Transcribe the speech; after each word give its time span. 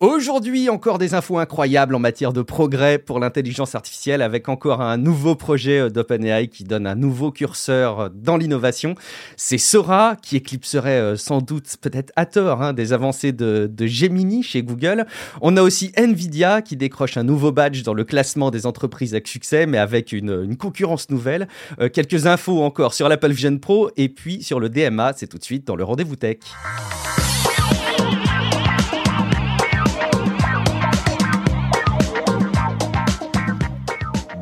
Aujourd'hui, 0.00 0.68
encore 0.68 0.98
des 0.98 1.14
infos 1.14 1.38
incroyables 1.38 1.94
en 1.94 1.98
matière 1.98 2.34
de 2.34 2.42
progrès 2.42 2.98
pour 2.98 3.18
l'intelligence 3.18 3.74
artificielle 3.74 4.20
avec 4.20 4.50
encore 4.50 4.82
un 4.82 4.98
nouveau 4.98 5.36
projet 5.36 5.78
euh, 5.78 5.88
d'OpenAI 5.88 6.48
qui 6.48 6.64
donne 6.64 6.86
un 6.86 6.94
nouveau 6.94 7.32
curseur 7.32 8.00
euh, 8.00 8.08
dans 8.12 8.36
l'innovation. 8.36 8.94
C'est 9.38 9.56
Sora 9.56 10.16
qui 10.20 10.36
éclipserait 10.36 11.00
euh, 11.00 11.16
sans 11.16 11.40
doute, 11.40 11.78
peut-être 11.80 12.12
à 12.14 12.26
tort, 12.26 12.60
hein, 12.60 12.74
des 12.74 12.92
avancées 12.92 13.32
de, 13.32 13.70
Gemini 13.86 14.42
chez 14.42 14.62
Google. 14.62 15.06
On 15.40 15.56
a 15.56 15.62
aussi 15.62 15.92
Nvidia 15.96 16.60
qui 16.60 16.76
décroche 16.76 17.16
un 17.16 17.24
nouveau 17.24 17.50
badge 17.50 17.82
dans 17.82 17.94
le 17.94 18.04
classement 18.04 18.50
des 18.50 18.66
entreprises 18.66 19.14
avec 19.14 19.26
succès, 19.26 19.64
mais 19.64 19.78
avec 19.78 20.12
une, 20.12 20.58
concurrence 20.58 21.08
nouvelle. 21.08 21.48
Quelques 21.94 22.26
infos 22.26 22.62
encore 22.62 22.92
sur 22.92 23.08
l'Apple 23.08 23.30
Vision 23.30 23.56
Pro 23.56 23.90
et 23.96 24.10
puis 24.10 24.42
sur 24.42 24.60
le 24.60 24.68
DMA. 24.68 25.14
C'est 25.16 25.26
tout 25.26 25.38
de 25.38 25.44
suite 25.44 25.66
dans 25.66 25.76
le 25.76 25.84
rendez-vous 25.84 26.16
tech. 26.16 26.38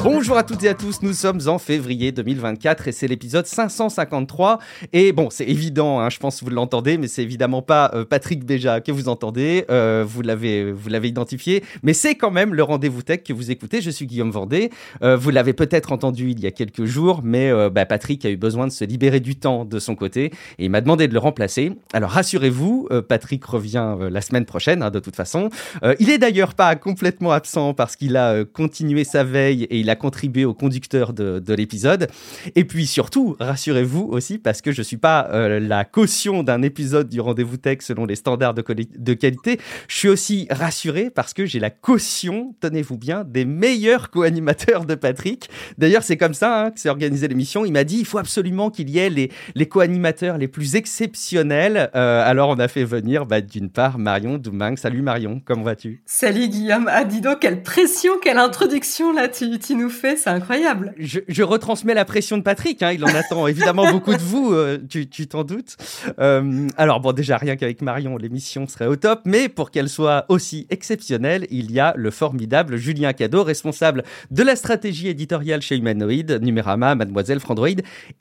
Bonjour 0.05 0.36
à 0.36 0.42
toutes 0.42 0.62
et 0.64 0.69
à 0.69 0.74
tous, 0.74 1.00
nous 1.00 1.14
sommes 1.14 1.41
en 1.47 1.58
février 1.58 2.12
2024 2.12 2.88
et 2.88 2.92
c'est 2.92 3.08
l'épisode 3.08 3.47
553. 3.47 4.58
Et 4.92 5.12
bon, 5.12 5.30
c'est 5.30 5.47
évident, 5.47 5.98
hein, 5.98 6.10
je 6.10 6.19
pense 6.19 6.41
que 6.41 6.44
vous 6.44 6.50
l'entendez, 6.50 6.98
mais 6.98 7.08
c'est 7.08 7.22
évidemment 7.22 7.62
pas 7.62 7.91
euh, 7.94 8.05
Patrick 8.05 8.44
Béja 8.44 8.82
que 8.82 8.92
vous 8.92 9.08
entendez, 9.08 9.64
euh, 9.70 10.05
vous 10.06 10.20
l'avez 10.20 11.08
identifié, 11.08 11.64
mais 11.82 11.94
c'est 11.94 12.16
quand 12.16 12.30
même 12.30 12.52
le 12.52 12.62
rendez-vous 12.62 13.00
tech 13.00 13.22
que 13.22 13.32
vous 13.32 13.50
écoutez. 13.50 13.80
Je 13.80 13.88
suis 13.88 14.05
Guillaume 14.05 14.30
Vendée. 14.30 14.69
Euh, 15.02 15.16
vous 15.16 15.30
l'avez 15.30 15.55
peut-être 15.55 15.91
entendu 15.91 16.32
il 16.32 16.41
y 16.41 16.47
a 16.47 16.50
quelques 16.50 16.84
jours, 16.84 17.22
mais 17.25 17.50
bah, 17.70 17.86
Patrick 17.86 18.27
a 18.27 18.30
eu 18.30 18.36
besoin 18.36 18.66
de 18.66 18.72
se 18.72 18.84
libérer 18.84 19.20
du 19.20 19.36
temps 19.36 19.64
de 19.64 19.78
son 19.78 19.94
côté 19.94 20.27
et 20.58 20.66
il 20.66 20.70
m'a 20.70 20.82
demandé 20.82 21.08
de 21.08 21.14
le 21.14 21.19
remplacer. 21.19 21.72
Alors 21.94 22.10
rassurez-vous, 22.10 22.91
Patrick 23.08 23.42
revient 23.47 23.97
la 24.10 24.20
semaine 24.20 24.44
prochaine, 24.44 24.82
hein, 24.82 24.91
de 24.91 25.00
toute 25.00 25.16
façon. 25.16 25.48
Il 25.98 26.10
est 26.10 26.19
d'ailleurs 26.19 26.52
pas 26.52 26.77
complètement 26.77 27.32
absent 27.32 27.72
parce 27.72 27.97
qu'il 27.97 28.19
a 28.19 28.44
continué 28.44 29.05
sa 29.05 29.25
veille 29.25 29.62
et 29.64 29.78
il 29.78 29.88
a 29.88 29.94
contribué 29.95 30.45
au 30.45 30.55
conducteur 30.55 31.12
de, 31.12 31.39
de 31.39 31.55
l'épisode. 31.55 32.09
Et 32.55 32.64
puis 32.64 32.87
surtout, 32.87 33.37
rassurez-vous 33.41 34.09
aussi 34.11 34.39
parce 34.39 34.62
que 34.62 34.73
je 34.73 34.83
suis 34.83 34.97
pas 34.97 35.28
euh, 35.31 35.61
la 35.61 35.84
caution 35.84 36.42
d'un 36.42 36.62
épisode 36.62 37.09
du 37.09 37.20
rendez-vous 37.20 37.56
tech 37.56 37.78
selon 37.81 38.06
les 38.06 38.17
standards 38.17 38.55
de 38.55 39.15
qualité. 39.15 39.61
Je 39.89 39.97
suis 39.97 40.09
aussi 40.09 40.47
rassuré 40.50 41.11
parce 41.11 41.34
que 41.34 41.47
j'ai 41.47 41.61
la 41.61 41.70
caution, 41.70 42.55
tenez-vous 42.61 42.98
bien, 42.98 43.25
des 43.25 43.45
meilleurs 43.45 44.11
co-animateurs 44.11 44.84
de 44.84 44.95
Patrick. 44.95 45.48
D'ailleurs, 45.78 46.03
c'est 46.03 46.17
comme 46.17 46.34
ça 46.34 46.65
hein, 46.65 46.70
que 46.70 46.81
s'est 46.81 46.89
organisée 46.89 47.28
l'émission. 47.28 47.65
Il 47.65 47.72
m'a 47.72 47.84
dit 47.84 47.98
il 47.98 48.06
faut 48.06 48.19
absolument 48.19 48.70
qu'il 48.70 48.91
y 48.91 48.98
ait 48.98 49.11
les, 49.11 49.31
les 49.55 49.67
co-animateurs 49.67 50.39
les 50.39 50.48
plus 50.48 50.77
exceptionnels. 50.77 51.91
Euh, 51.95 52.22
alors, 52.25 52.50
on 52.50 52.59
a 52.59 52.69
fait 52.69 52.84
venir 52.84 53.27
bah, 53.27 53.41
d'une 53.41 53.70
part 53.70 53.98
Marion 53.98 54.39
Doumang. 54.39 54.77
Salut 54.77 55.03
Marion, 55.03 55.41
comment 55.45 55.65
vas-tu? 55.65 56.03
Salut 56.06 56.48
Guillaume. 56.48 56.89
Ah, 56.91 57.05
dis 57.05 57.20
donc, 57.20 57.41
quelle 57.41 57.62
pression, 57.62 58.12
quelle 58.22 58.39
introduction 58.39 59.12
là 59.12 59.28
tu, 59.28 59.59
tu 59.59 59.75
nous 59.75 59.83
fais, 59.90 60.16
c'est 60.16 60.30
incroyable. 60.30 60.94
je, 60.98 61.20
je 61.28 61.42
retransmets 61.42 61.94
la 61.94 62.04
pression 62.04 62.38
de 62.38 62.42
Patrick. 62.42 62.82
Hein, 62.82 62.92
il 62.92 63.04
en 63.04 63.09
attend 63.09 63.47
évidemment 63.54 63.91
beaucoup 63.91 64.12
de 64.14 64.20
vous, 64.20 64.53
euh, 64.53 64.78
tu 64.88 65.09
tu 65.09 65.26
t'en 65.26 65.44
doutes. 65.44 65.76
Euh, 66.19 66.66
alors 66.76 67.00
bon, 67.00 67.12
déjà 67.12 67.36
rien 67.36 67.56
qu'avec 67.56 67.82
Marion, 67.82 68.16
l'émission 68.16 68.66
serait 68.66 68.86
au 68.86 68.97
top, 68.97 69.20
mais 69.25 69.48
pour 69.48 69.70
qu'elle 69.70 69.88
soit 69.88 70.26
aussi 70.28 70.66
exceptionnelle, 70.70 71.47
il 71.50 71.72
y 71.72 71.81
a 71.81 71.94
le 71.97 72.10
formidable 72.10 72.76
Julien 72.76 73.12
Cadeau, 73.12 73.42
responsable 73.42 74.04
de 74.31 74.42
la 74.42 74.56
stratégie 74.56 75.09
éditoriale 75.09 75.62
chez 75.62 75.76
Humanoid, 75.76 76.41
Numérama, 76.42 76.94
Mademoiselle 76.94 77.41
Frandroid, 77.41 77.69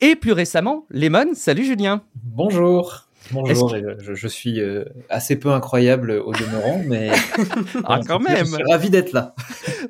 et 0.01 0.15
plus 0.15 0.33
récemment 0.33 0.85
Lemon. 0.89 1.33
Salut 1.33 1.65
Julien. 1.65 2.01
Bonjour. 2.15 3.07
Bonjour, 3.31 3.73
je, 3.99 4.13
je 4.13 4.27
suis 4.27 4.59
euh, 4.59 4.83
assez 5.09 5.37
peu 5.37 5.49
incroyable 5.51 6.11
au 6.11 6.33
demeurant, 6.33 6.81
mais 6.85 7.09
Ah, 7.85 7.99
quand 8.05 8.19
même. 8.19 8.45
je 8.45 8.53
suis 8.55 8.63
ravi 8.69 8.89
d'être 8.89 9.13
là. 9.13 9.33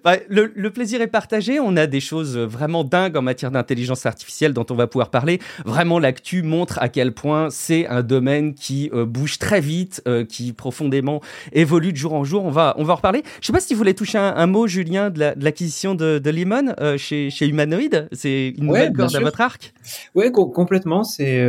Bah, 0.04 0.18
le, 0.28 0.52
le 0.56 0.72
plaisir 0.72 1.02
est 1.02 1.08
partagé. 1.08 1.60
On 1.60 1.78
a 1.78 1.86
des 1.88 2.00
choses 2.02 2.38
vraiment 2.38 2.84
dingues 2.84 3.16
en 3.16 3.22
matière 3.22 3.52
d'intelligence 3.52 4.06
artificielle 4.06 4.52
dont 4.52 4.66
on 4.70 4.76
va 4.76 4.88
pouvoir 4.88 5.10
parler. 5.12 5.40
Vraiment, 5.66 5.98
l'actu 6.00 6.42
montre 6.42 6.80
à 6.82 6.90
quel 6.90 7.14
point 7.14 7.50
c'est 7.52 7.88
un 7.88 8.02
domaine 8.02 8.54
qui 8.54 8.90
euh, 8.94 9.06
bouge 9.06 9.38
très 9.38 9.62
vite, 9.62 10.02
euh, 10.08 10.26
qui 10.26 10.52
profondément 10.52 11.22
évolue 11.54 11.92
de 11.94 11.98
jour 11.98 12.14
en 12.14 12.24
jour. 12.24 12.44
On 12.44 12.50
va, 12.50 12.74
on 12.78 12.84
va 12.84 12.94
en 12.94 12.96
reparler. 12.98 13.24
Je 13.40 13.48
sais 13.48 13.54
pas 13.54 13.60
si 13.60 13.68
tu 13.68 13.76
voulais 13.76 13.94
toucher 13.94 14.18
un, 14.18 14.34
un 14.36 14.48
mot, 14.48 14.68
Julien, 14.68 15.10
de 15.10 15.20
la- 15.20 15.36
de 15.36 15.44
l'acquisition 15.46 15.96
de, 15.96 16.22
euh, 16.82 16.98
chez, 16.98 17.30
chez 17.30 17.48
Humanoid. 17.48 18.08
C'est 18.12 18.50
une 18.58 18.70
Ouais, 18.70 18.80
nouvelle 18.90 18.94
corde 18.94 19.16
à 19.16 19.20
votre 19.20 19.42
arc? 19.42 19.74
Ouais, 20.16 20.32
co- 20.32 20.48
complètement. 20.48 21.04
C'est 21.04 21.40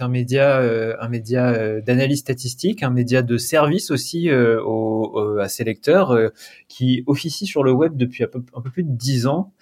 un 0.00 0.08
média, 0.08 0.58
un 1.00 1.08
média 1.08 1.15
euh, 1.32 1.80
d'analyse 1.80 2.20
statistique, 2.20 2.82
un 2.82 2.90
média 2.90 3.22
de 3.22 3.36
service 3.38 3.90
aussi 3.90 4.28
euh, 4.30 4.60
au- 4.62 5.10
au- 5.14 5.38
à 5.38 5.48
ses 5.48 5.64
lecteurs, 5.64 6.10
euh, 6.12 6.28
qui 6.68 7.02
officie 7.06 7.46
sur 7.46 7.62
le 7.64 7.72
web 7.72 7.96
depuis 7.96 8.24
un 8.24 8.28
peu, 8.28 8.40
plus 8.70 8.82
de 8.82 8.90
dix 8.92 9.26
ans 9.26 9.52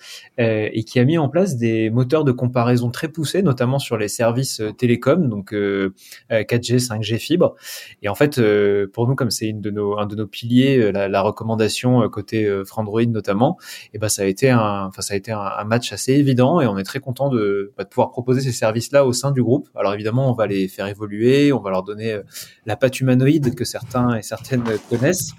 euh, 0.41 0.69
et 0.73 0.85
qui 0.85 0.99
a 0.99 1.05
mis 1.05 1.19
en 1.19 1.29
place 1.29 1.57
des 1.57 1.91
moteurs 1.91 2.25
de 2.25 2.33
comparaison 2.33 2.91
très 2.91 3.09
poussés, 3.09 3.43
notamment 3.43 3.79
sur 3.79 3.97
les 3.97 4.09
services 4.09 4.61
euh, 4.61 4.73
télécoms, 4.73 5.29
donc 5.29 5.53
euh, 5.53 5.95
euh, 6.33 6.43
4G, 6.43 6.79
5G 6.79 7.19
fibre. 7.19 7.55
Et 8.03 8.09
en 8.09 8.15
fait, 8.15 8.39
euh, 8.39 8.87
pour 8.93 9.07
nous, 9.09 9.15
comme 9.15 9.31
c'est 9.31 9.49
une 9.49 9.61
de 9.61 9.71
nos, 9.71 9.99
un 9.99 10.07
de 10.07 10.17
nos 10.17 10.27
piliers, 10.27 10.79
euh, 10.79 10.93
la, 10.93 11.09
la 11.09 11.23
recommandation 11.23 12.03
euh, 12.03 12.09
côté 12.09 12.45
euh, 12.47 12.65
Frandroid 12.65 13.05
notamment, 13.07 13.59
et 13.93 13.99
ben 13.99 14.09
ça 14.09 14.23
a 14.23 14.25
été 14.27 14.51
un, 14.51 14.87
enfin 14.87 15.03
ça 15.03 15.15
a 15.15 15.17
été 15.17 15.33
un, 15.33 15.65
match 15.65 15.93
assez 15.93 16.13
évident 16.13 16.61
et 16.61 16.67
on 16.67 16.77
est 16.79 16.83
très 16.85 17.01
content 17.01 17.29
de, 17.29 17.73
bah, 17.77 17.85
de 17.85 17.89
pouvoir 17.89 18.11
proposer 18.11 18.41
ces 18.41 18.53
services-là 18.53 19.05
au 19.07 19.13
sein 19.13 19.31
du 19.31 19.43
groupe. 19.43 19.69
Alors 19.75 19.95
évidemment, 19.95 20.31
on 20.31 20.35
va 20.35 20.47
les 20.47 20.69
faire 20.69 20.87
évoluer, 20.87 21.44
on 21.53 21.60
va 21.60 21.71
leur 21.71 21.82
donner 21.82 22.12
euh, 22.12 22.22
la 22.66 22.77
patte 22.77 23.00
humanoïde 23.00 23.55
que 23.55 23.65
certains 23.65 24.16
et 24.16 24.22
certaines 24.22 24.65
connaissent. 24.88 25.32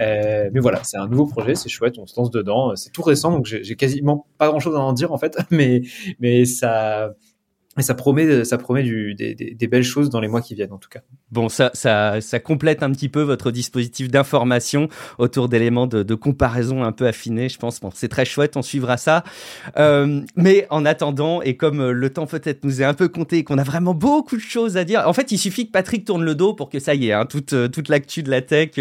Euh, 0.00 0.50
mais 0.52 0.60
voilà, 0.60 0.82
c'est 0.84 0.96
un 0.96 1.06
nouveau 1.06 1.26
projet, 1.26 1.54
c'est 1.54 1.68
chouette, 1.68 1.98
on 1.98 2.06
se 2.06 2.18
lance 2.18 2.30
dedans. 2.30 2.74
C'est 2.76 2.90
tout 2.90 3.02
récent, 3.02 3.30
donc 3.32 3.46
j'ai 3.46 3.62
j'ai 3.64 3.76
quasiment 3.76 4.26
pas 4.38 4.48
grand-chose 4.48 4.74
à 4.76 4.80
en 4.80 4.92
dire 4.92 5.12
en 5.12 5.18
fait, 5.18 5.36
mais 5.50 5.82
mais 6.20 6.44
ça 6.44 7.14
et 7.78 7.82
ça 7.82 7.94
promet 7.94 8.44
ça 8.44 8.58
promet 8.58 8.82
des, 8.82 9.66
belles 9.66 9.82
choses 9.82 10.10
dans 10.10 10.20
les 10.20 10.28
mois 10.28 10.42
qui 10.42 10.54
viennent 10.54 10.72
en 10.72 10.78
tout 10.78 10.90
cas. 10.90 11.00
Bon, 11.30 11.48
ça, 11.48 11.70
complète 12.44 12.82
un 12.82 12.90
petit 12.90 13.08
peu 13.08 13.22
votre 13.22 13.50
dispositif 13.50 14.10
d'information 14.10 14.88
autour 15.18 15.48
d'éléments 15.48 15.86
de, 15.86 16.14
comparaison 16.14 16.84
un 16.84 16.92
peu 16.92 17.06
affinés, 17.06 17.48
je 17.48 17.58
pense. 17.58 17.80
Bon, 17.80 17.90
c'est 17.94 18.08
très 18.08 18.26
chouette, 18.26 18.58
on 18.58 18.62
suivra 18.62 18.98
ça. 18.98 19.24
Euh, 19.78 20.20
mais 20.36 20.66
en 20.68 20.84
attendant, 20.84 21.40
et 21.40 21.56
comme 21.56 21.80
euh, 21.80 21.92
le 21.92 22.10
temps 22.10 22.26
peut-être 22.26 22.64
nous 22.64 22.82
est 22.82 22.84
un 22.84 22.92
peu 22.92 23.08
compté 23.08 23.38
et 23.38 23.44
qu'on 23.44 23.56
a 23.56 23.62
vraiment 23.64 23.94
beaucoup 23.94 24.36
de 24.36 24.42
choses 24.42 24.76
à 24.76 24.84
dire, 24.84 25.02
en 25.06 25.14
fait, 25.14 25.32
il 25.32 25.38
suffit 25.38 25.66
que 25.66 25.72
Patrick 25.72 26.04
tourne 26.04 26.24
le 26.24 26.34
dos 26.34 26.52
pour 26.52 26.68
que 26.68 26.78
ça 26.78 26.94
y 26.94 27.08
est, 27.08 27.12
hein, 27.12 27.24
toute, 27.24 27.54
euh, 27.54 27.68
toute 27.68 27.88
l'actu 27.88 28.22
de 28.22 28.30
la 28.30 28.42
tech 28.42 28.72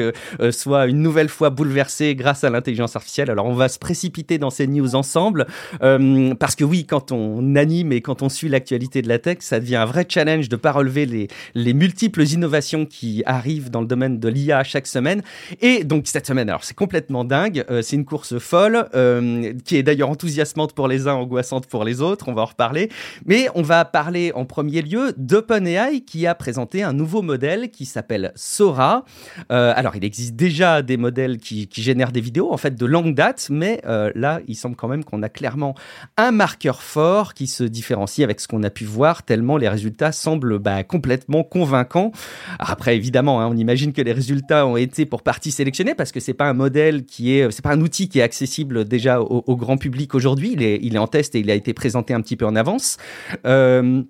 soit 0.52 0.88
une 0.88 1.02
nouvelle 1.02 1.30
fois 1.30 1.50
bouleversée 1.50 2.16
grâce 2.16 2.44
à 2.44 2.50
l'intelligence 2.50 2.96
artificielle. 2.96 3.32
Alors, 3.32 3.46
on 3.46 3.54
va 3.54 3.70
se 3.70 3.80
précipiter 3.80 4.38
dans 4.38 4.50
ces 4.50 4.68
news 4.68 4.96
ensemble, 4.96 5.48
parce 5.80 6.56
que 6.56 6.64
oui, 6.64 6.86
quand 6.86 7.12
on 7.12 7.56
anime 7.56 7.94
et 7.94 8.02
quand 8.02 8.22
on 8.22 8.30
suit 8.30 8.50
l'actualité 8.50 8.81
de 8.88 9.08
la 9.08 9.20
tech, 9.20 9.38
ça 9.42 9.60
devient 9.60 9.78
un 9.78 9.86
vrai 9.86 10.06
challenge 10.08 10.50
de 10.50 10.56
pas 10.56 10.72
relever 10.72 11.06
les, 11.06 11.28
les 11.56 11.74
multiples 11.74 12.24
innovations 12.24 12.86
qui 12.86 13.24
arrivent 13.26 13.70
dans 13.70 13.82
le 13.82 13.88
domaine 13.88 14.20
de 14.20 14.28
l'IA 14.28 14.64
chaque 14.64 14.88
semaine. 14.88 15.22
Et 15.62 15.84
donc 15.84 16.08
cette 16.08 16.26
semaine, 16.26 16.50
alors 16.50 16.64
c'est 16.64 16.76
complètement 16.76 17.24
dingue, 17.24 17.64
euh, 17.70 17.82
c'est 17.82 17.96
une 17.96 18.06
course 18.06 18.40
folle, 18.40 18.90
euh, 18.96 19.54
qui 19.64 19.78
est 19.78 19.84
d'ailleurs 19.84 20.10
enthousiasmante 20.10 20.74
pour 20.74 20.88
les 20.88 21.08
uns, 21.08 21.14
angoissante 21.14 21.68
pour 21.68 21.84
les 21.84 22.02
autres, 22.02 22.28
on 22.28 22.34
va 22.34 22.42
en 22.42 22.46
reparler. 22.46 22.90
Mais 23.26 23.48
on 23.56 23.62
va 23.62 23.86
parler 23.86 24.32
en 24.34 24.46
premier 24.46 24.82
lieu 24.82 25.14
d'OpenAI 25.18 26.02
qui 26.02 26.26
a 26.26 26.36
présenté 26.36 26.84
un 26.84 26.94
nouveau 26.94 27.22
modèle 27.22 27.70
qui 27.70 27.86
s'appelle 27.86 28.32
Sora. 28.36 29.06
Euh, 29.52 29.74
alors 29.76 29.96
il 29.96 30.04
existe 30.04 30.36
déjà 30.36 30.82
des 30.82 30.98
modèles 30.98 31.38
qui, 31.38 31.70
génèrent 31.72 32.12
des 32.12 32.22
vidéos, 32.22 32.52
en 32.52 32.58
fait 32.58 32.76
de 32.76 32.86
longue 32.86 33.16
date, 33.16 33.48
mais 33.50 33.82
là 34.16 34.40
il 34.48 34.56
semble 34.56 34.76
quand 34.76 34.88
même 34.88 35.04
qu'on 35.04 35.24
a 35.24 35.30
clairement 35.30 35.76
un 36.18 36.32
marqueur 36.32 36.82
fort 36.82 37.34
qui 37.34 37.48
se 37.48 37.64
différencie 37.64 38.24
avec 38.24 38.40
ce 38.40 38.48
qu'on 38.48 38.64
a 38.64 38.70
pu 38.72 38.86
voir, 38.86 39.24
tellement 39.24 39.58
les 39.58 39.70
résultats 39.70 40.12
semblent 40.12 40.58
bah, 40.58 40.84
complètement 40.84 41.44
convaincants. 41.44 42.12
Après, 42.58 42.96
évidemment, 42.96 43.42
hein, 43.42 43.48
on 43.48 43.56
imagine 43.56 43.94
que 43.94 44.02
les 44.02 44.14
résultats 44.14 44.66
ont 44.66 44.78
été 44.78 45.06
pour 45.06 45.22
partie 45.22 45.52
sélectionnés 45.52 45.94
parce 45.94 46.12
que 46.12 46.20
c'est 46.20 46.34
pas 46.34 46.50
un 46.50 46.54
modèle 46.54 47.06
qui 47.06 47.38
est, 47.38 47.52
c'est 47.52 47.64
pas 47.64 47.72
un 47.72 47.82
outil 47.82 48.10
qui 48.10 48.20
est 48.20 48.24
accessible 48.24 48.86
déjà 48.86 49.22
au, 49.22 49.56
grand 49.56 49.78
public 49.78 50.16
aujourd'hui. 50.16 50.54
Il 50.54 50.64
est, 50.64 50.80
il 50.82 50.96
est 50.96 51.00
en 51.00 51.08
test 51.08 51.36
et 51.36 51.40
il 51.40 51.52
a 51.52 51.56
été 51.56 51.74
présenté 51.74 52.14
un 52.14 52.22
petit 52.22 52.36
peu 52.36 52.46
en 52.46 52.56
avance. 52.56 52.98
Euh, 53.46 54.04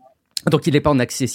donc 0.49 0.67
il 0.67 0.73
n'est 0.73 0.81
pas 0.81 0.89
en 0.89 0.99
accès, 0.99 1.27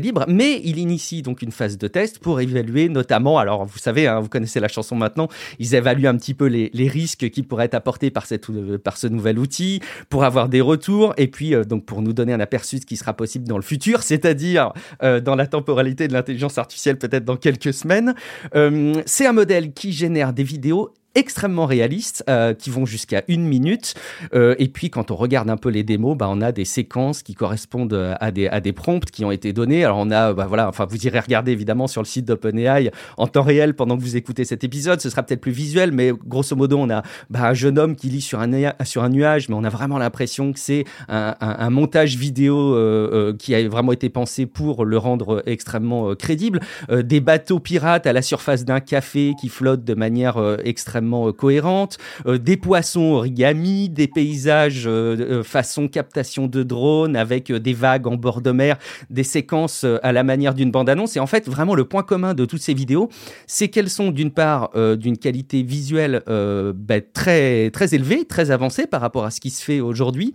libre, 0.00 0.24
mais 0.28 0.60
il 0.64 0.78
initie 0.78 1.22
donc 1.22 1.42
une 1.42 1.52
phase 1.52 1.78
de 1.78 1.88
test 1.88 2.18
pour 2.18 2.40
évaluer 2.40 2.88
notamment, 2.88 3.38
alors 3.38 3.64
vous 3.64 3.78
savez, 3.78 4.06
hein, 4.06 4.20
vous 4.20 4.28
connaissez 4.28 4.60
la 4.60 4.68
chanson 4.68 4.96
maintenant, 4.96 5.28
ils 5.58 5.74
évaluent 5.74 6.06
un 6.06 6.16
petit 6.16 6.34
peu 6.34 6.46
les, 6.46 6.70
risques 6.88 7.30
qui 7.30 7.42
pourraient 7.42 7.66
être 7.66 7.74
apportés 7.74 8.10
par, 8.10 8.26
cette, 8.26 8.46
par 8.78 8.96
ce 8.96 9.06
nouvel 9.06 9.38
outil, 9.38 9.80
pour 10.08 10.24
avoir 10.24 10.48
des 10.48 10.60
retours, 10.60 11.14
et 11.16 11.28
puis 11.28 11.54
euh, 11.54 11.64
donc 11.64 11.84
pour 11.84 12.02
nous 12.02 12.12
donner 12.12 12.32
un 12.32 12.40
aperçu 12.40 12.76
de 12.76 12.80
ce 12.80 12.86
qui 12.86 12.96
sera 12.96 13.14
possible 13.14 13.46
dans 13.46 13.56
le 13.56 13.62
futur, 13.62 14.02
c'est-à-dire 14.02 14.72
euh, 15.02 15.20
dans 15.20 15.36
la 15.36 15.46
temporalité 15.46 16.08
de 16.08 16.12
l'intelligence 16.12 16.58
artificielle 16.58 16.98
peut-être 16.98 17.24
dans 17.24 17.36
quelques 17.36 17.72
semaines. 17.72 18.14
Euh, 18.54 19.00
c'est 19.06 19.26
un 19.26 19.32
modèle 19.32 19.72
qui 19.72 19.92
génère 19.92 20.32
des 20.32 20.44
vidéos 20.44 20.92
extrêmement 21.14 21.66
réalistes 21.66 22.24
euh, 22.28 22.54
qui 22.54 22.70
vont 22.70 22.86
jusqu'à 22.86 23.22
une 23.28 23.44
minute. 23.44 23.94
Euh, 24.34 24.54
et 24.58 24.68
puis 24.68 24.90
quand 24.90 25.10
on 25.10 25.16
regarde 25.16 25.50
un 25.50 25.56
peu 25.56 25.68
les 25.68 25.82
démos, 25.82 26.16
bah, 26.16 26.26
on 26.30 26.40
a 26.40 26.52
des 26.52 26.64
séquences 26.64 27.22
qui 27.22 27.34
correspondent 27.34 27.92
euh, 27.92 28.14
à 28.20 28.30
des, 28.30 28.48
à 28.48 28.60
des 28.60 28.72
prompts 28.72 29.10
qui 29.10 29.24
ont 29.24 29.30
été 29.30 29.52
donnés. 29.52 29.84
Alors 29.84 29.98
on 29.98 30.10
a, 30.10 30.32
bah, 30.32 30.46
voilà, 30.48 30.68
enfin 30.68 30.86
vous 30.88 31.06
irez 31.06 31.20
regarder 31.20 31.52
évidemment 31.52 31.86
sur 31.86 32.00
le 32.00 32.06
site 32.06 32.24
d'OpenAI 32.24 32.90
en 33.16 33.26
temps 33.26 33.42
réel 33.42 33.74
pendant 33.74 33.96
que 33.96 34.02
vous 34.02 34.16
écoutez 34.16 34.44
cet 34.44 34.64
épisode. 34.64 35.00
Ce 35.00 35.10
sera 35.10 35.22
peut-être 35.22 35.40
plus 35.40 35.52
visuel, 35.52 35.92
mais 35.92 36.12
grosso 36.12 36.56
modo 36.56 36.78
on 36.78 36.90
a 36.90 37.02
bah, 37.30 37.48
un 37.48 37.54
jeune 37.54 37.78
homme 37.78 37.96
qui 37.96 38.08
lit 38.08 38.22
sur 38.22 38.40
un, 38.40 38.50
sur 38.84 39.02
un 39.02 39.08
nuage, 39.10 39.48
mais 39.48 39.54
on 39.54 39.64
a 39.64 39.70
vraiment 39.70 39.98
l'impression 39.98 40.52
que 40.52 40.58
c'est 40.58 40.84
un, 41.08 41.34
un, 41.40 41.56
un, 41.58 41.70
montage 41.70 42.16
vidéo 42.16 42.74
euh, 42.74 43.10
euh, 43.12 43.36
qui 43.36 43.54
a 43.54 43.68
vraiment 43.68 43.92
été 43.92 44.08
pensé 44.08 44.46
pour 44.46 44.84
le 44.84 44.98
rendre 44.98 45.42
extrêmement 45.46 46.14
crédible. 46.14 46.60
des 46.90 47.20
bateaux 47.20 47.58
pirates 47.58 48.06
à 48.06 48.12
la 48.12 48.22
surface 48.22 48.64
d'un 48.64 48.80
café 48.80 49.32
qui 49.40 49.48
flottent 49.48 49.84
de 49.84 49.94
manière 49.94 50.36
extrêmement 50.64 51.01
euh, 51.12 51.32
cohérente, 51.32 51.98
euh, 52.26 52.38
des 52.38 52.56
poissons 52.56 53.12
origami, 53.12 53.88
des 53.88 54.08
paysages 54.08 54.84
euh, 54.86 55.42
façon 55.42 55.88
captation 55.88 56.46
de 56.46 56.62
drone 56.62 57.16
avec 57.16 57.52
des 57.52 57.74
vagues 57.74 58.06
en 58.06 58.16
bord 58.16 58.40
de 58.40 58.50
mer, 58.50 58.78
des 59.10 59.24
séquences 59.24 59.84
à 60.02 60.12
la 60.12 60.22
manière 60.22 60.54
d'une 60.54 60.70
bande-annonce. 60.70 61.16
Et 61.16 61.20
en 61.20 61.26
fait, 61.26 61.48
vraiment, 61.48 61.74
le 61.74 61.84
point 61.84 62.02
commun 62.02 62.34
de 62.34 62.44
toutes 62.44 62.62
ces 62.62 62.74
vidéos, 62.74 63.08
c'est 63.46 63.68
qu'elles 63.68 63.90
sont 63.90 64.10
d'une 64.10 64.30
part 64.30 64.70
d'une 64.96 65.18
qualité 65.18 65.62
visuelle 65.62 66.22
bah, 66.26 67.00
très, 67.12 67.70
très 67.70 67.94
élevée, 67.94 68.24
très 68.24 68.50
avancée 68.50 68.86
par 68.86 69.00
rapport 69.00 69.24
à 69.24 69.30
ce 69.30 69.40
qui 69.40 69.50
se 69.50 69.62
fait 69.62 69.80
aujourd'hui 69.80 70.34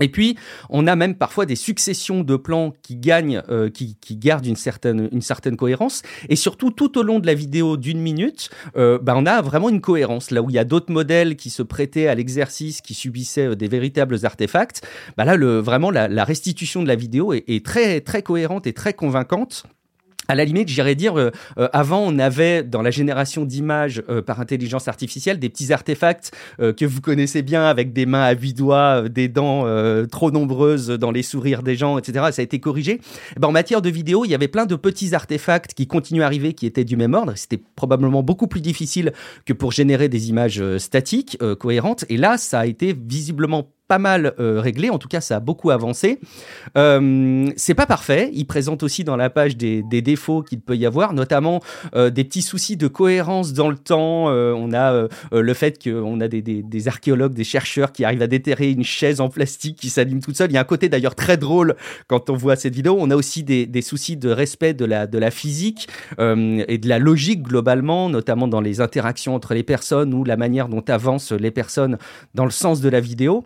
et 0.00 0.08
puis, 0.08 0.36
on 0.70 0.88
a 0.88 0.96
même 0.96 1.14
parfois 1.14 1.46
des 1.46 1.54
successions 1.54 2.24
de 2.24 2.36
plans 2.36 2.72
qui 2.82 2.96
gagnent, 2.96 3.42
euh, 3.48 3.70
qui, 3.70 3.96
qui, 4.00 4.16
gardent 4.16 4.46
une 4.46 4.56
certaine, 4.56 5.08
une 5.12 5.22
certaine 5.22 5.56
cohérence. 5.56 6.02
Et 6.28 6.34
surtout, 6.34 6.72
tout 6.72 6.98
au 6.98 7.04
long 7.04 7.20
de 7.20 7.26
la 7.26 7.34
vidéo 7.34 7.76
d'une 7.76 8.00
minute, 8.00 8.50
euh, 8.76 8.98
bah, 9.00 9.14
on 9.16 9.24
a 9.24 9.40
vraiment 9.40 9.68
une 9.68 9.80
cohérence. 9.80 10.32
Là 10.32 10.42
où 10.42 10.50
il 10.50 10.56
y 10.56 10.58
a 10.58 10.64
d'autres 10.64 10.92
modèles 10.92 11.36
qui 11.36 11.48
se 11.48 11.62
prêtaient 11.62 12.08
à 12.08 12.14
l'exercice, 12.16 12.80
qui 12.80 12.92
subissaient 12.92 13.50
euh, 13.50 13.54
des 13.54 13.68
véritables 13.68 14.26
artefacts, 14.26 14.82
bah 15.16 15.24
là, 15.24 15.36
le, 15.36 15.60
vraiment, 15.60 15.92
la, 15.92 16.08
la 16.08 16.24
restitution 16.24 16.82
de 16.82 16.88
la 16.88 16.96
vidéo 16.96 17.32
est, 17.32 17.44
est 17.46 17.64
très, 17.64 18.00
très 18.00 18.22
cohérente 18.22 18.66
et 18.66 18.72
très 18.72 18.94
convaincante 18.94 19.64
à 20.28 20.34
la 20.34 20.44
limite, 20.44 20.68
j'irais 20.68 20.94
dire, 20.94 21.18
euh, 21.18 21.30
euh, 21.58 21.68
avant, 21.72 22.00
on 22.00 22.18
avait 22.18 22.62
dans 22.62 22.82
la 22.82 22.90
génération 22.90 23.44
d'images 23.44 24.02
euh, 24.08 24.22
par 24.22 24.40
intelligence 24.40 24.88
artificielle 24.88 25.38
des 25.38 25.48
petits 25.48 25.72
artefacts 25.72 26.32
que 26.58 26.84
vous 26.84 27.00
connaissez 27.00 27.42
bien 27.42 27.64
avec 27.64 27.92
des 27.92 28.06
mains 28.06 28.22
à 28.22 28.32
huit 28.32 28.54
doigts, 28.54 29.08
des 29.08 29.28
dents 29.28 29.64
trop 30.06 30.30
nombreuses 30.30 30.88
dans 30.88 31.10
les 31.10 31.22
sourires 31.22 31.62
des 31.62 31.76
gens, 31.76 31.98
etc. 31.98 32.26
Ça 32.32 32.40
a 32.40 32.44
été 32.44 32.60
corrigé. 32.60 33.00
Eh 33.36 33.40
ben, 33.40 33.48
en 33.48 33.52
matière 33.52 33.82
de 33.82 33.90
vidéo, 33.90 34.24
il 34.24 34.30
y 34.30 34.34
avait 34.34 34.48
plein 34.48 34.66
de 34.66 34.76
petits 34.76 35.14
artefacts 35.14 35.74
qui 35.74 35.86
continuent 35.86 36.22
à 36.22 36.26
arriver, 36.26 36.52
qui 36.52 36.66
étaient 36.66 36.84
du 36.84 36.96
même 36.96 37.14
ordre. 37.14 37.32
C'était 37.36 37.60
probablement 37.76 38.22
beaucoup 38.22 38.46
plus 38.46 38.60
difficile 38.60 39.12
que 39.46 39.52
pour 39.52 39.72
générer 39.72 40.08
des 40.08 40.28
images 40.30 40.62
statiques, 40.78 41.38
cohérentes. 41.58 42.04
Et 42.08 42.16
là, 42.16 42.38
ça 42.38 42.60
a 42.60 42.66
été 42.66 42.94
visiblement 42.94 43.68
pas 43.88 43.98
mal 43.98 44.34
euh, 44.38 44.60
réglé, 44.60 44.90
en 44.90 44.98
tout 44.98 45.08
cas 45.08 45.20
ça 45.20 45.36
a 45.36 45.40
beaucoup 45.40 45.70
avancé. 45.70 46.18
Euh, 46.76 47.50
c'est 47.56 47.74
pas 47.74 47.86
parfait, 47.86 48.30
il 48.32 48.46
présente 48.46 48.82
aussi 48.82 49.04
dans 49.04 49.16
la 49.16 49.30
page 49.30 49.56
des, 49.56 49.82
des 49.82 50.00
défauts 50.00 50.42
qu'il 50.42 50.60
peut 50.60 50.76
y 50.76 50.86
avoir, 50.86 51.12
notamment 51.12 51.60
euh, 51.94 52.10
des 52.10 52.24
petits 52.24 52.42
soucis 52.42 52.76
de 52.76 52.88
cohérence 52.88 53.52
dans 53.52 53.68
le 53.68 53.76
temps. 53.76 54.30
Euh, 54.30 54.52
on 54.56 54.72
a 54.72 54.92
euh, 54.92 55.08
le 55.32 55.54
fait 55.54 55.82
qu'on 55.82 56.20
a 56.20 56.28
des, 56.28 56.40
des, 56.40 56.62
des, 56.62 56.88
archéologues, 56.88 57.34
des 57.34 57.44
chercheurs 57.44 57.92
qui 57.92 58.04
arrivent 58.04 58.22
à 58.22 58.26
déterrer 58.26 58.70
une 58.70 58.84
chaise 58.84 59.20
en 59.20 59.28
plastique 59.28 59.78
qui 59.78 59.90
s'anime 59.90 60.20
toute 60.20 60.36
seule. 60.36 60.50
Il 60.50 60.54
y 60.54 60.58
a 60.58 60.60
un 60.60 60.64
côté 60.64 60.88
d'ailleurs 60.88 61.14
très 61.14 61.36
drôle 61.36 61.76
quand 62.06 62.30
on 62.30 62.36
voit 62.36 62.56
cette 62.56 62.74
vidéo. 62.74 62.96
On 62.98 63.10
a 63.10 63.16
aussi 63.16 63.42
des, 63.42 63.66
des 63.66 63.82
soucis 63.82 64.16
de 64.16 64.30
respect 64.30 64.74
de 64.74 64.84
la, 64.84 65.06
de 65.06 65.18
la 65.18 65.30
physique 65.30 65.88
et 66.18 66.78
de 66.78 66.88
la 66.88 66.98
logique 66.98 67.42
globalement, 67.42 68.08
notamment 68.08 68.48
dans 68.48 68.60
les 68.60 68.80
interactions 68.80 69.34
entre 69.34 69.54
les 69.54 69.62
personnes 69.62 70.14
ou 70.14 70.24
la 70.24 70.36
manière 70.36 70.68
dont 70.68 70.84
avancent 70.88 71.32
les 71.32 71.50
personnes 71.50 71.98
dans 72.34 72.44
le 72.44 72.50
sens 72.50 72.80
de 72.80 72.88
la 72.88 73.00
vidéo. 73.00 73.44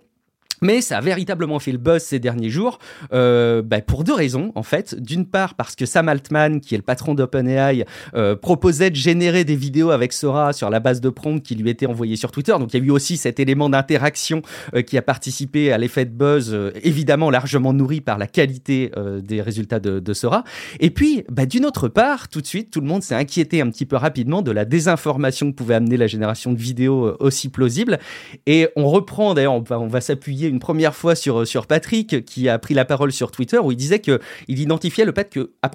Mais 0.62 0.81
ça 0.81 0.99
a 0.99 1.00
véritablement 1.00 1.58
fait 1.58 1.72
le 1.72 1.78
buzz 1.78 2.02
ces 2.02 2.19
derniers 2.19 2.50
jours 2.50 2.78
euh, 3.12 3.62
bah 3.62 3.81
pour 3.81 4.05
deux 4.05 4.14
raisons 4.14 4.52
en 4.55 4.62
fait. 4.62 5.00
D'une 5.00 5.26
part 5.26 5.55
parce 5.55 5.75
que 5.75 5.87
Sam 5.87 6.08
Altman, 6.08 6.60
qui 6.60 6.75
est 6.75 6.78
le 6.78 6.82
patron 6.82 7.14
d'OpenAI, 7.14 7.84
euh, 8.14 8.37
proposait 8.37 8.90
de 8.90 8.96
générer 8.96 9.44
des 9.44 9.56
vidéos 9.56 9.90
avec 9.90 10.12
Sora 10.12 10.52
sur 10.52 10.70
la 10.70 10.81
base 10.81 11.00
de 11.00 11.08
prompts 11.08 11.43
qui 11.43 11.55
lui 11.55 11.70
étaient 11.70 11.87
envoyées 11.87 12.16
sur 12.16 12.31
Twitter. 12.31 12.52
Donc 12.58 12.72
il 12.75 12.81
y 12.81 12.82
a 12.82 12.87
eu 12.87 12.90
aussi 12.90 13.16
cet 13.16 13.40
élément 13.40 13.69
d'interaction 13.69 14.43
euh, 14.75 14.82
qui 14.82 14.96
a 14.99 15.02
participé 15.02 15.72
à 15.72 15.78
l'effet 15.78 16.05
de 16.05 16.10
buzz, 16.10 16.52
euh, 16.52 16.72
évidemment 16.82 17.31
largement 17.31 17.72
nourri 17.72 18.00
par 18.00 18.19
la 18.19 18.26
qualité 18.26 18.90
euh, 18.96 19.20
des 19.20 19.43
résultats 19.43 19.81
de, 19.81 20.00
de, 20.00 20.12
Sora. 20.12 20.44
Et 20.81 20.90
puis 20.90 21.25
bah, 21.31 21.46
d'une 21.46 21.64
autre 21.66 21.88
part, 21.88 22.28
tout 22.28 22.40
de 22.40 22.46
suite, 22.46 22.70
tout 22.70 22.81
le 22.81 22.87
monde 22.87 23.02
s'est 23.02 23.14
inquiété 23.14 23.60
un 23.60 23.70
petit 23.70 23.87
peu 23.87 23.96
rapidement 23.96 24.43
de 24.43 24.50
la 24.50 24.64
désinformation 24.64 25.50
que 25.50 25.56
pouvait 25.56 25.75
amener 25.75 25.96
la 25.96 26.06
génération 26.06 26.52
de 26.52 26.58
vidéos 26.58 27.06
euh, 27.06 27.16
aussi 27.20 27.49
plausible. 27.49 27.99
Et 28.46 28.69
on 28.76 28.88
reprend 28.88 29.34
d'ailleurs, 29.34 29.55
on 29.55 29.87
va 29.87 30.00
s'appuyer 30.00 30.47
une 30.48 30.58
première 30.58 30.94
fois 30.94 31.14
sur, 31.14 31.46
sur 31.46 31.66
Patrick, 31.66 32.24
qui 32.24 32.48
a 32.48 32.58
pris 32.58 32.74
la 32.74 32.84
parole 32.84 33.12
sur 33.12 33.30
Twitter, 33.30 33.58
où 33.58 33.72
il 33.72 33.76
disait 33.76 34.00
qu'il 34.00 34.18
identifiait 34.48 35.04
le 35.04 35.12
fait 35.12 35.30
que, 35.30 35.52
a 35.62 35.68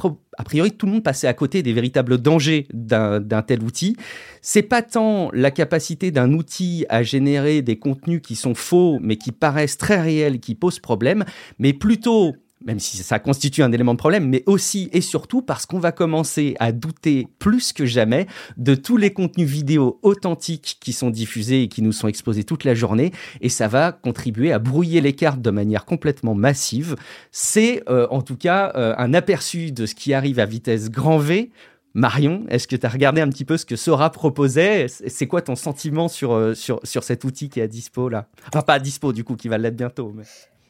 priori, 0.44 0.72
tout 0.72 0.86
le 0.86 0.94
monde 0.94 1.04
passait 1.04 1.28
à 1.28 1.34
côté 1.34 1.64
des 1.64 1.74
véritables 1.74 2.18
dangers 2.18 2.68
d'un 2.74 3.42
tel 3.46 3.64
outil. 3.64 3.96
C'est 4.42 4.64
pas 4.64 4.82
tant 4.82 5.30
la 5.34 5.52
capacité 5.52 6.12
d'un 6.12 6.34
outil 6.34 6.86
à 6.90 7.04
générer 7.04 7.62
des 7.62 7.78
contenus 7.78 8.22
qui 8.22 8.36
sont 8.36 8.56
faux, 8.56 9.00
mais 9.02 9.18
qui 9.18 9.32
paraissent 9.32 9.78
très 9.78 10.02
réels, 10.02 10.40
qui 10.40 10.56
posent 10.56 10.80
problème, 10.80 11.24
mais 11.60 11.74
plutôt 11.74 12.34
même 12.66 12.80
si 12.80 12.98
ça 12.98 13.20
constitue 13.20 13.64
un 13.64 13.72
élément 13.72 13.94
de 13.94 14.00
problème, 14.00 14.28
mais 14.28 14.44
aussi 14.46 14.90
et 14.94 15.02
surtout 15.02 15.42
parce 15.42 15.66
qu'on 15.66 15.80
va 15.80 15.92
commencer 15.92 16.56
à 16.60 16.72
douter 16.72 17.28
plus 17.40 17.74
que 17.74 17.86
jamais 17.86 18.28
de 18.58 18.76
tous 18.76 18.98
les 18.98 19.12
contenus 19.12 19.50
vidéo 19.50 20.00
authentiques 20.02 20.78
qui 20.80 20.94
sont 20.94 21.10
diffusés 21.10 21.64
et 21.64 21.68
qui 21.68 21.82
nous 21.82 21.92
sont 21.92 22.08
exposés 22.08 22.44
toute 22.44 22.64
la 22.64 22.74
journée, 22.74 23.12
et 23.42 23.50
ça 23.50 23.68
va 23.68 23.92
contribuer 23.92 24.52
à 24.52 24.60
brouiller 24.60 25.02
les 25.02 25.14
cartes 25.14 25.42
de 25.42 25.52
manière 25.52 25.86
complètement 25.86 26.36
massive. 26.36 26.96
C'est 27.32 27.84
euh, 27.90 28.08
en 28.10 28.22
tout 28.22 28.38
cas 28.38 28.72
euh, 28.76 28.94
un 28.98 29.14
aperçu 29.14 29.72
de 29.72 29.86
ce 29.86 29.96
qui 29.96 30.14
arrive 30.14 30.40
à 30.40 30.46
vitesse 30.46 30.90
grand 30.90 31.18
V 31.18 31.52
Marion, 31.96 32.44
est-ce 32.50 32.68
que 32.68 32.76
tu 32.76 32.86
as 32.88 32.90
regardé 32.90 33.22
un 33.22 33.30
petit 33.30 33.46
peu 33.46 33.56
ce 33.56 33.68
que 33.68 33.76
Sora 33.76 34.12
proposait? 34.12 34.88
C'est 34.88 35.28
quoi 35.28 35.44
ton 35.44 35.56
sentiment 35.56 36.08
sur, 36.08 36.34
euh, 36.34 36.56
sur, 36.56 36.80
sur 36.84 37.04
cet 37.04 37.24
outil 37.24 37.50
qui 37.50 37.60
est 37.60 37.64
à 37.64 37.68
dispo 37.68 38.10
là? 38.10 38.28
Enfin, 38.48 38.64
pas 38.64 38.74
à 38.74 38.80
dispo 38.80 39.14
du 39.14 39.24
coup, 39.24 39.36
qui 39.36 39.48
va 39.48 39.60
l'être 39.60 39.76
bientôt. 39.76 40.12
Mais... 40.16 40.24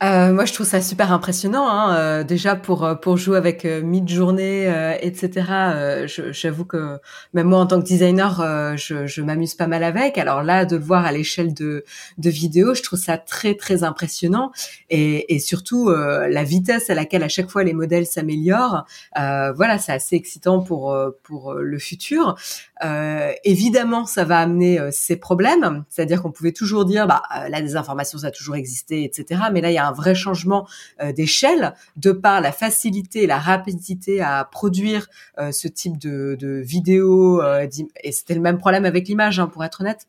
Euh, 0.04 0.34
moi, 0.34 0.44
je 0.44 0.54
trouve 0.54 0.66
ça 0.66 0.82
super 0.82 1.14
impressionnant. 1.14 1.70
Hein. 1.70 1.96
Euh, 1.96 2.24
déjà 2.24 2.56
pour 2.56 2.84
euh, 2.84 2.96
pour 2.96 3.16
jouer 3.16 3.38
avec 3.38 3.64
euh, 3.64 3.82
mid-journée, 3.82 4.68
euh, 4.68 4.96
etc. 5.00 6.06
J'avoue 6.32 6.66
que 6.66 7.00
même 7.34 7.48
moi, 7.48 7.60
en 7.60 7.68
tant 7.68 7.80
que 7.80 7.86
designer, 7.86 8.76
je, 8.78 9.08
je 9.08 9.22
m'amuse 9.22 9.56
pas 9.56 9.68
mal 9.68 9.84
avec. 9.84 10.18
Alors 10.18 10.44
là, 10.44 10.66
de 10.66 10.76
le 10.76 10.84
voir 10.84 11.06
à 11.06 11.12
l'échelle 11.12 11.54
de 11.54 11.86
de 12.18 12.30
vidéo, 12.30 12.74
je 12.74 12.82
trouve 12.84 13.00
ça 13.00 13.18
très 13.18 13.56
très 13.56 13.84
impressionnant. 13.84 14.52
Et, 14.90 15.34
et 15.34 15.40
surtout 15.40 15.90
la 15.90 16.44
vitesse 16.44 16.90
à 16.90 16.96
laquelle 16.96 17.24
à 17.24 17.30
chaque 17.30 17.50
fois 17.50 17.64
les 17.64 17.74
modèles 17.74 18.06
s'améliorent. 18.06 18.86
voilà, 19.16 19.78
c'est 19.78 19.94
assez 19.94 20.16
excitant 20.16 20.62
pour 20.62 20.98
pour 21.24 21.54
le 21.54 21.80
futur. 21.80 22.36
Évidemment, 23.44 24.06
ça 24.06 24.24
va 24.24 24.40
amener 24.40 24.80
ses 24.92 25.16
problèmes. 25.16 25.86
C'est-à-dire 25.90 26.22
qu'on 26.22 26.32
pouvait 26.32 26.52
toujours 26.52 26.86
dire, 26.86 27.08
bah 27.08 27.22
la 27.50 27.62
désinformation, 27.62 28.18
ça 28.18 28.28
a 28.28 28.32
toujours 28.32 28.56
existé, 28.56 29.04
etc. 29.04 29.42
Mais 29.52 29.62
là, 29.62 29.72
il 29.72 29.76
y 29.76 29.78
a 29.78 29.88
un 29.88 29.92
vrai 29.92 30.16
changement 30.16 30.68
euh, 31.02 31.12
d'échelle 31.12 31.74
de 31.96 32.12
par 32.12 32.42
la 32.42 32.52
facilité 32.52 33.24
et 33.24 33.28
la 33.28 33.40
rapidité 33.40 34.22
à 34.22 34.48
produire 34.50 35.08
euh, 35.40 35.52
ce 35.52 35.68
type 35.68 35.98
de, 35.98 36.38
de 36.40 36.62
vidéos. 36.62 37.42
Euh, 37.42 37.68
et 38.04 38.12
c'était 38.12 38.36
le 38.36 38.42
même 38.42 38.58
problème 38.58 38.86
avec 38.86 39.08
l'image, 39.08 39.40
hein, 39.40 39.48
pour 39.48 39.64
être 39.64 39.82
honnête. 39.82 40.08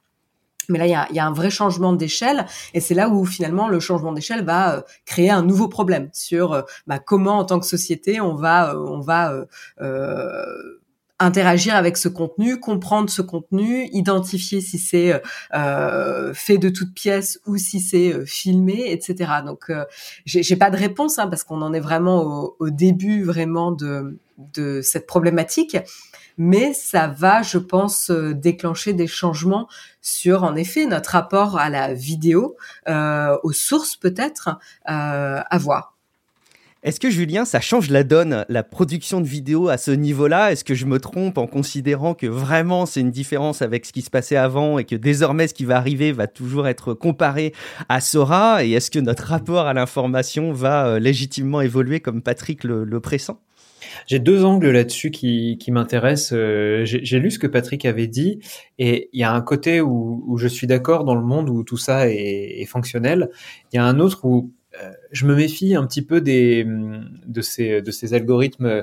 Mais 0.71 0.79
là, 0.79 0.87
il 0.87 0.91
y 0.91 0.95
a, 0.95 1.07
y 1.13 1.19
a, 1.19 1.27
un 1.27 1.33
vrai 1.33 1.51
changement 1.51 1.93
d'échelle, 1.93 2.47
et 2.73 2.81
c'est 2.81 2.95
là 2.95 3.11
où 3.11 3.27
finalement 3.27 3.69
le 3.69 3.81
changement 3.81 4.13
d'échelle 4.13 4.47
va 4.47 4.77
euh, 4.77 4.81
créer 5.05 5.31
un 5.31 5.43
nouveau 5.43 5.69
problème 5.69 6.09
sur 6.15 6.55
euh, 6.55 6.63
bah, 6.87 6.99
comment, 6.99 7.39
en 7.39 7.45
tant 7.45 7.61
que 7.61 7.67
société, 7.67 8.19
on 8.23 8.35
va, 8.35 8.75
on 8.79 9.01
va 9.01 9.35
interagir 11.19 11.77
avec 11.77 11.97
ce 11.97 12.09
contenu, 12.09 12.59
comprendre 12.59 13.09
ce 13.09 13.23
contenu, 13.23 13.89
identifier 13.93 14.61
si 14.61 14.79
c'est 14.79 15.23
euh, 15.55 16.35
fait 16.35 16.59
de 16.59 16.69
toutes 16.69 16.93
pièces 16.93 17.41
ou 17.47 17.57
si 17.57 17.81
c'est 17.81 18.13
euh, 18.13 18.25
filmé, 18.25 18.91
etc. 18.91 19.33
Donc, 19.47 19.71
euh, 19.71 19.85
j'ai 20.25 20.57
pas 20.57 20.71
de 20.71 20.77
réponse 20.77 21.19
hein, 21.19 21.29
parce 21.29 21.45
qu'on 21.45 21.63
en 21.63 21.73
est 21.73 21.81
vraiment 21.81 22.23
au, 22.23 22.57
au, 22.59 22.71
début 22.71 23.23
vraiment 23.23 23.71
de, 23.71 24.19
de 24.39 24.81
cette 24.83 25.07
problématique, 25.07 25.77
mais 26.37 26.73
ça 26.73 27.07
va, 27.07 27.43
je 27.43 27.59
pense, 27.59 28.11
euh, 28.11 28.35
déclencher 28.35 28.93
des 28.93 29.07
changements 29.07 29.69
sur, 30.01 30.43
en 30.43 30.57
effet, 30.57 30.87
notre 30.87 31.11
rapport 31.11 31.59
à 31.59 31.71
la 31.71 31.95
vidéo, 31.95 32.57
euh, 32.89 33.37
aux 33.45 33.53
sources 33.53 33.97
peut-être, 33.97 34.59
à 34.85 35.59
voir. 35.59 35.94
Est-ce 36.85 37.01
que 37.01 37.09
Julien, 37.09 37.47
ça 37.47 37.63
change 37.63 37.89
la 37.89 38.05
donne, 38.05 38.45
la 38.51 38.63
production 38.63 39.23
de 39.23 39.27
vidéos 39.27 39.71
à 39.71 39.79
ce 39.79 39.91
niveau-là? 39.91 40.53
Est-ce 40.53 40.65
que 40.65 40.75
je 40.75 40.85
me 40.85 40.99
trompe 40.99 41.39
en 41.39 41.47
considérant 41.47 42.13
que 42.13 42.27
vraiment 42.27 42.85
c'est 42.85 43.01
une 43.01 43.11
différence 43.11 43.63
avec 43.63 43.87
ce 43.87 43.93
qui 43.95 44.03
se 44.03 44.11
passait 44.11 44.37
avant 44.37 44.79
et 44.79 44.85
que 44.85 44.95
désormais 44.95 45.49
ce 45.49 45.55
qui 45.55 45.65
va 45.65 45.79
arriver 45.79 46.13
va 46.13 46.27
toujours 46.27 46.69
être 46.69 46.93
comparé 46.93 47.55
à 47.89 48.03
Sora? 48.03 48.67
Et 48.67 48.73
est-ce 48.73 48.91
que 48.91 48.99
notre 48.99 49.25
rapport 49.25 49.67
à 49.67 49.73
l'information 49.73 50.53
va 50.53 50.87
euh, 50.87 50.99
légitimement 50.99 51.63
évoluer 51.63 52.01
comme 52.01 52.21
Patrick 52.21 52.65
le, 52.65 53.01
pressent? 53.01 53.41
J'ai 54.07 54.19
deux 54.19 54.45
angles 54.45 54.71
là-dessus 54.71 55.11
qui, 55.11 55.59
m'intéressent. 55.69 56.35
Euh, 56.35 56.83
j'ai 56.85 57.19
lu 57.19 57.31
ce 57.31 57.39
que 57.39 57.47
Patrick 57.47 57.87
avait 57.87 58.09
dit 58.09 58.41
et 58.79 59.09
il 59.15 59.21
y 59.21 59.25
a 59.25 59.33
un 59.33 59.41
côté 59.41 59.81
où, 59.81 60.37
je 60.37 60.49
suis 60.49 60.67
d'accord 60.67 61.05
dans 61.05 61.15
le 61.15 61.25
monde 61.25 61.49
où 61.49 61.65
tout 61.65 61.79
ça 61.79 62.11
est, 62.11 62.61
est 62.61 62.67
fonctionnel. 62.67 63.31
Il 63.73 63.77
y 63.77 63.79
a 63.79 63.87
un 63.87 64.01
autre 64.01 64.27
où 64.27 64.53
euh, 64.83 64.91
je 65.15 65.27
me 65.27 65.35
méfie 65.37 65.77
un 65.77 65.87
petit 65.87 66.03
peu 66.03 66.21
des, 66.21 66.67
de, 66.67 67.41
ces, 67.41 67.81
de 67.81 67.91
ces 67.93 68.15
algorithmes 68.15 68.67
euh, 68.67 68.83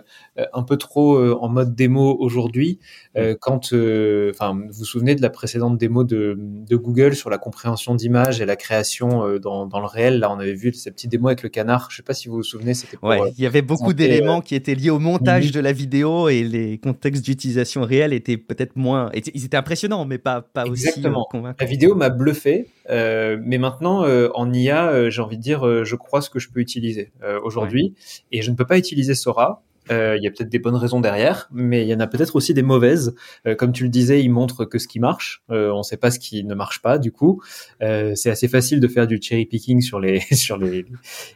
un 0.54 0.64
peu 0.64 0.78
trop 0.78 1.18
euh, 1.18 1.38
en 1.42 1.50
mode 1.50 1.76
démo 1.76 2.16
aujourd'hui. 2.20 2.80
Mm. 3.16 3.34
quand, 3.42 3.74
enfin, 3.74 4.58
vous 4.70 4.80
vous 4.80 4.86
souvenez 4.86 5.16
de 5.16 5.22
la 5.22 5.30
précédente 5.30 5.78
démo 5.78 6.06
de, 6.06 6.38
de 6.40 6.76
Google 6.78 7.14
sur 7.14 7.30
la 7.30 7.38
compréhension 7.38 7.94
d'images 7.94 8.40
et 8.40 8.46
la 8.46 8.56
création 8.56 9.38
dans, 9.38 9.66
dans, 9.66 9.80
le 9.82 9.86
réel? 9.86 10.20
Là, 10.20 10.32
on 10.32 10.40
avait 10.40 10.54
vu 10.54 10.74
cette 10.74 10.94
petite 10.94 11.12
démo 11.12 11.28
avec 11.28 11.44
le 11.44 11.50
canard. 11.50 11.90
Je 11.92 11.98
sais 11.98 12.04
pas 12.04 12.14
si 12.14 12.30
vous 12.30 12.36
vous 12.36 12.44
souvenez. 12.44 12.74
C'était 12.74 12.98
ouais, 13.04 13.20
il 13.38 13.44
y 13.44 13.46
avait 13.46 13.62
beaucoup 13.62 13.92
d'éléments 13.92 14.40
qui 14.40 14.56
étaient 14.56 14.76
liés 14.76 14.90
au 14.90 15.00
montage 15.00 15.52
de 15.52 15.60
la 15.60 15.74
vidéo 15.74 16.30
et 16.30 16.44
les 16.44 16.78
contextes 16.78 17.26
d'utilisation 17.26 17.82
réels 17.82 18.14
étaient 18.14 18.38
peut-être 18.38 18.78
moins. 18.78 19.12
Ils 19.14 19.44
étaient 19.44 19.58
impressionnants, 19.58 20.06
mais 20.06 20.18
pas, 20.18 20.42
pas 20.42 20.64
Exactement. 20.64 21.24
aussi 21.24 21.32
convaincants. 21.32 21.58
La 21.60 21.66
vidéo 21.66 21.96
m'a 21.96 22.10
bluffé. 22.10 22.70
Euh, 22.90 23.38
mais 23.44 23.58
maintenant, 23.58 24.04
euh, 24.06 24.30
en 24.34 24.52
IA, 24.54 25.10
j'ai 25.10 25.22
envie 25.22 25.38
de 25.38 25.42
dire, 25.42 25.84
je 25.84 25.96
crois 25.96 26.21
ce 26.22 26.30
que 26.30 26.40
je 26.40 26.50
peux 26.50 26.60
utiliser 26.60 27.12
euh, 27.24 27.40
aujourd'hui. 27.44 27.96
Et 28.32 28.42
je 28.42 28.52
ne 28.52 28.56
peux 28.56 28.66
pas 28.66 28.78
utiliser 28.78 29.16
Sora 29.16 29.64
il 29.92 30.24
y 30.24 30.28
a 30.28 30.32
peut-être 30.32 30.50
des 30.50 30.60
bonnes 30.60 30.76
raisons 30.76 31.02
derrière, 31.02 31.50
mais 31.52 31.84
il 31.84 31.88
y 31.88 31.94
en 31.94 32.00
a 32.00 32.08
peut-être 32.08 32.36
aussi 32.36 32.54
des 32.54 32.62
mauvaises. 32.64 33.16
Euh, 33.46 33.56
comme 33.56 33.72
tu 33.72 33.84
le 33.84 33.90
disais, 33.90 34.22
il 34.22 34.30
montre 34.30 34.66
que 34.66 34.80
ce 34.80 34.88
qui 34.88 35.00
marche. 35.00 35.44
Euh, 35.50 35.72
on 35.72 35.80
ne 35.80 35.84
sait 35.84 35.98
pas 35.98 36.12
ce 36.12 36.20
qui 36.20 36.44
ne 36.44 36.56
marche 36.56 36.82
pas. 36.82 36.98
Du 36.98 37.12
coup, 37.12 37.42
euh, 37.82 38.14
c'est 38.16 38.30
assez 38.30 38.48
facile 38.48 38.80
de 38.80 38.88
faire 38.88 39.08
du 39.08 39.20
cherry 39.22 39.46
picking 39.46 39.82
sur 39.82 40.00
les 40.00 40.20
sur 40.32 40.58
les 40.58 40.86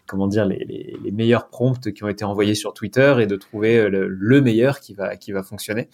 comment 0.08 0.28
dire 0.28 0.46
les, 0.46 0.98
les, 1.04 1.12
meilleurs 1.12 1.48
prompts 1.48 1.92
qui 1.94 2.04
ont 2.04 2.10
été 2.10 2.26
envoyés 2.26 2.56
sur 2.56 2.74
Twitter 2.74 3.16
et 3.20 3.28
de 3.28 3.36
trouver 3.36 3.90
le, 3.90 4.08
le 4.08 4.42
meilleur 4.42 4.80
qui 4.80 4.94
va 4.94 5.16
qui 5.16 5.32
va 5.32 5.44
fonctionner. 5.44 5.88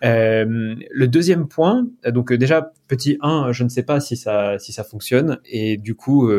le 0.00 1.06
deuxième 1.06 1.46
point, 1.46 1.86
donc 2.06 2.32
déjà 2.32 2.72
petit 2.88 3.18
1, 3.20 3.52
je 3.52 3.64
ne 3.64 3.68
sais 3.68 3.82
pas 3.82 4.00
si 4.00 4.16
ça 4.16 4.58
si 4.58 4.72
ça 4.72 4.84
fonctionne 4.84 5.38
et 5.44 5.76
du 5.76 5.94
coup, 5.94 6.30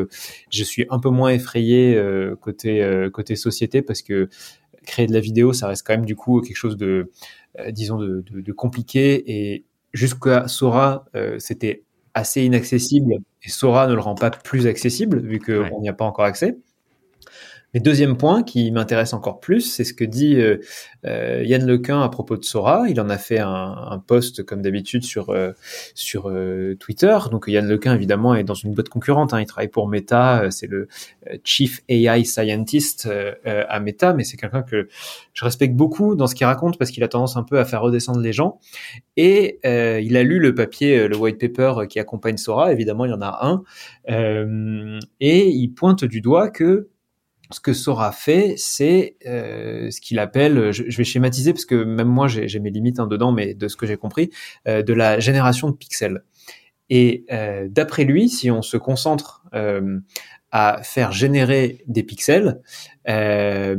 je 0.49 0.63
suis 0.63 0.85
un 0.89 0.99
peu 0.99 1.09
moins 1.09 1.29
effrayé 1.29 2.01
côté 2.41 3.07
côté 3.13 3.35
société 3.35 3.81
parce 3.81 4.01
que 4.01 4.29
créer 4.85 5.07
de 5.07 5.13
la 5.13 5.19
vidéo, 5.19 5.53
ça 5.53 5.67
reste 5.67 5.85
quand 5.85 5.93
même 5.93 6.05
du 6.05 6.15
coup 6.15 6.41
quelque 6.41 6.55
chose 6.55 6.77
de, 6.77 7.11
euh, 7.59 7.71
disons, 7.71 7.97
de, 7.97 8.23
de, 8.31 8.41
de, 8.41 8.51
compliqué. 8.51 9.23
Et 9.31 9.65
jusqu'à 9.93 10.47
Sora, 10.47 11.05
euh, 11.15 11.37
c'était 11.39 11.83
assez 12.13 12.43
inaccessible. 12.43 13.15
Et 13.43 13.49
Sora 13.49 13.87
ne 13.87 13.93
le 13.93 14.01
rend 14.01 14.15
pas 14.15 14.31
plus 14.31 14.67
accessible, 14.67 15.21
vu 15.21 15.39
qu'on 15.39 15.81
n'y 15.81 15.89
a 15.89 15.93
pas 15.93 16.05
encore 16.05 16.25
accès. 16.25 16.57
Mais 17.73 17.79
deuxième 17.79 18.17
point 18.17 18.43
qui 18.43 18.69
m'intéresse 18.71 19.13
encore 19.13 19.39
plus, 19.39 19.61
c'est 19.61 19.83
ce 19.83 19.95
que 19.95 20.03
dit 20.03 20.35
euh, 20.35 20.57
euh, 21.05 21.43
Yann 21.43 21.65
Lequin 21.65 22.01
à 22.01 22.09
propos 22.09 22.37
de 22.37 22.43
Sora. 22.43 22.85
Il 22.87 23.01
en 23.01 23.09
a 23.09 23.17
fait 23.17 23.39
un, 23.39 23.49
un 23.49 23.97
post 23.97 24.43
comme 24.43 24.61
d'habitude 24.61 25.03
sur 25.03 25.31
euh, 25.31 25.53
sur 25.95 26.29
euh, 26.29 26.75
Twitter. 26.79 27.17
Donc 27.31 27.45
Yann 27.47 27.67
Lequin 27.67 27.95
évidemment 27.95 28.35
est 28.35 28.43
dans 28.43 28.53
une 28.53 28.73
boîte 28.73 28.89
concurrente. 28.89 29.33
Hein. 29.33 29.41
Il 29.41 29.47
travaille 29.47 29.69
pour 29.69 29.87
Meta. 29.87 30.51
C'est 30.51 30.67
le 30.67 30.87
Chief 31.43 31.81
AI 31.89 32.23
Scientist 32.25 33.09
à 33.45 33.79
Meta, 33.79 34.13
mais 34.13 34.23
c'est 34.23 34.37
quelqu'un 34.37 34.61
que 34.61 34.87
je 35.33 35.43
respecte 35.43 35.75
beaucoup 35.75 36.15
dans 36.15 36.27
ce 36.27 36.35
qu'il 36.35 36.45
raconte 36.45 36.77
parce 36.77 36.91
qu'il 36.91 37.03
a 37.03 37.07
tendance 37.07 37.37
un 37.37 37.43
peu 37.43 37.59
à 37.59 37.65
faire 37.65 37.81
redescendre 37.81 38.19
les 38.19 38.33
gens. 38.33 38.59
Et 39.17 39.59
il 39.63 40.17
a 40.17 40.23
lu 40.23 40.39
le 40.39 40.53
papier, 40.53 41.07
le 41.07 41.17
white 41.17 41.39
paper 41.39 41.87
qui 41.87 41.99
accompagne 41.99 42.37
Sora. 42.37 42.71
Évidemment, 42.71 43.05
il 43.05 43.11
y 43.11 43.13
en 43.13 43.21
a 43.21 43.39
un. 43.41 43.63
et 45.19 45.47
il 45.47 45.69
pointe 45.69 46.05
du 46.05 46.21
doigt 46.21 46.49
que 46.49 46.89
ce 47.53 47.59
que 47.59 47.73
Sora 47.73 48.11
fait, 48.11 48.55
c'est 48.57 49.17
euh, 49.25 49.89
ce 49.91 50.01
qu'il 50.01 50.19
appelle, 50.19 50.71
je, 50.71 50.83
vais 50.83 51.03
schématiser 51.03 51.53
parce 51.53 51.65
que 51.65 51.83
même 51.83 52.07
moi 52.07 52.27
j'ai 52.27 52.59
mes 52.59 52.69
limites 52.69 52.99
hein, 52.99 53.07
dedans, 53.07 53.31
mais 53.31 53.53
de 53.53 53.67
ce 53.67 53.75
que 53.75 53.85
j'ai 53.85 53.97
compris, 53.97 54.31
euh, 54.67 54.81
de 54.81 54.93
la 54.93 55.19
génération 55.19 55.69
de 55.69 55.75
pixels. 55.75 56.23
Et 56.89 57.25
euh, 57.31 57.67
d'après 57.69 58.03
lui, 58.03 58.29
si 58.29 58.51
on 58.51 58.61
se 58.61 58.77
concentre 58.77 59.43
à 60.51 60.81
faire 60.83 61.11
générer 61.11 61.83
des 61.87 62.03
pixels, 62.03 62.61
à 63.05 63.75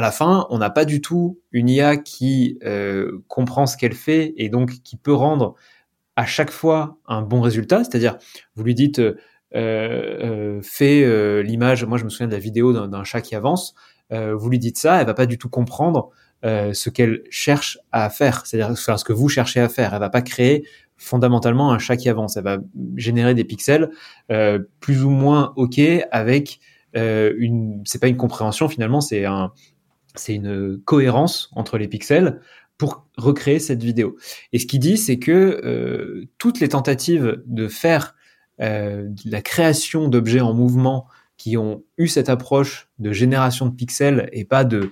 la 0.00 0.10
fin, 0.12 0.46
on 0.50 0.58
n'a 0.58 0.70
pas 0.70 0.84
du 0.84 1.00
tout 1.00 1.40
une 1.52 1.68
IA 1.68 1.96
qui 1.96 2.58
comprend 3.28 3.66
ce 3.66 3.76
qu'elle 3.76 3.94
fait 3.94 4.34
et 4.36 4.48
donc 4.48 4.82
qui 4.82 4.96
peut 4.96 5.14
rendre 5.14 5.54
à 6.16 6.26
chaque 6.26 6.50
fois 6.50 6.98
un 7.06 7.22
bon 7.22 7.40
résultat. 7.40 7.84
C'est-à-dire, 7.84 8.18
vous 8.54 8.64
lui 8.64 8.74
dites 8.74 9.00
fait 9.52 11.04
euh, 11.04 11.42
l'image. 11.42 11.84
Moi, 11.84 11.98
je 11.98 12.04
me 12.04 12.08
souviens 12.08 12.28
de 12.28 12.32
la 12.32 12.38
vidéo 12.38 12.86
d'un 12.86 13.04
chat 13.04 13.20
qui 13.20 13.34
avance. 13.34 13.74
vous 14.10 14.48
lui 14.48 14.58
dites 14.58 14.78
ça, 14.78 15.00
elle 15.00 15.06
va 15.06 15.14
pas 15.14 15.26
du 15.26 15.38
tout 15.38 15.48
comprendre 15.48 16.10
ce 16.42 16.90
qu'elle 16.90 17.22
cherche 17.30 17.78
à 17.92 18.10
faire, 18.10 18.46
c'est-à-dire 18.46 18.76
ce 18.76 19.04
que 19.04 19.12
vous 19.12 19.28
cherchez 19.28 19.60
à 19.60 19.68
faire. 19.68 19.94
Elle 19.94 20.00
va 20.00 20.10
pas 20.10 20.22
créer 20.22 20.64
fondamentalement 20.98 21.72
un 21.72 21.78
chat 21.78 21.96
qui 21.96 22.08
avance. 22.08 22.36
Elle 22.36 22.44
va 22.44 22.58
générer 22.96 23.34
des 23.34 23.44
pixels 23.44 23.90
euh, 24.30 24.58
plus 24.80 25.04
ou 25.04 25.10
moins 25.10 25.52
ok 25.56 25.80
avec 26.10 26.60
euh, 26.96 27.32
une. 27.38 27.80
C'est 27.86 28.00
pas 28.00 28.08
une 28.08 28.16
compréhension 28.16 28.68
finalement, 28.68 29.00
c'est 29.00 29.24
un, 29.24 29.52
c'est 30.14 30.34
une 30.34 30.78
cohérence 30.84 31.50
entre 31.54 31.78
les 31.78 31.88
pixels 31.88 32.40
pour 32.76 33.06
recréer 33.16 33.58
cette 33.58 33.82
vidéo. 33.82 34.16
Et 34.52 34.58
ce 34.58 34.66
qu'il 34.66 34.80
dit, 34.80 34.98
c'est 34.98 35.18
que 35.18 35.60
euh, 35.64 36.28
toutes 36.38 36.60
les 36.60 36.68
tentatives 36.68 37.42
de 37.46 37.68
faire 37.68 38.14
euh, 38.60 39.08
la 39.24 39.42
création 39.42 40.08
d'objets 40.08 40.40
en 40.40 40.54
mouvement 40.54 41.06
qui 41.36 41.56
ont 41.56 41.84
eu 41.96 42.08
cette 42.08 42.28
approche 42.28 42.88
de 42.98 43.12
génération 43.12 43.66
de 43.66 43.74
pixels 43.74 44.28
et 44.32 44.44
pas 44.44 44.64
de 44.64 44.90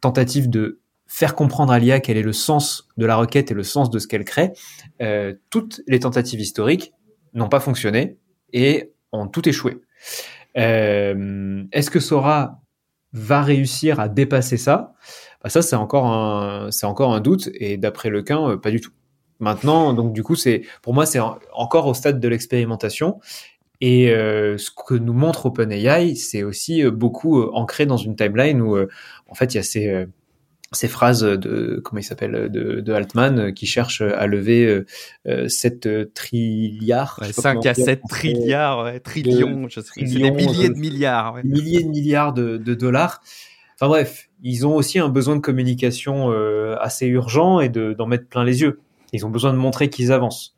tentative 0.00 0.50
de 0.50 0.80
faire 1.06 1.34
comprendre 1.34 1.72
à 1.72 1.78
l'IA 1.78 2.00
quel 2.00 2.16
est 2.16 2.22
le 2.22 2.32
sens 2.32 2.88
de 2.96 3.06
la 3.06 3.16
requête 3.16 3.50
et 3.50 3.54
le 3.54 3.62
sens 3.62 3.90
de 3.90 3.98
ce 3.98 4.06
qu'elle 4.06 4.24
crée, 4.24 4.52
euh, 5.00 5.34
toutes 5.50 5.80
les 5.86 6.00
tentatives 6.00 6.40
historiques 6.40 6.92
n'ont 7.32 7.48
pas 7.48 7.60
fonctionné 7.60 8.18
et 8.52 8.92
ont 9.12 9.28
tout 9.28 9.48
échoué. 9.48 9.80
Euh, 10.56 11.64
Est-ce 11.72 11.90
que 11.90 12.00
Sora 12.00 12.60
va 13.12 13.42
réussir 13.42 14.00
à 14.00 14.08
dépasser 14.08 14.56
ça? 14.56 14.94
Bah 15.42 15.50
Ça, 15.50 15.62
c'est 15.62 15.76
encore 15.76 16.06
encore 16.82 17.14
un 17.14 17.20
doute 17.20 17.50
et 17.54 17.76
d'après 17.76 18.10
Lequin, 18.10 18.50
euh, 18.50 18.56
pas 18.56 18.70
du 18.70 18.80
tout. 18.80 18.92
Maintenant, 19.38 19.92
donc 19.92 20.12
du 20.12 20.22
coup, 20.22 20.34
c'est 20.34 20.62
pour 20.82 20.94
moi, 20.94 21.04
c'est 21.06 21.20
encore 21.52 21.86
au 21.86 21.94
stade 21.94 22.20
de 22.20 22.28
l'expérimentation. 22.28 23.20
Et 23.80 24.10
euh, 24.10 24.56
ce 24.56 24.70
que 24.70 24.94
nous 24.94 25.12
montre 25.12 25.46
OpenAI, 25.46 26.14
c'est 26.14 26.42
aussi 26.42 26.82
euh, 26.82 26.90
beaucoup 26.90 27.40
euh, 27.40 27.50
ancré 27.52 27.84
dans 27.86 27.98
une 27.98 28.16
timeline 28.16 28.60
où, 28.62 28.78
en 28.78 29.34
fait, 29.34 29.52
il 29.52 29.58
y 29.58 29.60
a 29.60 29.62
ces, 29.62 30.06
ces 30.72 30.88
phrases 30.88 31.20
de 31.20 31.80
comment 31.84 32.00
il 32.00 32.04
s'appelle 32.04 32.50
de, 32.50 32.80
de, 32.80 32.92
Altman 32.92 33.52
qui 33.52 33.66
cherche 33.66 34.00
à 34.00 34.26
lever 34.26 34.82
7 35.26 36.14
trilliards. 36.14 37.22
5 37.22 37.66
à 37.66 37.74
7 37.74 38.00
trilliards, 38.08 38.84
ouais, 38.84 39.00
trillions, 39.00 39.68
je 39.68 39.80
sais, 39.80 39.90
c'est 39.94 40.04
des 40.04 40.30
milliers 40.30 40.70
de 40.70 40.74
milliards. 40.74 41.34
Ouais. 41.34 41.42
Milliers 41.44 41.82
de 41.82 41.88
milliards 41.88 42.32
de, 42.32 42.56
de, 42.56 42.74
dollars. 42.74 43.20
Enfin 43.74 43.88
bref, 43.88 44.30
ils 44.42 44.66
ont 44.66 44.74
aussi 44.74 44.98
un 44.98 45.10
besoin 45.10 45.36
de 45.36 45.40
communication 45.42 46.30
assez 46.80 47.06
urgent 47.06 47.60
et 47.60 47.68
d'en 47.68 48.06
mettre 48.06 48.26
plein 48.26 48.44
les 48.44 48.62
yeux. 48.62 48.80
Ils 49.12 49.24
ont 49.26 49.30
besoin 49.30 49.52
de 49.52 49.58
montrer 49.58 49.90
qu'ils 49.90 50.12
avancent. 50.12 50.54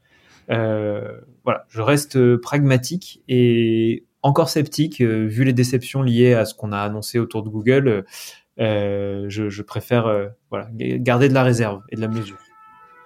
Euh, 0.50 1.20
voilà, 1.44 1.66
je 1.68 1.82
reste 1.82 2.36
pragmatique 2.36 3.22
et 3.28 4.04
encore 4.22 4.48
sceptique 4.48 5.00
euh, 5.00 5.26
vu 5.26 5.44
les 5.44 5.52
déceptions 5.52 6.02
liées 6.02 6.34
à 6.34 6.44
ce 6.44 6.54
qu'on 6.54 6.72
a 6.72 6.78
annoncé 6.78 7.18
autour 7.18 7.42
de 7.42 7.48
Google. 7.48 8.04
Euh, 8.60 9.26
je, 9.28 9.48
je, 9.48 9.62
préfère 9.62 10.06
euh, 10.06 10.26
voilà 10.50 10.68
garder 10.74 11.28
de 11.28 11.34
la 11.34 11.44
réserve 11.44 11.82
et 11.90 11.96
de 11.96 12.00
la 12.00 12.08
mesure. 12.08 12.38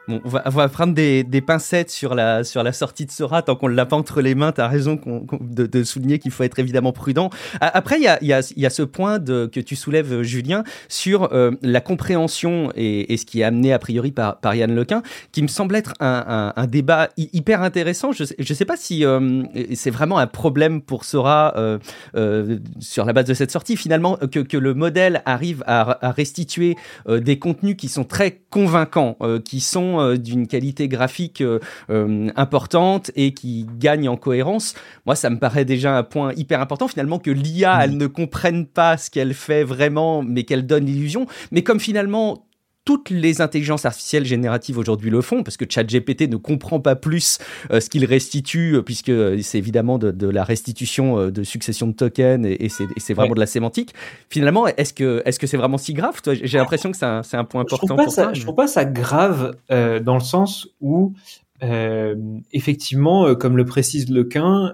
Bon, 0.08 0.20
on, 0.24 0.28
va, 0.28 0.42
on 0.46 0.50
va 0.50 0.68
prendre 0.68 0.94
des, 0.94 1.22
des, 1.22 1.40
pincettes 1.40 1.90
sur 1.90 2.14
la, 2.14 2.42
sur 2.44 2.62
la 2.62 2.72
sortie 2.72 3.06
de 3.06 3.12
Sora 3.12 3.42
tant 3.42 3.54
qu'on 3.54 3.68
ne 3.68 3.74
l'a 3.74 3.86
pas 3.86 3.96
entre 3.96 4.20
les 4.20 4.34
mains. 4.34 4.52
Tu 4.52 4.60
as 4.60 4.68
raison 4.68 4.98
de, 5.40 5.66
de, 5.66 5.84
souligner 5.84 6.18
qu'il 6.18 6.32
faut 6.32 6.42
être 6.42 6.58
évidemment 6.58 6.92
prudent. 6.92 7.30
Après, 7.60 7.98
il 7.98 8.02
y 8.02 8.08
a, 8.08 8.22
y, 8.22 8.32
a, 8.32 8.52
y 8.56 8.66
a, 8.66 8.70
ce 8.70 8.82
point 8.82 9.18
de, 9.18 9.46
que 9.46 9.60
tu 9.60 9.76
soulèves, 9.76 10.22
Julien, 10.22 10.64
sur 10.88 11.32
euh, 11.32 11.52
la 11.62 11.80
compréhension 11.80 12.72
et, 12.74 13.12
et, 13.12 13.16
ce 13.16 13.26
qui 13.26 13.40
est 13.40 13.44
amené 13.44 13.72
a 13.72 13.78
priori 13.78 14.10
par, 14.10 14.40
par 14.40 14.54
Yann 14.54 14.74
Lequin, 14.74 15.02
qui 15.30 15.42
me 15.42 15.48
semble 15.48 15.76
être 15.76 15.94
un, 16.00 16.52
un, 16.56 16.62
un 16.62 16.66
débat 16.66 17.10
hyper 17.16 17.62
intéressant. 17.62 18.10
Je 18.12 18.24
ne 18.38 18.54
sais 18.54 18.64
pas 18.64 18.76
si 18.76 19.04
euh, 19.04 19.42
c'est 19.74 19.90
vraiment 19.90 20.18
un 20.18 20.26
problème 20.26 20.82
pour 20.82 21.04
Sora 21.04 21.54
euh, 21.56 21.78
euh, 22.16 22.58
sur 22.80 23.04
la 23.04 23.12
base 23.12 23.26
de 23.26 23.34
cette 23.34 23.50
sortie, 23.50 23.76
finalement, 23.76 24.16
que, 24.16 24.40
que 24.40 24.56
le 24.56 24.74
modèle 24.74 25.22
arrive 25.26 25.62
à, 25.66 26.04
à 26.06 26.10
restituer 26.10 26.76
euh, 27.08 27.20
des 27.20 27.38
contenus 27.38 27.76
qui 27.76 27.88
sont 27.88 28.04
très 28.04 28.42
convaincants, 28.50 29.16
qui 29.44 29.60
sont 29.60 29.91
sont 29.92 30.14
d'une 30.14 30.46
qualité 30.46 30.88
graphique 30.88 31.42
importante 32.36 33.10
et 33.16 33.34
qui 33.34 33.66
gagnent 33.78 34.08
en 34.08 34.16
cohérence, 34.16 34.74
moi, 35.06 35.14
ça 35.14 35.30
me 35.30 35.38
paraît 35.38 35.64
déjà 35.64 35.96
un 35.96 36.02
point 36.02 36.32
hyper 36.34 36.60
important 36.60 36.88
finalement 36.88 37.18
que 37.18 37.30
l'IA, 37.30 37.84
elle 37.84 37.96
ne 37.96 38.06
comprenne 38.06 38.66
pas 38.66 38.96
ce 38.96 39.10
qu'elle 39.10 39.34
fait 39.34 39.64
vraiment, 39.64 40.22
mais 40.22 40.44
qu'elle 40.44 40.66
donne 40.66 40.86
l'illusion. 40.86 41.26
Mais 41.50 41.62
comme 41.62 41.80
finalement 41.80 42.46
toutes 42.84 43.10
les 43.10 43.40
intelligences 43.40 43.84
artificielles 43.84 44.24
génératives 44.24 44.76
aujourd'hui 44.76 45.10
le 45.10 45.20
font, 45.20 45.42
parce 45.42 45.56
que 45.56 45.64
ChatGPT 45.68 46.28
ne 46.28 46.36
comprend 46.36 46.80
pas 46.80 46.96
plus 46.96 47.38
euh, 47.70 47.80
ce 47.80 47.88
qu'il 47.88 48.04
restitue, 48.04 48.74
euh, 48.74 48.82
puisque 48.82 49.12
c'est 49.42 49.58
évidemment 49.58 49.98
de, 49.98 50.28
la 50.28 50.44
restitution 50.44 51.18
euh, 51.18 51.30
de 51.30 51.44
succession 51.44 51.86
de 51.86 51.92
tokens 51.92 52.46
et, 52.46 52.68
c'est 52.68 53.14
vraiment 53.14 53.34
de 53.34 53.40
la 53.40 53.46
sémantique. 53.46 53.94
Finalement, 54.30 54.66
est-ce 54.66 54.92
que 54.92 55.22
est-ce 55.24 55.38
que 55.38 55.46
c'est 55.46 55.56
vraiment 55.56 55.78
si 55.78 55.94
grave 55.94 56.20
J'ai 56.24 56.58
l'impression 56.58 56.90
que 56.90 56.96
c'est 56.96 57.04
un, 57.06 57.44
point 57.44 57.62
important. 57.62 57.86
Je 57.86 57.94
trouve 57.94 57.96
pas, 57.96 58.08
ça, 58.08 58.32
je 58.32 58.42
trouve 58.42 58.54
pas 58.54 58.66
ça 58.66 58.84
grave 58.84 59.56
dans 59.68 60.14
le 60.14 60.20
sens 60.20 60.68
où 60.80 61.14
effectivement, 61.60 63.34
comme 63.34 63.56
le 63.56 63.64
précise 63.64 64.10
Lequin, 64.10 64.72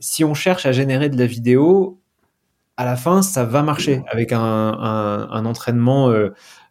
si 0.00 0.24
on 0.24 0.34
cherche 0.34 0.66
à 0.66 0.72
générer 0.72 1.08
de 1.08 1.18
la 1.18 1.26
vidéo, 1.26 2.00
à 2.76 2.84
la 2.84 2.96
fin, 2.96 3.22
ça 3.22 3.44
va 3.44 3.62
marcher 3.62 4.02
avec 4.08 4.32
un, 4.32 4.40
un, 4.40 5.28
un 5.30 5.44
entraînement, 5.46 6.10
euh, 6.10 6.30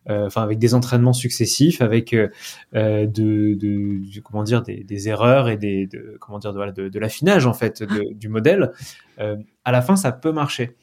euh, 0.09 0.25
enfin 0.25 0.43
avec 0.43 0.59
des 0.59 0.73
entraînements 0.73 1.13
successifs, 1.13 1.81
avec 1.81 2.13
euh, 2.13 2.27
de, 2.73 3.53
de, 3.55 4.19
comment 4.21 4.43
dire 4.43 4.61
des, 4.63 4.83
des, 4.83 5.07
erreurs 5.07 5.47
et 5.47 5.57
des 5.57 5.87
de, 5.87 6.17
comment 6.19 6.39
dire 6.39 6.53
de, 6.53 6.89
de, 6.89 6.99
l'affinage 6.99 7.45
en 7.45 7.53
fait 7.53 7.83
du 7.83 8.27
modèle. 8.27 8.71
à 9.17 9.71
la 9.71 9.81
fin, 9.81 9.95
ça 9.95 10.11
peut 10.11 10.33
marcher, 10.33 10.75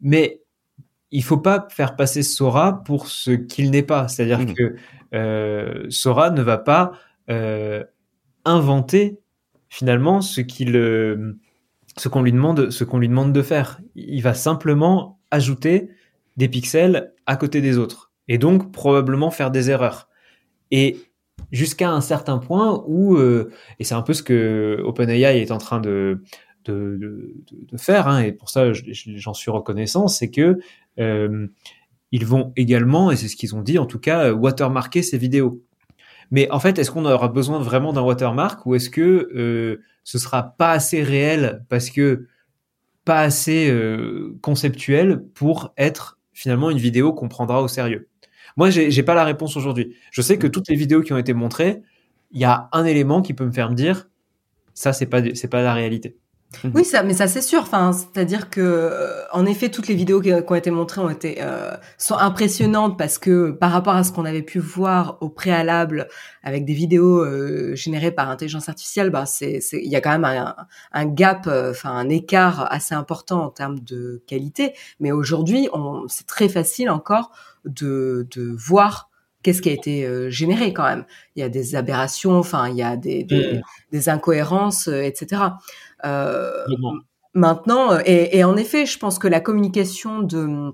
mais 0.00 0.40
il 1.12 1.22
faut 1.22 1.38
pas 1.38 1.66
faire 1.70 1.96
passer 1.96 2.22
Sora 2.22 2.82
pour 2.84 3.06
ce 3.06 3.30
qu'il 3.30 3.70
n'est 3.70 3.82
pas. 3.82 4.08
C'est-à-dire 4.08 4.40
mmh. 4.40 4.54
que 4.54 5.86
Sora 5.90 6.30
ne 6.30 6.42
va 6.42 6.58
pas 6.58 6.92
inventer 8.44 9.20
finalement 9.68 10.22
ce 10.22 10.40
qu'il 10.40 11.36
ce 11.96 12.08
qu'on 12.08 12.22
lui 12.22 12.32
demande, 12.32 12.70
ce 12.70 12.84
qu'on 12.84 12.98
lui 12.98 13.08
demande 13.08 13.32
de 13.32 13.42
faire. 13.42 13.80
Il 13.94 14.22
va 14.22 14.34
simplement 14.34 15.20
ajouter 15.30 15.90
des 16.36 16.48
pixels 16.48 17.12
à 17.26 17.36
côté 17.36 17.60
des 17.60 17.78
autres 17.78 18.12
et 18.28 18.38
donc 18.38 18.72
probablement 18.72 19.30
faire 19.30 19.50
des 19.50 19.70
erreurs. 19.70 20.08
Et 20.70 20.98
jusqu'à 21.52 21.90
un 21.90 22.00
certain 22.00 22.38
point 22.38 22.82
où, 22.86 23.16
euh, 23.16 23.50
et 23.78 23.84
c'est 23.84 23.94
un 23.94 24.02
peu 24.02 24.12
ce 24.12 24.22
que 24.22 24.80
OpenAI 24.84 25.40
est 25.40 25.50
en 25.50 25.58
train 25.58 25.80
de, 25.80 26.22
de, 26.64 27.34
de, 27.50 27.76
faire, 27.76 28.06
hein, 28.06 28.20
et 28.20 28.32
pour 28.32 28.48
ça 28.50 28.72
j'en 28.72 29.34
suis 29.34 29.50
reconnaissant, 29.50 30.06
c'est 30.08 30.30
que 30.30 30.58
euh, 30.98 31.48
ils 32.12 32.26
vont 32.26 32.52
également, 32.56 33.10
et 33.10 33.16
c'est 33.16 33.28
ce 33.28 33.36
qu'ils 33.36 33.54
ont 33.54 33.62
dit 33.62 33.78
en 33.78 33.86
tout 33.86 33.98
cas, 33.98 34.32
watermarker 34.32 35.02
ces 35.02 35.18
vidéos. 35.18 35.62
Mais 36.30 36.50
en 36.50 36.60
fait, 36.60 36.78
est-ce 36.78 36.90
qu'on 36.90 37.04
aura 37.04 37.28
besoin 37.28 37.58
vraiment 37.60 37.92
d'un 37.92 38.02
watermark 38.02 38.64
ou 38.66 38.74
est-ce 38.74 38.90
que 38.90 39.30
euh, 39.34 39.82
ce 40.04 40.18
sera 40.18 40.42
pas 40.42 40.70
assez 40.72 41.02
réel 41.02 41.64
parce 41.68 41.90
que 41.90 42.26
pas 43.04 43.20
assez 43.20 43.70
euh, 43.70 44.38
conceptuel 44.42 45.24
pour 45.34 45.72
être 45.76 46.18
finalement 46.32 46.70
une 46.70 46.78
vidéo 46.78 47.12
qu'on 47.12 47.28
prendra 47.28 47.62
au 47.62 47.68
sérieux? 47.68 48.08
Moi, 48.56 48.70
j'ai 48.70 49.02
pas 49.02 49.14
la 49.14 49.24
réponse 49.24 49.56
aujourd'hui. 49.56 49.96
Je 50.10 50.22
sais 50.22 50.38
que 50.38 50.46
toutes 50.46 50.68
les 50.68 50.76
vidéos 50.76 51.02
qui 51.02 51.12
ont 51.12 51.18
été 51.18 51.34
montrées, 51.34 51.82
il 52.32 52.40
y 52.40 52.44
a 52.44 52.68
un 52.72 52.84
élément 52.84 53.22
qui 53.22 53.34
peut 53.34 53.44
me 53.44 53.52
faire 53.52 53.70
me 53.70 53.74
dire 53.74 54.08
ça, 54.74 54.92
c'est 54.92 55.06
pas 55.06 55.22
c'est 55.34 55.48
pas 55.48 55.62
la 55.62 55.74
réalité. 55.74 56.16
Mhm. 56.64 56.72
Oui, 56.74 56.84
ça, 56.84 57.02
mais 57.02 57.14
ça 57.14 57.28
c'est 57.28 57.42
sûr. 57.42 57.60
Enfin, 57.60 57.92
c'est-à-dire 57.92 58.50
que, 58.50 58.60
euh, 58.60 59.22
en 59.32 59.46
effet, 59.46 59.68
toutes 59.68 59.86
les 59.86 59.94
vidéos 59.94 60.20
qui, 60.20 60.32
ont 60.32 60.54
été 60.54 60.70
montrées 60.70 61.00
ont 61.00 61.10
été 61.10 61.38
euh, 61.40 61.76
sont 61.96 62.16
impressionnantes 62.16 62.98
parce 62.98 63.18
que 63.18 63.52
par 63.52 63.70
rapport 63.70 63.94
à 63.94 64.02
ce 64.02 64.12
qu'on 64.12 64.24
avait 64.24 64.42
pu 64.42 64.58
voir 64.58 65.18
au 65.20 65.28
préalable 65.28 66.08
avec 66.42 66.64
des 66.64 66.74
vidéos 66.74 67.24
euh, 67.24 67.74
générées 67.76 68.10
par 68.10 68.28
intelligence 68.28 68.68
artificielle, 68.68 69.10
bah 69.10 69.26
c'est 69.26 69.60
il 69.72 69.88
y 69.90 69.96
a 69.96 70.00
quand 70.00 70.10
même 70.10 70.24
un, 70.24 70.56
un 70.92 71.06
gap, 71.06 71.46
enfin 71.46 71.90
un 71.90 72.08
écart 72.08 72.70
assez 72.72 72.94
important 72.94 73.44
en 73.44 73.50
termes 73.50 73.78
de 73.80 74.22
qualité. 74.26 74.74
Mais 74.98 75.12
aujourd'hui, 75.12 75.68
c'est 76.08 76.26
très 76.26 76.48
facile 76.48 76.90
encore 76.90 77.30
de 77.64 78.26
de 78.34 78.42
voir 78.42 79.08
qu'est-ce 79.42 79.62
qui 79.62 79.70
a 79.70 79.72
été 79.72 80.30
généré 80.30 80.74
quand 80.74 80.84
même. 80.84 81.04
Il 81.36 81.40
y 81.40 81.42
a 81.42 81.48
des 81.48 81.74
aberrations, 81.76 82.38
enfin 82.38 82.68
il 82.68 82.76
y 82.76 82.82
a 82.82 82.96
des, 82.96 83.24
des, 83.24 83.54
mm. 83.54 83.62
des 83.92 84.08
incohérences, 84.08 84.88
etc. 84.88 85.42
Euh, 86.04 86.64
maintenant, 87.34 87.92
euh, 87.92 88.00
et, 88.04 88.42
en 88.44 88.56
effet, 88.56 88.86
je 88.86 88.98
pense 88.98 89.18
que 89.18 89.28
la 89.28 89.40
communication 89.40 90.20
de 90.20 90.72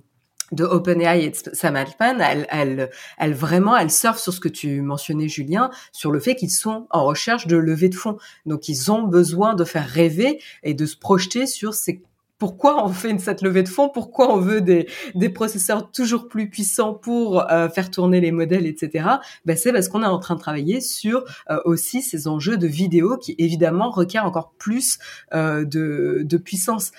de 0.52 0.62
OpenAI 0.62 1.24
et 1.24 1.30
de 1.30 1.36
Sam 1.54 1.74
Altman, 1.74 2.20
elle, 2.20 2.46
elle, 2.50 2.90
elle 3.18 3.34
vraiment, 3.34 3.76
elle 3.76 3.90
surfe 3.90 4.18
sur 4.18 4.32
ce 4.32 4.38
que 4.38 4.48
tu 4.48 4.80
mentionnais, 4.80 5.26
Julien, 5.26 5.70
sur 5.90 6.12
le 6.12 6.20
fait 6.20 6.36
qu'ils 6.36 6.52
sont 6.52 6.86
en 6.90 7.04
recherche 7.04 7.48
de 7.48 7.56
levée 7.56 7.88
de 7.88 7.96
fonds. 7.96 8.16
Donc, 8.44 8.68
ils 8.68 8.92
ont 8.92 9.02
besoin 9.02 9.54
de 9.54 9.64
faire 9.64 9.88
rêver 9.88 10.40
et 10.62 10.72
de 10.72 10.86
se 10.86 10.96
projeter 10.96 11.48
sur 11.48 11.74
ces 11.74 12.00
pourquoi 12.38 12.84
on 12.84 12.88
fait 12.88 13.10
une, 13.10 13.18
cette 13.18 13.40
levée 13.40 13.62
de 13.62 13.68
fonds, 13.68 13.88
pourquoi 13.88 14.32
on 14.32 14.38
veut 14.38 14.60
des, 14.60 14.88
des 15.14 15.28
processeurs 15.30 15.90
toujours 15.90 16.28
plus 16.28 16.50
puissants 16.50 16.92
pour 16.92 17.50
euh, 17.50 17.68
faire 17.68 17.90
tourner 17.90 18.20
les 18.20 18.32
modèles, 18.32 18.66
etc. 18.66 19.08
Ben 19.46 19.56
c'est 19.56 19.72
parce 19.72 19.88
qu'on 19.88 20.02
est 20.02 20.06
en 20.06 20.18
train 20.18 20.34
de 20.34 20.40
travailler 20.40 20.80
sur 20.80 21.24
euh, 21.50 21.58
aussi 21.64 22.02
ces 22.02 22.28
enjeux 22.28 22.58
de 22.58 22.66
vidéo 22.66 23.16
qui 23.16 23.34
évidemment 23.38 23.90
requièrent 23.90 24.26
encore 24.26 24.52
plus 24.58 24.98
euh, 25.34 25.64
de, 25.64 26.22
de, 26.24 26.36
puissance. 26.36 26.92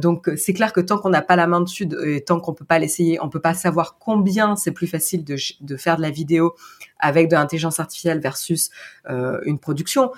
donc 0.00 0.30
c'est 0.36 0.52
clair 0.52 0.72
que 0.72 0.80
tant 0.80 0.98
qu'on 0.98 1.10
n'a 1.10 1.20
pas 1.20 1.36
la 1.36 1.46
main 1.46 1.60
dessus 1.60 1.88
et 2.06 2.22
tant 2.22 2.40
qu'on 2.40 2.54
peut 2.54 2.64
pas 2.64 2.78
l'essayer, 2.78 3.20
on 3.20 3.28
peut 3.28 3.40
pas 3.40 3.54
savoir 3.54 3.98
combien 3.98 4.54
c'est 4.56 4.70
plus 4.70 4.86
facile 4.86 5.24
de, 5.24 5.36
de 5.60 5.76
faire 5.76 5.96
de 5.96 6.02
la 6.02 6.10
vidéo 6.10 6.54
avec 7.00 7.28
de 7.28 7.34
l'intelligence 7.34 7.80
artificielle 7.80 8.20
versus 8.20 8.70
une 9.08 9.58
production. 9.58 10.10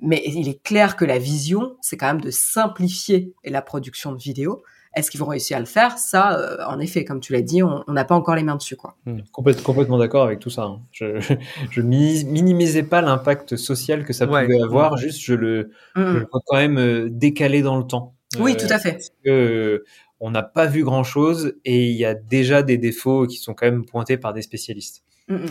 Mais 0.00 0.22
il 0.26 0.48
est 0.48 0.62
clair 0.62 0.96
que 0.96 1.04
la 1.04 1.18
vision, 1.18 1.76
c'est 1.80 1.96
quand 1.96 2.06
même 2.06 2.20
de 2.20 2.30
simplifier 2.30 3.34
la 3.44 3.62
production 3.62 4.12
de 4.12 4.18
vidéos. 4.18 4.62
Est-ce 4.94 5.10
qu'ils 5.10 5.20
vont 5.20 5.26
réussir 5.26 5.56
à 5.56 5.60
le 5.60 5.66
faire? 5.66 5.98
Ça, 5.98 6.38
euh, 6.38 6.56
en 6.66 6.80
effet, 6.80 7.04
comme 7.04 7.20
tu 7.20 7.32
l'as 7.32 7.42
dit, 7.42 7.62
on 7.62 7.84
n'a 7.88 8.04
pas 8.04 8.14
encore 8.14 8.34
les 8.34 8.42
mains 8.42 8.56
dessus. 8.56 8.76
Quoi. 8.76 8.96
Hmm. 9.06 9.20
complètement 9.32 9.98
d'accord 9.98 10.24
avec 10.24 10.38
tout 10.38 10.50
ça. 10.50 10.62
Hein. 10.62 10.80
Je, 10.92 11.20
je 11.70 11.80
minimisais 11.80 12.82
pas 12.82 13.00
l'impact 13.00 13.56
social 13.56 14.04
que 14.04 14.12
ça 14.12 14.26
pouvait 14.26 14.60
avoir, 14.62 14.96
juste 14.96 15.20
je 15.20 15.34
le, 15.34 15.70
je 15.94 16.00
le 16.00 16.26
vois 16.30 16.40
quand 16.46 16.56
même 16.56 16.78
euh, 16.78 17.08
décalé 17.10 17.62
dans 17.62 17.76
le 17.76 17.84
temps. 17.84 18.14
Oui, 18.38 18.56
tout 18.56 18.66
à 18.70 18.78
fait. 18.78 18.92
Parce 18.92 19.10
que, 19.24 19.84
on 20.20 20.30
n'a 20.30 20.42
pas 20.42 20.66
vu 20.66 20.84
grand-chose 20.84 21.54
et 21.64 21.86
il 21.86 21.96
y 21.96 22.04
a 22.04 22.14
déjà 22.14 22.62
des 22.62 22.76
défauts 22.76 23.26
qui 23.26 23.36
sont 23.36 23.54
quand 23.54 23.66
même 23.66 23.84
pointés 23.84 24.16
par 24.16 24.32
des 24.32 24.42
spécialistes. 24.42 25.04
Hmm, 25.28 25.46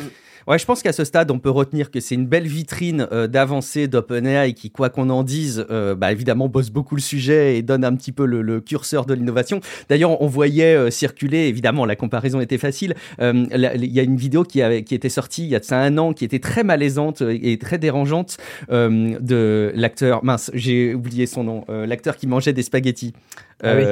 Ouais, 0.48 0.58
je 0.58 0.66
pense 0.66 0.82
qu'à 0.82 0.94
ce 0.94 1.04
stade, 1.04 1.30
on 1.30 1.40
peut 1.40 1.50
retenir 1.50 1.92
que 1.92 2.00
c'est 2.00 2.16
une 2.16 2.26
belle 2.26 2.48
vitrine 2.48 3.06
euh, 3.12 3.28
d'avancée 3.28 3.90
d'OpenAI 3.90 4.54
qui, 4.54 4.72
quoi 4.72 4.90
qu'on 4.90 5.10
en 5.10 5.24
dise, 5.24 5.66
euh, 5.70 5.94
bah, 5.94 6.14
évidemment 6.14 6.48
bosse 6.48 6.70
beaucoup 6.70 6.96
le 6.96 7.02
sujet 7.02 7.58
et 7.58 7.62
donne 7.62 7.84
un 7.84 7.94
petit 7.94 8.14
peu 8.14 8.26
le, 8.26 8.62
curseur 8.62 9.06
de 9.06 9.14
l'innovation. 9.14 9.60
D'ailleurs, 9.90 10.22
on 10.22 10.28
voyait 10.28 10.74
euh, 10.74 10.90
circuler, 10.90 11.48
évidemment, 11.48 11.86
la 11.86 11.98
comparaison 11.98 12.40
était 12.40 12.58
facile. 12.58 12.96
Il 13.20 13.92
y 13.92 14.00
a 14.00 14.04
une 14.04 14.16
vidéo 14.16 14.44
qui, 14.44 14.62
avait, 14.62 14.84
qui 14.84 14.96
était 14.96 15.10
sortie 15.10 15.44
il 15.44 15.50
y 15.50 15.56
a 15.56 15.60
de 15.60 15.66
ça 15.66 15.80
un 15.80 15.98
an, 15.98 16.14
qui 16.14 16.24
était 16.24 16.40
très 16.40 16.64
malaisante 16.64 17.22
et 17.22 17.58
très 17.58 17.78
dérangeante 17.78 18.38
de 18.70 19.72
l'acteur. 19.76 20.24
Mince, 20.24 20.50
j'ai 20.54 20.94
oublié 20.94 21.26
son 21.26 21.44
nom. 21.44 21.66
l'acteur 21.68 22.16
qui 22.16 22.28
mangeait 22.28 22.54
des 22.54 22.64
spaghettis. 22.64 23.14
Ah 23.64 23.76
oui. 23.76 23.84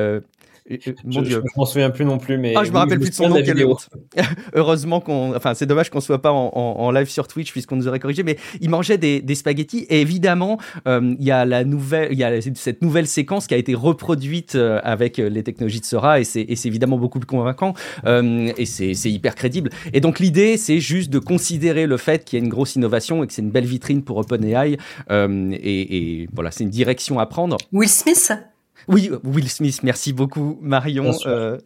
Mon 0.68 0.78
je, 1.12 1.20
Dieu. 1.22 1.44
Je, 1.46 1.60
m'en 1.60 1.66
souviens 1.66 1.92
plus 1.92 2.06
non 2.06 2.18
plus, 2.18 2.40
mais. 2.40 2.54
Ah, 2.56 2.64
je 2.64 2.72
me 2.72 2.78
rappelle 2.78 3.00
plus 3.00 3.12
de 3.12 3.16
son 3.16 3.30
nom. 3.30 3.36
Heureusement 4.54 5.00
qu'on. 5.00 5.36
Enfin, 5.36 5.54
c'est 5.54 5.68
dommage 5.68 5.92
qu'on 5.92 6.02
soit 6.02 6.22
pas 6.22 6.32
en, 6.32 6.52
en, 6.54 6.92
live 6.92 7.08
sur 7.08 7.28
Twitch 7.28 7.52
puisqu'on 7.52 7.76
nous 7.76 7.88
aurait 7.88 8.00
corrigé, 8.00 8.24
mais 8.24 8.38
il 8.62 8.72
mangeait 8.72 8.98
des, 8.98 9.22
des 9.22 9.36
spaghettis. 9.36 9.86
Et 9.90 10.02
évidemment, 10.02 10.58
euh, 10.88 11.16
il 11.20 11.26
y 11.26 11.30
a 11.30 11.46
la 11.46 11.64
nouvelle, 11.64 12.08
il 12.12 12.18
y 12.18 12.24
a 12.24 12.42
cette 12.42 12.82
nouvelle 12.82 13.06
séquence 13.06 13.46
qui 13.46 13.54
a 13.54 13.58
été 13.58 13.76
reproduite 13.76 14.56
euh, 14.56 14.80
avec 14.84 15.20
euh, 15.20 15.30
les 15.30 15.44
technologies 15.44 15.82
de 15.82 15.86
Sora 15.86 16.20
et 16.20 16.24
c'est 16.24 16.48
évidemment 16.66 16.98
beaucoup 16.98 17.20
plus 17.20 17.28
convaincant 17.28 17.74
euh, 18.06 18.52
et 18.58 18.66
c'est 18.66 19.12
hyper 19.12 19.36
crédible. 19.36 19.70
Et 19.94 20.02
donc 20.02 20.20
l'idée, 20.20 20.58
c'est 20.58 20.80
juste 20.80 21.12
de 21.12 21.20
considérer 21.20 21.86
le 21.86 21.98
fait 21.98 22.26
qu'il 22.26 22.40
y 22.40 22.42
a 22.42 22.44
une 22.44 22.52
grosse 22.52 22.76
innovation 22.76 23.24
et 23.24 23.28
que 23.28 23.34
c'est 23.34 23.42
une 23.42 23.52
belle 23.52 23.66
vitrine 23.66 24.04
pour 24.04 24.18
OpenAI. 24.18 24.78
Euh, 25.12 25.52
et, 25.52 26.22
et 26.22 26.30
voilà, 26.34 26.52
c'est 26.52 26.64
une 26.64 26.70
direction 26.70 27.20
à 27.20 27.26
prendre. 27.28 27.58
Will 27.72 27.90
Smith? 27.90 28.32
Oui, 28.88 29.10
Will 29.24 29.50
Smith, 29.50 29.82
merci 29.84 30.14
beaucoup 30.14 30.58
Marion. 30.62 31.12
Euh, 31.26 31.58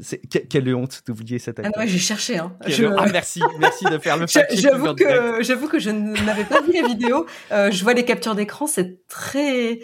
quelle 0.49 0.73
honte 0.73 1.01
d'oublier 1.05 1.39
cette 1.39 1.59
acteur. 1.59 1.73
Ah 1.75 1.85
j'ai 1.85 1.97
cherché. 1.97 2.37
Hein. 2.37 2.55
Ah 2.97 3.05
merci, 3.11 3.41
merci 3.59 3.85
de 3.85 3.97
faire 3.97 4.17
le 4.17 4.25
J'avoue 4.27 4.93
que 4.95 5.41
j'avoue 5.41 5.67
que 5.67 5.79
je 5.79 5.89
n'avais 5.89 6.45
pas 6.45 6.61
vu 6.61 6.73
la 6.73 6.87
vidéo. 6.87 7.25
Euh, 7.51 7.71
je 7.71 7.83
vois 7.83 7.93
les 7.93 8.05
captures 8.05 8.35
d'écran, 8.35 8.67
c'est 8.67 9.05
très 9.07 9.79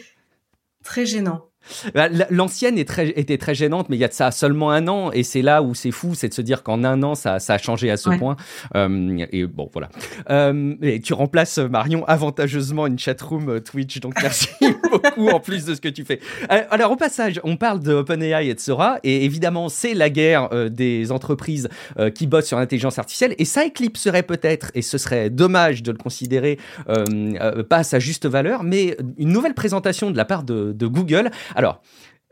très 0.84 1.06
gênant. 1.06 1.50
Bah, 1.94 2.08
l'ancienne 2.30 2.78
était 2.78 3.38
très 3.38 3.56
gênante, 3.56 3.90
mais 3.90 3.98
il 3.98 4.00
y 4.00 4.06
a 4.06 4.08
de 4.08 4.14
ça 4.14 4.32
seulement 4.32 4.72
un 4.72 4.88
an, 4.88 5.12
et 5.12 5.24
c'est 5.24 5.42
là 5.42 5.62
où 5.62 5.74
c'est 5.74 5.92
fou, 5.92 6.14
c'est 6.16 6.30
de 6.30 6.34
se 6.34 6.42
dire 6.42 6.64
qu'en 6.64 6.84
un 6.84 7.02
an, 7.04 7.16
ça, 7.16 7.38
a 7.48 7.58
changé 7.58 7.92
à 7.92 7.98
ce 7.98 8.10
point. 8.10 8.36
Euh, 8.76 9.26
et 9.32 9.46
bon, 9.46 9.70
voilà. 9.74 9.90
Euh, 10.30 10.76
et 10.82 11.00
tu 11.00 11.14
remplaces 11.14 11.58
Marion 11.58 12.06
avantageusement 12.06 12.88
une 12.88 13.00
chatroom 13.00 13.50
euh, 13.50 13.60
Twitch, 13.60 14.00
donc 14.00 14.14
merci 14.22 14.50
beaucoup 14.92 15.30
en 15.30 15.40
plus 15.40 15.66
de 15.66 15.76
ce 15.76 15.82
que 15.82 15.90
tu 15.90 16.06
fais. 16.06 16.20
Alors 16.50 16.92
au 16.92 16.96
passage, 16.96 17.40
on 17.44 17.58
parle 17.58 17.80
de 17.82 17.94
OpenAI 17.94 18.48
et 18.48 18.54
de 18.54 18.60
Sora, 18.60 18.98
et 19.04 19.26
évidemment, 19.26 19.70
c'est 19.70 19.94
la 19.94 20.10
guerre 20.10 20.50
des 20.70 21.12
entreprises 21.12 21.70
qui 22.14 22.28
bossent 22.28 22.48
sur 22.48 22.58
l'intelligence 22.58 23.00
artificielle, 23.00 23.36
et 23.38 23.46
ça 23.46 23.66
éclipserait 23.66 24.24
peut-être, 24.24 24.72
et 24.76 24.82
ce 24.82 24.98
serait 24.98 25.30
dommage 25.30 25.84
de 25.84 25.92
le 25.92 25.98
considérer 25.98 26.58
pas 26.86 27.78
à 27.78 27.84
sa 27.84 28.00
juste 28.00 28.26
valeur, 28.26 28.64
mais 28.64 28.98
une 29.18 29.30
nouvelle 29.30 29.54
présentation 29.54 30.12
de 30.12 30.18
la 30.18 30.26
part 30.26 30.44
de, 30.44 30.72
de 30.74 30.88
Google 30.88 31.32
alors, 31.56 31.82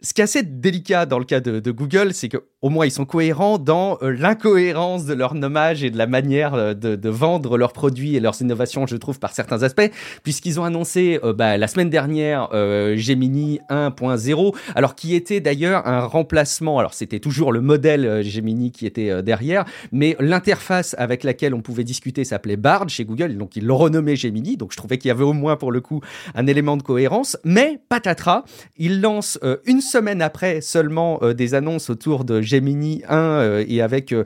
ce 0.04 0.13
qui 0.13 0.20
est 0.20 0.26
assez 0.26 0.44
délicat 0.44 1.06
dans 1.06 1.18
le 1.18 1.24
cas 1.24 1.39
de, 1.39 1.72
Google, 1.72 2.13
c'est 2.13 2.28
qu'au 2.28 2.70
moins 2.70 2.86
ils 2.86 2.92
sont 2.92 3.06
cohérents 3.06 3.58
dans 3.58 3.98
euh, 4.02 4.12
l'incohérence 4.12 5.06
de 5.06 5.13
leur 5.13 5.34
nommage 5.34 5.84
et 5.84 5.89
de 5.89 5.98
la 5.98 6.08
manière 6.08 6.54
euh, 6.56 6.74
de, 6.74 7.10
vendre 7.10 7.58
leurs 7.58 7.72
produits 7.72 8.18
et 8.18 8.20
leurs 8.20 8.42
innovations, 8.42 8.86
je 8.86 8.98
trouve, 8.98 9.20
par 9.20 9.32
certains 9.34 9.63
aspects, 9.63 9.89
puisqu'ils 10.24 10.60
ont 10.60 10.66
annoncé 10.66 11.20
euh, 11.24 11.32
bah, 11.32 11.58
la 11.58 11.68
semaine 11.68 11.89
dernière 11.89 12.50
Gemini 12.52 13.60
1.0, 13.70 14.56
alors 14.76 14.96
qui 14.96 15.16
était 15.16 15.39
d'ailleurs 15.39 15.88
un 15.88 16.02
remplacement. 16.02 16.80
Alors 16.80 16.94
c'était 16.94 17.20
toujours 17.20 17.54
le 17.54 17.62
modèle 17.62 18.22
Gemini 18.24 18.72
qui 18.72 18.86
était 18.86 19.24
derrière, 19.24 19.63
mais 19.92 20.18
l'interface 20.20 20.96
avec 20.98 21.24
laquelle 21.24 21.54
on 21.54 21.62
pouvait 21.62 21.84
discuter 21.84 22.26
s'appelait 22.26 22.58
Bard 22.58 22.89
chez 22.89 23.06
Google, 23.06 23.38
donc 23.38 23.56
ils 23.56 23.66
l'ont 23.66 23.78
renommé 23.78 24.16
Gemini. 24.16 24.58
Donc 24.58 24.72
je 24.72 24.78
trouvais 24.78 24.98
qu'il 24.98 25.08
y 25.08 25.12
avait 25.12 25.24
au 25.24 25.34
moins 25.34 25.56
pour 25.56 25.72
le 25.72 25.80
coup 25.80 26.02
un 26.36 26.48
élément 26.48 26.76
de 26.76 26.84
cohérence. 26.84 27.38
Mais 27.46 27.80
patatras, 27.88 28.44
ils 28.78 29.00
lancent 29.00 29.39
une 29.66 29.82
semaine 29.93 30.23
après 30.23 30.60
seulement 30.62 31.19
euh, 31.21 31.34
des 31.34 31.53
annonces 31.53 31.91
autour 31.91 32.25
de 32.25 32.41
Gemini 32.41 33.03
1 33.08 33.15
euh, 33.15 33.65
et 33.67 33.79
avec 33.79 34.12
euh, 34.12 34.23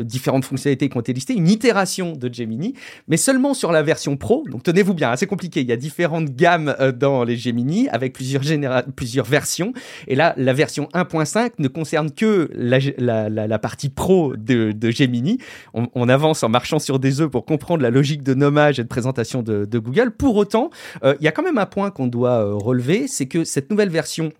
différentes 0.00 0.46
fonctionnalités 0.46 0.88
qui 0.88 0.96
ont 0.96 1.00
été 1.00 1.12
listées, 1.12 1.34
une 1.34 1.48
itération 1.48 2.12
de 2.12 2.32
Gemini, 2.32 2.72
mais 3.06 3.18
seulement 3.18 3.52
sur 3.52 3.70
la 3.70 3.82
version 3.82 4.16
Pro. 4.16 4.44
Donc 4.50 4.62
tenez-vous 4.62 4.94
bien, 4.94 5.14
c'est 5.16 5.26
compliqué. 5.26 5.60
Il 5.60 5.68
y 5.68 5.72
a 5.72 5.76
différentes 5.76 6.30
gammes 6.30 6.74
dans 6.98 7.22
les 7.24 7.36
Gemini 7.36 7.88
avec 7.90 8.14
plusieurs, 8.14 8.42
plusieurs 8.96 9.26
versions. 9.26 9.74
Et 10.06 10.14
là, 10.14 10.32
la 10.38 10.54
version 10.54 10.88
1.5 10.94 11.50
ne 11.58 11.68
concerne 11.68 12.10
que 12.10 12.48
la, 12.54 13.58
partie 13.58 13.90
Pro 13.90 14.34
de, 14.36 14.74
Gemini. 14.90 15.38
On, 15.74 16.08
avance 16.08 16.42
en 16.42 16.48
marchant 16.48 16.78
sur 16.78 16.98
des 16.98 17.20
œufs 17.20 17.30
pour 17.30 17.44
comprendre 17.44 17.82
la 17.82 17.90
logique 17.90 18.22
de 18.22 18.32
nommage 18.32 18.80
et 18.80 18.82
de 18.82 18.88
présentation 18.88 19.42
de 19.42 19.78
Google. 19.78 20.12
Pour 20.12 20.36
autant, 20.36 20.70
il 21.04 21.22
y 21.22 21.28
a 21.28 21.32
quand 21.32 21.42
même 21.42 21.58
un 21.58 21.66
point 21.66 21.90
qu'on 21.90 22.06
doit 22.06 22.54
relever, 22.54 23.06
c'est 23.06 23.26
que 23.26 23.44
cette 23.44 23.70
nouvelle 23.70 23.90
version 23.90 24.32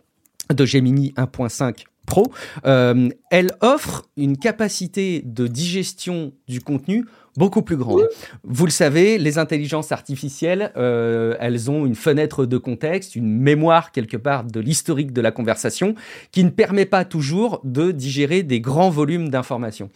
de 0.55 0.65
Gemini 0.65 1.13
1.5 1.17 1.85
Pro, 2.09 2.33
euh, 2.65 3.11
elle 3.31 3.51
offre 3.61 4.09
une 4.17 4.39
capacité 4.39 5.23
de 5.27 5.47
digestion 5.47 6.33
du 6.49 6.63
contenu 6.63 7.05
beaucoup 7.37 7.63
plus 7.63 7.77
grande. 7.77 8.09
Vous 8.43 8.65
le 8.65 8.73
savez, 8.73 9.17
les 9.17 9.39
intelligences 9.39 9.93
artificielles, 9.93 10.73
euh, 10.77 11.37
elles 11.39 11.71
ont 11.71 11.87
une 11.87 11.95
fenêtre 11.95 12.47
de 12.47 12.59
contexte, 12.59 13.15
une 13.15 13.31
mémoire 13.31 13.93
quelque 13.93 14.17
part 14.17 14.43
de 14.43 14.59
l'historique 14.59 15.13
de 15.13 15.21
la 15.21 15.31
conversation 15.31 15.95
qui 16.33 16.43
ne 16.43 16.51
permet 16.51 16.85
pas 16.85 17.05
toujours 17.05 17.61
de 17.63 17.93
digérer 17.93 18.43
des 18.43 18.61
grands 18.61 18.91
volumes 18.91 19.29
d'informations. 19.29 19.89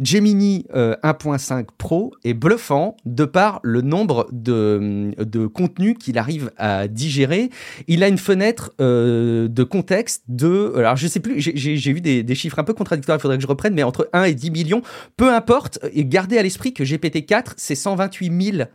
Gemini 0.00 0.66
1.5 0.74 1.60
euh, 1.60 1.64
Pro 1.78 2.12
est 2.24 2.34
bluffant 2.34 2.96
de 3.04 3.24
par 3.24 3.60
le 3.62 3.82
nombre 3.82 4.26
de, 4.32 5.12
de 5.16 5.46
contenus 5.46 5.94
qu'il 6.00 6.18
arrive 6.18 6.50
à 6.56 6.88
digérer. 6.88 7.50
Il 7.86 8.02
a 8.02 8.08
une 8.08 8.18
fenêtre 8.18 8.72
de 8.80 9.62
contexte 9.62 10.24
de, 10.28 10.72
alors 10.76 10.96
je 10.96 11.06
sais 11.06 11.20
plus, 11.20 11.49
j'ai 11.54 11.90
eu 11.90 12.00
des, 12.00 12.22
des, 12.22 12.34
chiffres 12.34 12.58
un 12.58 12.64
peu 12.64 12.74
contradictoires, 12.74 13.18
il 13.18 13.20
faudrait 13.20 13.36
que 13.36 13.42
je 13.42 13.48
reprenne, 13.48 13.74
mais 13.74 13.82
entre 13.82 14.08
1 14.12 14.24
et 14.24 14.34
10 14.34 14.50
millions, 14.50 14.82
peu 15.16 15.32
importe, 15.32 15.78
et 15.92 16.04
gardez 16.04 16.38
à 16.38 16.42
l'esprit 16.42 16.72
que 16.72 16.82
GPT-4, 16.82 17.52
c'est 17.56 17.74
128 17.74 18.52
000 18.56 18.68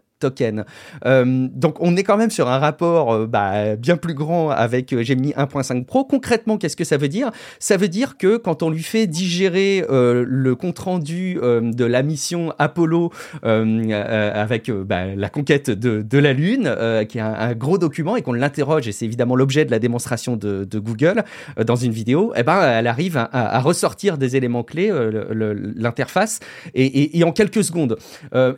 Euh, 1.05 1.47
donc 1.53 1.77
on 1.79 1.95
est 1.95 2.03
quand 2.03 2.17
même 2.17 2.31
sur 2.31 2.49
un 2.49 2.59
rapport 2.59 3.13
euh, 3.13 3.27
bah, 3.27 3.75
bien 3.75 3.97
plus 3.97 4.13
grand 4.13 4.49
avec 4.49 4.93
euh, 4.93 5.03
Gemini 5.03 5.31
1.5 5.33 5.85
Pro. 5.85 6.05
Concrètement, 6.05 6.57
qu'est-ce 6.57 6.75
que 6.75 6.83
ça 6.83 6.97
veut 6.97 7.07
dire? 7.07 7.31
Ça 7.59 7.77
veut 7.77 7.87
dire 7.87 8.17
que 8.17 8.37
quand 8.37 8.63
on 8.63 8.69
lui 8.69 8.83
fait 8.83 9.07
digérer 9.07 9.83
le 9.89 10.55
compte 10.55 10.79
rendu 10.79 11.35
de 11.35 11.85
la 11.85 12.03
mission 12.03 12.53
Apollo 12.59 13.11
avec 13.43 14.71
bah, 14.71 15.15
la 15.15 15.29
conquête 15.29 15.69
de, 15.69 16.17
la 16.17 16.33
Lune, 16.33 16.75
qui 17.07 17.17
est 17.17 17.21
un, 17.21 17.53
gros 17.53 17.77
document, 17.77 18.15
et 18.15 18.21
qu'on 18.21 18.33
l'interroge, 18.33 18.87
et 18.87 18.91
c'est 18.91 19.05
évidemment 19.05 19.35
l'objet 19.35 19.65
de 19.65 19.71
la 19.71 19.79
démonstration 19.79 20.37
de, 20.37 20.67
Google 20.75 21.23
dans 21.65 21.75
une 21.75 21.91
vidéo, 21.91 22.33
eh 22.35 22.43
ben 22.43 22.61
elle 22.61 22.87
arrive 22.87 23.17
à, 23.17 23.59
ressortir 23.59 24.17
des 24.17 24.35
éléments 24.35 24.63
clés, 24.63 24.91
l'interface, 25.31 26.39
et, 26.73 27.23
en 27.23 27.31
quelques 27.31 27.63
secondes. 27.63 27.97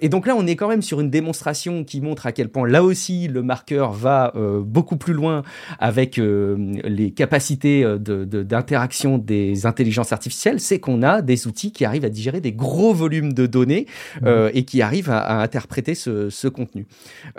et 0.01 0.09
donc 0.09 0.27
là, 0.27 0.35
on 0.37 0.45
est 0.47 0.55
quand 0.55 0.69
même 0.69 0.81
sur 0.81 0.99
une 0.99 1.09
démonstration 1.09 1.56
qui 1.57 2.01
montre 2.01 2.27
à 2.27 2.31
quel 2.31 2.49
point 2.49 2.67
là 2.67 2.83
aussi 2.83 3.27
le 3.27 3.41
marqueur 3.41 3.91
va 3.91 4.31
euh, 4.35 4.61
beaucoup 4.61 4.97
plus 4.97 5.13
loin 5.13 5.41
avec 5.79 6.19
euh, 6.19 6.55
les 6.83 7.11
capacités 7.11 7.83
euh, 7.83 7.97
d'interaction 7.97 9.17
des 9.17 9.65
intelligences 9.65 10.13
artificielles, 10.13 10.59
c'est 10.59 10.79
qu'on 10.79 11.01
a 11.01 11.21
des 11.21 11.47
outils 11.47 11.71
qui 11.71 11.85
arrivent 11.85 12.05
à 12.05 12.09
digérer 12.09 12.41
des 12.41 12.51
gros 12.51 12.93
volumes 12.93 13.33
de 13.33 13.47
données 13.47 13.87
mmh. 14.21 14.27
et 14.53 14.63
qui 14.63 14.81
arrivent 14.81 15.09
à, 15.09 15.41
interpréter 15.41 15.95
ce, 15.95 16.47
contenu. 16.47 16.85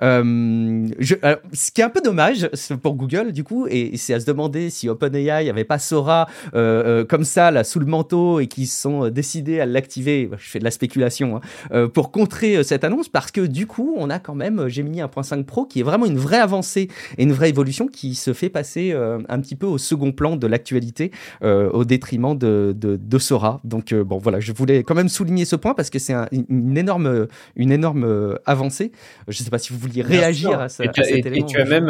Je, 0.00 1.14
ce 1.52 1.70
qui 1.70 1.80
est 1.80 1.84
un 1.84 1.90
peu 1.90 2.00
dommage 2.00 2.48
pour 2.82 2.94
Google 2.94 3.32
du 3.32 3.44
coup, 3.44 3.66
et, 3.68 3.96
c'est 3.96 4.14
à 4.14 4.20
se 4.20 4.26
demander 4.26 4.70
si 4.70 4.88
OpenAI 4.88 5.48
avait 5.48 5.64
pas 5.64 5.78
Sora 5.78 6.28
comme 6.52 7.24
ça 7.24 7.50
là 7.50 7.64
sous 7.64 7.78
le 7.78 7.86
manteau 7.86 8.40
et 8.40 8.46
qui 8.46 8.66
sont 8.66 9.08
décidés 9.08 9.60
à 9.60 9.66
l'activer. 9.66 10.30
Je 10.36 10.50
fais 10.50 10.58
de 10.58 10.64
la 10.64 10.70
spéculation 10.70 11.40
hein, 11.70 11.88
pour 11.88 12.10
contrer 12.10 12.62
cette 12.64 12.84
annonce 12.84 13.08
parce 13.08 13.30
que 13.30 13.40
du 13.40 13.66
coup 13.66 13.96
on 13.98 14.10
a 14.10 14.18
quand 14.18 14.34
même 14.34 14.60
euh, 14.60 14.68
Gemini 14.68 15.00
1.5 15.00 15.44
Pro 15.44 15.66
qui 15.66 15.80
est 15.80 15.82
vraiment 15.82 16.06
une 16.06 16.18
vraie 16.18 16.38
avancée 16.38 16.88
et 17.16 17.22
une 17.22 17.32
vraie 17.32 17.50
évolution 17.50 17.86
qui 17.86 18.14
se 18.14 18.32
fait 18.32 18.48
passer 18.48 18.92
euh, 18.92 19.18
un 19.28 19.40
petit 19.40 19.56
peu 19.56 19.66
au 19.66 19.78
second 19.78 20.12
plan 20.12 20.36
de 20.36 20.46
l'actualité 20.46 21.10
euh, 21.42 21.70
au 21.70 21.84
détriment 21.84 22.36
de, 22.36 22.74
de, 22.76 23.18
Sora. 23.18 23.60
Donc 23.64 23.92
bon 23.92 24.18
voilà, 24.18 24.38
je 24.38 24.52
voulais 24.52 24.84
quand 24.84 24.94
même 24.94 25.08
souligner 25.08 25.44
ce 25.44 25.56
point 25.56 25.74
parce 25.74 25.90
que 25.90 25.98
c'est 25.98 26.14
une 26.32 26.78
énorme, 26.78 27.26
une 27.56 27.72
énorme 27.72 28.38
avancée. 28.46 28.92
Je 29.26 29.40
ne 29.40 29.44
sais 29.44 29.50
pas 29.50 29.58
si 29.58 29.72
vous 29.72 29.78
vouliez 29.78 30.02
réagir 30.02 30.60
à, 30.60 30.68
ça, 30.68 30.84
et, 30.84 30.90
cet 30.94 31.26
élément. 31.26 31.46
Et 31.46 31.50
tu 31.50 31.60
as 31.60 31.64
même 31.64 31.88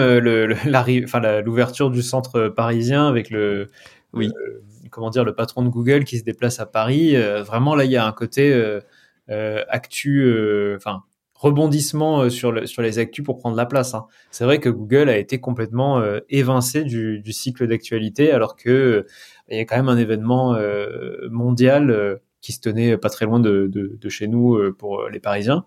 l'ouverture 1.45 1.91
du 1.91 2.01
centre 2.01 2.49
parisien 2.49 3.07
avec 3.07 3.29
le, 3.29 3.69
oui. 4.15 4.31
comment 4.91 5.11
dire, 5.11 5.25
le 5.25 5.35
patron 5.35 5.63
de 5.63 5.69
Google 5.69 6.05
qui 6.05 6.19
se 6.19 6.25
déplace 6.25 6.61
à 6.61 6.67
Paris. 6.67 7.15
vraiment 7.43 7.75
là, 7.75 7.85
il 7.85 7.91
y 7.91 7.97
a 7.99 8.07
un 8.07 8.13
côté 8.13 8.59
actu, 9.29 10.75
enfin 10.77 11.03
rebondissement 11.03 11.08
euh, 11.45 12.31
sur, 12.31 12.53
le, 12.53 12.67
sur 12.67 12.83
les 12.83 12.99
actus 12.99 13.25
pour 13.25 13.39
prendre 13.39 13.57
la 13.57 13.67
place. 13.67 13.95
Hein. 13.95 14.07
C'est 14.31 14.45
vrai 14.45 14.59
que 14.59 14.69
Google 14.69 15.09
a 15.09 15.17
été 15.17 15.39
complètement 15.41 16.01
euh, 16.01 16.21
évincé 16.29 16.85
du, 16.85 17.21
du 17.21 17.33
cycle 17.33 17.67
d'actualité, 17.67 18.33
alors 18.33 18.57
que 18.57 18.71
euh, 18.71 19.07
y 19.49 19.59
a 19.59 19.65
quand 19.65 19.77
même 19.77 19.89
un 19.89 19.99
événement 19.99 20.57
mondial 21.31 22.21
qui 22.41 22.53
se 22.53 22.61
tenait 22.61 22.99
pas 22.99 23.09
très 23.09 23.25
loin 23.25 23.41
de, 23.41 23.67
de, 23.67 23.97
de 23.99 24.09
chez 24.09 24.29
nous 24.29 24.59
pour 24.75 25.09
les 25.09 25.21
Parisiens. 25.21 25.65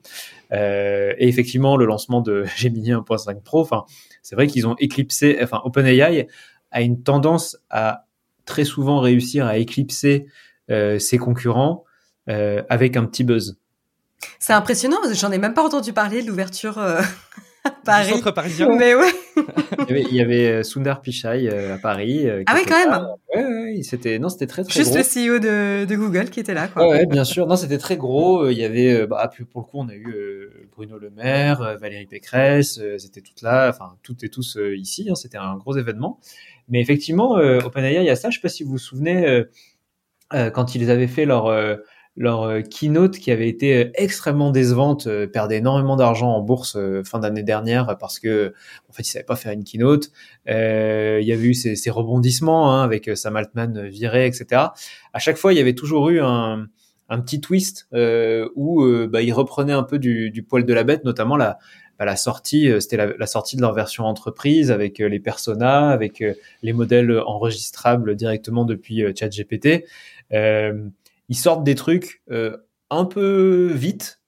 et 0.51 1.27
effectivement, 1.27 1.77
le 1.77 1.85
lancement 1.85 2.21
de 2.21 2.43
Gemini 2.57 2.91
1.5 2.91 3.41
Pro, 3.41 3.61
enfin, 3.61 3.85
c'est 4.21 4.35
vrai 4.35 4.45
qu'ils 4.45 4.67
ont 4.67 4.75
éclipsé, 4.77 5.39
enfin, 5.41 5.61
OpenAI 5.63 6.27
a 6.69 6.81
une 6.81 7.01
tendance 7.01 7.57
à 7.71 8.05
très 8.45 8.65
souvent 8.65 8.99
réussir 8.99 9.47
à 9.47 9.57
éclipser 9.57 10.27
ses 10.69 11.17
concurrents 11.17 11.83
avec 12.27 12.97
un 12.97 13.05
petit 13.05 13.23
buzz. 13.23 13.60
C'est 14.39 14.53
impressionnant 14.53 14.97
j'en 15.13 15.31
ai 15.31 15.37
même 15.37 15.53
pas 15.53 15.63
entendu 15.63 15.93
parler 15.93 16.21
de 16.21 16.27
l'ouverture 16.27 16.77
euh, 16.77 17.01
à 17.63 17.71
Paris. 17.71 18.07
Du 18.07 18.13
centre 18.13 18.31
parisien. 18.31 18.75
Mais 18.75 18.95
ouais. 18.95 19.11
il, 19.89 20.15
y 20.15 20.21
avait, 20.21 20.47
euh, 20.47 20.63
Sundar 20.63 21.01
Pichai 21.01 21.49
euh, 21.51 21.75
à 21.75 21.77
Paris. 21.77 22.27
ah 22.45 22.55
ouais, 22.55 22.63
quand 22.67 22.89
même. 22.89 23.07
Ouais, 23.35 23.43
ouais, 23.43 23.83
c'était 23.83 24.19
non, 24.19 24.29
c'était 24.29 24.47
très 24.47 24.63
très 24.63 24.73
Juste 24.73 24.95
le 24.95 25.01
CEO 25.03 25.39
de, 25.39 25.85
de, 25.85 25.95
Google 25.95 26.29
qui 26.29 26.39
était 26.39 26.53
là. 26.53 26.67
Quoi. 26.67 26.87
Ouais, 26.87 27.05
bien 27.05 27.23
sûr. 27.23 27.47
Non, 27.47 27.55
c'était 27.55 27.77
très 27.77 27.97
gros. 27.97 28.49
Il 28.49 28.57
y 28.57 28.63
avait, 28.63 29.05
bah, 29.07 29.29
pour 29.51 29.61
le 29.61 29.65
coup, 29.67 29.77
on 29.77 29.89
a 29.89 29.95
eu 29.95 30.49
Bruno 30.71 30.97
Le 30.97 31.09
Maire, 31.09 31.77
Valérie 31.79 32.07
Pécresse. 32.07 32.79
c'était 32.97 33.21
toutes 33.21 33.41
là, 33.41 33.69
enfin 33.69 33.95
toutes 34.03 34.23
et 34.23 34.29
tous 34.29 34.57
ici. 34.75 35.07
Hein, 35.09 35.15
c'était 35.15 35.37
un 35.37 35.57
gros 35.57 35.77
événement. 35.77 36.19
Mais 36.69 36.79
effectivement, 36.81 37.31
OpenAI, 37.33 37.95
il 37.95 38.05
y 38.05 38.09
a 38.09 38.15
ça. 38.15 38.29
Je 38.29 38.37
sais 38.37 38.41
pas 38.41 38.49
si 38.49 38.63
vous 38.63 38.71
vous 38.71 38.77
souvenez 38.77 39.43
quand 40.31 40.75
ils 40.75 40.89
avaient 40.89 41.07
fait 41.07 41.25
leur 41.25 41.51
leur 42.17 42.43
euh, 42.43 42.61
keynote 42.61 43.17
qui 43.17 43.31
avait 43.31 43.47
été 43.47 43.85
euh, 43.85 43.91
extrêmement 43.95 44.51
décevante, 44.51 45.07
euh, 45.07 45.27
perdait 45.27 45.57
énormément 45.57 45.95
d'argent 45.95 46.29
en 46.31 46.41
bourse 46.41 46.77
fin 47.05 47.19
d'année 47.19 47.43
dernière 47.43 47.97
parce 47.99 48.19
que 48.19 48.53
en 48.89 48.93
fait 48.93 49.03
ils 49.03 49.11
savaient 49.11 49.25
pas 49.25 49.35
faire 49.35 49.53
une 49.53 49.63
keynote. 49.63 50.11
Euh, 50.49 51.19
il 51.21 51.27
y 51.27 51.33
avait 51.33 51.47
eu 51.47 51.53
ces, 51.53 51.89
rebondissements 51.89 52.73
hein, 52.73 52.83
avec 52.83 53.09
Sam 53.15 53.35
Altman 53.35 53.87
viré, 53.87 54.25
etc. 54.25 54.61
À 55.13 55.19
chaque 55.19 55.37
fois 55.37 55.53
il 55.53 55.57
y 55.57 55.61
avait 55.61 55.75
toujours 55.75 56.09
eu 56.09 56.19
un, 56.19 56.67
petit 57.09 57.41
twist 57.41 57.87
où 58.55 58.85
bah, 59.09 59.21
il 59.21 59.33
reprenait 59.33 59.73
un 59.73 59.83
peu 59.83 59.99
du, 59.99 60.45
poil 60.47 60.65
de 60.65 60.73
la 60.73 60.83
bête, 60.83 61.03
notamment 61.03 61.35
la, 61.35 61.59
la 61.99 62.15
sortie, 62.15 62.71
c'était 62.79 62.97
la, 62.97 63.27
sortie 63.27 63.57
de 63.57 63.61
leur 63.61 63.73
version 63.73 64.05
entreprise 64.05 64.71
avec 64.71 64.99
les 64.99 65.19
personas, 65.19 65.89
avec 65.89 66.23
les 66.63 66.73
modèles 66.73 67.19
enregistrables 67.25 68.15
directement 68.15 68.63
depuis 68.63 69.03
ChatGPT. 69.13 69.83
Ils 71.31 71.35
sortent 71.35 71.63
des 71.63 71.75
trucs 71.75 72.21
un 72.89 73.05
peu 73.05 73.71
vite, 73.73 74.21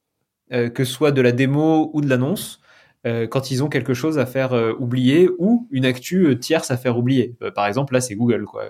que 0.49 0.83
ce 0.83 0.91
soit 0.91 1.11
de 1.11 1.21
la 1.21 1.31
démo 1.31 1.91
ou 1.93 2.01
de 2.01 2.09
l'annonce. 2.09 2.61
quand 3.05 3.51
ils 3.51 3.63
ont 3.63 3.69
quelque 3.69 3.93
chose 3.93 4.17
à 4.17 4.25
faire 4.25 4.53
oublier 4.79 5.29
ou 5.37 5.67
une 5.69 5.85
actu 5.85 6.39
tierce 6.39 6.71
à 6.71 6.77
faire 6.77 6.97
oublier. 6.97 7.35
par 7.53 7.67
exemple, 7.67 7.93
là, 7.93 8.01
c'est 8.01 8.15
Google, 8.15 8.45
quoi. 8.45 8.65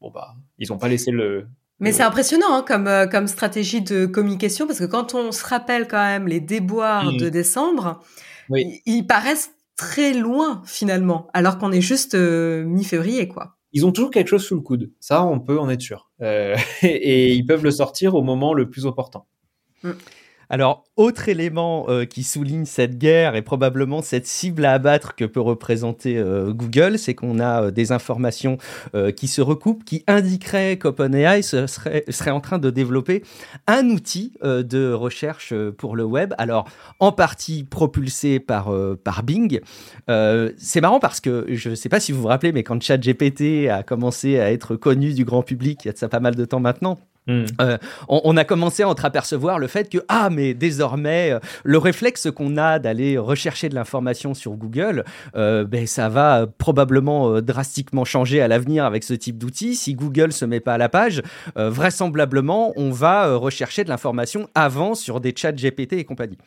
Bon 0.00 0.10
bah, 0.10 0.34
ils 0.58 0.68
n'ont 0.70 0.78
pas 0.78 0.88
laissé 0.88 1.10
le, 1.10 1.46
mais 1.80 1.92
c'est 1.92 2.02
impressionnant 2.02 2.52
hein, 2.54 2.64
comme, 2.66 2.88
euh, 2.88 3.06
comme 3.06 3.28
stratégie 3.28 3.82
de 3.82 4.06
communication 4.06 4.66
parce 4.66 4.80
que 4.80 4.84
quand 4.84 5.14
on 5.14 5.30
se 5.30 5.44
rappelle 5.44 5.86
quand 5.86 6.02
même 6.02 6.26
les 6.26 6.40
déboires 6.40 7.12
de 7.12 7.28
décembre, 7.28 8.02
ils, 8.50 9.06
paraissent 9.06 9.52
très 9.76 10.12
loin 10.12 10.62
finalement, 10.66 11.28
alors 11.34 11.58
qu'on 11.58 11.70
est 11.70 11.80
juste 11.80 12.14
euh, 12.14 12.64
mi-février 12.64 13.28
quoi. 13.28 13.57
Ils 13.72 13.84
ont 13.86 13.92
toujours 13.92 14.10
quelque 14.10 14.28
chose 14.28 14.44
sous 14.44 14.54
le 14.54 14.60
coude, 14.60 14.92
ça 15.00 15.24
on 15.24 15.40
peut 15.40 15.58
en 15.58 15.68
être 15.68 15.80
sûr, 15.80 16.10
euh, 16.22 16.56
et 16.82 17.34
ils 17.34 17.44
peuvent 17.44 17.64
le 17.64 17.70
sortir 17.70 18.14
au 18.14 18.22
moment 18.22 18.54
le 18.54 18.68
plus 18.70 18.86
important. 18.86 19.26
Mm. 19.82 19.92
Alors, 20.50 20.84
autre 20.96 21.28
élément 21.28 21.86
euh, 21.88 22.06
qui 22.06 22.22
souligne 22.22 22.64
cette 22.64 22.96
guerre 22.96 23.36
et 23.36 23.42
probablement 23.42 24.00
cette 24.00 24.26
cible 24.26 24.64
à 24.64 24.72
abattre 24.72 25.14
que 25.14 25.26
peut 25.26 25.40
représenter 25.40 26.16
euh, 26.16 26.54
Google, 26.54 26.98
c'est 26.98 27.14
qu'on 27.14 27.38
a 27.38 27.64
euh, 27.64 27.70
des 27.70 27.92
informations 27.92 28.56
qui 29.16 29.28
se 29.28 29.40
recoupent, 29.40 29.84
qui 29.84 30.02
indiqueraient 30.06 30.78
qu'OpenAI 30.78 31.42
serait, 31.42 32.30
en 32.30 32.40
train 32.40 32.58
de 32.58 32.70
développer 32.70 33.22
un 33.66 33.88
outil 33.90 34.32
de 34.42 34.92
recherche 34.92 35.54
pour 35.76 35.96
le 35.96 36.04
web. 36.04 36.34
Alors, 36.38 36.68
en 36.98 37.12
partie 37.12 37.64
propulsé 37.64 38.40
par, 38.40 38.72
par 39.04 39.22
Bing. 39.22 39.60
c'est 40.08 40.80
marrant 40.80 41.00
parce 41.00 41.20
que 41.20 41.46
je 41.48 41.70
ne 41.70 41.74
sais 41.74 41.88
pas 41.88 42.00
si 42.00 42.12
vous 42.12 42.22
vous 42.22 42.28
rappelez, 42.28 42.52
mais 42.52 42.62
quand 42.62 42.82
ChatGPT 42.82 43.68
a 43.70 43.82
commencé 43.82 44.38
à 44.38 44.50
être 44.52 44.76
connu 44.76 45.12
du 45.12 45.24
grand 45.24 45.42
public, 45.42 45.84
il 45.84 45.88
y 45.88 45.90
a 45.90 45.92
de 45.92 45.98
ça 45.98 46.08
pas 46.08 46.20
mal 46.20 46.34
de 46.34 46.44
temps 46.44 46.60
maintenant, 46.60 46.98
Hmm. 47.28 47.44
Euh, 47.60 47.76
on, 48.08 48.38
a 48.38 48.44
commencé 48.44 48.82
à 48.82 48.88
entreapercevoir 48.88 49.58
le 49.58 49.66
fait 49.66 49.90
que 49.90 49.98
ah 50.08 50.30
mais 50.30 50.54
désormais 50.54 51.32
euh, 51.32 51.40
le 51.62 51.76
réflexe 51.76 52.30
qu'on 52.30 52.56
a 52.56 52.78
d'aller 52.78 53.18
rechercher 53.18 53.68
de 53.68 53.74
l'information 53.74 54.32
sur 54.32 54.52
Google, 54.52 55.04
euh, 55.36 55.64
ben 55.64 55.86
ça 55.86 56.08
va 56.08 56.46
probablement 56.46 57.42
drastiquement 57.42 58.06
changer 58.06 58.40
à 58.40 58.48
l'avenir 58.48 58.86
avec 58.86 59.04
ce 59.04 59.12
type 59.12 59.36
d'outil. 59.36 59.76
Si 59.76 59.94
Google 59.94 60.32
se 60.32 60.46
met 60.46 60.60
pas 60.60 60.74
à 60.74 60.78
la 60.78 60.88
page, 60.88 61.22
vraisemblablement 61.54 62.72
on 62.76 62.90
va 62.90 63.34
rechercher 63.34 63.84
de 63.84 63.90
l'information 63.90 64.48
avant 64.54 64.94
sur 64.94 65.20
des 65.20 65.34
chats 65.36 65.52
GPT 65.52 65.94
et 65.94 66.04
compagnie. 66.04 66.38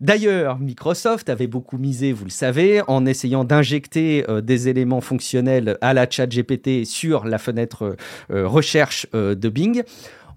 D'ailleurs, 0.00 0.58
Microsoft 0.58 1.28
avait 1.28 1.46
beaucoup 1.46 1.78
misé, 1.78 2.12
vous 2.12 2.24
le 2.24 2.30
savez, 2.30 2.82
en 2.88 3.06
essayant 3.06 3.44
d'injecter 3.44 4.24
des 4.42 4.68
éléments 4.68 5.00
fonctionnels 5.00 5.78
à 5.80 5.94
la 5.94 6.10
chat 6.10 6.26
GPT 6.26 6.84
sur 6.84 7.24
la 7.24 7.38
fenêtre 7.38 7.96
recherche 8.30 9.06
de 9.12 9.48
Bing. 9.48 9.84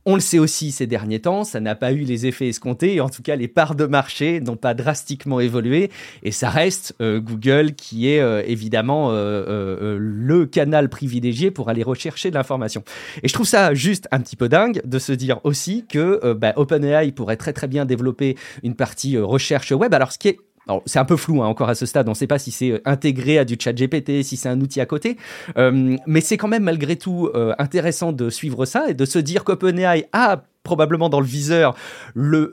On 0.09 0.15
le 0.15 0.21
sait 0.21 0.39
aussi 0.39 0.71
ces 0.71 0.87
derniers 0.87 1.19
temps, 1.19 1.43
ça 1.43 1.59
n'a 1.59 1.75
pas 1.75 1.91
eu 1.91 2.05
les 2.05 2.27
effets 2.27 2.47
escomptés, 2.47 3.01
en 3.01 3.09
tout 3.09 3.21
cas 3.21 3.35
les 3.35 3.49
parts 3.49 3.75
de 3.75 3.85
marché 3.85 4.39
n'ont 4.39 4.55
pas 4.55 4.73
drastiquement 4.73 5.41
évolué, 5.41 5.91
et 6.23 6.31
ça 6.31 6.49
reste 6.49 6.95
euh, 7.01 7.19
Google 7.19 7.73
qui 7.73 8.09
est 8.09 8.21
euh, 8.21 8.41
évidemment 8.47 9.09
euh, 9.11 9.97
le 9.99 10.45
canal 10.45 10.87
privilégié 10.87 11.51
pour 11.51 11.67
aller 11.67 11.83
rechercher 11.83 12.29
de 12.29 12.35
l'information. 12.35 12.85
Et 13.21 13.27
je 13.27 13.33
trouve 13.33 13.45
ça 13.45 13.73
juste 13.73 14.07
un 14.11 14.21
petit 14.21 14.37
peu 14.37 14.47
dingue 14.47 14.81
de 14.85 14.97
se 14.97 15.11
dire 15.11 15.41
aussi 15.43 15.83
que 15.89 16.31
bah, 16.31 16.53
OpenAI 16.55 17.11
pourrait 17.11 17.35
très 17.35 17.51
très 17.51 17.67
bien 17.67 17.83
développer 17.83 18.37
une 18.63 18.75
partie 18.75 19.17
recherche 19.17 19.73
web. 19.73 19.93
Alors 19.93 20.13
ce 20.13 20.19
qui 20.19 20.29
est 20.29 20.39
c'est 20.85 20.99
un 20.99 21.05
peu 21.05 21.17
flou 21.17 21.41
hein, 21.41 21.47
encore 21.47 21.69
à 21.69 21.75
ce 21.75 21.85
stade, 21.85 22.07
on 22.07 22.11
ne 22.11 22.15
sait 22.15 22.27
pas 22.27 22.39
si 22.39 22.51
c'est 22.51 22.71
euh, 22.71 22.81
intégré 22.85 23.37
à 23.37 23.45
du 23.45 23.57
chat 23.59 23.73
GPT, 23.73 24.23
si 24.23 24.37
c'est 24.37 24.49
un 24.49 24.59
outil 24.61 24.81
à 24.81 24.85
côté, 24.85 25.17
euh, 25.57 25.97
mais 26.05 26.21
c'est 26.21 26.37
quand 26.37 26.47
même 26.47 26.63
malgré 26.63 26.95
tout 26.95 27.29
euh, 27.33 27.53
intéressant 27.57 28.11
de 28.11 28.29
suivre 28.29 28.65
ça 28.65 28.89
et 28.89 28.93
de 28.93 29.05
se 29.05 29.19
dire 29.19 29.43
qu'OpenAI 29.43 30.07
a 30.13 30.43
probablement 30.67 31.07
dans 31.07 31.21
le 31.21 31.25
viseur 31.25 31.75
le, 32.13 32.51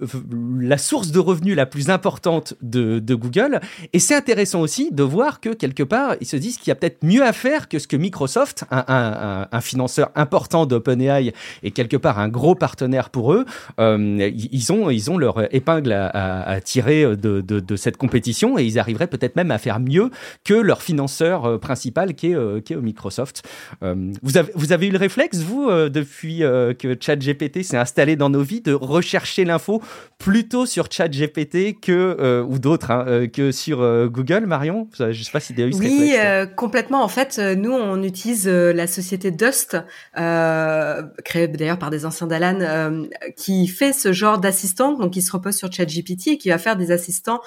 la 0.60 0.78
source 0.78 1.10
de 1.10 1.18
revenus 1.18 1.56
la 1.56 1.66
plus 1.66 1.90
importante 1.90 2.54
de, 2.62 3.14
Google. 3.14 3.60
Et 3.92 3.98
c'est 3.98 4.14
intéressant 4.14 4.60
aussi 4.60 4.90
de 4.92 5.02
voir 5.02 5.40
que 5.40 5.50
quelque 5.50 5.82
part, 5.82 6.14
ils 6.20 6.26
se 6.26 6.36
disent 6.36 6.58
qu'il 6.58 6.68
y 6.68 6.72
a 6.72 6.74
peut-être 6.74 7.02
mieux 7.02 7.24
à 7.24 7.32
faire 7.32 7.68
que 7.68 7.78
ce 7.78 7.88
que 7.88 7.96
Microsoft, 7.96 8.64
un, 8.70 9.60
financeur 9.60 10.10
important 10.14 10.66
d'OpenAI 10.66 11.32
et 11.62 11.70
quelque 11.70 11.96
part 11.96 12.18
un 12.18 12.28
gros 12.28 12.54
partenaire 12.54 13.10
pour 13.10 13.32
eux, 13.32 13.44
euh, 13.80 14.30
ils, 14.32 14.72
ont, 14.72 14.90
ils 14.90 15.10
ont 15.10 15.18
leur 15.18 15.52
épingle 15.54 15.92
à, 15.92 16.60
tirer 16.62 17.16
de, 17.16 17.40
de, 17.40 17.76
cette 17.76 17.96
compétition 17.96 18.58
et 18.58 18.64
ils 18.64 18.78
arriveraient 18.78 19.06
peut-être 19.06 19.36
même 19.36 19.50
à 19.50 19.58
faire 19.58 19.80
mieux 19.80 20.10
que 20.44 20.54
leur 20.54 20.82
financeur 20.82 21.44
euh, 21.44 21.58
principal 21.58 22.14
qui 22.14 22.30
est, 22.30 22.36
euh, 22.36 22.60
qui 22.60 22.72
est 22.74 22.76
Microsoft. 22.76 23.42
vous, 23.80 24.36
avez, 24.36 24.52
vous 24.54 24.72
avez 24.72 24.86
eu 24.88 24.90
le 24.90 24.98
réflexe, 24.98 25.38
vous, 25.38 25.70
depuis 25.88 26.40
que 26.40 26.96
ChatGPT 27.00 27.62
s'est 27.62 27.78
installé 27.78 28.03
dans 28.16 28.30
nos 28.30 28.42
vies, 28.42 28.60
de 28.60 28.72
rechercher 28.72 29.44
l'info 29.44 29.82
plutôt 30.18 30.66
sur 30.66 30.90
ChatGPT 30.90 31.80
que 31.80 32.16
euh, 32.20 32.42
ou 32.42 32.58
d'autres 32.58 32.90
hein, 32.90 33.04
euh, 33.06 33.26
que 33.26 33.52
sur 33.52 33.80
euh, 33.80 34.08
Google. 34.08 34.46
Marion, 34.46 34.88
je 34.98 35.22
sais 35.22 35.30
pas 35.30 35.40
si 35.40 35.54
tu 35.54 35.62
as 35.62 35.66
eu 35.66 35.72
ce 35.72 35.78
Oui, 35.78 36.16
complètement. 36.56 37.02
En 37.02 37.08
fait, 37.08 37.38
nous 37.38 37.72
on 37.72 38.02
utilise 38.02 38.46
la 38.46 38.86
société 38.86 39.30
Dust, 39.30 39.76
créée 40.14 41.48
d'ailleurs 41.48 41.78
par 41.78 41.90
des 41.90 42.06
anciens 42.06 42.26
d'Alan, 42.26 43.06
qui 43.36 43.66
fait 43.66 43.92
ce 43.92 44.12
genre 44.12 44.38
d'assistant, 44.38 44.92
donc 44.92 45.12
qui 45.12 45.22
se 45.22 45.32
repose 45.32 45.56
sur 45.56 45.72
ChatGPT 45.72 46.28
et 46.28 46.38
qui 46.38 46.50
va 46.50 46.58
faire 46.58 46.76
des 46.76 46.90
assistants 46.90 47.40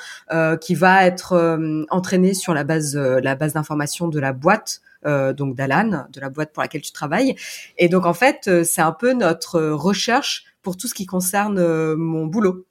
qui 0.61 0.75
va 0.75 1.05
être 1.05 1.57
entraîné 1.89 2.33
sur 2.33 2.53
la 2.53 2.63
base 2.63 2.95
la 2.95 3.35
base 3.35 3.53
d'information 3.53 4.07
de 4.07 4.19
la 4.19 4.33
boîte 4.33 4.81
euh, 5.05 5.33
donc 5.33 5.55
d'Alan, 5.55 6.07
de 6.11 6.19
la 6.19 6.29
boîte 6.29 6.53
pour 6.53 6.63
laquelle 6.63 6.81
tu 6.81 6.91
travailles. 6.91 7.35
Et 7.77 7.89
donc 7.89 8.05
en 8.05 8.13
fait, 8.13 8.47
euh, 8.47 8.63
c'est 8.63 8.81
un 8.81 8.91
peu 8.91 9.13
notre 9.13 9.61
recherche 9.61 10.45
pour 10.61 10.77
tout 10.77 10.87
ce 10.87 10.93
qui 10.93 11.05
concerne 11.05 11.59
euh, 11.59 11.95
mon 11.95 12.25
boulot. 12.25 12.65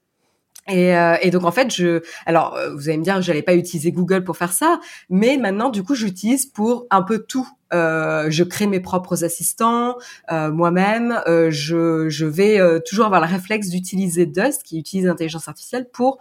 Et, 0.69 0.95
et, 1.23 1.31
donc 1.31 1.45
en 1.45 1.53
fait, 1.53 1.73
je, 1.73 2.03
alors 2.27 2.59
vous 2.75 2.89
allez 2.89 2.99
me 2.99 3.05
dire, 3.05 3.23
j'allais 3.23 3.45
pas 3.45 3.55
utiliser 3.55 3.93
Google 3.93 4.25
pour 4.25 4.37
faire 4.37 4.53
ça, 4.53 4.81
mais 5.09 5.37
maintenant 5.37 5.71
du 5.71 5.85
coup, 5.85 5.95
j'utilise 5.95 6.45
pour 6.45 6.89
un 6.91 7.03
peu 7.03 7.21
tout. 7.21 7.49
Euh, 7.73 8.27
je 8.31 8.43
crée 8.43 8.67
mes 8.67 8.81
propres 8.81 9.23
assistants 9.23 9.97
euh, 10.33 10.51
moi-même. 10.51 11.23
Euh, 11.29 11.53
je, 11.53 12.09
je 12.09 12.27
vais 12.27 12.59
toujours 12.81 13.07
avoir 13.07 13.21
le 13.21 13.29
réflexe 13.29 13.69
d'utiliser 13.69 14.27
Dust, 14.27 14.65
qui 14.65 14.81
utilise 14.81 15.07
l'intelligence 15.07 15.47
artificielle, 15.47 15.89
pour 15.89 16.19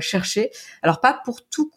chercher. 0.00 0.50
Alors 0.82 1.00
pas 1.00 1.18
pour 1.24 1.40
tout 1.46 1.70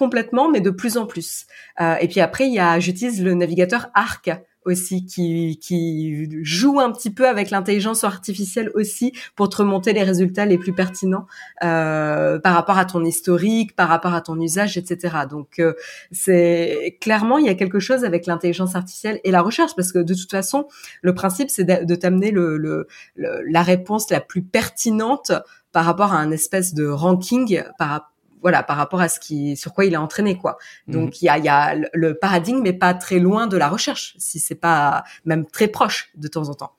complètement, 0.00 0.50
mais 0.50 0.62
de 0.62 0.70
plus 0.70 0.96
en 0.96 1.04
plus. 1.04 1.44
Euh, 1.78 1.94
et 2.00 2.08
puis 2.08 2.20
après, 2.20 2.46
il 2.46 2.54
y 2.54 2.58
a, 2.58 2.80
j'utilise 2.80 3.22
le 3.22 3.34
navigateur 3.34 3.90
Arc 3.92 4.30
aussi 4.64 5.04
qui, 5.04 5.58
qui 5.60 6.42
joue 6.42 6.80
un 6.80 6.90
petit 6.90 7.10
peu 7.10 7.28
avec 7.28 7.50
l'intelligence 7.50 8.02
artificielle 8.02 8.70
aussi 8.74 9.12
pour 9.36 9.50
te 9.50 9.58
remonter 9.58 9.92
les 9.92 10.02
résultats 10.02 10.46
les 10.46 10.56
plus 10.56 10.72
pertinents 10.72 11.26
euh, 11.62 12.38
par 12.38 12.54
rapport 12.54 12.78
à 12.78 12.86
ton 12.86 13.04
historique, 13.04 13.76
par 13.76 13.88
rapport 13.88 14.14
à 14.14 14.22
ton 14.22 14.40
usage, 14.40 14.78
etc. 14.78 15.18
Donc 15.28 15.58
euh, 15.58 15.74
c'est 16.12 16.96
clairement 17.02 17.36
il 17.36 17.44
y 17.44 17.50
a 17.50 17.54
quelque 17.54 17.78
chose 17.78 18.04
avec 18.04 18.24
l'intelligence 18.26 18.74
artificielle 18.76 19.20
et 19.24 19.30
la 19.30 19.42
recherche 19.42 19.74
parce 19.76 19.92
que 19.92 19.98
de 19.98 20.14
toute 20.14 20.30
façon 20.30 20.66
le 21.02 21.14
principe 21.14 21.50
c'est 21.50 21.64
de, 21.64 21.94
t'amener 21.94 22.30
le, 22.30 22.56
le, 22.56 22.86
la 23.16 23.62
réponse 23.62 24.10
la 24.10 24.20
plus 24.20 24.42
pertinente 24.42 25.32
par 25.72 25.84
rapport 25.84 26.12
à 26.12 26.18
un 26.18 26.30
espèce 26.30 26.74
de 26.74 26.86
ranking 26.86 27.62
par 27.78 28.10
voilà 28.42 28.62
par 28.62 28.76
rapport 28.76 29.00
à 29.00 29.08
ce 29.08 29.20
qui 29.20 29.56
sur 29.56 29.72
quoi 29.72 29.84
il 29.84 29.94
est 29.94 29.98
entraîné 29.98 30.36
quoi. 30.36 30.58
Donc 30.88 31.22
il 31.22 31.26
y 31.26 31.28
a, 31.28 31.38
y 31.38 31.48
a 31.48 31.74
le 31.92 32.18
paradigme 32.18 32.62
n'est 32.62 32.72
pas 32.72 32.94
très 32.94 33.18
loin 33.18 33.46
de 33.46 33.56
la 33.56 33.68
recherche 33.68 34.14
si 34.18 34.38
c'est 34.38 34.54
pas 34.54 35.04
même 35.24 35.46
très 35.46 35.68
proche 35.68 36.10
de 36.16 36.28
temps 36.28 36.48
en 36.48 36.54
temps. 36.54 36.72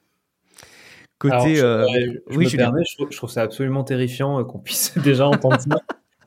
Côté 1.22 1.56
je, 1.56 1.64
euh, 1.64 1.86
oui, 2.32 2.48
je, 2.48 2.58
permets, 2.58 2.82
je, 2.84 3.16
trouve, 3.16 3.30
ça 3.30 3.44
absolument 3.44 3.84
terrifiant 3.84 4.40
euh, 4.40 4.44
qu'on 4.44 4.58
puisse 4.58 4.98
déjà 5.04 5.28
entendre 5.28 5.60
ça 5.60 5.78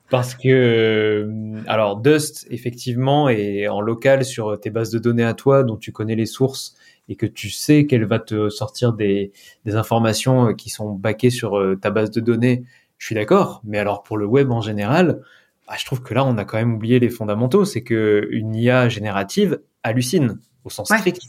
parce 0.08 0.36
que 0.36 0.48
euh, 0.48 1.60
alors 1.66 1.96
Dust 1.96 2.46
effectivement 2.50 3.28
est 3.28 3.66
en 3.66 3.80
local 3.80 4.24
sur 4.24 4.60
tes 4.60 4.70
bases 4.70 4.90
de 4.90 5.00
données 5.00 5.24
à 5.24 5.34
toi 5.34 5.64
dont 5.64 5.76
tu 5.76 5.90
connais 5.90 6.14
les 6.14 6.26
sources 6.26 6.76
et 7.08 7.16
que 7.16 7.26
tu 7.26 7.50
sais 7.50 7.86
qu'elle 7.86 8.04
va 8.04 8.20
te 8.20 8.48
sortir 8.50 8.92
des, 8.92 9.32
des 9.64 9.74
informations 9.74 10.54
qui 10.54 10.70
sont 10.70 10.92
baquées 10.92 11.30
sur 11.30 11.60
ta 11.80 11.90
base 11.90 12.12
de 12.12 12.20
données 12.20 12.64
je 12.98 13.06
suis 13.06 13.14
d'accord, 13.14 13.60
mais 13.64 13.78
alors 13.78 14.02
pour 14.02 14.16
le 14.16 14.26
web 14.26 14.50
en 14.50 14.60
général, 14.60 15.20
bah, 15.66 15.74
je 15.78 15.84
trouve 15.84 16.02
que 16.02 16.14
là, 16.14 16.24
on 16.24 16.36
a 16.36 16.44
quand 16.44 16.58
même 16.58 16.74
oublié 16.74 16.98
les 16.98 17.10
fondamentaux. 17.10 17.64
C'est 17.64 17.82
que 17.82 18.28
une 18.30 18.54
IA 18.54 18.88
générative 18.88 19.60
hallucine 19.82 20.38
au 20.64 20.70
sens 20.70 20.88
strict. 20.88 21.20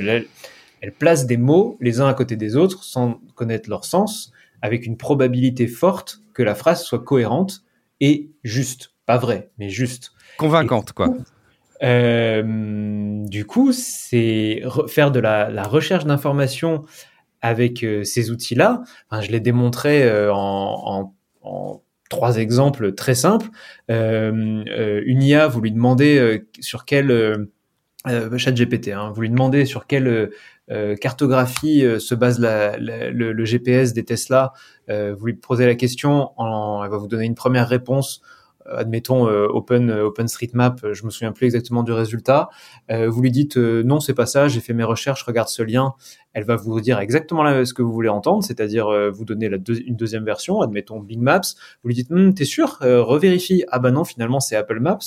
elle 0.00 0.92
place 0.98 1.26
des 1.26 1.36
mots 1.36 1.76
les 1.80 2.00
uns 2.00 2.08
à 2.08 2.14
côté 2.14 2.36
des 2.36 2.56
autres 2.56 2.82
sans 2.84 3.20
connaître 3.34 3.68
leur 3.68 3.84
sens, 3.84 4.32
avec 4.60 4.86
une 4.86 4.96
probabilité 4.96 5.66
forte 5.66 6.20
que 6.34 6.42
la 6.42 6.54
phrase 6.54 6.82
soit 6.82 7.02
cohérente 7.04 7.64
et 8.00 8.30
juste. 8.44 8.92
Pas 9.06 9.18
vrai, 9.18 9.50
mais 9.58 9.68
juste. 9.68 10.12
Convaincante, 10.38 10.92
quoi. 10.92 11.08
Euh, 11.82 13.24
du 13.26 13.44
coup, 13.44 13.72
c'est 13.72 14.62
faire 14.86 15.10
de 15.10 15.18
la, 15.18 15.50
la 15.50 15.64
recherche 15.64 16.04
avec 17.42 17.84
euh, 17.84 18.04
ces 18.04 18.30
outils-là. 18.30 18.82
Je 19.20 19.30
l'ai 19.30 19.40
démontré 19.40 20.04
euh, 20.04 20.32
en, 20.32 21.12
en, 21.42 21.48
en 21.48 21.82
trois 22.08 22.38
exemples 22.38 22.94
très 22.94 23.14
simples. 23.14 23.48
une 23.88 25.22
IA, 25.22 25.48
vous 25.48 25.60
lui 25.60 25.72
demandez 25.72 26.44
sur 26.60 26.84
quel 26.84 27.48
chat 28.06 28.52
GPT, 28.52 28.88
hein, 28.88 29.12
vous 29.14 29.22
lui 29.22 29.30
demandez 29.30 29.64
sur 29.64 29.86
quelle 29.86 30.30
cartographie 31.00 31.86
se 31.98 32.14
base 32.14 32.38
la, 32.38 32.76
le, 32.76 33.32
le, 33.32 33.44
GPS 33.46 33.94
des 33.94 34.04
Tesla. 34.04 34.52
vous 34.88 35.24
lui 35.24 35.32
posez 35.32 35.64
la 35.64 35.74
question, 35.74 36.32
elle 36.38 36.90
va 36.90 36.98
vous 36.98 37.08
donner 37.08 37.24
une 37.24 37.34
première 37.34 37.66
réponse 37.66 38.20
euh, 38.22 38.36
admettons 38.70 39.28
euh, 39.28 39.46
Open 39.48 39.90
euh, 39.90 40.06
OpenStreetMap, 40.06 40.92
je 40.92 41.04
me 41.04 41.10
souviens 41.10 41.32
plus 41.32 41.46
exactement 41.46 41.82
du 41.82 41.92
résultat. 41.92 42.48
vous 42.90 43.22
lui 43.22 43.30
dites 43.30 43.56
non, 43.56 44.00
c'est 44.00 44.14
pas 44.14 44.26
ça, 44.26 44.48
j'ai 44.48 44.60
fait 44.60 44.72
mes 44.72 44.84
recherches, 44.84 45.22
regarde 45.22 45.48
ce 45.48 45.62
lien. 45.62 45.94
Elle 46.34 46.44
va 46.44 46.56
vous 46.56 46.80
dire 46.80 46.98
exactement 46.98 47.64
ce 47.64 47.74
que 47.74 47.82
vous 47.82 47.92
voulez 47.92 48.08
entendre, 48.08 48.42
c'est-à-dire 48.42 48.88
vous 49.12 49.24
donner 49.24 49.50
une 49.86 49.96
deuxième 49.96 50.24
version, 50.24 50.60
admettons 50.60 51.00
Big 51.00 51.20
Maps. 51.20 51.40
Vous 51.82 51.88
lui 51.88 51.94
dites 51.94 52.10
hm, 52.10 52.34
t'es 52.34 52.44
sûr, 52.44 52.78
revérifie. 52.80 53.64
Ah 53.68 53.78
bah 53.78 53.90
non, 53.90 54.04
finalement 54.04 54.40
c'est 54.40 54.56
Apple 54.56 54.80
Maps. 54.80 54.98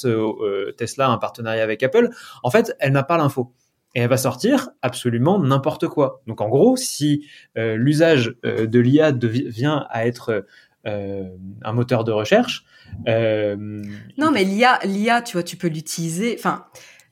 Tesla 0.78 1.08
a 1.08 1.12
un 1.12 1.18
partenariat 1.18 1.63
avec 1.63 1.84
Apple. 1.84 2.10
En 2.44 2.52
fait, 2.52 2.76
elle 2.80 2.94
n'a 2.94 3.04
pas 3.04 3.18
l'info 3.18 3.54
et 3.96 4.02
elle 4.02 4.10
va 4.10 4.18
sortir 4.18 4.70
absolument 4.82 5.39
n'importe 5.39 5.88
quoi. 5.88 6.22
Donc 6.28 6.41
en 6.41 6.50
gros, 6.50 6.76
si 6.76 7.26
l'usage 7.56 8.36
de 8.44 8.80
l'IA 8.80 9.12
vient 9.12 9.86
à 9.89 10.06
être 10.06 10.46
un 10.86 11.74
moteur 11.74 12.04
de 12.04 12.12
recherche, 12.12 12.65
euh... 13.08 13.56
Non, 14.17 14.32
mais 14.32 14.43
l'IA, 14.43 14.80
l'IA, 14.84 15.21
tu 15.21 15.34
vois, 15.34 15.43
tu 15.43 15.58
peux 15.58 15.67
l'utiliser. 15.67 16.36
Enfin, 16.38 16.65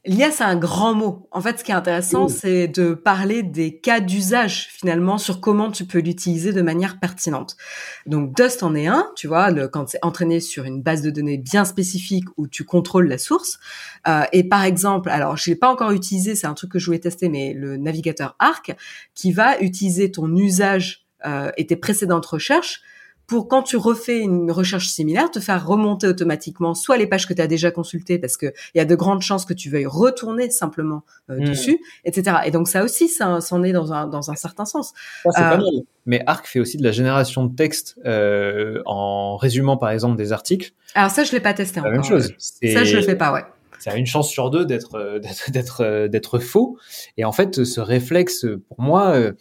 l'IA, 0.05 0.31
c'est 0.31 0.43
un 0.43 0.55
grand 0.55 0.93
mot. 0.93 1.27
En 1.31 1.41
fait, 1.41 1.59
ce 1.59 1.63
qui 1.63 1.71
est 1.71 1.75
intéressant, 1.75 2.27
c'est 2.27 2.67
de 2.67 2.93
parler 2.93 3.43
des 3.43 3.79
cas 3.79 3.99
d'usage 3.99 4.67
finalement 4.71 5.17
sur 5.17 5.39
comment 5.39 5.71
tu 5.71 5.85
peux 5.85 5.99
l'utiliser 5.99 6.53
de 6.53 6.61
manière 6.61 6.99
pertinente. 6.99 7.57
Donc, 8.05 8.35
Dust 8.35 8.63
en 8.63 8.75
est 8.75 8.87
un. 8.87 9.11
Tu 9.15 9.27
vois, 9.27 9.51
le, 9.51 9.67
quand 9.67 9.89
c'est 9.89 10.03
entraîné 10.03 10.39
sur 10.39 10.65
une 10.65 10.81
base 10.81 11.01
de 11.01 11.09
données 11.09 11.37
bien 11.37 11.65
spécifique 11.65 12.25
où 12.37 12.47
tu 12.47 12.63
contrôles 12.63 13.07
la 13.07 13.17
source. 13.17 13.59
Euh, 14.07 14.23
et 14.31 14.43
par 14.43 14.63
exemple, 14.63 15.09
alors, 15.09 15.37
je 15.37 15.49
l'ai 15.49 15.55
pas 15.55 15.69
encore 15.69 15.91
utilisé, 15.91 16.35
c'est 16.35 16.47
un 16.47 16.53
truc 16.53 16.71
que 16.71 16.79
je 16.79 16.85
voulais 16.85 16.99
tester, 16.99 17.29
mais 17.29 17.53
le 17.53 17.77
navigateur 17.77 18.35
Arc 18.39 18.75
qui 19.15 19.31
va 19.31 19.59
utiliser 19.59 20.11
ton 20.11 20.33
usage 20.35 21.05
euh, 21.25 21.51
et 21.57 21.67
tes 21.67 21.77
précédentes 21.77 22.25
recherches 22.25 22.81
pour 23.27 23.47
quand 23.47 23.63
tu 23.63 23.77
refais 23.77 24.19
une 24.19 24.51
recherche 24.51 24.87
similaire, 24.87 25.31
te 25.31 25.39
faire 25.39 25.65
remonter 25.65 26.07
automatiquement 26.07 26.73
soit 26.73 26.97
les 26.97 27.07
pages 27.07 27.27
que 27.27 27.33
tu 27.33 27.41
as 27.41 27.47
déjà 27.47 27.71
consultées 27.71 28.19
parce 28.19 28.37
que 28.37 28.47
il 28.73 28.77
y 28.77 28.81
a 28.81 28.85
de 28.85 28.95
grandes 28.95 29.21
chances 29.21 29.45
que 29.45 29.53
tu 29.53 29.69
veuilles 29.69 29.85
retourner 29.85 30.49
simplement 30.49 31.03
euh, 31.29 31.39
hmm. 31.39 31.45
dessus, 31.45 31.79
etc. 32.05 32.37
Et 32.45 32.51
donc 32.51 32.67
ça 32.67 32.83
aussi, 32.83 33.07
ça, 33.07 33.39
en 33.51 33.63
est 33.63 33.71
dans 33.71 33.93
un, 33.93 34.07
dans 34.07 34.31
un 34.31 34.35
certain 34.35 34.65
sens. 34.65 34.93
Euh, 35.25 35.57
Mais 36.05 36.21
Arc 36.27 36.47
fait 36.47 36.59
aussi 36.59 36.77
de 36.77 36.83
la 36.83 36.91
génération 36.91 37.45
de 37.45 37.55
texte 37.55 37.97
euh, 38.05 38.81
en 38.85 39.37
résumant 39.37 39.77
par 39.77 39.91
exemple 39.91 40.17
des 40.17 40.31
articles. 40.31 40.73
Alors 40.95 41.11
ça, 41.11 41.23
je 41.23 41.31
l'ai 41.31 41.39
pas 41.39 41.53
testé 41.53 41.79
encore. 41.79 41.91
La 41.91 41.97
même 41.97 42.05
chose. 42.05 42.33
Ça, 42.37 42.83
je 42.83 42.95
le 42.95 43.01
fais 43.01 43.15
pas, 43.15 43.31
ouais. 43.31 43.43
Ça 43.79 43.91
a 43.91 43.95
une 43.97 44.05
chance 44.05 44.29
sur 44.29 44.49
deux 44.49 44.65
d'être 44.65 45.19
d'être 45.49 46.07
d'être 46.07 46.39
faux. 46.39 46.77
Et 47.17 47.25
en 47.25 47.33
fait, 47.33 47.65
ce 47.65 47.81
réflexe, 47.81 48.45
pour 48.69 48.79
moi 48.79 49.09
euh, 49.09 49.33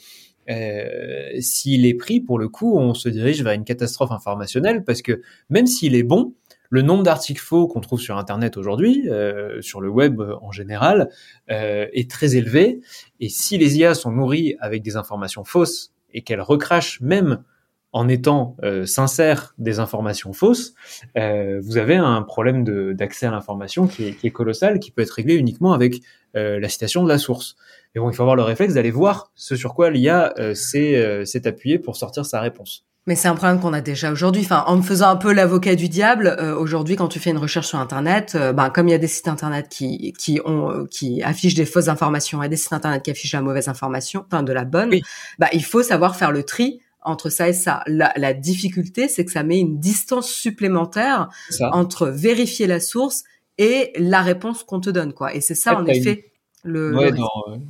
s'il 1.40 1.86
est 1.86 1.94
pris, 1.94 2.20
pour 2.20 2.38
le 2.38 2.48
coup, 2.48 2.76
on 2.76 2.94
se 2.94 3.08
dirige 3.08 3.42
vers 3.42 3.52
une 3.52 3.64
catastrophe 3.64 4.12
informationnelle 4.12 4.84
parce 4.84 5.02
que 5.02 5.22
même 5.50 5.66
s'il 5.66 5.94
est 5.94 6.02
bon, 6.02 6.34
le 6.72 6.80
nombre 6.80 7.02
d'articles 7.02 7.42
faux 7.42 7.68
qu'on 7.68 7.80
trouve 7.80 8.00
sur 8.00 8.16
Internet 8.16 8.56
aujourd'hui, 8.56 9.06
euh, 9.10 9.60
sur 9.60 9.82
le 9.82 9.90
web 9.90 10.22
en 10.40 10.52
général, 10.52 11.10
euh, 11.50 11.86
est 11.92 12.10
très 12.10 12.34
élevé. 12.34 12.80
Et 13.20 13.28
si 13.28 13.58
les 13.58 13.76
IA 13.76 13.92
sont 13.92 14.10
nourries 14.10 14.56
avec 14.58 14.80
des 14.80 14.96
informations 14.96 15.44
fausses 15.44 15.92
et 16.14 16.22
qu'elles 16.22 16.40
recrachent 16.40 16.98
même 17.02 17.44
en 17.92 18.08
étant 18.08 18.56
euh, 18.62 18.86
sincères 18.86 19.54
des 19.58 19.80
informations 19.80 20.32
fausses, 20.32 20.72
euh, 21.18 21.60
vous 21.62 21.76
avez 21.76 21.96
un 21.96 22.22
problème 22.22 22.64
d'accès 22.94 23.26
à 23.26 23.32
l'information 23.32 23.86
qui 23.86 24.06
est, 24.06 24.30
colossal, 24.30 24.80
qui 24.80 24.92
peut 24.92 25.02
être 25.02 25.10
réglé 25.10 25.34
uniquement 25.34 25.74
avec 25.74 26.00
la 26.34 26.66
citation 26.70 27.04
de 27.04 27.08
la 27.10 27.18
source. 27.18 27.56
Mais 27.94 28.00
bon, 28.00 28.10
il 28.10 28.14
faut 28.14 28.22
avoir 28.22 28.36
le 28.36 28.42
réflexe 28.42 28.74
d'aller 28.74 28.90
voir 28.90 29.30
ce 29.34 29.56
sur 29.56 29.74
quoi 29.74 29.90
l'IA 29.90 30.32
euh, 30.38 30.54
euh, 30.74 31.24
s'est 31.24 31.46
appuyé 31.46 31.78
pour 31.78 31.96
sortir 31.96 32.24
sa 32.24 32.40
réponse. 32.40 32.86
Mais 33.06 33.16
c'est 33.16 33.26
un 33.26 33.34
problème 33.34 33.58
qu'on 33.58 33.72
a 33.72 33.80
déjà 33.80 34.12
aujourd'hui. 34.12 34.42
Enfin, 34.44 34.62
en 34.68 34.76
me 34.76 34.82
faisant 34.82 35.08
un 35.08 35.16
peu 35.16 35.32
l'avocat 35.32 35.74
du 35.74 35.88
diable, 35.88 36.36
euh, 36.38 36.56
aujourd'hui, 36.56 36.94
quand 36.94 37.08
tu 37.08 37.18
fais 37.18 37.30
une 37.30 37.38
recherche 37.38 37.66
sur 37.66 37.78
Internet, 37.78 38.38
ben, 38.54 38.70
comme 38.70 38.86
il 38.86 38.92
y 38.92 38.94
a 38.94 38.98
des 38.98 39.08
sites 39.08 39.26
Internet 39.26 39.68
qui 39.68 40.12
qui 40.12 40.40
ont 40.44 40.86
qui 40.88 41.20
affichent 41.22 41.54
des 41.54 41.66
fausses 41.66 41.88
informations 41.88 42.42
et 42.44 42.48
des 42.48 42.56
sites 42.56 42.72
Internet 42.72 43.02
qui 43.02 43.10
affichent 43.10 43.34
la 43.34 43.42
mauvaise 43.42 43.68
information, 43.68 44.24
enfin 44.26 44.44
de 44.44 44.52
la 44.52 44.64
bonne, 44.64 44.94
bah 45.40 45.48
il 45.52 45.64
faut 45.64 45.82
savoir 45.82 46.14
faire 46.14 46.30
le 46.30 46.44
tri 46.44 46.80
entre 47.02 47.28
ça 47.28 47.48
et 47.48 47.52
ça. 47.52 47.82
La, 47.88 48.12
la 48.16 48.32
difficulté, 48.32 49.08
c'est 49.08 49.24
que 49.24 49.32
ça 49.32 49.42
met 49.42 49.58
une 49.58 49.80
distance 49.80 50.30
supplémentaire 50.30 51.28
entre 51.72 52.06
vérifier 52.06 52.68
la 52.68 52.78
source 52.78 53.24
et 53.58 53.92
la 53.96 54.22
réponse 54.22 54.62
qu'on 54.62 54.80
te 54.80 54.90
donne, 54.90 55.12
quoi. 55.12 55.34
Et 55.34 55.40
c'est 55.40 55.56
ça, 55.56 55.76
en 55.76 55.86
effet. 55.86 56.31
Le, 56.64 56.94
ouais, 56.94 57.10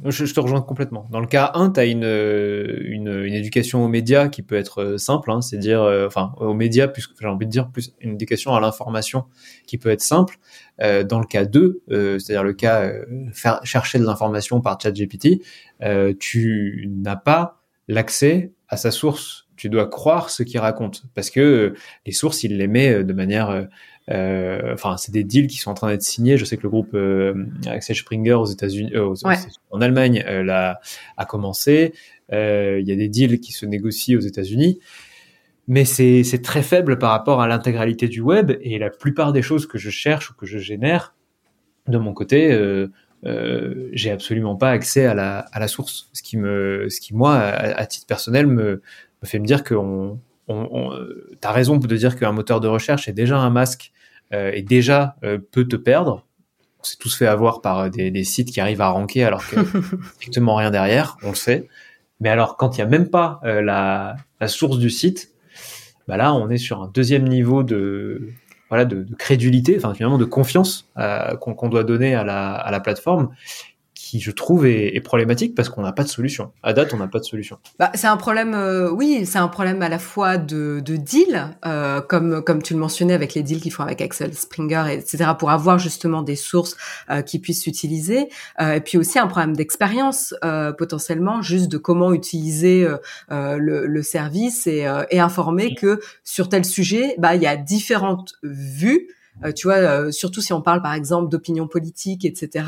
je, 0.04 0.34
te 0.34 0.38
rejoins 0.38 0.60
complètement. 0.60 1.06
Dans 1.10 1.20
le 1.20 1.26
cas 1.26 1.52
1, 1.54 1.70
tu 1.70 1.80
as 1.80 1.86
une, 1.86 2.04
une, 2.04 3.08
une, 3.08 3.32
éducation 3.32 3.82
aux 3.82 3.88
médias 3.88 4.28
qui 4.28 4.42
peut 4.42 4.54
être 4.54 4.82
euh, 4.82 4.98
simple, 4.98 5.30
hein, 5.30 5.40
c'est 5.40 5.56
dire, 5.56 5.80
euh, 5.80 6.06
enfin, 6.06 6.34
aux 6.36 6.52
médias, 6.52 6.88
plus 6.88 7.08
j'ai 7.18 7.26
envie 7.26 7.46
de 7.46 7.50
dire, 7.50 7.70
plus 7.70 7.94
une 8.00 8.12
éducation 8.14 8.54
à 8.54 8.60
l'information 8.60 9.24
qui 9.66 9.78
peut 9.78 9.88
être 9.88 10.02
simple. 10.02 10.38
Euh, 10.80 11.04
dans 11.04 11.20
le 11.20 11.26
cas 11.26 11.44
2, 11.44 11.82
euh, 11.90 12.18
c'est-à-dire 12.18 12.42
le 12.42 12.54
cas 12.54 12.82
euh, 12.82 13.04
faire 13.32 13.60
chercher 13.64 13.98
de 13.98 14.04
l'information 14.04 14.60
par 14.60 14.80
ChatGPT, 14.80 15.42
tu 16.18 16.88
n'as 16.90 17.16
pas 17.16 17.60
l'accès 17.88 18.52
à 18.68 18.76
sa 18.76 18.90
source. 18.90 19.46
Tu 19.56 19.68
dois 19.68 19.86
croire 19.86 20.30
ce 20.30 20.42
qu'il 20.42 20.58
raconte 20.58 21.04
parce 21.14 21.30
que 21.30 21.74
les 22.06 22.12
sources, 22.12 22.42
il 22.42 22.56
les 22.56 22.66
met 22.66 23.04
de 23.04 23.12
manière 23.12 23.68
euh, 24.10 24.74
enfin, 24.74 24.96
c'est 24.96 25.12
des 25.12 25.24
deals 25.24 25.46
qui 25.46 25.56
sont 25.58 25.70
en 25.70 25.74
train 25.74 25.88
d'être 25.88 26.02
signés. 26.02 26.36
Je 26.36 26.44
sais 26.44 26.56
que 26.56 26.62
le 26.62 26.70
groupe 26.70 26.94
euh, 26.94 27.46
Axel 27.66 27.96
Springer 27.96 28.34
aux 28.34 28.46
États-Unis, 28.46 28.92
euh, 28.94 29.14
en 29.70 29.80
Allemagne, 29.80 30.24
a 30.26 31.24
commencé. 31.26 31.94
Il 32.30 32.84
y 32.84 32.92
a 32.92 32.96
des 32.96 33.08
deals 33.08 33.40
qui 33.40 33.52
se 33.52 33.66
négocient 33.66 34.16
aux 34.16 34.22
États-Unis 34.22 34.80
mais 35.68 35.84
c'est, 35.84 36.24
c'est 36.24 36.42
très 36.42 36.62
faible 36.62 36.98
par 36.98 37.10
rapport 37.10 37.40
à 37.40 37.46
l'intégralité 37.46 38.08
du 38.08 38.20
web 38.20 38.52
et 38.62 38.78
la 38.78 38.90
plupart 38.90 39.32
des 39.32 39.42
choses 39.42 39.66
que 39.66 39.78
je 39.78 39.90
cherche 39.90 40.30
ou 40.30 40.34
que 40.34 40.44
je 40.44 40.58
génère 40.58 41.14
de 41.88 41.98
mon 41.98 42.12
côté, 42.12 42.52
euh, 42.52 42.88
euh, 43.24 43.88
j'ai 43.92 44.10
absolument 44.10 44.56
pas 44.56 44.70
accès 44.70 45.06
à 45.06 45.14
la, 45.14 45.40
à 45.52 45.60
la 45.60 45.68
source, 45.68 46.08
ce 46.12 46.22
qui 46.22 46.36
me, 46.36 46.88
ce 46.88 47.00
qui 47.00 47.14
moi, 47.14 47.36
à, 47.36 47.80
à 47.80 47.86
titre 47.86 48.06
personnel, 48.06 48.46
me, 48.46 48.82
me 49.22 49.26
fait 49.26 49.38
me 49.38 49.46
dire 49.46 49.64
qu'on 49.64 50.20
on, 50.48 50.68
on 50.70 50.90
tu 51.40 51.48
as 51.48 51.52
raison 51.52 51.76
de 51.76 51.96
dire 51.96 52.18
qu'un 52.18 52.32
moteur 52.32 52.60
de 52.60 52.68
recherche 52.68 53.08
est 53.08 53.12
déjà 53.12 53.38
un 53.38 53.50
masque 53.50 53.92
euh, 54.32 54.50
et 54.52 54.62
déjà 54.62 55.16
euh, 55.24 55.38
peut 55.38 55.66
te 55.66 55.76
perdre. 55.76 56.26
On 56.80 56.84
s'est 56.84 56.96
tous 56.98 57.16
fait 57.16 57.26
avoir 57.26 57.60
par 57.60 57.90
des, 57.90 58.10
des, 58.10 58.24
sites 58.24 58.50
qui 58.50 58.60
arrivent 58.60 58.80
à 58.80 58.88
ranker 58.88 59.24
alors 59.24 59.46
qu'il 59.46 59.60
n'y 59.60 59.64
a 59.66 59.70
strictement 60.14 60.56
rien 60.56 60.70
derrière, 60.70 61.16
on 61.22 61.30
le 61.30 61.36
sait. 61.36 61.68
Mais 62.20 62.28
alors, 62.28 62.56
quand 62.56 62.76
il 62.76 62.80
n'y 62.80 62.84
a 62.84 62.88
même 62.88 63.08
pas 63.08 63.40
euh, 63.44 63.62
la, 63.62 64.16
la, 64.40 64.48
source 64.48 64.78
du 64.78 64.90
site, 64.90 65.30
bah 66.08 66.16
là, 66.16 66.34
on 66.34 66.50
est 66.50 66.56
sur 66.56 66.82
un 66.82 66.88
deuxième 66.88 67.28
niveau 67.28 67.62
de, 67.62 68.30
voilà, 68.68 68.84
de, 68.84 69.02
de 69.02 69.14
crédulité, 69.14 69.76
enfin 69.76 69.92
finalement 69.92 70.18
de 70.18 70.24
confiance 70.24 70.88
euh, 70.98 71.36
qu'on 71.36 71.68
doit 71.68 71.84
donner 71.84 72.14
à 72.14 72.24
la, 72.24 72.54
à 72.54 72.70
la 72.70 72.80
plateforme 72.80 73.30
qui 74.12 74.20
je 74.20 74.30
trouve 74.30 74.66
est, 74.66 74.94
est 74.94 75.00
problématique 75.00 75.54
parce 75.54 75.70
qu'on 75.70 75.80
n'a 75.80 75.92
pas 75.92 76.02
de 76.02 76.08
solution. 76.08 76.52
À 76.62 76.74
date, 76.74 76.92
on 76.92 76.98
n'a 76.98 77.08
pas 77.08 77.18
de 77.18 77.24
solution. 77.24 77.56
Bah, 77.78 77.90
c'est 77.94 78.08
un 78.08 78.18
problème, 78.18 78.52
euh, 78.52 78.90
oui, 78.90 79.24
c'est 79.24 79.38
un 79.38 79.48
problème 79.48 79.80
à 79.80 79.88
la 79.88 79.98
fois 79.98 80.36
de, 80.36 80.80
de 80.84 80.96
deal, 80.96 81.56
euh, 81.64 82.02
comme 82.02 82.44
comme 82.44 82.62
tu 82.62 82.74
le 82.74 82.78
mentionnais 82.78 83.14
avec 83.14 83.32
les 83.32 83.42
deals 83.42 83.62
qu'ils 83.62 83.72
font 83.72 83.84
avec 83.84 84.02
Axel 84.02 84.34
Springer, 84.34 84.84
etc., 84.90 85.30
pour 85.38 85.50
avoir 85.50 85.78
justement 85.78 86.20
des 86.20 86.36
sources 86.36 86.76
euh, 87.08 87.22
qui 87.22 87.38
puissent 87.38 87.62
s'utiliser, 87.62 88.28
euh, 88.60 88.74
et 88.74 88.80
puis 88.82 88.98
aussi 88.98 89.18
un 89.18 89.28
problème 89.28 89.56
d'expérience 89.56 90.34
euh, 90.44 90.72
potentiellement, 90.74 91.40
juste 91.40 91.72
de 91.72 91.78
comment 91.78 92.12
utiliser 92.12 92.86
euh, 93.30 93.56
le, 93.56 93.86
le, 93.86 94.02
service 94.02 94.66
et, 94.66 94.86
et 95.10 95.20
informer 95.20 95.74
que 95.74 96.00
sur 96.22 96.50
tel 96.50 96.66
sujet, 96.66 97.14
bah 97.16 97.34
il 97.34 97.40
y 97.40 97.46
a 97.46 97.56
différentes 97.56 98.34
vues 98.42 99.08
tu 99.50 99.66
vois, 99.66 99.76
euh, 99.76 100.10
surtout 100.12 100.40
si 100.40 100.52
on 100.52 100.62
parle 100.62 100.82
par 100.82 100.94
exemple 100.94 101.28
d'opinion 101.28 101.66
politique, 101.66 102.24
etc. 102.24 102.64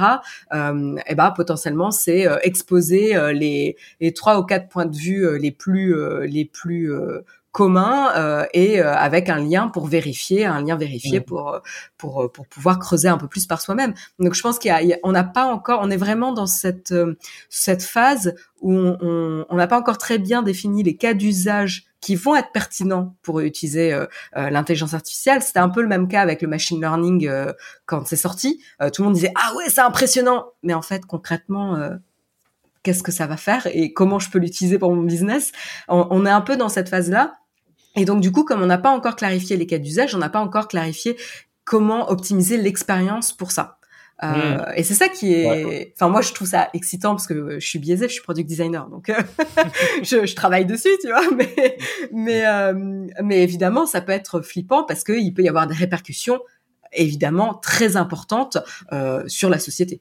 Euh, 0.52 0.96
et 0.96 1.02
eh 1.08 1.14
ben 1.14 1.30
potentiellement 1.30 1.90
c'est 1.90 2.26
euh, 2.26 2.38
exposer 2.42 3.14
les, 3.32 3.76
les 4.00 4.12
trois 4.12 4.38
ou 4.38 4.44
quatre 4.44 4.68
points 4.68 4.86
de 4.86 4.96
vue 4.96 5.38
les 5.38 5.50
plus 5.50 5.94
les 6.26 6.44
plus 6.44 6.90
commun 7.52 8.10
euh, 8.16 8.44
et 8.52 8.80
avec 8.80 9.28
un 9.28 9.38
lien 9.38 9.68
pour 9.68 9.86
vérifier, 9.86 10.44
un 10.44 10.60
lien 10.62 10.76
vérifié 10.76 11.20
mmh. 11.20 11.24
pour 11.24 11.60
pour 11.96 12.30
pour 12.32 12.46
pouvoir 12.48 12.80
creuser 12.80 13.08
un 13.08 13.16
peu 13.16 13.28
plus 13.28 13.46
par 13.46 13.60
soi-même. 13.60 13.94
Donc 14.18 14.34
je 14.34 14.42
pense 14.42 14.58
qu'il 14.58 14.70
y 14.70 14.92
a, 14.92 14.98
on 15.04 15.12
n'a 15.12 15.24
pas 15.24 15.46
encore, 15.46 15.80
on 15.82 15.90
est 15.90 15.96
vraiment 15.96 16.32
dans 16.32 16.46
cette 16.46 16.94
cette 17.48 17.82
phase 17.82 18.34
où 18.60 18.72
on 18.72 19.56
n'a 19.56 19.66
pas 19.66 19.78
encore 19.78 19.98
très 19.98 20.18
bien 20.18 20.42
défini 20.42 20.82
les 20.82 20.96
cas 20.96 21.14
d'usage 21.14 21.86
qui 22.04 22.16
vont 22.16 22.36
être 22.36 22.52
pertinents 22.52 23.16
pour 23.22 23.40
utiliser 23.40 23.94
euh, 23.94 24.04
euh, 24.36 24.50
l'intelligence 24.50 24.92
artificielle. 24.92 25.40
C'était 25.40 25.58
un 25.58 25.70
peu 25.70 25.80
le 25.80 25.88
même 25.88 26.06
cas 26.06 26.20
avec 26.20 26.42
le 26.42 26.48
machine 26.48 26.78
learning 26.78 27.26
euh, 27.26 27.50
quand 27.86 28.06
c'est 28.06 28.16
sorti. 28.16 28.62
tout 28.92 29.00
le 29.00 29.04
monde 29.04 29.14
disait 29.14 29.32
ah 29.36 29.54
ouais 29.56 29.70
c'est 29.70 29.80
impressionnant, 29.80 30.44
mais 30.62 30.74
en 30.74 30.82
fait 30.82 31.06
concrètement 31.06 31.78
qu'est-ce 32.82 33.02
que 33.02 33.10
ça 33.10 33.26
va 33.26 33.38
faire 33.38 33.66
et 33.68 33.94
comment 33.94 34.18
je 34.18 34.28
peux 34.28 34.38
l'utiliser 34.38 34.78
pour 34.78 34.94
mon 34.94 35.02
business? 35.02 35.52
On, 35.88 36.26
est 36.26 36.30
un 36.30 36.42
peu 36.42 36.58
dans 36.58 36.68
cette 36.68 36.90
phase 36.90 37.08
là. 37.08 37.36
Et 37.96 38.04
donc 38.04 38.20
du 38.20 38.30
coup, 38.30 38.44
comme 38.44 38.60
on 38.60 38.66
n'a 38.66 38.76
pas 38.76 38.90
encore 38.90 39.16
clarifié 39.16 39.56
les 39.56 39.66
cas 39.66 39.78
d'usage, 39.78 40.14
on 40.14 40.18
n'a 40.18 40.28
pas 40.28 40.40
encore 40.40 40.68
clarifié 40.68 41.16
comment 41.64 42.10
optimiser 42.10 42.58
l'expérience 42.58 43.32
pour 43.32 43.50
ça. 43.50 43.78
Euh, 44.24 44.56
hmm. 44.56 44.64
Et 44.76 44.82
c'est 44.82 44.94
ça 44.94 45.08
qui 45.08 45.34
est. 45.34 45.92
Enfin, 45.94 46.08
moi, 46.08 46.22
je 46.22 46.32
trouve 46.32 46.48
ça 46.48 46.70
excitant 46.72 47.10
parce 47.10 47.26
que 47.26 47.58
je 47.58 47.66
suis 47.66 47.78
biaisée, 47.78 48.08
je 48.08 48.14
suis 48.14 48.22
product 48.22 48.48
designer, 48.48 48.88
donc 48.88 49.10
euh, 49.10 49.14
je, 50.02 50.26
je, 50.26 50.34
travaille 50.34 50.66
dessus, 50.66 50.96
tu 51.00 51.08
vois. 51.08 51.22
Mais 51.36 51.76
mais 52.12 52.46
euh, 52.46 53.06
mais 53.22 53.42
évidemment, 53.42 53.86
ça 53.86 54.00
peut 54.00 54.12
être 54.12 54.40
flippant 54.40 54.84
parce 54.84 55.04
qu'il 55.04 55.34
peut 55.34 55.42
y 55.42 55.48
avoir 55.48 55.66
des 55.66 55.74
répercussions 55.74 56.40
évidemment 56.94 57.54
très 57.54 57.96
importantes 57.96 58.58
euh, 58.92 59.24
sur 59.26 59.50
la 59.50 59.58
société. 59.58 60.00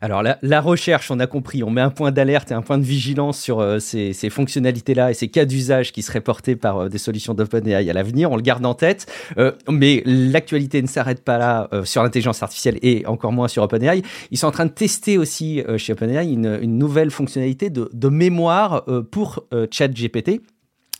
Alors 0.00 0.22
la, 0.22 0.60
recherche, 0.60 1.10
on 1.10 1.20
a 1.20 1.26
compris, 1.26 1.62
on 1.62 1.70
met 1.70 1.80
un 1.80 1.90
point 1.90 2.12
d'alerte 2.12 2.50
et 2.50 2.54
un 2.54 2.62
point 2.62 2.78
de 2.78 2.84
vigilance 2.84 3.40
sur 3.40 3.60
euh, 3.60 3.78
ces, 3.78 4.12
fonctionnalités-là 4.30 5.10
et 5.10 5.14
ces 5.14 5.28
cas 5.28 5.44
d'usage 5.44 5.92
qui 5.92 6.02
seraient 6.02 6.20
portés 6.20 6.56
par 6.56 6.78
euh, 6.78 6.88
des 6.88 6.98
solutions 6.98 7.34
d'OpenAI 7.34 7.88
à 7.88 7.92
l'avenir. 7.92 8.30
On 8.30 8.36
le 8.36 8.42
garde 8.42 8.64
en 8.66 8.74
tête, 8.74 9.06
euh, 9.38 9.52
mais 9.70 10.02
l'actualité 10.04 10.82
ne 10.82 10.86
s'arrête 10.86 11.24
pas 11.24 11.38
là 11.38 11.68
sur 11.84 12.02
l'intelligence 12.02 12.42
artificielle 12.42 12.78
et 12.82 13.06
encore 13.06 13.32
moins 13.32 13.48
sur 13.48 13.62
OpenAI. 13.62 14.02
Ils 14.30 14.38
sont 14.38 14.46
en 14.46 14.52
train 14.52 14.66
de 14.66 14.70
tester 14.70 15.18
aussi 15.18 15.62
chez 15.76 15.92
OpenAI 15.92 16.32
une, 16.32 16.56
nouvelle 16.76 17.10
fonctionnalité 17.10 17.70
de, 17.70 17.88
de 17.92 18.08
mémoire 18.08 18.84
pour 19.10 19.44
ChatGPT 19.70 20.40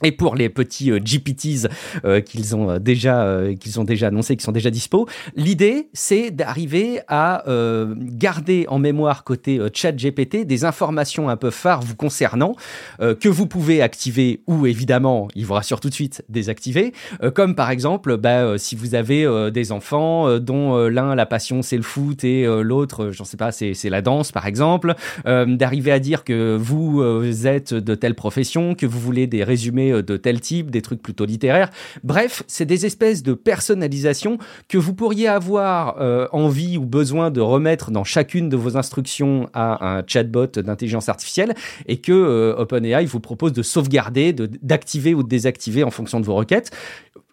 et 0.03 0.13
pour 0.13 0.35
les 0.35 0.51
petits 0.51 0.91
euh, 0.91 0.99
GPTs 0.99 1.69
euh, 2.05 2.21
qu'ils 2.21 2.55
ont 2.55 2.71
euh, 2.71 2.79
déjà 2.79 3.17
qu'ils 3.59 3.81
ont 3.81 3.85
déjà 3.85 4.09
annoncé, 4.09 4.37
qui 4.37 4.45
sont 4.45 4.53
déjà 4.53 4.71
dispo, 4.71 5.09
l'idée 5.37 5.89
c'est 5.95 6.31
d'arriver 6.31 7.01
à 7.09 7.45
garder 7.47 8.67
en 8.69 8.79
mémoire 8.79 9.25
côté 9.25 9.61
Chat 9.73 9.93
GPT 9.93 10.45
des 10.45 10.65
informations 10.65 11.29
un 11.29 11.37
peu 11.37 11.51
phares 11.51 11.81
vous 11.81 11.97
concernant 11.97 12.55
que 12.99 13.29
vous 13.29 13.47
pouvez 13.47 13.83
activer 13.83 14.43
ou 14.47 14.67
évidemment, 14.67 15.29
il 15.35 15.47
vous 15.47 15.55
rassure 15.55 15.81
tout 15.81 15.89
de 15.89 15.95
suite, 15.95 16.25
désactiver, 16.29 16.93
comme 17.35 17.55
par 17.55 17.71
exemple 17.71 18.17
bah, 18.17 18.59
si 18.59 18.75
vous 18.77 18.95
avez 18.95 19.51
des 19.53 19.73
enfants 19.73 20.39
dont 20.39 20.77
l'un 20.89 21.15
la 21.15 21.27
passion 21.27 21.63
c'est 21.63 21.77
le 21.77 21.83
foot 21.83 22.25
et 22.25 22.45
l'autre, 22.63 23.11
j'en 23.11 23.25
sais 23.25 23.37
pas, 23.37 23.53
c'est 23.53 23.91
la 23.91 24.03
danse 24.03 24.33
par 24.33 24.47
exemple, 24.47 24.95
d'arriver 25.25 25.93
à 25.93 25.99
dire 25.99 26.25
que 26.25 26.57
vous 26.57 27.47
êtes 27.47 27.75
de 27.75 27.95
telle 27.95 28.15
profession, 28.15 28.75
que 28.75 28.87
vous 28.87 29.01
voulez 29.01 29.27
des 29.27 29.45
résumés 29.45 29.86
euh, 29.93 30.03
de 30.03 30.17
tel 30.17 30.41
type, 30.41 30.71
des 30.71 30.83
trucs 30.83 31.03
plutôt 31.03 31.25
littéraires. 31.25 31.71
Bref, 32.05 32.43
c'est 32.47 32.65
des 32.65 32.87
espèces 32.87 33.23
de 33.23 33.35
personnalisation 33.35 34.39
que 34.69 34.79
vous 34.79 34.95
pourriez 34.95 35.29
avoir 35.29 36.01
euh, 36.01 36.27
envie 36.33 36.79
ou 36.79 36.85
besoin 36.85 37.31
de 37.31 37.41
remettre 37.41 37.91
dans 37.91 38.05
chacune 38.05 38.49
de 38.49 38.57
vos 38.57 38.77
instructions 38.77 39.49
à 39.53 39.99
un 39.99 40.03
chatbot 40.07 40.47
d'intelligence 40.47 41.09
artificielle 41.09 41.55
et 41.87 41.99
que 41.99 42.13
euh, 42.13 42.57
OpenAI 42.57 43.05
vous 43.07 43.21
propose 43.21 43.53
de 43.53 43.63
sauvegarder, 43.63 44.33
d'activer 44.33 45.15
ou 45.15 45.23
de 45.23 45.29
désactiver 45.29 45.85
en 45.85 45.91
fonction 45.91 46.21
de 46.21 46.27
vos 46.27 46.35
requêtes. 46.35 46.71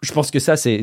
Je 0.02 0.12
pense 0.12 0.30
que 0.30 0.38
ça, 0.38 0.56
c'est 0.56 0.80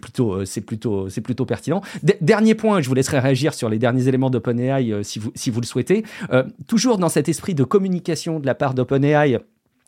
plutôt, 0.00 0.46
c'est 0.46 0.60
plutôt, 0.62 1.08
plutôt 1.22 1.44
pertinent. 1.44 1.82
dernier 2.22 2.54
point, 2.54 2.80
je 2.80 2.88
vous 2.88 2.94
laisserai 2.94 3.18
réagir 3.18 3.52
sur 3.52 3.68
les 3.68 3.78
derniers 3.78 4.08
éléments 4.08 4.30
d'OpenAI 4.30 5.02
si, 5.02 5.18
vous, 5.18 5.30
si 5.34 5.50
vous 5.50 5.60
le 5.60 5.66
souhaitez. 5.66 6.04
toujours 6.66 6.96
dans 6.96 7.10
cet 7.10 7.28
esprit 7.28 7.54
de 7.54 7.64
communication 7.64 8.40
de 8.40 8.46
la 8.46 8.54
part 8.54 8.72
d'OpenAI 8.72 9.40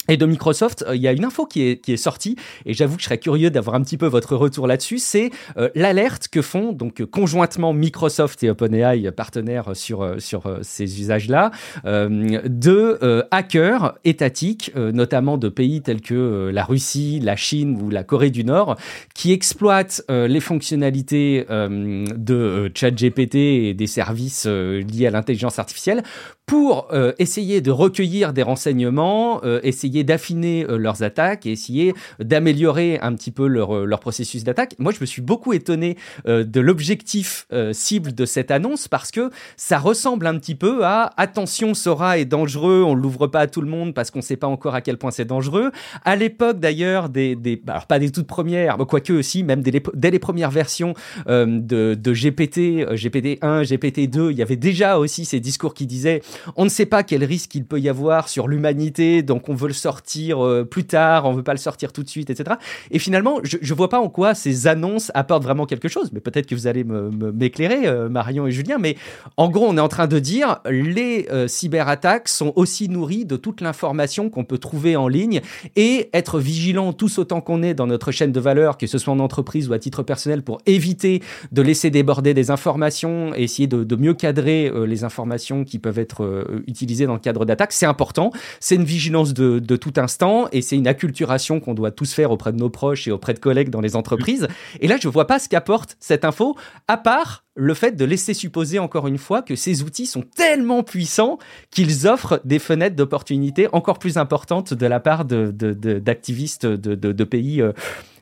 et 0.08 0.16
de 0.16 0.26
Microsoft, 0.26 0.84
euh, 0.86 0.96
il 0.96 1.02
y 1.02 1.08
a 1.08 1.12
une 1.12 1.24
info 1.24 1.46
qui 1.46 1.62
est, 1.62 1.96
sortie, 1.96 2.36
et 2.64 2.74
j'avoue 2.74 2.96
que 2.96 3.02
je 3.02 3.06
serais 3.06 3.18
curieux 3.18 3.50
d'avoir 3.50 3.76
un 3.76 3.82
petit 3.82 3.96
peu 3.96 4.06
votre 4.06 4.36
retour 4.36 4.66
là-dessus, 4.66 4.98
c'est 4.98 5.30
euh, 5.56 5.68
l'alerte 5.74 6.28
que 6.28 6.42
font 6.42 6.72
donc 6.72 7.04
conjointement 7.06 7.72
Microsoft 7.72 8.42
et 8.42 8.50
OpenAI, 8.50 9.10
partenaires 9.12 9.74
sur, 9.74 10.16
sur 10.18 10.58
ces 10.62 11.00
usages-là, 11.00 11.50
euh, 11.84 12.40
de 12.44 13.24
hackers 13.30 13.94
étatiques, 14.04 14.72
notamment 14.76 15.38
de 15.38 15.48
pays 15.48 15.82
tels 15.82 16.00
que 16.00 16.50
la 16.52 16.64
Russie, 16.64 17.20
la 17.22 17.36
Chine 17.36 17.80
ou 17.82 17.90
la 17.90 18.04
Corée 18.04 18.30
du 18.30 18.44
Nord, 18.44 18.76
qui 19.14 19.32
exploitent 19.32 20.02
les 20.08 20.40
fonctionnalités 20.40 21.46
de 21.48 22.70
ChatGPT 22.74 23.34
et 23.34 23.74
des 23.74 23.86
services 23.86 24.46
liés 24.46 25.06
à 25.06 25.10
l'intelligence 25.10 25.58
artificielle 25.58 26.02
pour 26.46 26.88
essayer 27.18 27.60
de 27.60 27.70
recueillir 27.70 28.32
des 28.32 28.42
renseignements, 28.42 29.42
essayer 29.62 30.04
d'affiner 30.04 30.46
euh, 30.64 30.76
leurs 30.76 31.02
attaques 31.02 31.46
essayer 31.46 31.94
d'améliorer 32.18 32.98
un 33.00 33.14
petit 33.14 33.30
peu 33.30 33.46
leur, 33.46 33.74
euh, 33.74 33.84
leur 33.84 34.00
processus 34.00 34.44
d'attaque. 34.44 34.74
Moi, 34.78 34.92
je 34.92 35.00
me 35.00 35.06
suis 35.06 35.22
beaucoup 35.22 35.52
étonné 35.52 35.96
euh, 36.26 36.44
de 36.44 36.60
l'objectif 36.60 37.46
cible 37.72 38.14
de 38.14 38.24
cette 38.24 38.50
annonce 38.50 38.88
parce 38.88 39.10
que 39.10 39.30
ça 39.56 39.78
ressemble 39.78 40.26
un 40.26 40.38
petit 40.38 40.54
peu 40.54 40.84
à 40.84 41.12
attention, 41.16 41.74
Sora 41.74 42.18
est 42.18 42.24
dangereux, 42.24 42.82
on 42.86 42.94
l'ouvre 42.94 43.26
pas 43.26 43.40
à 43.40 43.46
tout 43.46 43.60
le 43.60 43.68
monde 43.68 43.94
parce 43.94 44.10
qu'on 44.10 44.20
sait 44.20 44.36
pas 44.36 44.46
encore 44.46 44.74
à 44.74 44.80
quel 44.80 44.98
point 44.98 45.10
c'est 45.10 45.24
dangereux. 45.24 45.70
À 46.04 46.16
l'époque 46.16 46.60
d'ailleurs 46.60 47.08
des, 47.08 47.36
des, 47.36 47.60
alors 47.66 47.86
pas 47.86 47.98
des 47.98 48.10
toutes 48.10 48.26
premières, 48.26 48.76
quoique 48.76 49.12
aussi, 49.12 49.42
même 49.42 49.62
dès 49.62 49.70
les, 49.70 49.82
dès 49.94 50.10
les 50.10 50.18
premières 50.18 50.50
versions 50.50 50.94
de, 51.26 51.94
de 51.94 52.12
GPT, 52.12 52.86
GPT 52.94 53.42
1, 53.42 53.62
GPT 53.62 54.10
2, 54.10 54.30
il 54.32 54.38
y 54.38 54.42
avait 54.42 54.56
déjà 54.56 54.98
aussi 54.98 55.24
ces 55.24 55.40
discours 55.40 55.74
qui 55.74 55.86
disaient 55.86 56.20
on 56.56 56.64
ne 56.64 56.70
sait 56.70 56.86
pas 56.86 57.02
quel 57.02 57.24
risque 57.24 57.54
il 57.54 57.64
peut 57.64 57.80
y 57.80 57.88
avoir 57.88 58.28
sur 58.28 58.48
l'humanité, 58.48 59.22
donc 59.22 59.48
on 59.48 59.54
veut 59.54 59.68
le 59.68 59.74
sortir 59.74 60.44
euh, 60.44 60.64
plus 60.64 60.84
tard, 60.84 61.26
on 61.26 61.32
veut 61.32 61.42
pas 61.42 61.52
le 61.52 61.58
sortir 61.58 61.92
tout 61.92 62.02
de 62.02 62.08
suite, 62.08 62.30
etc. 62.30 62.56
Et 62.90 62.98
finalement, 62.98 63.40
je, 63.42 63.56
je 63.60 63.74
vois 63.74 63.88
pas 63.88 64.00
en 64.00 64.08
quoi 64.08 64.34
ces 64.34 64.66
annonces 64.66 65.10
apportent 65.14 65.42
vraiment 65.42 65.66
quelque 65.66 65.88
chose, 65.88 66.10
mais 66.12 66.20
peut-être 66.20 66.46
que 66.46 66.54
vous 66.54 66.66
allez 66.66 66.84
m'éclairer, 66.84 67.80
me, 67.80 67.86
euh, 67.86 68.08
Marion 68.08 68.46
et 68.46 68.52
Julien. 68.52 68.78
Mais 68.78 68.96
en 69.36 69.48
gros, 69.48 69.66
on 69.68 69.76
est 69.76 69.80
en 69.80 69.88
train 69.88 70.06
de 70.06 70.18
dire 70.18 70.58
les 70.68 71.28
euh, 71.30 71.48
cyberattaques 71.48 72.28
sont 72.28 72.52
aussi 72.56 72.88
nourries 72.88 73.24
de 73.24 73.36
toute 73.36 73.60
l'information 73.60 74.30
qu'on 74.30 74.44
peut 74.44 74.58
trouver 74.58 74.96
en 74.96 75.08
ligne 75.08 75.40
et 75.76 76.10
être 76.12 76.38
vigilant 76.38 76.92
tous 76.92 77.18
autant 77.18 77.40
qu'on 77.40 77.62
est 77.62 77.74
dans 77.74 77.86
notre 77.86 78.12
chaîne 78.12 78.32
de 78.32 78.40
valeur, 78.40 78.78
que 78.78 78.86
ce 78.86 78.98
soit 78.98 79.12
en 79.12 79.18
entreprise 79.18 79.68
ou 79.68 79.72
à 79.72 79.78
titre 79.78 80.02
personnel, 80.02 80.42
pour 80.42 80.60
éviter 80.66 81.22
de 81.52 81.62
laisser 81.62 81.90
déborder 81.90 82.34
des 82.34 82.50
informations 82.50 83.32
et 83.34 83.44
essayer 83.44 83.66
de 83.66 83.96
mieux 83.96 84.14
cadrer 84.14 84.72
les 84.86 85.04
informations 85.04 85.64
qui 85.64 85.78
peuvent 85.78 85.98
être 85.98 86.25
utilisées 86.66 87.06
dans 87.06 87.14
le 87.14 87.20
cadre 87.20 87.44
d'attaques, 87.44 87.72
c'est 87.72 87.86
important. 87.86 88.30
C'est 88.60 88.76
une 88.76 88.84
vigilance 88.84 89.34
de, 89.34 89.58
de 89.58 89.76
tout 89.76 89.94
instant 89.96 90.48
et 90.52 90.62
c'est 90.62 90.76
une 90.76 90.86
acculturation 90.86 91.60
qu'on 91.60 91.74
doit 91.74 91.90
tous 91.90 92.12
faire 92.12 92.30
auprès 92.30 92.52
de 92.52 92.58
nos 92.58 92.70
proches 92.70 93.08
et 93.08 93.10
auprès 93.10 93.34
de 93.34 93.38
collègues 93.38 93.70
dans 93.70 93.80
les 93.80 93.96
entreprises. 93.96 94.48
Et 94.80 94.88
là, 94.88 94.96
je 95.00 95.08
vois 95.08 95.26
pas 95.26 95.38
ce 95.38 95.48
qu'apporte 95.48 95.96
cette 96.00 96.24
info, 96.24 96.56
à 96.88 96.96
part 96.96 97.44
le 97.56 97.74
fait 97.74 97.92
de 97.92 98.04
laisser 98.04 98.34
supposer 98.34 98.78
encore 98.78 99.06
une 99.06 99.18
fois 99.18 99.42
que 99.42 99.56
ces 99.56 99.82
outils 99.82 100.06
sont 100.06 100.22
tellement 100.22 100.82
puissants 100.82 101.38
qu'ils 101.70 102.06
offrent 102.06 102.40
des 102.44 102.58
fenêtres 102.58 102.96
d'opportunité 102.96 103.66
encore 103.72 103.98
plus 103.98 104.18
importantes 104.18 104.74
de 104.74 104.86
la 104.86 105.00
part 105.00 105.24
d'activistes 105.24 106.66
de, 106.66 106.94
de, 106.94 107.12
de, 107.12 107.24
pays 107.24 107.62
euh, 107.62 107.72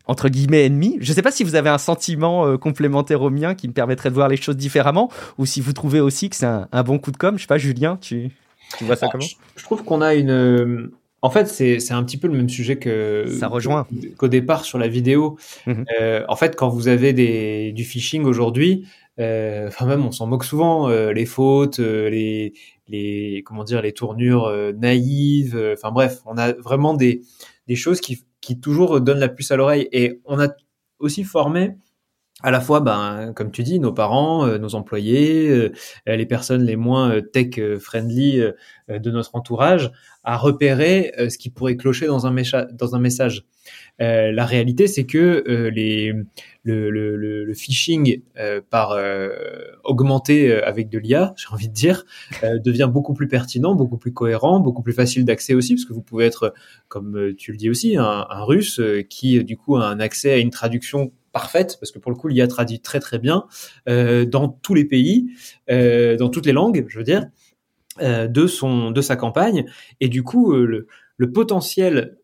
entre 0.07 0.29
guillemets 0.29 0.65
ennemis. 0.65 0.99
Je 1.01 1.11
ne 1.11 1.15
sais 1.15 1.23
pas 1.23 1.31
si 1.31 1.45
vous 1.45 1.55
avez 1.55 1.71
un 1.71 1.79
sentiment 1.79 2.47
euh, 2.47 2.57
complémentaire 2.57 3.23
au 3.23 3.31
mien 3.31 3.55
qui 3.55 3.69
me 3.69 3.73
permettrait 3.73 4.11
de 4.11 4.15
voir 4.15 4.29
les 4.29 4.37
choses 4.37 4.57
différemment 4.57 5.11
ou 5.39 5.47
si 5.47 5.61
vous 5.61 5.73
trouvez 5.73 6.01
aussi 6.01 6.31
que 6.31 6.37
c'est 6.37 6.47
un, 6.47 6.69
un, 6.73 6.83
bon 6.83 6.99
coup 6.99 7.11
de 7.11 7.17
com. 7.17 7.37
Je 7.37 7.43
sais 7.43 7.47
pas, 7.47 7.59
Julien, 7.59 7.99
tu, 8.01 8.31
tu 8.79 8.85
vois 8.85 8.97
ça 8.97 9.07
ah, 9.07 9.13
comment? 9.13 9.25
je 9.57 9.63
trouve 9.65 9.85
qu'on 9.85 10.03
a 10.03 10.15
une 10.15 10.91
en 11.25 11.31
fait, 11.31 11.47
c'est 11.47 11.93
un 11.93 12.05
petit 12.05 12.19
peu 12.19 12.29
le 12.29 12.37
même 12.37 12.51
sujet 12.51 12.77
que 12.77 13.25
ça 13.41 13.49
rejoint 13.49 13.87
qu'au 14.19 14.29
départ 14.29 14.67
sur 14.67 14.77
la 14.77 14.89
vidéo. 14.89 15.39
Mhm. 15.67 15.87
Euh, 15.99 16.23
en 16.29 16.37
fait, 16.37 16.55
quand 16.55 16.69
vous 16.69 16.87
avez 16.87 17.15
des, 17.15 17.73
du 17.73 17.83
phishing 17.83 18.25
aujourd'hui, 18.25 18.87
euh, 19.19 19.69
enfin 19.69 19.87
même 19.87 20.05
on 20.05 20.13
s'en 20.13 20.27
moque 20.27 20.45
souvent, 20.45 20.91
euh, 20.91 21.15
les 21.15 21.25
fautes, 21.25 21.81
euh, 21.81 22.11
les, 22.11 22.53
les 22.89 23.43
comment 23.47 23.65
dire, 23.65 23.81
les 23.81 23.93
tournures 23.93 24.45
euh, 24.49 24.73
naïves. 24.73 25.59
Enfin 25.73 25.93
bref, 25.93 26.21
on 26.27 26.37
a 26.37 26.53
vraiment 26.53 26.93
des, 26.93 27.23
des 27.69 27.77
choses 27.77 28.03
qui, 28.03 28.27
qui 28.45 28.61
toujours 28.61 29.01
donnent 29.01 29.21
la 29.21 29.29
puce 29.29 29.51
à 29.51 29.57
l'oreille. 29.57 29.89
Et 29.93 30.21
on 30.25 30.39
a 30.41 30.49
aussi 30.99 31.25
formé 31.25 31.77
à 32.43 32.51
la 32.51 32.61
fois, 32.61 32.81
ben, 32.81 33.33
comme 33.35 33.51
tu 33.51 33.63
dis, 33.63 33.79
nos 33.79 33.93
parents, 33.93 34.47
euh, 34.47 34.59
nos 34.59 34.75
employés, 34.75 35.49
euh, 35.49 35.73
les 36.07 36.27
personnes 36.27 36.63
les 36.63 36.77
moins 36.77 37.11
euh, 37.11 37.21
tech 37.23 37.59
friendly 37.79 38.43
de 38.89 39.11
notre 39.11 39.35
entourage, 39.35 39.93
à 40.25 40.37
repérer 40.37 41.13
ce 41.31 41.39
qui 41.39 41.49
pourrait 41.49 41.77
clocher 41.77 42.07
dans 42.07 42.27
un 42.27 42.99
message. 42.99 43.45
La 43.99 44.45
réalité, 44.45 44.87
c'est 44.87 45.05
que 45.05 45.45
les, 45.73 46.13
le, 46.63 46.91
le, 46.91 47.17
le, 47.17 47.55
phishing 47.55 48.23
par 48.71 48.99
augmenté 49.85 50.53
avec 50.53 50.89
de 50.89 50.99
l'IA, 50.99 51.35
j'ai 51.37 51.47
envie 51.53 51.69
de 51.69 51.75
dire, 51.75 52.05
devient 52.43 52.91
beaucoup 52.93 53.15
plus 53.15 53.29
pertinent, 53.29 53.75
beaucoup 53.75 53.99
plus 53.99 54.13
cohérent, 54.13 54.61
beaucoup 54.61 54.83
plus 54.83 54.93
facile 54.93 55.25
d'accès 55.25 55.55
aussi, 55.55 55.75
parce 55.75 55.85
que 55.85 55.93
vous 55.93 56.03
pouvez 56.03 56.27
être, 56.27 56.55
comme 56.89 57.35
tu 57.37 57.53
le 57.53 57.57
dis 57.57 57.71
aussi, 57.71 57.97
un, 57.97 58.27
un 58.29 58.45
russe 58.45 58.81
qui 59.09 59.43
du 59.45 59.57
coup 59.57 59.77
a 59.77 59.87
un 59.87 60.01
accès 60.01 60.33
à 60.33 60.39
une 60.39 60.51
traduction 60.51 61.13
parfaite, 61.35 61.77
parce 61.81 61.91
que 61.91 61.99
pour 61.99 62.11
le 62.11 62.17
coup, 62.17 62.29
l'IA 62.29 62.47
traduit 62.47 62.81
très 62.81 63.01
très 63.01 63.19
bien 63.19 63.45
euh, 63.89 64.25
dans 64.25 64.49
tous 64.49 64.73
les 64.73 64.87
pays, 64.87 65.29
euh, 65.71 66.17
dans 66.17 66.31
toutes 66.31 66.47
les 66.47 66.53
langues, 66.53 66.87
je 66.89 66.97
veux 66.97 67.05
dire, 67.05 67.27
euh, 68.01 68.27
de 68.27 68.47
son 68.47 68.91
de 68.91 69.01
sa 69.03 69.17
campagne, 69.17 69.67
et 70.01 70.09
du 70.09 70.23
coup, 70.23 70.55
le, 70.55 70.87
le, 71.19 71.33
potentiel 71.33 72.17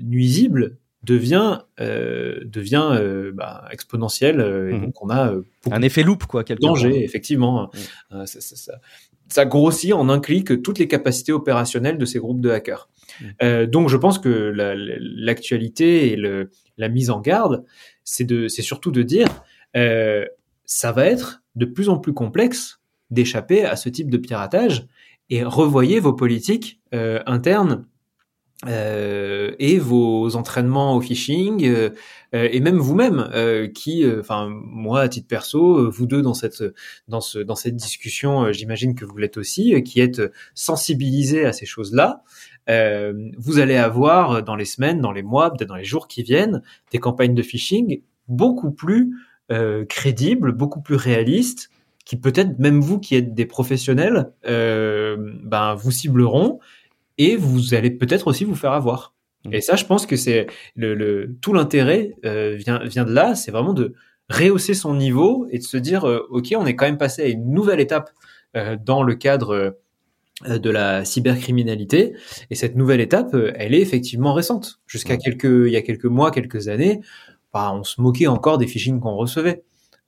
nuisible 0.00 0.78
devient 1.04 1.60
euh, 1.80 2.40
devient 2.44 2.88
euh, 2.92 3.30
bah, 3.32 3.64
exponentiel 3.70 4.40
et 4.40 4.74
Mhm. 4.74 4.84
donc 4.86 5.02
on 5.02 5.10
a 5.10 5.32
euh, 5.32 5.42
Un 5.70 5.82
effet 5.82 6.02
loupe, 6.02 6.24
quoi, 6.26 6.42
quelque 6.44 6.60
danger 6.60 7.04
effectivement 7.04 7.70
Euh, 8.12 8.26
ça, 8.26 8.40
ça- 8.40 8.56
ça- 8.56 8.80
ça 9.28 9.44
grossit 9.44 9.92
en 9.92 10.08
un 10.08 10.18
clic 10.20 10.62
toutes 10.62 10.78
les 10.78 10.88
capacités 10.88 11.32
opérationnelles 11.32 11.98
de 11.98 12.04
ces 12.04 12.18
groupes 12.18 12.40
de 12.40 12.50
hackers 12.50 12.88
Mhm. 13.20 13.32
Euh, 13.42 13.66
donc 13.66 13.88
je 13.88 13.96
pense 13.96 14.18
que 14.18 14.28
la- 14.28 14.74
la- 14.74 14.96
l'actualité 15.00 16.12
et 16.12 16.16
le, 16.16 16.50
la 16.76 16.88
mise 16.88 17.10
en 17.10 17.20
garde 17.20 17.64
c'est 18.04 18.24
de 18.24 18.48
c'est 18.48 18.62
surtout 18.62 18.90
de 18.90 19.02
dire 19.02 19.28
euh, 19.76 20.24
ça 20.64 20.92
va 20.92 21.06
être 21.06 21.42
de 21.54 21.64
plus 21.64 21.88
en 21.88 21.98
plus 21.98 22.12
complexe 22.12 22.80
d'échapper 23.10 23.64
à 23.64 23.76
ce 23.76 23.88
type 23.88 24.10
de 24.10 24.18
piratage 24.18 24.86
et 25.30 25.42
revoyez 25.44 26.00
vos 26.00 26.12
politiques 26.12 26.80
euh, 26.94 27.20
internes 27.26 27.86
euh, 28.66 29.52
et 29.60 29.78
vos 29.78 30.34
entraînements 30.34 30.96
au 30.96 31.00
phishing 31.00 31.64
euh, 31.64 31.90
euh, 32.34 32.48
et 32.50 32.58
même 32.58 32.78
vous-même 32.78 33.30
euh, 33.32 33.68
qui 33.68 34.02
euh, 34.02 34.18
enfin 34.18 34.48
moi 34.50 35.00
à 35.02 35.08
titre 35.08 35.28
perso 35.28 35.78
euh, 35.78 35.88
vous 35.88 36.06
deux 36.06 36.22
dans 36.22 36.34
cette 36.34 36.64
dans 37.06 37.20
ce 37.20 37.38
dans 37.38 37.54
cette 37.54 37.76
discussion 37.76 38.52
j'imagine 38.52 38.96
que 38.96 39.04
vous 39.04 39.16
l'êtes 39.16 39.36
aussi 39.36 39.80
qui 39.84 40.00
êtes 40.00 40.22
sensibilisés 40.54 41.44
à 41.44 41.52
ces 41.52 41.66
choses-là. 41.66 42.22
Vous 43.38 43.60
allez 43.60 43.76
avoir 43.76 44.42
dans 44.42 44.56
les 44.56 44.64
semaines 44.64 45.00
dans 45.00 45.12
les 45.12 45.22
mois 45.22 45.52
peut-être 45.52 45.68
dans 45.68 45.76
les 45.76 45.84
jours 45.84 46.08
qui 46.08 46.24
viennent 46.24 46.62
des 46.90 46.98
campagnes 46.98 47.34
de 47.34 47.42
phishing 47.42 48.02
beaucoup 48.26 48.72
plus 48.72 49.14
crédibles 49.88 50.52
beaucoup 50.52 50.82
plus 50.82 50.96
réalistes 50.96 51.70
qui 52.04 52.16
peut-être 52.16 52.58
même 52.58 52.80
vous 52.80 52.98
qui 52.98 53.14
êtes 53.14 53.34
des 53.34 53.46
professionnels 53.46 54.32
ben 54.44 55.74
vous 55.76 55.90
cibleront 55.92 56.58
et 57.18 57.36
vous 57.36 57.74
allez 57.74 57.90
peut-être 57.90 58.28
aussi 58.28 58.44
vous 58.44 58.54
faire 58.54 58.72
avoir. 58.72 59.14
Mhm. 59.44 59.54
Et 59.54 59.60
ça, 59.60 59.76
je 59.76 59.84
pense 59.84 60.06
que 60.06 60.16
c'est 60.16 60.46
le, 60.76 60.94
le 60.94 61.36
tout 61.40 61.52
l'intérêt 61.52 62.14
euh, 62.24 62.56
vient 62.56 62.78
vient 62.84 63.04
de 63.04 63.12
là, 63.12 63.34
c'est 63.34 63.50
vraiment 63.50 63.74
de 63.74 63.94
rehausser 64.30 64.74
son 64.74 64.94
niveau 64.94 65.46
et 65.50 65.58
de 65.58 65.62
se 65.64 65.76
dire 65.76 66.06
euh, 66.06 66.26
ok, 66.30 66.54
on 66.56 66.66
est 66.66 66.76
quand 66.76 66.86
même 66.86 66.98
passé 66.98 67.22
à 67.22 67.26
une 67.26 67.50
nouvelle 67.50 67.80
étape 67.80 68.10
euh, 68.56 68.76
dans 68.82 69.02
le 69.02 69.14
cadre 69.14 69.74
euh, 70.46 70.58
de 70.58 70.70
la 70.70 71.04
cybercriminalité 71.04 72.14
et 72.50 72.54
cette 72.54 72.76
nouvelle 72.76 73.00
étape, 73.00 73.34
euh, 73.34 73.52
elle 73.56 73.74
est 73.74 73.80
effectivement 73.80 74.34
récente. 74.34 74.80
Jusqu'à 74.86 75.16
quelques 75.16 75.44
il 75.44 75.72
y 75.72 75.76
a 75.76 75.82
quelques 75.82 76.04
mois, 76.04 76.30
quelques 76.30 76.68
années, 76.68 77.00
bah, 77.52 77.72
on 77.74 77.82
se 77.84 78.00
moquait 78.00 78.26
encore 78.28 78.58
des 78.58 78.66
phishing 78.66 79.00
qu'on 79.00 79.16
recevait. 79.16 79.62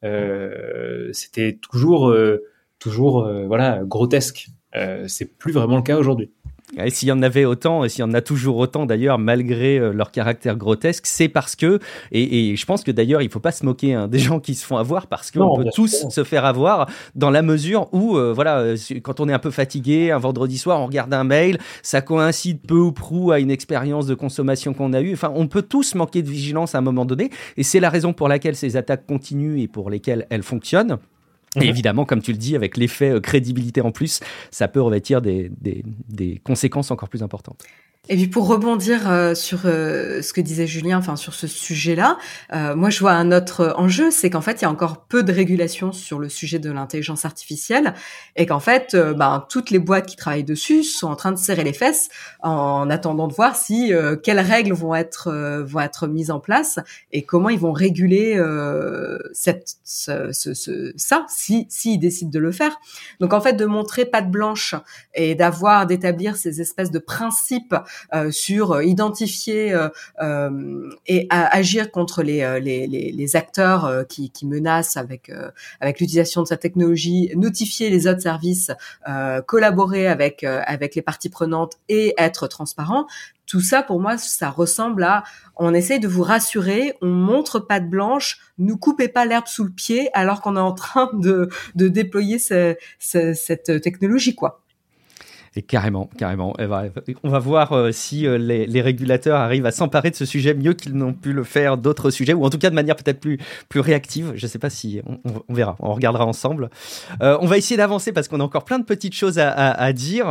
Euh, 0.04 1.10
C'était 1.12 1.58
toujours 1.60 2.08
euh, 2.10 2.44
toujours 2.78 3.28
voilà 3.46 3.80
grotesque. 3.84 4.48
Euh, 4.76 5.06
c'est 5.08 5.36
plus 5.36 5.52
vraiment 5.52 5.76
le 5.76 5.82
cas 5.82 5.98
aujourd'hui. 5.98 6.30
Et 6.78 6.90
s'il 6.90 7.08
y 7.08 7.12
en 7.12 7.22
avait 7.22 7.44
autant, 7.44 7.84
et 7.84 7.88
s'il 7.88 8.00
y 8.00 8.04
en 8.04 8.14
a 8.14 8.20
toujours 8.20 8.56
autant 8.58 8.86
d'ailleurs, 8.86 9.18
malgré 9.18 9.78
euh, 9.78 9.92
leur 9.92 10.12
caractère 10.12 10.56
grotesque, 10.56 11.04
c'est 11.06 11.28
parce 11.28 11.56
que, 11.56 11.80
et, 12.12 12.50
et 12.50 12.56
je 12.56 12.64
pense 12.64 12.84
que 12.84 12.92
d'ailleurs, 12.92 13.22
il 13.22 13.30
faut 13.30 13.40
pas 13.40 13.52
se 13.52 13.64
moquer 13.64 13.94
hein, 13.94 14.08
des 14.08 14.18
gens 14.20 14.40
qui 14.40 14.54
se 14.54 14.64
font 14.64 14.76
avoir, 14.76 15.06
parce 15.08 15.30
qu'on 15.30 15.56
peut 15.56 15.68
tous 15.74 16.00
sûr. 16.00 16.12
se 16.12 16.24
faire 16.24 16.44
avoir 16.44 16.88
dans 17.14 17.30
la 17.30 17.42
mesure 17.42 17.88
où, 17.92 18.16
euh, 18.16 18.32
voilà, 18.32 18.58
euh, 18.58 18.76
quand 19.02 19.20
on 19.20 19.28
est 19.28 19.32
un 19.32 19.38
peu 19.38 19.50
fatigué, 19.50 20.10
un 20.10 20.18
vendredi 20.18 20.58
soir, 20.58 20.80
on 20.80 20.86
regarde 20.86 21.12
un 21.12 21.24
mail, 21.24 21.58
ça 21.82 22.02
coïncide 22.02 22.60
peu 22.60 22.78
ou 22.78 22.92
prou 22.92 23.32
à 23.32 23.40
une 23.40 23.50
expérience 23.50 24.06
de 24.06 24.14
consommation 24.14 24.72
qu'on 24.72 24.92
a 24.92 25.00
eue. 25.00 25.12
Enfin, 25.12 25.32
on 25.34 25.48
peut 25.48 25.62
tous 25.62 25.94
manquer 25.94 26.22
de 26.22 26.30
vigilance 26.30 26.74
à 26.74 26.78
un 26.78 26.82
moment 26.82 27.04
donné, 27.04 27.30
et 27.56 27.64
c'est 27.64 27.80
la 27.80 27.90
raison 27.90 28.12
pour 28.12 28.28
laquelle 28.28 28.54
ces 28.54 28.76
attaques 28.76 29.06
continuent 29.06 29.60
et 29.60 29.68
pour 29.68 29.90
lesquelles 29.90 30.26
elles 30.30 30.44
fonctionnent. 30.44 30.98
Et 31.56 31.60
Mhm. 31.60 31.66
évidemment, 31.68 32.04
comme 32.04 32.22
tu 32.22 32.30
le 32.32 32.38
dis, 32.38 32.54
avec 32.54 32.76
l'effet 32.76 33.10
euh, 33.10 33.20
crédibilité 33.20 33.80
en 33.80 33.90
plus, 33.90 34.20
ça 34.50 34.68
peut 34.68 34.80
revêtir 34.80 35.20
des, 35.20 35.50
des, 35.60 35.82
des 36.08 36.40
conséquences 36.44 36.90
encore 36.90 37.08
plus 37.08 37.22
importantes. 37.22 37.64
Et 38.08 38.16
puis 38.16 38.26
pour 38.28 38.48
rebondir 38.48 39.08
euh, 39.08 39.34
sur 39.36 39.60
euh, 39.66 40.20
ce 40.22 40.32
que 40.32 40.40
disait 40.40 40.66
Julien, 40.66 40.98
enfin 40.98 41.14
sur 41.16 41.34
ce 41.34 41.46
sujet-là, 41.46 42.16
euh, 42.52 42.74
moi 42.74 42.88
je 42.90 42.98
vois 42.98 43.12
un 43.12 43.30
autre 43.30 43.74
enjeu, 43.76 44.10
c'est 44.10 44.30
qu'en 44.30 44.40
fait 44.40 44.60
il 44.60 44.62
y 44.62 44.64
a 44.64 44.70
encore 44.70 45.04
peu 45.06 45.22
de 45.22 45.30
régulation 45.32 45.92
sur 45.92 46.18
le 46.18 46.28
sujet 46.30 46.58
de 46.58 46.72
l'intelligence 46.72 47.24
artificielle 47.26 47.94
et 48.36 48.46
qu'en 48.46 48.58
fait 48.58 48.94
euh, 48.94 49.12
ben, 49.12 49.44
toutes 49.50 49.70
les 49.70 49.78
boîtes 49.78 50.06
qui 50.06 50.16
travaillent 50.16 50.42
dessus 50.44 50.82
sont 50.82 51.08
en 51.08 51.14
train 51.14 51.30
de 51.30 51.38
serrer 51.38 51.62
les 51.62 51.74
fesses 51.74 52.08
en 52.42 52.88
attendant 52.90 53.28
de 53.28 53.34
voir 53.34 53.54
si 53.54 53.92
quelles 54.24 54.40
règles 54.40 54.72
vont 54.72 54.94
être 54.94 55.30
vont 55.62 55.80
être 55.80 56.08
mises 56.08 56.30
en 56.30 56.40
place 56.40 56.78
et 57.12 57.22
comment 57.24 57.50
ils 57.50 57.60
vont 57.60 57.72
réguler 57.72 58.42
cette 59.34 59.76
ce, 59.84 60.32
ce- 60.32 60.92
ça 60.96 61.26
si 61.28 61.66
s'ils 61.68 62.00
décident 62.00 62.30
de 62.30 62.38
le 62.38 62.50
faire. 62.50 62.76
Donc 63.20 63.34
en 63.34 63.40
fait 63.40 63.52
de 63.52 63.66
montrer 63.66 64.06
patte 64.06 64.30
blanche 64.30 64.74
et 65.14 65.34
d'avoir 65.34 65.86
d'établir 65.86 66.36
ces 66.36 66.60
espèces 66.60 66.90
de 66.90 66.98
principes 66.98 67.74
sur 68.30 68.72
euh, 68.72 68.84
identifier 68.84 69.72
euh, 69.72 69.88
euh, 70.22 70.90
et 71.06 71.26
agir 71.30 71.90
contre 71.90 72.22
les, 72.22 72.42
euh, 72.42 72.58
les, 72.58 72.86
les, 72.86 73.12
les 73.12 73.36
acteurs 73.36 73.84
euh, 73.84 74.04
qui, 74.04 74.30
qui 74.30 74.46
menacent 74.46 74.96
avec 74.96 75.28
euh, 75.30 75.50
avec 75.80 76.00
l'utilisation 76.00 76.42
de 76.42 76.46
cette 76.48 76.60
technologie, 76.60 77.30
notifier 77.36 77.90
les 77.90 78.06
autres 78.06 78.22
services, 78.22 78.70
euh, 79.08 79.40
collaborer 79.42 80.06
avec 80.06 80.44
euh, 80.44 80.62
avec 80.66 80.94
les 80.94 81.02
parties 81.02 81.28
prenantes 81.30 81.74
et 81.88 82.14
être 82.18 82.46
transparent. 82.48 83.06
Tout 83.46 83.60
ça, 83.60 83.82
pour 83.82 83.98
moi, 84.00 84.16
ça 84.16 84.48
ressemble 84.48 85.02
à 85.02 85.24
on 85.56 85.74
essaye 85.74 85.98
de 85.98 86.06
vous 86.06 86.22
rassurer, 86.22 86.94
on 87.02 87.08
montre 87.08 87.58
patte 87.58 87.90
blanche, 87.90 88.38
nous 88.58 88.76
coupez 88.76 89.08
pas 89.08 89.24
l'herbe 89.24 89.48
sous 89.48 89.64
le 89.64 89.70
pied 89.70 90.08
alors 90.14 90.40
qu'on 90.40 90.56
est 90.56 90.60
en 90.60 90.72
train 90.72 91.10
de, 91.14 91.48
de 91.74 91.88
déployer 91.88 92.38
ce- 92.38 92.76
ce- 93.00 93.34
cette 93.34 93.80
technologie, 93.82 94.36
quoi. 94.36 94.62
Et 95.56 95.62
carrément, 95.62 96.08
carrément. 96.16 96.54
Eh 96.60 96.66
ben, 96.66 96.90
On 97.24 97.28
va 97.28 97.40
voir 97.40 97.72
euh, 97.72 97.90
si 97.90 98.24
euh, 98.24 98.38
les, 98.38 98.80
régulateurs 98.80 99.40
arrivent 99.40 99.66
à 99.66 99.72
s'emparer 99.72 100.10
de 100.10 100.14
ce 100.14 100.24
sujet 100.24 100.54
mieux 100.54 100.74
qu'ils 100.74 100.94
n'ont 100.94 101.12
pu 101.12 101.32
le 101.32 101.42
faire 101.42 101.76
d'autres 101.76 102.10
sujets, 102.10 102.34
ou 102.34 102.44
en 102.44 102.50
tout 102.50 102.58
cas 102.58 102.70
de 102.70 102.74
manière 102.76 102.94
peut-être 102.94 103.18
plus, 103.18 103.38
plus 103.68 103.80
réactive. 103.80 104.32
Je 104.36 104.46
ne 104.46 104.48
sais 104.48 104.60
pas 104.60 104.70
si 104.70 105.02
on, 105.48 105.52
verra, 105.52 105.74
on 105.80 105.92
regardera 105.92 106.24
ensemble. 106.24 106.70
Euh, 107.20 107.36
on 107.40 107.46
va 107.46 107.58
essayer 107.58 107.76
d'avancer 107.76 108.12
parce 108.12 108.28
qu'on 108.28 108.38
a 108.38 108.44
encore 108.44 108.64
plein 108.64 108.78
de 108.78 108.84
petites 108.84 109.14
choses 109.14 109.40
à, 109.40 109.92
dire 109.92 110.26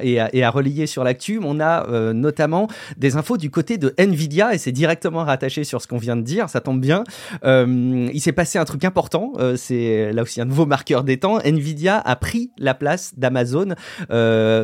et, 0.00 0.20
à, 0.20 0.30
et 0.32 0.44
à 0.44 0.50
relayer 0.50 0.86
sur 0.86 1.02
l'actu. 1.02 1.40
On 1.42 1.58
a 1.58 2.12
notamment 2.12 2.68
des 2.96 3.16
infos 3.16 3.36
du 3.36 3.50
côté 3.50 3.78
de 3.78 3.94
Nvidia 3.98 4.54
et 4.54 4.58
c'est 4.58 4.72
directement 4.72 5.24
rattaché 5.24 5.64
sur 5.64 5.82
ce 5.82 5.88
qu'on 5.88 5.98
vient 5.98 6.16
de 6.16 6.22
dire. 6.22 6.48
Ça 6.48 6.60
tombe 6.60 6.80
bien. 6.80 7.02
Il 7.44 8.20
s'est 8.20 8.32
passé 8.32 8.58
un 8.58 8.64
truc 8.64 8.84
important. 8.84 9.32
c'est 9.56 10.12
là 10.12 10.22
aussi 10.22 10.40
un 10.40 10.44
nouveau 10.44 10.66
marqueur 10.66 11.02
des 11.02 11.18
temps. 11.18 11.40
Nvidia 11.40 11.98
a 11.98 12.14
pris 12.14 12.52
la 12.58 12.74
place 12.74 13.14
d'Amazon 13.16 13.74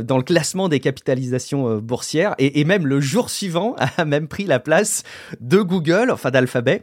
dans 0.02 0.16
le 0.16 0.22
classement 0.22 0.68
des 0.68 0.80
capitalisations 0.80 1.68
euh, 1.68 1.80
boursières 1.80 2.34
et, 2.38 2.64
même 2.64 2.86
le 2.86 3.00
jour 3.00 3.30
suivant 3.30 3.76
a 3.96 4.04
même 4.04 4.28
pris 4.28 4.44
la 4.44 4.58
place 4.58 5.02
de 5.40 5.60
Google, 5.60 6.10
enfin 6.10 6.30
d'Alphabet. 6.30 6.82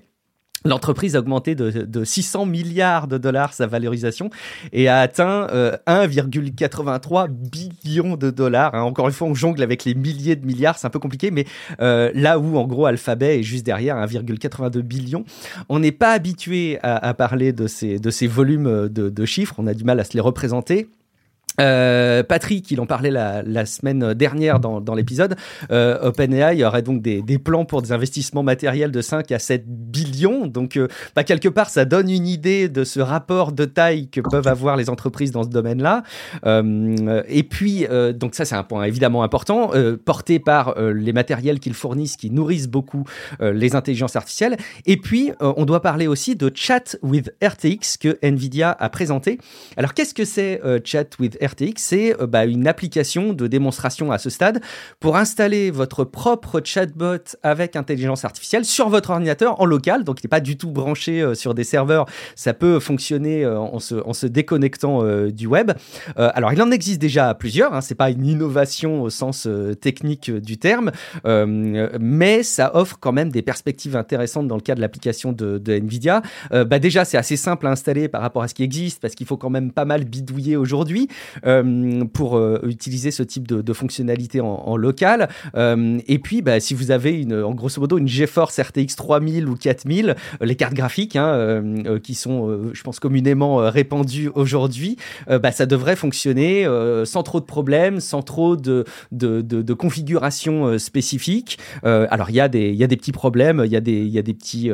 L'entreprise 0.66 1.18
a 1.18 1.20
augmenté 1.20 1.56
de, 1.56 1.70
de 1.70 2.04
600 2.06 2.46
milliards 2.46 3.10
de 3.10 3.18
dollars 3.18 3.54
sa 3.54 3.68
valorisation 3.68 4.30
et 4.72 4.88
a 4.88 5.02
atteint 5.02 5.50
euh, 5.52 5.76
1,83 5.88 7.28
billion 7.28 8.16
de 8.16 8.30
dollars. 8.30 8.74
hein. 8.74 8.84
Encore 8.84 9.10
une 9.10 9.14
fois, 9.14 9.28
on 9.28 9.34
jongle 9.34 9.62
avec 9.62 9.84
les 9.84 9.94
milliers 9.94 10.38
de 10.38 10.46
milliards, 10.46 10.78
c'est 10.78 10.88
un 10.88 10.90
peu 10.90 11.00
compliqué, 11.00 11.32
mais 11.32 11.46
euh, 11.82 12.12
là 12.16 12.40
où 12.40 12.58
en 12.58 12.66
gros 12.66 12.86
Alphabet 12.86 13.42
est 13.42 13.44
juste 13.44 13.66
derrière 13.66 13.98
1,82 13.98 14.80
billion, 14.80 15.26
on 15.68 15.80
n'est 15.80 15.92
pas 15.92 16.14
habitué 16.14 16.80
à, 16.82 17.14
parler 17.14 17.52
de 17.52 17.68
ces, 17.68 18.28
volumes 18.28 18.88
de 18.88 19.26
chiffres, 19.26 19.56
on 19.58 19.68
a 19.68 19.74
du 19.74 19.84
mal 19.84 20.00
à 20.00 20.06
se 20.06 20.14
les 20.14 20.22
représenter. 20.22 20.88
Euh, 21.60 22.24
Patrick, 22.24 22.70
il 22.72 22.80
en 22.80 22.86
parlait 22.86 23.12
la, 23.12 23.66
semaine 23.66 24.14
dernière 24.14 24.60
dans, 24.60 24.96
l'épisode. 24.96 25.36
Euh, 25.72 26.00
OpenAI 26.02 26.64
aurait 26.64 26.82
donc 26.82 27.02
des, 27.02 27.22
plans 27.38 27.66
pour 27.66 27.82
des 27.82 27.92
investissements 27.92 28.44
matériels 28.44 28.92
de 28.92 29.02
5 29.02 29.32
à 29.32 29.40
7 29.40 29.64
billions. 29.68 30.48
Donc, 30.48 30.78
euh, 30.78 30.88
bah, 31.16 31.24
quelque 31.24 31.50
part, 31.50 31.70
ça 31.70 31.86
donne 31.86 32.10
une 32.10 32.28
idée 32.28 32.70
de 32.70 32.84
ce 32.84 33.00
rapport 33.00 33.52
de 33.52 33.66
taille 33.66 34.10
que 34.10 34.22
peuvent 34.22 34.48
avoir 34.48 34.76
les 34.76 34.90
entreprises 34.90 35.32
dans 35.32 35.44
ce 35.44 35.50
domaine-là. 35.50 36.04
Euh, 36.46 37.24
et 37.28 37.44
puis, 37.44 37.86
euh, 37.90 38.14
donc 38.14 38.36
ça, 38.36 38.46
c'est 38.46 38.56
un 38.56 38.64
point 38.64 38.84
évidemment 38.84 39.24
important, 39.24 39.72
porté 40.06 40.40
par 40.40 40.76
les 40.80 41.14
matériels 41.14 41.60
qu'ils 41.60 41.74
fournissent, 41.74 42.18
qui 42.18 42.30
nourrissent 42.30 42.68
beaucoup 42.68 43.04
les 43.40 43.76
intelligences 43.76 44.16
artificielles. 44.16 44.58
Et 44.86 44.98
puis, 44.98 45.32
on 45.40 45.66
doit 45.66 45.82
parler 45.82 46.08
aussi 46.08 46.36
de 46.36 46.52
Chat 46.54 46.98
with 47.02 47.34
RTX 47.44 47.98
que 48.00 48.18
Nvidia 48.22 48.76
a 48.80 48.90
présenté. 48.90 49.40
Alors, 49.78 49.94
qu'est-ce 49.94 50.14
que 50.14 50.26
c'est 50.26 50.62
Chat 50.84 51.20
with 51.20 51.38
RTX 51.42 51.43
C'est 51.78 52.20
euh, 52.20 52.28
bah, 52.28 52.46
une 52.46 52.68
application 52.68 53.34
de 53.34 53.48
démonstration 53.48 54.12
à 54.12 54.18
ce 54.18 54.30
stade 54.30 54.62
pour 55.00 55.18
installer 55.18 55.72
votre 55.72 56.04
propre 56.04 56.62
chatbot 56.64 57.18
avec 57.44 57.76
intelligence 57.76 58.26
artificielle 58.26 58.66
sur 58.66 58.90
votre 58.90 59.12
ordinateur 59.12 59.60
en 59.60 59.66
local. 59.66 60.04
Donc, 60.04 60.22
il 60.22 60.26
n'est 60.26 60.30
pas 60.30 60.40
du 60.40 60.58
tout 60.58 60.72
branché 60.72 61.22
euh, 61.22 61.34
sur 61.34 61.54
des 61.54 61.64
serveurs. 61.64 62.06
Ça 62.36 62.54
peut 62.54 62.80
fonctionner 62.80 63.44
euh, 63.44 63.60
en, 63.60 63.80
se, 63.80 64.26
déconnectant 64.26 65.04
du 65.30 65.48
web. 65.48 65.72
Alors, 66.16 66.54
il 66.54 66.62
en 66.62 66.72
existe 66.72 67.00
déjà 67.00 67.34
plusieurs. 67.34 67.74
Hein, 67.74 67.82
c'est 67.82 67.96
pas 67.96 68.10
une 68.10 68.26
innovation 68.26 69.02
au 69.02 69.10
sens 69.10 69.48
technique 69.82 70.32
du 70.32 70.58
terme, 70.58 70.92
mais 71.26 72.44
ça 72.44 72.76
offre 72.76 72.98
quand 73.00 73.12
même 73.12 73.30
des 73.30 73.42
perspectives 73.42 73.96
intéressantes 73.96 74.48
dans 74.48 74.56
le 74.56 74.62
cas 74.62 74.76
de 74.76 74.82
l'application 74.82 75.34
de, 75.34 75.62
Nvidia. 75.68 76.22
Bah 76.52 76.80
déjà, 76.80 77.06
c'est 77.06 77.18
assez 77.18 77.36
simple 77.36 77.68
à 77.68 77.72
installer 77.72 78.08
par 78.08 78.22
rapport 78.22 78.44
à 78.44 78.48
ce 78.48 78.54
qui 78.54 78.64
existe 78.64 79.02
parce 79.02 79.16
qu'il 79.16 79.28
faut 79.28 79.38
quand 79.38 79.50
même 79.50 79.72
pas 79.72 79.86
mal 79.86 80.06
bidouiller 80.06 80.56
aujourd'hui. 80.56 81.10
Pour 82.14 82.40
utiliser 82.64 83.12
ce 83.12 83.24
type 83.24 83.48
de, 83.48 83.62
de 83.62 83.74
fonctionnalité 83.74 84.42
en, 84.42 84.48
en 84.48 84.78
local. 84.78 85.30
et 85.56 86.20
puis, 86.20 86.42
bah, 86.42 86.60
si 86.60 86.74
vous 86.74 86.92
avez 86.92 87.12
une, 87.12 87.42
en 87.42 87.54
grosso 87.54 87.80
modo 87.80 87.98
une 87.98 88.08
GeForce 88.08 88.60
RTX 88.60 88.96
3000 88.96 89.48
ou 89.48 89.56
4000, 89.56 90.16
les 90.42 90.56
cartes 90.56 90.74
graphiques 90.74 91.16
hein, 91.16 91.74
qui 92.04 92.16
sont, 92.16 92.72
je 92.74 92.84
pense, 92.84 93.00
communément 93.00 93.58
répandues 93.58 94.30
aujourd'hui, 94.34 94.98
bah, 95.28 95.52
ça 95.52 95.66
devrait 95.66 95.96
fonctionner 95.96 96.68
sans 97.06 97.24
trop 97.24 97.40
de 97.40 97.46
problèmes, 97.46 98.00
sans 98.00 98.22
trop 98.22 98.56
de, 98.56 98.86
de, 99.12 99.42
de, 99.42 99.62
de 99.62 99.74
configuration 99.74 100.78
spécifique. 100.78 101.58
alors, 101.84 102.30
il 102.30 102.36
y, 102.36 102.42
a 102.42 102.48
des, 102.48 102.74
y 102.74 102.84
a 102.84 102.88
des 102.88 102.98
petits 102.98 103.12
problèmes, 103.12 103.62
il 103.66 103.72
y 103.72 103.76
a 103.76 103.82
des, 103.82 104.04
y 104.06 104.18
a 104.18 104.22
des 104.22 104.34
petits, 104.34 104.72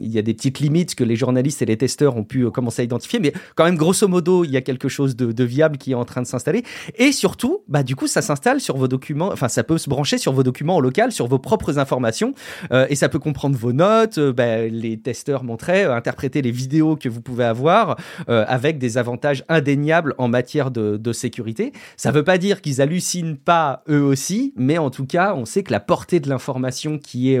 y 0.00 0.18
a 0.18 0.22
des 0.22 0.34
petites 0.34 0.60
limites 0.60 0.94
que 0.94 1.04
les 1.04 1.16
journalistes 1.16 1.62
et 1.62 1.66
les 1.66 1.76
testeurs 1.76 2.16
ont 2.16 2.24
pu 2.24 2.50
commencer 2.50 2.82
à 2.82 2.84
identifier, 2.84 3.18
mais 3.20 3.32
quand 3.54 3.64
même, 3.64 3.76
grosso 3.76 4.06
modo, 4.08 4.44
il 4.44 4.50
y 4.50 4.56
a 4.56 4.60
quelque 4.60 4.88
chose 4.88 5.16
de, 5.16 5.32
de 5.32 5.44
viable 5.44 5.78
qui 5.78 5.92
est 5.92 5.94
en 5.98 6.04
train 6.04 6.22
de 6.22 6.26
s'installer. 6.26 6.64
Et 6.96 7.12
surtout, 7.12 7.62
bah, 7.68 7.82
du 7.82 7.96
coup, 7.96 8.06
ça 8.06 8.22
s'installe 8.22 8.60
sur 8.60 8.76
vos 8.76 8.88
documents, 8.88 9.30
enfin, 9.32 9.48
ça 9.48 9.64
peut 9.64 9.78
se 9.78 9.88
brancher 9.88 10.18
sur 10.18 10.32
vos 10.32 10.42
documents 10.42 10.76
en 10.76 10.80
local, 10.80 11.12
sur 11.12 11.26
vos 11.26 11.38
propres 11.38 11.78
informations, 11.78 12.34
euh, 12.72 12.86
et 12.88 12.94
ça 12.94 13.08
peut 13.08 13.18
comprendre 13.18 13.56
vos 13.56 13.72
notes, 13.72 14.18
euh, 14.18 14.32
bah, 14.32 14.66
les 14.66 14.98
testeurs 14.98 15.44
montraient, 15.44 15.84
euh, 15.84 15.94
interpréter 15.94 16.42
les 16.42 16.50
vidéos 16.50 16.96
que 16.96 17.08
vous 17.08 17.20
pouvez 17.20 17.44
avoir, 17.44 17.96
avec 18.26 18.78
des 18.78 18.98
avantages 18.98 19.44
indéniables 19.48 20.14
en 20.18 20.28
matière 20.28 20.70
de, 20.70 20.96
de 20.96 21.12
sécurité. 21.12 21.72
Ça 21.96 22.10
ne 22.10 22.14
veut 22.14 22.24
pas 22.24 22.38
dire 22.38 22.60
qu'ils 22.60 22.80
hallucinent 22.80 23.36
pas 23.36 23.82
eux 23.88 24.02
aussi, 24.02 24.52
mais 24.56 24.78
en 24.78 24.90
tout 24.90 25.06
cas, 25.06 25.34
on 25.34 25.44
sait 25.44 25.62
que 25.62 25.72
la 25.72 25.80
portée 25.80 26.20
de 26.20 26.28
l'information 26.28 26.98
qui 26.98 27.32
est 27.32 27.40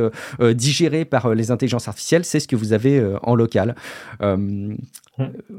digérée 0.54 1.04
par 1.04 1.34
les 1.34 1.50
intelligences 1.50 1.88
artificielles, 1.88 2.24
c'est 2.24 2.40
ce 2.40 2.48
que 2.48 2.56
vous 2.56 2.72
avez 2.72 3.04
en 3.22 3.34
local. 3.34 3.74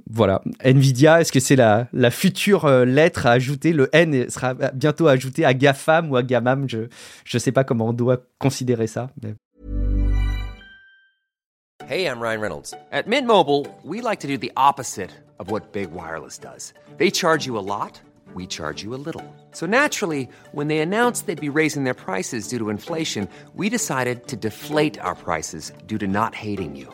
Voilà. 0.10 0.41
Nvidia, 0.64 1.22
est-ce 1.22 1.32
que 1.32 1.39
c'est 1.39 1.55
la, 1.55 1.88
la 1.93 2.12
future 2.12 2.68
lettre 2.86 3.26
à 3.26 3.32
ajouter? 3.32 3.74
Le 3.74 3.89
N 3.93 4.30
sera 4.30 4.53
bientôt 4.53 5.07
ajouté 5.07 5.45
à 5.45 5.53
GAFAM 5.53 6.10
ou 6.12 6.16
à 6.16 6.24
GAMAM. 6.24 6.70
Je 6.70 6.88
ne 7.34 7.39
sais 7.39 7.51
pas 7.51 7.64
comment 7.64 7.89
on 7.89 7.93
doit 7.93 8.18
considérer 8.39 8.88
ça. 8.88 9.10
Mais... 9.22 9.36
Hey, 11.89 12.05
I'm 12.05 12.22
Ryan 12.22 12.39
Reynolds. 12.39 12.76
At 12.91 13.07
Mint 13.07 13.26
Mobile, 13.26 13.66
we 13.84 14.01
like 14.01 14.20
to 14.20 14.28
do 14.28 14.38
the 14.38 14.51
opposite 14.55 15.10
of 15.39 15.49
what 15.49 15.72
Big 15.74 15.89
Wireless 15.91 16.38
does. 16.38 16.74
They 16.97 17.10
charge 17.10 17.47
you 17.47 17.57
a 17.57 17.66
lot, 17.66 17.99
we 18.36 18.45
charge 18.45 18.84
you 18.84 18.93
a 18.93 19.01
little. 19.03 19.24
So 19.53 19.66
naturally, 19.66 20.30
when 20.51 20.68
they 20.68 20.82
announced 20.82 21.26
they'd 21.26 21.41
be 21.41 21.49
raising 21.49 21.86
their 21.86 21.95
prices 21.95 22.47
due 22.47 22.60
to 22.60 22.70
inflation, 22.70 23.28
we 23.55 23.70
decided 23.70 24.28
to 24.28 24.36
deflate 24.36 24.99
our 24.99 25.16
prices 25.16 25.74
due 25.88 25.97
to 25.97 26.05
not 26.05 26.36
hating 26.36 26.76
you. 26.76 26.93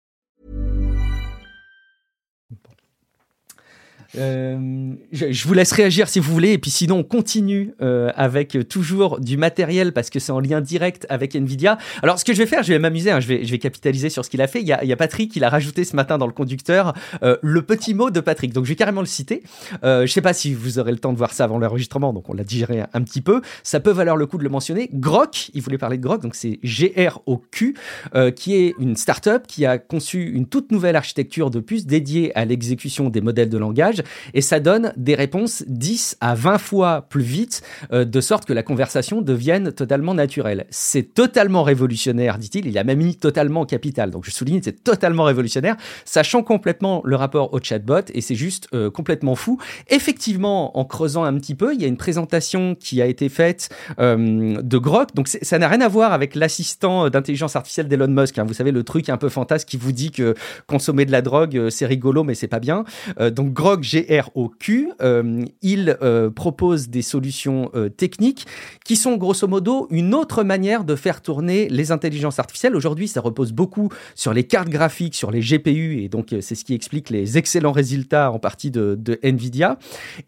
Euh, 4.17 4.93
je, 5.11 5.31
je, 5.31 5.47
vous 5.47 5.53
laisse 5.53 5.71
réagir 5.71 6.09
si 6.09 6.19
vous 6.19 6.31
voulez, 6.31 6.51
et 6.51 6.57
puis 6.57 6.71
sinon 6.71 6.99
on 6.99 7.03
continue 7.03 7.73
euh, 7.81 8.11
avec 8.15 8.57
toujours 8.67 9.19
du 9.19 9.37
matériel 9.37 9.93
parce 9.93 10.09
que 10.09 10.19
c'est 10.19 10.31
en 10.31 10.39
lien 10.39 10.61
direct 10.61 11.05
avec 11.09 11.35
Nvidia. 11.35 11.77
Alors 12.03 12.19
ce 12.19 12.25
que 12.25 12.33
je 12.33 12.37
vais 12.39 12.45
faire, 12.45 12.63
je 12.63 12.73
vais 12.73 12.79
m'amuser, 12.79 13.11
hein, 13.11 13.19
je, 13.19 13.27
vais, 13.27 13.45
je 13.45 13.51
vais 13.51 13.59
capitaliser 13.59 14.09
sur 14.09 14.25
ce 14.25 14.29
qu'il 14.29 14.41
a 14.41 14.47
fait. 14.47 14.61
Il 14.61 14.67
y 14.67 14.73
a, 14.73 14.83
il 14.83 14.89
y 14.89 14.93
a 14.93 14.97
Patrick 14.97 15.31
qui 15.31 15.39
l'a 15.39 15.49
rajouté 15.49 15.83
ce 15.83 15.95
matin 15.95 16.17
dans 16.17 16.27
le 16.27 16.33
conducteur, 16.33 16.93
euh, 17.23 17.37
le 17.41 17.61
petit 17.61 17.93
mot 17.93 18.09
de 18.09 18.19
Patrick. 18.19 18.53
Donc 18.53 18.65
je 18.65 18.69
vais 18.69 18.75
carrément 18.75 19.01
le 19.01 19.07
citer. 19.07 19.43
Euh, 19.83 20.05
je 20.05 20.11
sais 20.11 20.21
pas 20.21 20.33
si 20.33 20.53
vous 20.53 20.79
aurez 20.79 20.91
le 20.91 20.99
temps 20.99 21.13
de 21.13 21.17
voir 21.17 21.31
ça 21.33 21.45
avant 21.45 21.57
l'enregistrement, 21.57 22.13
donc 22.13 22.29
on 22.29 22.33
l'a 22.33 22.43
digéré 22.43 22.81
un, 22.81 22.87
un, 22.93 23.01
petit 23.01 23.21
peu. 23.21 23.41
Ça 23.63 23.79
peut 23.79 23.91
valoir 23.91 24.17
le 24.17 24.25
coup 24.25 24.37
de 24.37 24.43
le 24.43 24.49
mentionner. 24.49 24.89
Grok, 24.93 25.51
il 25.53 25.61
voulait 25.61 25.77
parler 25.77 25.97
de 25.97 26.03
Grok, 26.03 26.21
donc 26.21 26.35
c'est 26.35 26.59
G-R-O-Q, 26.63 27.75
euh, 28.15 28.31
qui 28.31 28.55
est 28.55 28.75
une 28.79 28.95
startup 28.95 29.47
qui 29.47 29.65
a 29.65 29.77
conçu 29.77 30.31
une 30.31 30.47
toute 30.47 30.71
nouvelle 30.71 30.95
architecture 30.95 31.49
de 31.49 31.59
puce 31.59 31.85
dédiée 31.85 32.35
à 32.37 32.45
l'exécution 32.45 33.09
des 33.09 33.21
modèles 33.21 33.49
de 33.49 33.57
langage 33.57 34.00
et 34.33 34.41
ça 34.41 34.59
donne 34.59 34.93
des 34.97 35.15
réponses 35.15 35.63
10 35.67 36.17
à 36.21 36.35
20 36.35 36.57
fois 36.57 37.05
plus 37.09 37.23
vite, 37.23 37.61
euh, 37.91 38.05
de 38.05 38.21
sorte 38.21 38.45
que 38.45 38.53
la 38.53 38.63
conversation 38.63 39.21
devienne 39.21 39.71
totalement 39.71 40.13
naturelle. 40.13 40.65
C'est 40.69 41.13
totalement 41.13 41.63
révolutionnaire, 41.63 42.37
dit-il. 42.37 42.67
Il 42.67 42.77
a 42.77 42.83
même 42.83 42.99
mis 42.99 43.15
totalement 43.15 43.65
capital. 43.65 44.11
Donc 44.11 44.25
je 44.25 44.31
souligne, 44.31 44.61
c'est 44.63 44.83
totalement 44.83 45.23
révolutionnaire, 45.23 45.75
sachant 46.05 46.43
complètement 46.43 47.01
le 47.05 47.15
rapport 47.15 47.53
au 47.53 47.59
chatbot, 47.61 48.01
et 48.13 48.21
c'est 48.21 48.35
juste 48.35 48.67
euh, 48.73 48.89
complètement 48.89 49.35
fou. 49.35 49.59
Effectivement, 49.89 50.77
en 50.77 50.85
creusant 50.85 51.23
un 51.23 51.33
petit 51.35 51.55
peu, 51.55 51.73
il 51.73 51.81
y 51.81 51.85
a 51.85 51.87
une 51.87 51.97
présentation 51.97 52.75
qui 52.75 53.01
a 53.01 53.05
été 53.05 53.29
faite 53.29 53.69
euh, 53.99 54.61
de 54.61 54.77
Grok. 54.77 55.15
Donc 55.15 55.27
ça 55.27 55.59
n'a 55.59 55.67
rien 55.67 55.81
à 55.81 55.87
voir 55.87 56.13
avec 56.13 56.35
l'assistant 56.35 57.09
d'intelligence 57.09 57.55
artificielle 57.55 57.87
d'Elon 57.87 58.07
Musk. 58.07 58.37
Hein. 58.37 58.43
Vous 58.43 58.53
savez, 58.53 58.71
le 58.71 58.83
truc 58.83 59.09
un 59.09 59.17
peu 59.17 59.29
fantasque 59.29 59.67
qui 59.67 59.77
vous 59.77 59.91
dit 59.91 60.11
que 60.11 60.35
consommer 60.67 61.05
de 61.05 61.11
la 61.11 61.21
drogue, 61.21 61.69
c'est 61.69 61.85
rigolo, 61.85 62.23
mais 62.23 62.35
c'est 62.35 62.47
pas 62.47 62.59
bien. 62.59 62.83
Donc 63.19 63.53
Grok, 63.53 63.83
GROQ, 63.91 64.93
euh, 65.01 65.43
il 65.61 65.97
euh, 66.01 66.29
propose 66.29 66.89
des 66.89 67.01
solutions 67.01 67.69
euh, 67.75 67.89
techniques 67.89 68.45
qui 68.85 68.95
sont 68.95 69.17
grosso 69.17 69.47
modo 69.47 69.87
une 69.89 70.13
autre 70.13 70.43
manière 70.43 70.83
de 70.83 70.95
faire 70.95 71.21
tourner 71.21 71.67
les 71.69 71.91
intelligences 71.91 72.39
artificielles. 72.39 72.75
Aujourd'hui, 72.75 73.07
ça 73.07 73.21
repose 73.21 73.51
beaucoup 73.51 73.89
sur 74.15 74.33
les 74.33 74.43
cartes 74.43 74.69
graphiques, 74.69 75.15
sur 75.15 75.31
les 75.31 75.41
GPU, 75.41 76.01
et 76.03 76.09
donc 76.09 76.33
c'est 76.39 76.55
ce 76.55 76.63
qui 76.63 76.73
explique 76.73 77.09
les 77.09 77.37
excellents 77.37 77.71
résultats 77.71 78.31
en 78.31 78.39
partie 78.39 78.71
de, 78.71 78.97
Nvidia. 79.23 79.77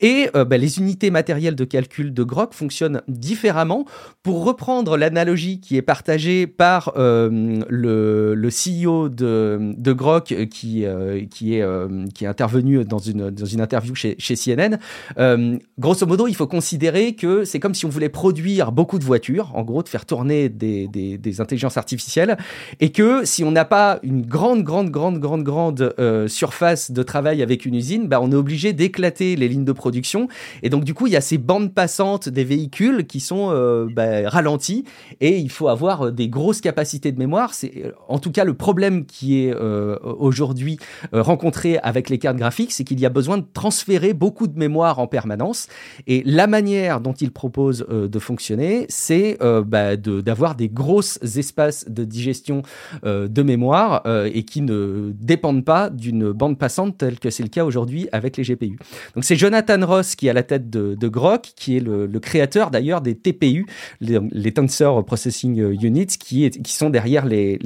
Et 0.02 0.30
bah, 0.34 0.58
les 0.58 0.78
unités 0.78 1.10
matérielles 1.10 1.56
de 1.56 1.64
calcul 1.64 2.14
de 2.14 2.24
Grok 2.24 2.54
fonctionnent 2.54 3.02
différemment. 3.08 3.86
Pour 4.24 4.44
reprendre 4.44 4.98
l'analogie 4.98 5.60
qui 5.60 5.78
est 5.78 5.82
partagée 5.82 6.48
par 6.48 6.94
le, 6.96 8.50
CEO 8.50 9.10
de, 9.10 9.74
de 9.78 9.94
Grok, 9.94 10.48
qui, 10.50 10.84
est, 10.84 12.26
intervenu 12.26 12.84
dans 12.84 13.00
une 13.00 13.53
interview 13.62 13.96
chez, 13.96 14.16
CNN. 14.18 14.78
Euh, 15.18 15.58
grosso 15.80 16.06
modo, 16.06 16.28
il 16.28 16.36
faut 16.36 16.48
considérer 16.48 17.16
que 17.16 17.46
c'est 17.46 17.60
comme 17.60 17.74
si 17.74 17.86
on 17.86 17.90
voulait 17.90 18.10
produire 18.10 18.72
beaucoup 18.72 19.00
de 19.00 19.04
voitures, 19.04 19.52
en 19.56 19.64
gros, 19.64 19.84
de 19.84 19.90
faire 19.90 20.06
tourner 20.06 20.50
des, 20.50 20.88
des, 20.88 21.42
intelligences 21.42 21.78
artificielles, 21.78 22.38
et 22.80 22.92
que 22.92 23.26
si 23.26 23.44
on 23.44 23.52
n'a 23.52 23.66
pas 23.66 24.00
une 24.04 24.26
grande, 24.26 24.64
grande, 24.64 24.90
grande, 24.90 25.20
grande, 25.20 25.44
grande 25.44 25.94
euh, 26.00 26.28
surface 26.28 26.92
de 26.92 27.04
travail 27.04 27.42
avec 27.42 27.66
une 27.66 27.76
usine, 27.76 28.08
bah, 28.08 28.20
on 28.22 28.32
est 28.32 28.36
obligé 28.36 28.74
d'éclater 28.74 29.36
les 29.36 29.48
lignes 29.48 29.66
de 29.66 29.72
production. 29.72 30.28
Et 30.62 30.70
donc, 30.70 30.84
du 30.84 30.94
coup, 30.94 31.08
il 31.08 31.14
y 31.14 31.18
a 31.18 31.22
ces 31.22 31.38
bandes 31.38 31.74
passantes 31.74 32.30
des 32.30 32.44
véhicules 32.44 33.06
qui 33.06 33.20
sont 33.20 33.50
euh, 33.52 33.88
bah, 33.92 34.30
ralenties, 34.30 34.86
et 35.22 35.38
il 35.38 35.50
faut 35.50 35.68
avoir 35.68 36.12
des 36.12 36.28
grosses 36.28 36.62
capacités 36.62 37.12
de 37.12 37.20
mémoire. 37.20 37.54
C'est 37.54 37.94
en 38.08 38.20
tout 38.20 38.32
cas 38.32 38.44
le 38.44 38.54
problème 38.54 39.06
qui 39.06 39.46
est 39.46 39.54
euh, 39.54 39.98
aujourd'hui 40.04 40.78
euh, 41.14 41.22
rencontré 41.22 41.78
avec 41.80 42.10
les 42.10 42.18
cartes 42.18 42.38
graphiques, 42.38 42.72
c'est 42.72 42.84
qu'il 42.84 43.00
y 43.00 43.06
a 43.06 43.10
besoin 43.10 43.38
de 43.38 43.43
transférer 43.52 44.14
beaucoup 44.14 44.48
de 44.48 44.58
mémoire 44.58 45.00
en 45.00 45.08
permanence. 45.08 45.68
Et 46.08 46.24
la 46.26 46.48
manière 46.48 47.02
dont 47.02 47.14
il 47.14 47.32
propose 47.32 47.86
euh, 47.90 48.08
de 48.08 48.20
fonctionner, 48.20 48.86
c'est 48.90 49.38
euh, 49.42 49.64
bah, 49.64 49.96
d'avoir 49.96 50.56
des 50.56 50.70
grosses 50.70 51.20
espaces 51.38 51.90
de 51.90 52.04
digestion 52.04 52.64
euh, 53.06 53.28
de 53.28 53.42
mémoire 53.42 54.04
et 54.26 54.44
qui 54.44 54.62
ne 54.62 55.12
dépendent 55.14 55.66
pas 55.66 55.90
d'une 55.90 56.32
bande 56.32 56.58
passante 56.58 56.98
telle 56.98 57.20
que 57.20 57.30
c'est 57.30 57.44
le 57.44 57.50
cas 57.50 57.66
aujourd'hui 57.66 58.08
avec 58.12 58.38
les 58.38 58.44
GPU. 58.44 58.78
Donc 59.16 59.24
c'est 59.24 59.36
Jonathan 59.36 59.86
Ross 59.86 60.16
qui 60.16 60.28
est 60.28 60.30
à 60.30 60.34
la 60.34 60.44
tête 60.44 60.70
de, 60.70 61.08
Grok, 61.08 61.54
qui 61.56 61.78
est 61.78 61.80
le, 61.80 62.08
créateur 62.20 62.72
d'ailleurs 62.72 63.02
des 63.02 63.16
TPU, 63.16 63.66
les, 64.02 64.52
Tensor 64.52 65.04
Processing 65.06 65.58
Units, 65.82 66.18
qui, 66.20 66.52
sont 66.66 66.90
derrière 66.90 67.26
les, 67.26 67.60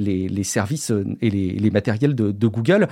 services 0.44 0.92
et 1.20 1.30
les, 1.30 1.70
matériels 1.70 2.14
de 2.14 2.46
Google 2.46 2.88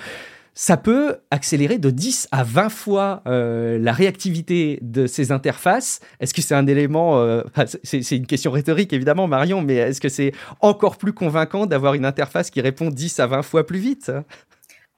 ça 0.59 0.79
peut 0.79 1.19
accélérer 1.31 1.77
de 1.77 1.91
10 1.91 2.29
à 2.33 2.43
20 2.43 2.71
fois 2.71 3.23
euh, 3.27 3.79
la 3.79 3.93
réactivité 3.93 4.79
de 4.81 5.07
ces 5.07 5.31
interfaces. 5.31 6.01
Est-ce 6.19 6.33
que 6.33 6.41
c'est 6.41 6.55
un 6.55 6.67
élément, 6.67 7.21
euh, 7.21 7.43
c'est 7.85 8.17
une 8.17 8.27
question 8.27 8.51
rhétorique 8.51 8.95
évidemment 8.95 9.29
Marion, 9.29 9.61
mais 9.61 9.75
est-ce 9.75 10.01
que 10.01 10.09
c'est 10.09 10.33
encore 10.61 10.97
plus 10.97 11.13
convaincant 11.13 11.67
d'avoir 11.67 11.93
une 11.93 12.07
interface 12.07 12.49
qui 12.49 12.63
répond 12.63 12.89
10 12.89 13.21
à 13.21 13.27
20 13.27 13.43
fois 13.43 13.67
plus 13.67 13.79
vite 13.79 14.11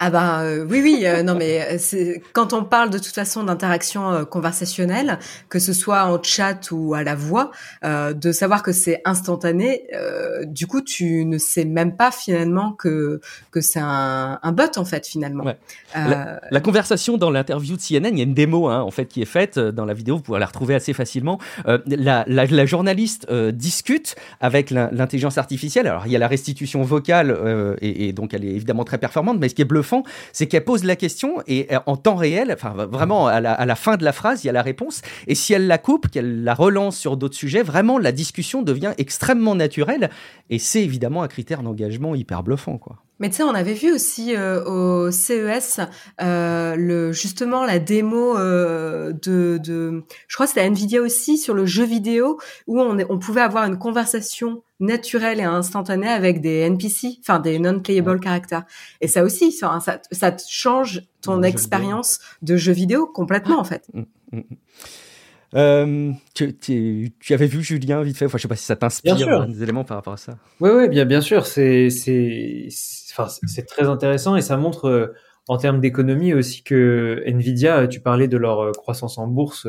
ah 0.01 0.11
bah 0.11 0.43
euh, 0.43 0.65
oui 0.69 0.81
oui 0.81 1.03
euh, 1.07 1.25
non 1.25 1.35
mais 1.35 1.77
c'est 1.79 2.23
quand 2.33 2.53
on 2.53 2.63
parle 2.63 2.89
de 2.91 2.99
toute 2.99 3.15
façon 3.15 3.43
d'interaction 3.43 4.13
euh, 4.13 4.25
conversationnelle 4.25 5.19
que 5.49 5.59
ce 5.59 5.73
soit 5.73 6.05
en 6.05 6.23
chat 6.23 6.71
ou 6.71 6.95
à 6.95 7.03
la 7.03 7.17
voix 7.17 7.51
euh, 7.83 8.13
de 8.13 8.31
savoir 8.31 8.63
que 8.63 8.71
c'est 8.71 9.03
instantané 9.05 9.89
euh, 9.95 10.45
du 10.45 10.69
coup 10.69 10.83
tu 10.83 11.25
ne 11.25 11.37
sais 11.37 11.65
même 11.65 11.97
pas 11.97 12.13
finalement 12.13 12.73
que 12.75 13.21
que 13.51 13.61
c'est 13.61 13.81
un, 13.81 14.39
un 14.41 14.53
bot 14.53 14.71
en 14.77 14.85
fait 14.85 15.05
finalement. 15.05 15.43
Ouais. 15.43 15.57
la, 15.97 16.41
la, 16.49 16.61
conversation 16.61 17.17
dans 17.17 17.31
l'interview 17.31 17.77
de 17.77 17.81
CNN 17.81 18.13
il 18.13 18.19
y 18.19 18.21
a 18.21 18.25
une 18.25 18.35
démo 18.35 18.69
hein, 18.69 18.83
en 18.83 18.93
fait 18.93 19.07
qui 19.07 19.21
est 19.21 19.25
faite 19.27 19.59
dans 19.59 19.85
la 19.85 19.95
vidéo 19.95 20.17
vous 20.17 20.23
pouvez 20.23 20.39
la 20.39 20.47
retrouver 20.47 20.77
assez 20.77 20.93
facilement. 20.93 21.39
La, 21.67 22.25
la, 22.29 22.47
la, 22.47 22.67
journaliste 22.67 23.31
discute 23.33 24.15
avec 24.41 24.71
l'intelligence 24.71 25.39
artificielle. 25.39 25.87
Alors 25.87 26.07
il 26.07 26.13
y 26.13 26.17
a 26.17 26.19
la 26.19 26.29
restitution 26.29 26.83
vocale 26.83 27.77
et, 27.81 28.09
et, 28.09 28.13
donc 28.13 28.35
elle 28.35 28.45
est 28.45 28.55
évidemment 28.55 28.85
très 28.85 28.99
performante 28.99 29.39
mais 29.41 29.49
ce 29.49 29.55
qui 29.55 29.63
est 29.63 29.65
bluffant 29.65 29.88
c'est 30.33 30.47
qu'elle 30.47 30.65
pose 30.65 30.85
la 30.85 30.97
question 30.97 31.43
et 31.47 31.69
en 31.87 31.97
temps 31.97 32.17
réel, 32.17 32.51
enfin 32.53 32.71
vraiment 32.71 33.27
à 33.27 33.41
la, 33.41 33.53
à 33.53 33.67
la, 33.67 33.75
fin 33.75 33.97
de 33.97 34.05
la 34.05 34.13
phrase, 34.13 34.45
il 34.45 34.47
y 34.47 34.51
a 34.51 34.53
la 34.53 34.63
réponse. 34.63 35.03
Et 35.27 35.35
si 35.35 35.53
elle 35.53 35.67
la 35.67 35.79
coupe, 35.79 36.09
qu'elle 36.09 36.45
la 36.45 36.55
relance 36.55 36.97
sur 36.97 37.17
d'autres 37.17 37.37
sujets, 37.37 37.63
vraiment 37.63 37.99
la 37.99 38.13
discussion 38.13 38.63
devient 38.63 38.93
extrêmement 38.99 39.55
naturelle. 39.55 40.11
Et 40.51 40.59
c'est 40.59 40.83
évidemment 40.83 41.23
un 41.23 41.29
critère 41.29 41.63
d'engagement 41.63 42.15
hyper 42.15 42.43
bluffant, 42.43 42.79
quoi. 42.79 42.97
Mais 43.19 43.29
tu 43.31 43.37
sais, 43.37 43.43
on 43.43 43.55
avait 43.55 43.75
vu 43.75 43.93
aussi 43.93 44.35
euh, 44.35 44.65
au 44.65 45.11
CES 45.11 45.81
euh, 46.21 46.77
le 46.77 47.13
justement 47.13 47.65
la 47.65 47.79
démo 47.79 48.37
euh, 48.37 49.13
de, 49.13 49.59
de, 49.63 50.05
je 50.29 50.37
crois 50.37 50.47
que 50.47 50.53
c'était 50.53 50.67
Nvidia 50.67 51.03
aussi 51.03 51.39
sur 51.39 51.55
le 51.55 51.67
jeu 51.67 51.85
vidéo 51.85 52.39
où 52.67 52.81
on, 52.81 52.97
on 53.09 53.19
pouvait 53.19 53.41
avoir 53.41 53.65
une 53.65 53.79
conversation 53.79 54.63
naturelle 54.81 55.41
et 55.41 55.45
instantanée 55.45 56.09
avec 56.09 56.41
des 56.41 56.61
NPC, 56.61 57.19
enfin 57.21 57.41
des 57.41 57.59
non-playable 57.59 58.21
characters. 58.23 58.63
Et 59.01 59.09
ça 59.09 59.25
aussi, 59.25 59.51
ça, 59.51 59.81
ça, 59.81 60.01
ça 60.13 60.37
change 60.49 61.03
ton 61.21 61.43
expérience 61.43 62.21
de 62.43 62.57
jeu 62.57 62.73
vidéo 62.73 63.07
complètement 63.07 63.59
en 63.59 63.65
fait. 63.65 63.89
Euh, 65.55 66.13
tu, 66.35 66.55
tu, 66.57 67.13
tu, 67.21 67.35
avais 67.35 67.47
vu 67.47 67.63
Julien 67.63 68.03
vite 68.03 68.17
fait, 68.17 68.27
enfin, 68.27 68.37
je 68.39 68.43
sais 68.43 68.49
pas 68.49 68.57
si 68.57 68.65
ça 68.65 68.77
t'inspire 68.77 69.47
des 69.47 69.63
éléments 69.63 69.85
par 69.85 69.97
rapport 69.97 70.13
à 70.13 70.19
ça. 70.19 70.37
Oui, 70.61 70.71
oui, 70.71 70.89
bien, 70.89 71.07
bien 71.07 71.21
sûr, 71.21 71.47
c'est, 71.47 71.89
c'est, 71.91 72.69
enfin, 73.13 73.29
c'est 73.47 73.67
très 73.67 73.87
intéressant 73.87 74.37
et 74.37 74.43
ça 74.43 74.57
montre 74.59 74.87
euh, 74.87 75.15
en 75.49 75.57
termes 75.57 75.81
d'économie 75.81 76.35
aussi 76.35 76.63
que 76.63 77.23
Nvidia, 77.27 77.89
tu 77.89 78.01
parlais 78.01 78.29
de 78.29 78.37
leur 78.37 78.61
euh, 78.61 78.73
croissance 78.73 79.17
en 79.17 79.27
bourse, 79.27 79.67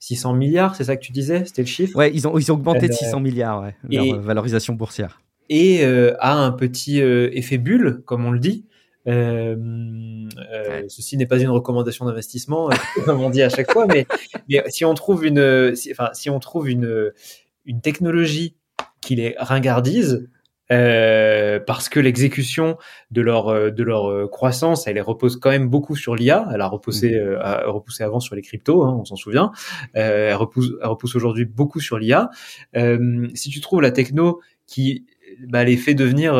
600 0.00 0.34
milliards, 0.34 0.76
c'est 0.76 0.84
ça 0.84 0.96
que 0.96 1.02
tu 1.02 1.12
disais, 1.12 1.44
c'était 1.46 1.62
le 1.62 1.68
chiffre? 1.68 1.96
Ouais, 1.96 2.10
ils 2.12 2.28
ont, 2.28 2.36
ils 2.38 2.52
ont 2.52 2.56
augmenté 2.56 2.88
de 2.88 2.92
600 2.92 3.20
milliards, 3.20 3.62
ouais, 3.62 3.74
leur 3.88 4.20
valorisation 4.20 4.74
boursière. 4.74 5.22
Et 5.48 5.84
a 5.84 6.34
un 6.34 6.52
petit 6.52 6.98
effet 6.98 7.58
bulle, 7.58 8.02
comme 8.04 8.26
on 8.26 8.30
le 8.30 8.38
dit, 8.38 8.66
euh, 9.08 9.56
euh, 10.52 10.84
ceci 10.88 11.16
n'est 11.16 11.26
pas 11.26 11.38
une 11.38 11.48
recommandation 11.48 12.04
d'investissement, 12.04 12.70
euh, 12.70 12.74
comme 13.04 13.20
on 13.20 13.30
dit 13.30 13.42
à 13.42 13.48
chaque 13.48 13.72
fois, 13.72 13.86
mais, 13.86 14.06
mais 14.48 14.62
si 14.68 14.84
on 14.84 14.94
trouve 14.94 15.24
une, 15.24 15.74
si, 15.74 15.90
enfin, 15.92 16.10
si 16.12 16.30
on 16.30 16.38
trouve 16.38 16.68
une, 16.68 17.12
une 17.64 17.80
technologie 17.80 18.56
qui 19.00 19.16
les 19.16 19.34
ringardise, 19.38 20.28
euh, 20.70 21.60
parce 21.60 21.90
que 21.90 22.00
l'exécution 22.00 22.78
de 23.10 23.20
leur 23.20 23.72
de 23.72 23.82
leur 23.82 24.30
croissance, 24.30 24.86
elle 24.86 24.98
repose 25.02 25.36
quand 25.36 25.50
même 25.50 25.68
beaucoup 25.68 25.96
sur 25.96 26.14
l'IA. 26.14 26.48
Elle 26.54 26.62
a 26.62 26.68
reposé, 26.68 27.20
mmh. 27.20 27.38
a 27.42 27.66
repoussé 27.66 28.04
avant 28.04 28.20
sur 28.20 28.36
les 28.36 28.42
cryptos, 28.42 28.82
hein, 28.84 28.96
on 28.98 29.04
s'en 29.04 29.16
souvient. 29.16 29.52
Euh, 29.96 30.30
elle 30.30 30.36
repousse, 30.36 30.70
elle 30.80 30.88
repousse 30.88 31.14
aujourd'hui 31.14 31.44
beaucoup 31.44 31.80
sur 31.80 31.98
l'IA. 31.98 32.30
Euh, 32.76 33.28
si 33.34 33.50
tu 33.50 33.60
trouves 33.60 33.82
la 33.82 33.90
techno 33.90 34.40
qui 34.66 35.04
bah, 35.46 35.64
les 35.64 35.76
fait 35.76 35.94
devenir 35.94 36.34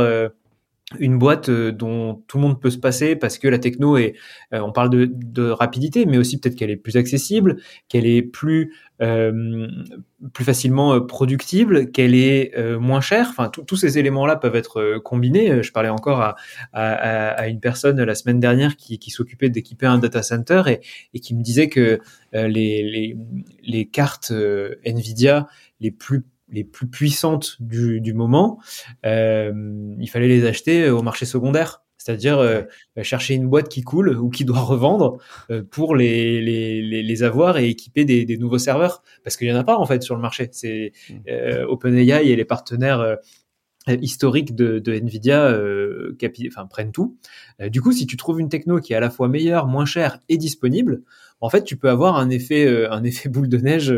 une 0.98 1.18
boîte 1.18 1.48
euh, 1.48 1.72
dont 1.72 2.22
tout 2.26 2.38
le 2.38 2.42
monde 2.42 2.60
peut 2.60 2.70
se 2.70 2.78
passer 2.78 3.16
parce 3.16 3.38
que 3.38 3.48
la 3.48 3.58
techno 3.58 3.96
est, 3.96 4.14
euh, 4.52 4.60
on 4.60 4.72
parle 4.72 4.90
de, 4.90 5.10
de 5.12 5.48
rapidité, 5.48 6.06
mais 6.06 6.18
aussi 6.18 6.38
peut-être 6.38 6.56
qu'elle 6.56 6.70
est 6.70 6.76
plus 6.76 6.96
accessible, 6.96 7.56
qu'elle 7.88 8.06
est 8.06 8.22
plus 8.22 8.74
euh, 9.00 9.66
plus 10.32 10.44
facilement 10.44 11.00
productible, 11.00 11.90
qu'elle 11.90 12.14
est 12.14 12.56
moins 12.78 13.00
chère. 13.00 13.26
Enfin, 13.30 13.48
tous 13.48 13.74
ces 13.74 13.98
éléments-là 13.98 14.36
peuvent 14.36 14.54
être 14.54 14.98
combinés. 14.98 15.60
Je 15.64 15.72
parlais 15.72 15.88
encore 15.88 16.20
à, 16.20 16.36
à, 16.72 17.30
à 17.30 17.48
une 17.48 17.58
personne 17.58 18.00
la 18.00 18.14
semaine 18.14 18.38
dernière 18.38 18.76
qui, 18.76 19.00
qui 19.00 19.10
s'occupait 19.10 19.50
d'équiper 19.50 19.86
un 19.86 19.98
data 19.98 20.22
center 20.22 20.62
et, 20.68 20.80
et, 21.14 21.18
qui 21.18 21.34
me 21.34 21.42
disait 21.42 21.68
que 21.68 21.98
les, 22.32 22.46
les, 22.46 23.16
les 23.64 23.86
cartes 23.86 24.32
Nvidia 24.84 25.48
les 25.80 25.90
plus 25.90 26.22
les 26.52 26.64
plus 26.64 26.86
puissantes 26.86 27.56
du, 27.60 28.00
du 28.00 28.14
moment, 28.14 28.60
euh, 29.04 29.52
il 29.98 30.08
fallait 30.08 30.28
les 30.28 30.46
acheter 30.46 30.90
au 30.90 31.02
marché 31.02 31.26
secondaire. 31.26 31.82
C'est-à-dire 32.02 32.38
euh, 32.38 32.62
chercher 33.02 33.34
une 33.34 33.48
boîte 33.48 33.68
qui 33.68 33.82
coule 33.82 34.18
ou 34.18 34.28
qui 34.28 34.44
doit 34.44 34.60
revendre 34.60 35.18
euh, 35.50 35.62
pour 35.62 35.94
les, 35.94 36.40
les, 36.40 37.02
les, 37.02 37.22
avoir 37.22 37.58
et 37.58 37.68
équiper 37.68 38.04
des, 38.04 38.24
des 38.24 38.36
nouveaux 38.38 38.58
serveurs. 38.58 39.02
Parce 39.22 39.36
qu'il 39.36 39.46
y 39.46 39.52
en 39.52 39.56
a 39.56 39.64
pas 39.64 39.76
en 39.76 39.86
fait 39.86 40.02
sur 40.02 40.16
le 40.16 40.20
marché. 40.20 40.48
C'est 40.52 40.92
mmh. 41.08 41.14
euh, 41.28 41.66
OpenAI 41.66 42.28
et 42.28 42.34
les 42.34 42.44
partenaires 42.44 43.00
euh, 43.00 43.16
historiques 44.00 44.56
de, 44.56 44.80
de 44.80 44.92
Nvidia 44.94 45.44
euh, 45.44 46.16
enfin, 46.48 46.66
prennent 46.66 46.92
tout. 46.92 47.16
du 47.60 47.80
coup, 47.80 47.92
si 47.92 48.06
tu 48.06 48.16
trouves 48.16 48.40
une 48.40 48.48
techno 48.48 48.80
qui 48.80 48.92
est 48.92 48.96
à 48.96 49.00
la 49.00 49.10
fois 49.10 49.28
meilleure, 49.28 49.68
moins 49.68 49.86
chère 49.86 50.18
et 50.28 50.38
disponible, 50.38 51.02
en 51.40 51.50
fait, 51.50 51.62
tu 51.62 51.76
peux 51.76 51.90
avoir 51.90 52.16
un 52.16 52.30
effet, 52.30 52.86
un 52.88 53.02
effet 53.02 53.28
boule 53.28 53.48
de 53.48 53.58
neige 53.58 53.92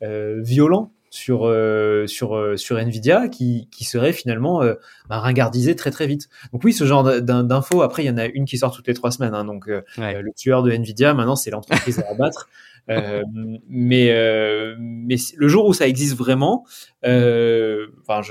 violent 0.00 0.92
sur 1.10 1.46
euh, 1.46 2.06
sur 2.06 2.36
euh, 2.36 2.56
sur 2.56 2.78
Nvidia 2.78 3.28
qui 3.28 3.68
qui 3.70 3.84
serait 3.84 4.12
finalement 4.12 4.62
euh, 4.62 4.74
bah, 5.08 5.18
ringardisé 5.18 5.76
très 5.76 5.90
très 5.90 6.06
vite. 6.06 6.28
Donc 6.52 6.64
oui, 6.64 6.72
ce 6.72 6.84
genre 6.84 7.04
d'infos. 7.22 7.82
Après, 7.82 8.04
il 8.04 8.06
y 8.06 8.10
en 8.10 8.18
a 8.18 8.26
une 8.26 8.44
qui 8.44 8.58
sort 8.58 8.74
toutes 8.74 8.86
les 8.86 8.94
trois 8.94 9.10
semaines. 9.10 9.34
Hein, 9.34 9.44
donc 9.44 9.68
euh, 9.68 9.82
le 9.98 10.32
tueur 10.32 10.62
de 10.62 10.70
Nvidia, 10.70 11.14
maintenant, 11.14 11.36
c'est 11.36 11.50
l'entreprise 11.50 11.98
à 12.00 12.10
abattre. 12.10 12.48
Euh, 12.90 13.22
mais 13.68 14.10
euh, 14.10 14.74
mais 14.78 15.16
le 15.36 15.48
jour 15.48 15.66
où 15.66 15.74
ça 15.74 15.86
existe 15.86 16.16
vraiment, 16.16 16.64
euh, 17.04 17.86
enfin, 18.06 18.22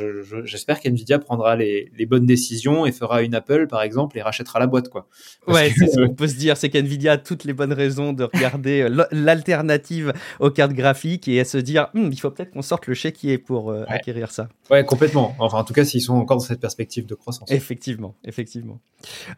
j'espère 0.44 0.82
qu'Nvidia 0.82 1.20
prendra 1.20 1.56
les, 1.56 1.90
les, 1.98 2.06
bonnes 2.06 2.26
décisions 2.26 2.86
et 2.86 2.92
fera 2.92 3.22
une 3.22 3.34
Apple 3.34 3.68
par 3.68 3.82
exemple 3.82 4.18
et 4.18 4.22
rachètera 4.22 4.60
la 4.60 4.68
boîte 4.68 4.90
quoi. 4.90 5.08
ouais, 5.48 5.72
c'est 5.78 5.88
ce 5.88 6.02
qu'on 6.02 6.14
peut 6.14 6.28
se 6.28 6.36
dire, 6.36 6.58
c'est 6.58 6.70
qu'Nvidia 6.70 7.14
a 7.14 7.18
toutes 7.18 7.46
les 7.46 7.54
bonnes 7.54 7.72
raisons 7.72 8.12
de 8.12 8.26
regarder 8.26 8.82
euh, 8.82 9.06
l'alternative 9.12 10.12
aux 10.42 10.50
cartes 10.50 10.74
graphiques 10.74 11.30
et 11.30 11.40
à 11.40 11.46
se 11.46 11.58
dire, 11.58 11.88
hm, 11.94 12.10
il 12.12 12.20
faut 12.20 12.30
peut-être 12.30 12.52
qu'on 12.52 12.62
sorte 12.62 12.88
le 12.88 12.94
chéquier 12.94 13.38
pour 13.38 13.72
euh, 13.72 13.86
acquérir 13.88 14.32
ça. 14.32 14.50
Ouais, 14.70 14.84
complètement. 14.84 15.36
Enfin, 15.40 15.60
en 15.60 15.64
tout 15.64 15.74
cas, 15.74 15.86
s'ils 15.86 16.02
sont 16.02 16.16
encore 16.16 16.38
dans 16.38 16.44
cette 16.44 16.60
perspective 16.60 17.06
de 17.06 17.16
croissance. 17.16 17.52
Effectivement, 17.52 18.16
effectivement. 18.26 18.80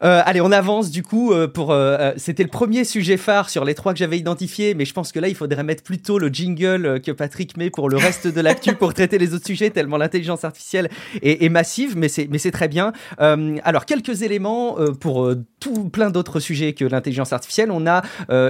Euh, 0.02 0.22
allez, 0.24 0.40
on 0.40 0.52
avance 0.52 0.90
du 0.90 1.02
coup 1.02 1.32
pour. 1.54 1.76
C'était 2.16 2.42
le 2.42 2.48
premier 2.48 2.84
sujet 2.84 3.16
phare 3.16 3.50
sur 3.50 3.64
les 3.64 3.74
trois 3.74 3.92
que 3.92 3.98
j'avais 3.98 4.18
identifiés, 4.18 4.74
mais 4.74 4.84
je 4.84 4.92
pense 4.92 5.12
que 5.12 5.20
là, 5.20 5.28
il 5.28 5.34
faudrait 5.34 5.62
mettre 5.62 5.82
plutôt 5.82 6.18
le 6.18 6.28
jingle 6.28 7.00
que 7.00 7.12
Patrick 7.12 7.56
met 7.56 7.70
pour 7.70 7.88
le 7.88 7.96
reste 7.96 8.26
de 8.26 8.40
l'actu 8.40 8.74
pour 8.74 8.94
traiter 8.94 9.18
les 9.18 9.34
autres 9.34 9.46
sujets, 9.46 9.70
tellement 9.70 9.96
l'intelligence 9.96 10.44
artificielle 10.44 10.88
est, 11.22 11.48
massive, 11.48 11.96
mais 11.96 12.08
c'est, 12.08 12.50
très 12.50 12.68
bien. 12.68 12.92
Euh, 13.20 13.56
alors, 13.64 13.86
quelques 13.86 14.22
éléments 14.22 14.78
euh, 14.78 14.92
pour 14.92 15.24
euh, 15.24 15.44
tout 15.60 15.88
plein 15.90 16.10
d'autres 16.10 16.40
sujets 16.40 16.72
que 16.72 16.84
l'intelligence 16.84 17.32
artificielle. 17.32 17.70
On 17.70 17.86
a 17.86 18.02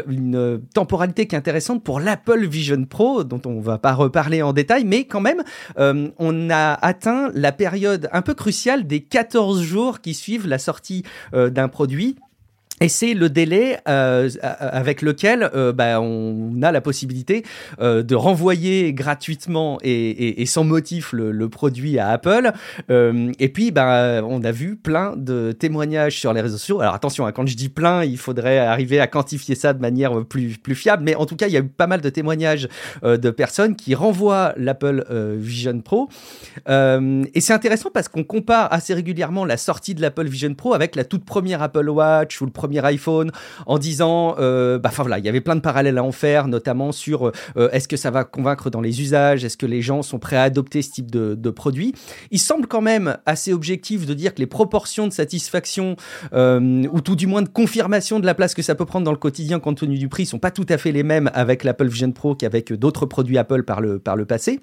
une 0.07 0.61
temporalité 0.75 1.27
qui 1.27 1.35
est 1.35 1.39
intéressante 1.39 1.83
pour 1.83 1.99
l'Apple 1.99 2.47
Vision 2.47 2.85
Pro, 2.85 3.25
dont 3.25 3.41
on 3.47 3.61
va 3.61 3.79
pas 3.79 3.95
reparler 3.95 4.43
en 4.43 4.53
détail, 4.53 4.85
mais 4.85 5.05
quand 5.05 5.21
même, 5.21 5.43
on 5.77 6.51
a 6.51 6.70
atteint 6.75 7.31
la 7.35 7.53
période 7.53 8.09
un 8.13 8.23
peu 8.23 8.35
cruciale 8.35 8.87
des 8.87 9.01
14 9.01 9.63
jours 9.63 10.01
qui 10.01 10.15
suivent 10.15 10.47
la 10.47 10.59
sortie 10.59 11.05
d'un 11.33 11.69
produit 11.69 12.17
et 12.81 12.89
c'est 12.89 13.13
le 13.13 13.29
délai 13.29 13.79
euh, 13.89 14.31
avec 14.41 15.03
lequel 15.03 15.51
euh, 15.55 15.71
bah, 15.73 16.01
on 16.01 16.63
a 16.63 16.73
la 16.73 16.81
possibilité 16.81 17.45
euh, 17.79 18.03
de 18.03 18.15
renvoyer 18.15 18.95
gratuitement 18.95 19.79
et, 19.83 19.91
et, 19.93 20.43
et 20.43 20.47
sans 20.47 20.65
motif 20.65 21.13
le, 21.13 21.31
le, 21.31 21.49
produit 21.51 21.99
à 21.99 22.09
Apple. 22.09 22.53
Euh, 22.91 23.33
et 23.39 23.51
puis, 23.51 23.71
bah, 23.71 24.23
on 24.25 24.43
a 24.45 24.51
vu 24.51 24.77
plein 24.77 25.15
de 25.15 25.53
témoignages 25.53 26.19
sur 26.19 26.33
les 26.33 26.41
réseaux 26.41 26.57
sociaux. 26.57 26.81
Alors 26.81 26.95
attention, 26.95 27.27
hein, 27.27 27.33
quand 27.33 27.47
je 27.47 27.55
dis 27.55 27.69
plein, 27.69 28.03
il 28.03 28.17
faudrait 28.17 28.59
arriver 28.59 28.99
à 28.99 29.07
quantifier 29.07 29.55
ça 29.55 29.75
de 29.75 29.81
manière 29.81 30.25
plus, 30.25 30.57
plus 30.57 30.75
fiable. 30.75 31.03
Mais 31.05 31.15
en 31.15 31.27
tout 31.27 31.37
cas, 31.37 31.49
il 31.49 31.53
y 31.53 31.59
a 31.59 31.61
eu 31.61 31.69
pas 31.69 31.87
mal 31.87 32.01
de 32.01 32.09
témoignages 32.09 32.67
euh, 33.05 33.19
de 33.19 33.29
personnes 33.29 33.77
qui 33.77 33.95
renvoient 33.95 34.55
l'Apple 34.57 35.05
Vision 35.37 35.81
Pro. 35.81 36.09
et 36.67 37.41
c'est 37.41 37.53
intéressant 37.53 37.91
parce 37.93 38.09
qu'on 38.09 38.25
compare 38.25 38.73
assez 38.73 38.95
régulièrement 38.95 39.45
la 39.45 39.59
sortie 39.59 39.95
de 39.95 40.01
l'Apple 40.01 40.27
Vision 40.27 40.55
Pro 40.55 40.73
avec 40.73 40.97
la 40.97 41.05
toute 41.05 41.27
première 41.27 41.63
Apple 41.63 41.89
Watch 41.91 42.41
ou 42.41 42.47
le 42.47 42.51
premier 42.51 42.70
iPhone 42.79 43.33
en 43.67 43.79
disant, 43.79 44.37
euh, 44.39 44.79
bah, 44.79 44.91
enfin 44.93 45.03
voilà, 45.03 45.19
il 45.19 45.25
y 45.25 45.29
avait 45.29 45.41
plein 45.41 45.57
de 45.57 45.61
parallèles 45.61 45.99
à 45.99 46.05
en 46.05 46.13
faire, 46.13 46.49
notamment 46.49 46.93
sur 46.93 47.33
euh, 47.57 47.69
est-ce 47.73 47.89
que 47.89 47.97
ça 47.97 48.11
va 48.11 48.25
convaincre 48.25 48.71
dans 48.71 48.81
les 48.81 49.01
usages, 49.01 49.45
est-ce 49.45 49.57
que 49.57 49.67
les 49.67 49.83
gens 49.83 50.03
sont 50.03 50.19
prêts 50.19 50.37
à 50.37 50.43
adopter 50.43 50.83
ce 50.83 50.91
type 50.91 51.11
de, 51.11 51.51
produit. 51.51 51.95
Il 52.31 52.39
semble 52.39 52.69
quand 52.69 52.81
même 52.81 53.17
assez 53.27 53.53
objectif 53.53 54.07
de 54.07 54.15
dire 54.15 54.35
que 54.35 54.39
les 54.39 54.47
proportions 54.47 55.09
de 55.09 55.13
satisfaction 55.13 55.97
euh, 56.33 56.85
ou 56.93 57.01
tout 57.01 57.17
du 57.17 57.27
moins 57.27 57.43
de 57.43 57.49
confirmation 57.49 58.21
de 58.21 58.27
la 58.27 58.35
place 58.35 58.55
que 58.55 58.63
ça 58.63 58.77
peut 58.77 58.87
prendre 58.87 59.05
dans 59.05 59.11
le 59.11 59.19
quotidien 59.19 59.59
compte 59.59 59.79
tenu 59.79 59.99
du 59.99 60.09
prix 60.09 60.27
sont 60.27 60.39
pas 60.39 60.53
tout 60.53 60.67
à 60.69 60.79
fait 60.79 60.93
les 60.93 61.03
mêmes 61.03 61.29
avec 61.35 61.65
l'Apple 61.65 61.89
Vision 61.89 62.13
Pro 62.13 62.37
qu'avec 62.37 62.73
d'autres 62.73 63.05
produits 63.05 63.37
Apple 63.37 63.65
par 63.65 63.81
le, 63.81 63.99
par 63.99 64.15
le 64.15 64.27
passé. 64.27 64.61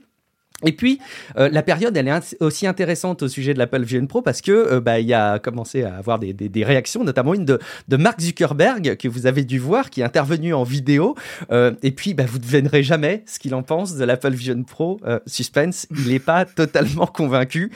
Et 0.65 0.71
puis 0.71 0.99
euh, 1.37 1.49
la 1.51 1.61
période, 1.61 1.95
elle 1.95 2.07
est 2.07 2.41
aussi 2.41 2.65
intéressante 2.65 3.21
au 3.21 3.27
sujet 3.27 3.53
de 3.53 3.59
l'Apple 3.59 3.83
Vision 3.83 4.07
Pro 4.07 4.23
parce 4.23 4.41
que 4.41 4.51
euh, 4.51 4.81
bah, 4.81 4.99
il 4.99 5.05
y 5.05 5.13
a 5.13 5.37
commencé 5.37 5.83
à 5.83 5.95
avoir 5.95 6.17
des, 6.17 6.63
réactions, 6.63 7.03
notamment 7.03 7.35
une 7.35 7.45
de, 7.45 7.59
Mark 7.95 8.19
Zuckerberg 8.19 8.97
que 8.97 9.07
vous 9.07 9.27
avez 9.27 9.43
dû 9.43 9.59
voir, 9.59 9.91
qui 9.91 10.01
est 10.01 10.03
intervenu 10.03 10.55
en 10.55 10.63
vidéo. 10.63 11.15
Euh, 11.51 11.73
et 11.83 11.91
puis 11.91 12.15
bah, 12.15 12.23
vous 12.27 12.39
ne 12.39 12.43
devinerez 12.43 12.81
jamais 12.81 13.23
ce 13.27 13.37
qu'il 13.37 13.53
en 13.53 13.61
pense 13.61 13.95
de 13.95 14.03
l'Apple 14.03 14.31
Vision 14.31 14.63
Pro. 14.63 14.99
Suspense, 15.27 15.85
il 15.91 16.11
n'est 16.11 16.19
pas 16.19 16.45
totalement 16.45 17.05
convaincu. 17.05 17.71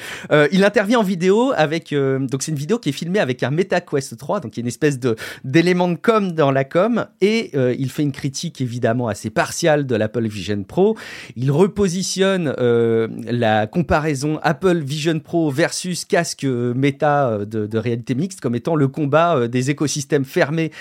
Il 0.51 0.63
intervient 0.63 0.99
en 0.99 1.03
vidéo 1.03 1.53
avec 1.55 1.93
donc 1.93 2.41
c'est 2.41 2.51
une 2.51 2.57
vidéo 2.57 2.79
qui 2.79 2.89
est 2.89 2.93
filmée 2.93 3.19
avec 3.19 3.43
un 3.43 3.51
Meta 3.51 3.81
Quest 3.81 4.17
3, 4.17 4.39
donc 4.39 4.55
il 4.55 4.59
y 4.59 4.61
a 4.61 4.63
une 4.63 4.67
espèce 4.67 4.99
d'élément 5.43 5.87
de 5.87 5.95
com 5.95 6.31
dans 6.31 6.51
la 6.51 6.63
com, 6.63 7.05
et 7.21 7.51
il 7.77 7.89
fait 7.91 8.03
une 8.03 8.11
critique 8.11 8.61
évidemment 8.61 9.07
assez 9.07 9.29
partiale 9.29 9.85
de 9.85 9.95
l'Apple 9.95 10.27
Vision 10.27 10.63
Pro. 10.63 10.97
Il 11.35 11.51
repositionne 11.51 12.53
la 13.25 13.67
comparaison 13.67 14.39
Apple 14.43 14.77
Vision 14.77 15.19
Pro 15.19 15.49
versus 15.49 16.05
casque 16.05 16.43
Meta 16.43 17.39
de, 17.45 17.65
de 17.67 17.77
réalité 17.77 18.15
mixte 18.15 18.41
comme 18.41 18.55
étant 18.55 18.75
le 18.75 18.87
combat 18.87 19.47
des 19.47 19.69
écosystèmes 19.69 20.25
fermés 20.25 20.71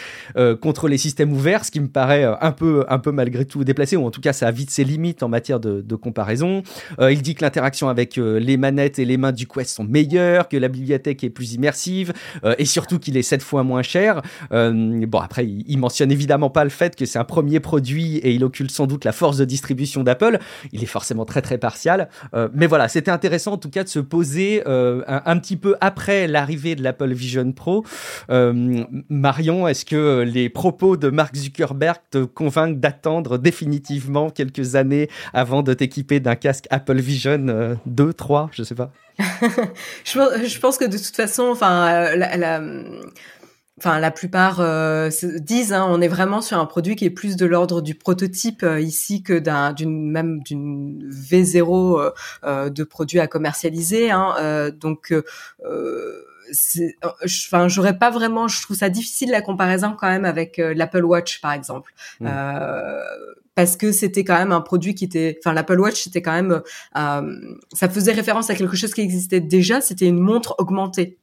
contre 0.61 0.89
les 0.89 0.99
systèmes 0.99 1.33
ouverts, 1.33 1.65
ce 1.65 1.71
qui 1.71 1.81
me 1.81 1.89
paraît 1.89 2.25
un 2.25 2.53
peu, 2.53 2.85
un 2.89 2.99
peu 2.99 3.13
malgré 3.13 3.45
tout 3.45 3.65
déplacé, 3.65 3.97
ou 3.97 4.05
en 4.05 4.11
tout 4.11 4.21
cas 4.21 4.33
ça 4.33 4.49
a 4.49 4.51
vite 4.51 4.71
ses 4.71 4.85
limites 4.85 5.23
en 5.23 5.29
matière 5.29 5.61
de, 5.61 5.95
comparaison. 5.95 6.63
il 7.01 7.23
dit 7.23 7.35
que 7.35 7.43
l'interaction 7.43 7.89
avec 7.89 8.17
les 8.17 8.57
manettes 8.57 8.99
et 8.99 9.05
les 9.05 9.17
mains 9.17 9.33
du 9.33 9.47
Quest 9.47 9.75
sont 9.75 9.85
meilleures, 9.85 10.49
que 10.49 10.57
la 10.57 10.69
bibliothèque 10.69 11.25
est 11.25 11.31
plus 11.31 11.55
immersive, 11.55 12.13
et 12.59 12.65
surtout 12.65 12.99
qu'il 12.99 13.17
est 13.17 13.23
sept 13.23 13.43
fois 13.43 13.63
moins 13.63 13.83
cher. 13.83 14.23
bon, 14.51 15.19
après, 15.19 15.47
il, 15.47 15.65
il 15.67 15.79
mentionne 15.79 16.11
évidemment 16.11 16.51
pas 16.51 16.65
le 16.65 16.71
fait 16.71 16.97
que 16.97 17.07
c'est 17.07 17.19
un 17.19 17.25
premier 17.25 17.61
produit 17.61 18.17
et 18.19 18.33
il 18.33 18.45
occulte 18.45 18.71
sans 18.71 18.87
doute 18.87 19.05
la 19.05 19.13
force 19.13 19.37
de 19.37 19.45
distribution 19.45 20.03
d'Apple. 20.03 20.39
Il 20.73 20.83
est 20.83 20.87
forcément 20.87 21.25
très 21.25 21.43
très 21.43 21.59
Euh, 22.35 22.49
mais 22.53 22.67
voilà, 22.67 22.89
c'était 22.89 23.11
intéressant 23.11 23.53
en 23.53 23.59
tout 23.59 23.71
cas 23.71 23.85
de 23.85 23.89
se 23.89 23.99
poser 23.99 24.63
euh, 24.67 25.03
un, 25.07 25.39
petit 25.39 25.57
peu 25.57 25.77
après 25.81 26.27
l'arrivée 26.27 26.75
de 26.75 26.83
l'Apple 26.83 27.13
Vision 27.13 27.53
Pro. 27.53 27.85
Euh, 28.31 28.85
Marion, 29.09 29.67
est-ce 29.69 29.85
que 29.85 30.23
les 30.23 30.49
propos 30.49 30.97
de 30.97 31.11
Mark 31.11 31.35
Zuckerberg 31.37 31.99
te 32.11 32.25
convainquent 32.25 32.81
d'attendre 32.81 33.39
définitivement 33.39 34.31
quelques 34.31 34.75
années 34.75 35.09
avant 35.33 35.63
de 35.63 35.75
t'équiper 35.75 36.21
d'un 36.21 36.37
casque 36.37 36.67
Apple 36.71 36.99
Vision 36.99 37.77
2, 37.87 38.13
3, 38.13 38.51
je 38.53 38.63
sais 38.63 38.75
pas? 38.75 38.91
Je, 40.05 40.59
pense 40.59 40.79
que 40.79 40.87
de 40.87 40.97
toute 40.97 41.15
façon, 41.15 41.49
enfin, 41.51 42.17
la 42.17 42.61
enfin 43.81 43.99
la 43.99 44.11
plupart 44.11 44.61
euh, 44.61 45.11
disent, 45.39 45.73
hein, 45.73 45.87
on 45.89 46.01
est 46.01 46.09
vraiment 46.09 46.41
sur 46.43 46.59
un 46.59 46.67
produit 46.67 46.97
qui 46.97 47.05
est 47.07 47.11
plus 47.11 47.37
de 47.37 47.47
l'ordre 47.47 47.81
du 47.81 47.95
prototype 47.95 48.63
euh, 48.63 48.81
ici 48.81 49.23
que 49.23 49.39
d'un 49.39 49.73
d'une 49.73 50.11
même 50.11 50.41
d'une 50.43 51.11
V0 51.11 52.13
euh, 52.45 52.71
de 52.71 52.85
produits 52.85 53.21
à 53.21 53.27
commercialiser. 53.27 54.11
Hein, 54.11 54.71
donc 54.79 55.15
enfin 57.25 57.69
j'aurais 57.69 57.97
pas 57.97 58.11
vraiment 58.11 58.49
je 58.49 58.61
trouve 58.61 58.77
ça 58.77 58.91
difficile 58.91 59.31
la 59.31 59.41
comparaison 59.41 59.95
quand 59.97 60.09
même 60.09 60.25
avec 60.25 60.59
l'Apple 60.59 61.05
Watch 61.05 61.41
par 61.41 61.53
exemple 61.53 61.93
mmh. 62.19 62.29
parce 63.55 63.77
que 63.77 63.93
c'était 63.93 64.25
quand 64.25 64.37
même 64.37 64.51
un 64.51 64.61
produit 64.61 64.97
qui 64.97 65.05
était 65.05 65.39
enfin 65.41 65.53
l'Apple 65.53 65.79
Watch 65.79 66.03
c'était 66.03 66.23
quand 66.23 66.33
même 66.33 66.61
ça 67.73 67.89
faisait 67.89 68.13
référence 68.13 68.51
à 68.51 68.57
quelque 68.57 68.77
chose 68.77 68.93
qui 68.93 69.01
existait 69.01 69.41
déjà 69.41 69.81
c'était 69.81 70.07
une 70.07 70.19
montre 70.19 70.57
augmentée 70.59 71.20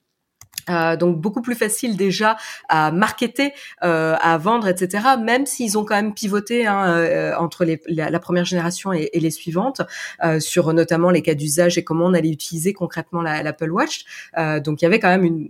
euh, 0.69 0.95
donc 0.97 1.19
beaucoup 1.19 1.41
plus 1.41 1.55
facile 1.55 1.95
déjà 1.95 2.37
à 2.69 2.91
marketer, 2.91 3.53
euh, 3.83 4.15
à 4.19 4.37
vendre, 4.37 4.67
etc. 4.67 5.03
Même 5.21 5.45
s'ils 5.45 5.77
ont 5.77 5.85
quand 5.85 5.95
même 5.95 6.13
pivoté 6.13 6.67
hein, 6.67 6.87
euh, 6.89 7.35
entre 7.37 7.63
les, 7.65 7.81
la, 7.87 8.19
première 8.19 8.45
génération 8.45 8.91
et, 8.93 9.09
et 9.13 9.19
les 9.19 9.31
suivantes 9.31 9.81
euh, 10.23 10.39
sur 10.39 10.73
notamment 10.73 11.09
les 11.09 11.21
cas 11.21 11.35
d'usage 11.35 11.77
et 11.77 11.83
comment 11.83 12.05
on 12.05 12.13
allait 12.13 12.29
utiliser 12.29 12.73
concrètement 12.73 13.21
l'Apple 13.21 13.71
Watch. 13.71 14.05
Euh, 14.37 14.59
donc 14.59 14.81
il 14.81 14.85
y 14.85 14.87
avait 14.87 14.99
quand 14.99 15.09
même 15.09 15.23
une, 15.23 15.47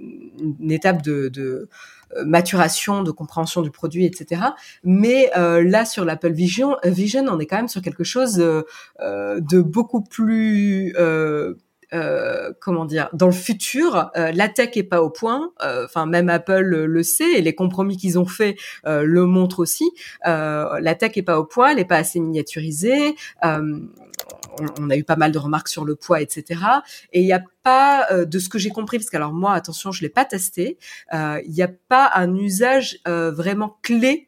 une 0.59 0.71
étape 0.71 1.01
de, 1.01 1.29
de 1.29 1.69
maturation, 2.25 3.03
de 3.03 3.11
compréhension 3.11 3.61
du 3.61 3.71
produit, 3.71 4.05
etc. 4.05 4.41
Mais 4.83 5.29
euh, 5.37 5.63
là, 5.63 5.85
sur 5.85 6.05
l'Apple 6.05 6.31
Vision, 6.31 6.77
Vision, 6.83 7.25
on 7.27 7.39
est 7.39 7.45
quand 7.45 7.57
même 7.57 7.67
sur 7.67 7.81
quelque 7.81 8.03
chose 8.03 8.39
euh, 8.39 9.39
de 9.41 9.61
beaucoup 9.61 10.01
plus 10.01 10.93
euh, 10.97 11.55
euh, 11.93 12.51
comment 12.59 12.85
dire, 12.85 13.09
dans 13.13 13.27
le 13.27 13.31
futur, 13.31 14.11
euh, 14.17 14.31
la 14.33 14.49
tech 14.49 14.71
est 14.75 14.83
pas 14.83 15.01
au 15.01 15.09
point. 15.09 15.51
Euh, 15.63 15.85
enfin, 15.85 16.05
même 16.05 16.29
Apple 16.29 16.61
le 16.61 17.03
sait 17.03 17.33
et 17.33 17.41
les 17.41 17.55
compromis 17.55 17.97
qu'ils 17.97 18.19
ont 18.19 18.25
fait 18.25 18.57
le 18.85 19.25
montrent 19.25 19.59
aussi. 19.59 19.89
la 20.25 20.95
tech 20.95 21.11
est 21.15 21.23
pas 21.23 21.39
au 21.39 21.45
point, 21.45 21.69
elle 21.71 21.79
est 21.79 21.85
pas 21.85 21.97
assez 21.97 22.19
miniaturisée. 22.19 23.15
On, 24.79 24.89
a 24.89 24.97
eu 24.97 25.03
pas 25.03 25.15
mal 25.15 25.31
de 25.31 25.37
remarques 25.37 25.67
sur 25.67 25.85
le 25.85 25.95
poids, 25.95 26.19
etc. 26.19 26.59
Et 27.13 27.21
il 27.21 27.25
n'y 27.25 27.33
a 27.33 27.43
pas, 27.61 28.07
de 28.25 28.39
ce 28.39 28.49
que 28.49 28.57
j'ai 28.57 28.71
compris, 28.71 28.97
parce 28.97 29.09
que 29.09 29.15
alors 29.15 29.33
moi, 29.33 29.53
attention, 29.53 29.91
je 29.91 30.01
l'ai 30.01 30.09
pas 30.09 30.25
testé, 30.25 30.77
il 31.13 31.51
n'y 31.51 31.61
a 31.61 31.69
pas 31.87 32.11
un 32.15 32.35
usage 32.35 32.99
vraiment 33.05 33.77
clé 33.81 34.27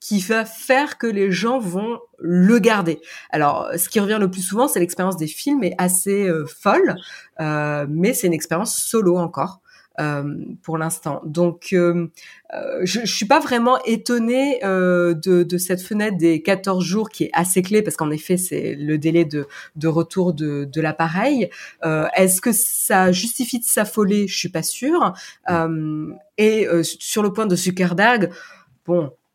qui 0.00 0.20
va 0.20 0.44
faire 0.44 0.98
que 0.98 1.06
les 1.06 1.30
gens 1.30 1.58
vont 1.58 1.98
le 2.18 2.58
garder. 2.58 3.00
Alors, 3.30 3.68
ce 3.76 3.88
qui 3.88 4.00
revient 4.00 4.18
le 4.20 4.30
plus 4.30 4.42
souvent, 4.42 4.68
c'est 4.68 4.80
l'expérience 4.80 5.16
des 5.16 5.26
films 5.26 5.64
est 5.64 5.74
assez 5.78 6.28
euh, 6.28 6.46
folle, 6.46 6.96
euh, 7.40 7.86
mais 7.88 8.14
c'est 8.14 8.26
une 8.26 8.32
expérience 8.32 8.76
solo 8.76 9.16
encore. 9.16 9.60
Euh, 10.00 10.36
pour 10.62 10.78
l'instant. 10.78 11.20
Donc, 11.24 11.70
euh, 11.72 12.06
euh, 12.54 12.80
je, 12.84 13.00
je 13.00 13.12
suis 13.12 13.26
pas 13.26 13.40
vraiment 13.40 13.82
étonnée 13.84 14.60
de, 14.62 15.42
de, 15.42 15.58
cette 15.58 15.82
fenêtre 15.82 16.16
des 16.16 16.40
14 16.40 16.84
jours 16.84 17.08
qui 17.08 17.24
est 17.24 17.30
assez 17.32 17.62
clé 17.62 17.82
parce 17.82 17.96
qu'en 17.96 18.10
effet, 18.12 18.36
c'est 18.36 18.76
le 18.76 18.96
délai 18.96 19.24
de, 19.24 19.48
de 19.74 19.88
retour 19.88 20.34
de, 20.34 20.68
de 20.72 20.80
l'appareil. 20.80 21.50
Est-ce 21.82 22.40
que 22.40 22.52
ça 22.52 23.10
justifie 23.10 23.58
de 23.58 23.64
s'affoler? 23.64 24.28
Je 24.28 24.38
suis 24.38 24.50
pas 24.50 24.62
sûre. 24.62 25.14
et 26.38 26.68
sur 26.82 27.22
le 27.24 27.32
point 27.32 27.46
de 27.46 27.56
Zuckerberg, 27.56 28.30
bon, 28.86 29.06
euh, 29.06 29.27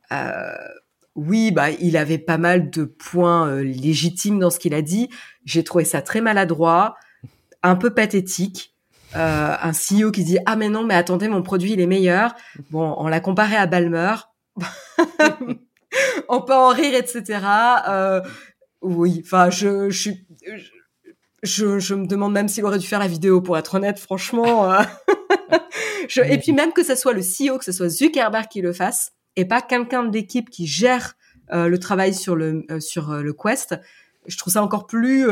oui, 1.15 1.51
bah, 1.51 1.69
il 1.69 1.95
avait 1.95 2.17
pas 2.17 2.37
mal 2.37 2.69
de 2.69 2.85
points 2.85 3.47
euh, 3.47 3.63
légitimes 3.63 4.39
dans 4.39 4.49
ce 4.49 4.57
qu'il 4.57 4.73
a 4.73 4.81
dit. 4.81 5.09
J'ai 5.45 5.63
trouvé 5.63 5.85
ça 5.85 6.01
très 6.01 6.21
maladroit, 6.21 6.95
un 7.61 7.75
peu 7.75 7.93
pathétique. 7.93 8.71
Euh, 9.15 9.55
un 9.61 9.71
CEO 9.71 10.09
qui 10.09 10.23
dit 10.23 10.39
ah 10.47 10.55
mais 10.55 10.69
non 10.69 10.83
mais 10.83 10.95
attendez 10.95 11.27
mon 11.27 11.43
produit 11.43 11.73
il 11.73 11.79
est 11.79 11.85
meilleur. 11.85 12.33
Bon, 12.71 12.95
on 12.97 13.07
l'a 13.07 13.19
comparé 13.19 13.55
à 13.55 13.67
Balmer. 13.67 14.15
on 16.29 16.41
peut 16.41 16.55
en 16.55 16.69
rire 16.69 16.95
etc. 16.95 17.39
oui, 18.81 19.21
enfin 19.23 19.51
je 19.51 19.91
je 19.91 20.09
je, 21.43 21.93
me 21.93 22.07
demande 22.07 22.33
même 22.33 22.47
s'il 22.47 22.65
aurait 22.65 22.79
dû 22.79 22.87
faire 22.87 22.97
la 22.97 23.07
vidéo 23.07 23.39
pour 23.39 23.55
être 23.55 23.75
honnête 23.75 23.99
franchement. 23.99 24.73
et 26.25 26.37
puis 26.39 26.51
même 26.51 26.73
que 26.73 26.83
ce 26.83 26.95
soit 26.95 27.13
le 27.13 27.21
CEO, 27.21 27.59
que 27.59 27.65
ce 27.65 27.71
soit 27.71 27.89
Zuckerberg 27.89 28.47
qui 28.47 28.61
le 28.61 28.73
fasse, 28.73 29.11
et 29.35 29.45
pas 29.45 29.61
quelqu'un 29.61 30.03
de 30.03 30.13
l'équipe 30.13 30.49
qui 30.49 30.67
gère 30.67 31.15
euh, 31.51 31.67
le 31.67 31.79
travail 31.79 32.13
sur 32.13 32.35
le 32.35 32.65
euh, 32.71 32.79
sur 32.79 33.11
euh, 33.11 33.21
le 33.21 33.33
Quest. 33.33 33.75
Je 34.27 34.37
trouve 34.37 34.53
ça 34.53 34.63
encore 34.63 34.87
plus 34.87 35.27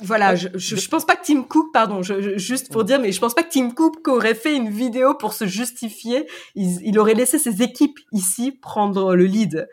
voilà, 0.00 0.36
je, 0.36 0.48
je, 0.54 0.88
pense 0.88 1.04
pas 1.04 1.16
que 1.16 1.24
Tim 1.24 1.42
Cook, 1.42 1.72
pardon, 1.72 2.02
je, 2.02 2.38
juste 2.38 2.70
pour 2.70 2.84
dire, 2.84 3.00
mais 3.00 3.10
je 3.10 3.18
pense 3.18 3.34
pas 3.34 3.42
que 3.42 3.50
Tim 3.50 3.70
Cook 3.70 4.06
aurait 4.06 4.34
fait 4.34 4.54
une 4.54 4.70
vidéo 4.70 5.14
pour 5.14 5.32
se 5.32 5.46
justifier. 5.46 6.28
Il, 6.54 6.78
il 6.84 6.98
aurait 6.98 7.14
laissé 7.14 7.40
ses 7.40 7.62
équipes 7.62 7.98
ici 8.12 8.52
prendre 8.52 9.16
le 9.16 9.24
lead 9.24 9.68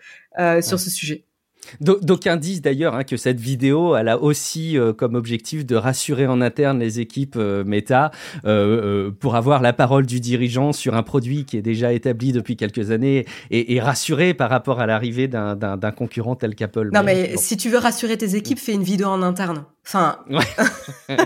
sur 0.62 0.80
ce 0.80 0.90
sujet. 0.90 1.26
D'aucuns 1.80 2.38
disent 2.38 2.62
d'ailleurs 2.62 2.96
hein, 2.96 3.04
que 3.04 3.18
cette 3.18 3.40
vidéo, 3.40 3.96
elle 3.96 4.10
a 4.10 4.20
aussi 4.22 4.78
euh, 4.78 4.94
comme 4.94 5.16
objectif 5.16 5.66
de 5.66 5.76
rassurer 5.76 6.28
en 6.28 6.42
interne 6.42 6.80
les 6.80 7.00
équipes 7.00 7.36
euh, 7.38 7.64
Meta 7.64 8.12
euh, 8.46 9.12
pour 9.12 9.36
avoir 9.36 9.62
la 9.62 9.74
parole 9.74 10.06
du 10.06 10.20
dirigeant 10.20 10.74
sur 10.74 10.96
un 10.96 11.04
produit 11.04 11.46
qui 11.46 11.58
est 11.58 11.62
déjà 11.62 11.94
établi 11.94 12.32
depuis 12.34 12.56
quelques 12.56 12.92
années 12.92 13.26
et, 13.50 13.76
et 13.76 13.80
rassurer 13.80 14.34
par 14.34 14.50
rapport 14.50 14.80
à 14.80 14.86
l'arrivée 14.86 15.28
d'un 15.28 15.92
concurrent 15.96 16.36
tel 16.36 16.56
qu'Apple. 16.56 16.90
Non, 16.94 17.04
mais, 17.04 17.38
si 17.38 17.58
tu 17.58 17.70
veux 17.70 17.78
rassurer 17.78 18.18
tes 18.18 18.36
équipes, 18.36 18.60
fais 18.60 18.74
une 18.74 18.84
vidéo 18.84 19.08
en 19.08 19.22
interne. 19.22 19.66
Enfin, 19.86 20.20
ouais. 20.30 21.18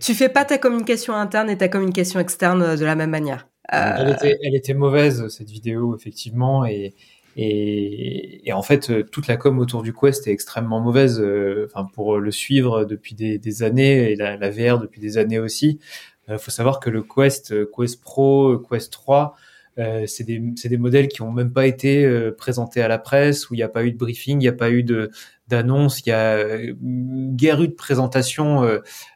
tu 0.00 0.14
fais 0.14 0.28
pas 0.28 0.44
ta 0.44 0.58
communication 0.58 1.14
interne 1.14 1.50
et 1.50 1.58
ta 1.58 1.68
communication 1.68 2.20
externe 2.20 2.76
de 2.76 2.84
la 2.84 2.94
même 2.94 3.10
manière. 3.10 3.46
Elle, 3.70 4.10
était, 4.10 4.38
elle 4.42 4.54
était 4.54 4.72
mauvaise 4.72 5.28
cette 5.28 5.50
vidéo 5.50 5.94
effectivement 5.94 6.64
et 6.64 6.94
et, 7.40 8.48
et, 8.48 8.52
en 8.52 8.62
fait, 8.62 8.90
euh, 8.90 9.04
toute 9.04 9.28
la 9.28 9.36
com 9.36 9.60
autour 9.60 9.84
du 9.84 9.94
Quest 9.94 10.26
est 10.26 10.32
extrêmement 10.32 10.80
mauvaise. 10.80 11.20
Euh, 11.20 11.68
enfin, 11.70 11.88
pour 11.94 12.18
le 12.18 12.32
suivre 12.32 12.84
depuis 12.84 13.14
des, 13.14 13.38
des 13.38 13.62
années 13.62 14.10
et 14.10 14.16
la, 14.16 14.36
la, 14.36 14.50
VR 14.50 14.80
depuis 14.80 15.00
des 15.00 15.18
années 15.18 15.38
aussi. 15.38 15.78
Il 16.26 16.34
euh, 16.34 16.38
faut 16.38 16.50
savoir 16.50 16.80
que 16.80 16.90
le 16.90 17.04
Quest, 17.04 17.54
Quest 17.70 18.00
Pro, 18.00 18.58
Quest 18.58 18.92
3, 18.92 19.36
euh, 19.78 20.04
c'est 20.08 20.24
des, 20.24 20.40
des, 20.40 20.76
modèles 20.76 21.06
qui 21.06 21.22
ont 21.22 21.30
même 21.30 21.52
pas 21.52 21.68
été 21.68 22.10
présentés 22.36 22.82
à 22.82 22.88
la 22.88 22.98
presse, 22.98 23.48
où 23.48 23.54
il 23.54 23.58
n'y 23.58 23.62
a 23.62 23.68
pas 23.68 23.84
eu 23.84 23.92
de 23.92 23.96
briefing, 23.96 24.38
il 24.38 24.42
n'y 24.42 24.48
a 24.48 24.52
pas 24.52 24.72
eu 24.72 24.82
de 24.82 25.12
d'annonce, 25.46 26.00
il 26.04 26.08
y 26.10 26.12
a 26.12 26.44
guère 26.74 27.62
eu 27.62 27.68
de 27.68 27.74
présentation, 27.74 28.68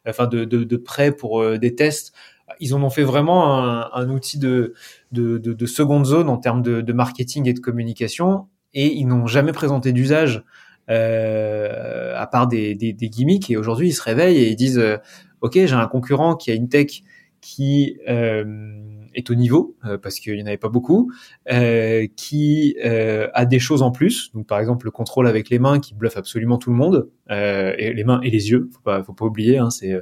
enfin 0.07 0.27
de, 0.29 0.45
de, 0.45 0.65
de 0.65 0.77
prêt 0.77 1.13
pour 1.13 1.59
des 1.59 1.75
tests 1.75 2.15
ils 2.61 2.75
en 2.75 2.83
ont 2.83 2.91
fait 2.91 3.03
vraiment 3.03 3.59
un, 3.59 3.91
un 3.93 4.09
outil 4.11 4.39
de, 4.39 4.75
de, 5.13 5.39
de, 5.39 5.53
de, 5.53 5.67
seconde 5.67 6.07
zone 6.07 6.29
en 6.29 6.39
termes 6.39 6.63
de, 6.63 6.81
de, 6.81 6.93
marketing 6.93 7.49
et 7.49 7.53
de 7.53 7.61
communication, 7.61 8.47
et 8.75 8.93
ils 8.95 9.07
n'ont 9.07 9.27
jamais 9.27 9.53
présenté 9.53 9.93
d'usage 9.93 10.43
euh, 10.91 12.15
à 12.17 12.27
part 12.27 12.49
des, 12.49 12.75
des, 12.75 12.93
des, 12.93 13.09
gimmicks. 13.09 13.51
Et 13.51 13.57
aujourd'hui, 13.57 13.89
ils 13.89 13.93
se 13.93 14.03
réveillent 14.03 14.39
et 14.39 14.49
ils 14.49 14.57
disent 14.57 14.79
euh, 14.79 14.97
OK, 15.41 15.53
j'ai 15.55 15.73
un 15.73 15.87
concurrent 15.87 16.37
qui 16.37 16.51
a 16.51 16.55
une 16.55 16.69
tech 16.69 17.03
qui 17.41 17.99
euh, 18.09 18.45
est 19.15 19.31
au 19.31 19.35
niveau 19.35 19.77
euh, 19.85 19.99
parce 19.99 20.19
qu'il 20.21 20.35
n'y 20.35 20.43
en 20.43 20.47
avait 20.47 20.57
pas 20.57 20.69
beaucoup, 20.69 21.13
euh, 21.51 22.07
qui 22.17 22.77
euh, 22.85 23.29
a 23.35 23.45
des 23.45 23.59
choses 23.59 23.83
en 23.83 23.91
plus. 23.91 24.31
Donc 24.35 24.47
par 24.47 24.59
exemple 24.59 24.87
le 24.87 24.91
contrôle 24.91 25.27
avec 25.27 25.51
les 25.51 25.59
mains 25.59 25.81
qui 25.81 25.95
bluffe 25.95 26.17
absolument 26.17 26.59
tout 26.59 26.71
le 26.71 26.77
monde, 26.77 27.09
et 27.31 27.95
les 27.95 28.05
mains 28.05 28.21
et 28.23 28.31
les 28.31 28.51
yeux. 28.51 28.69
Faut 28.73 28.83
pas, 28.83 29.03
faut 29.03 29.15
pas 29.15 29.25
oublier, 29.25 29.57
hein, 29.57 29.71
c'est 29.71 29.99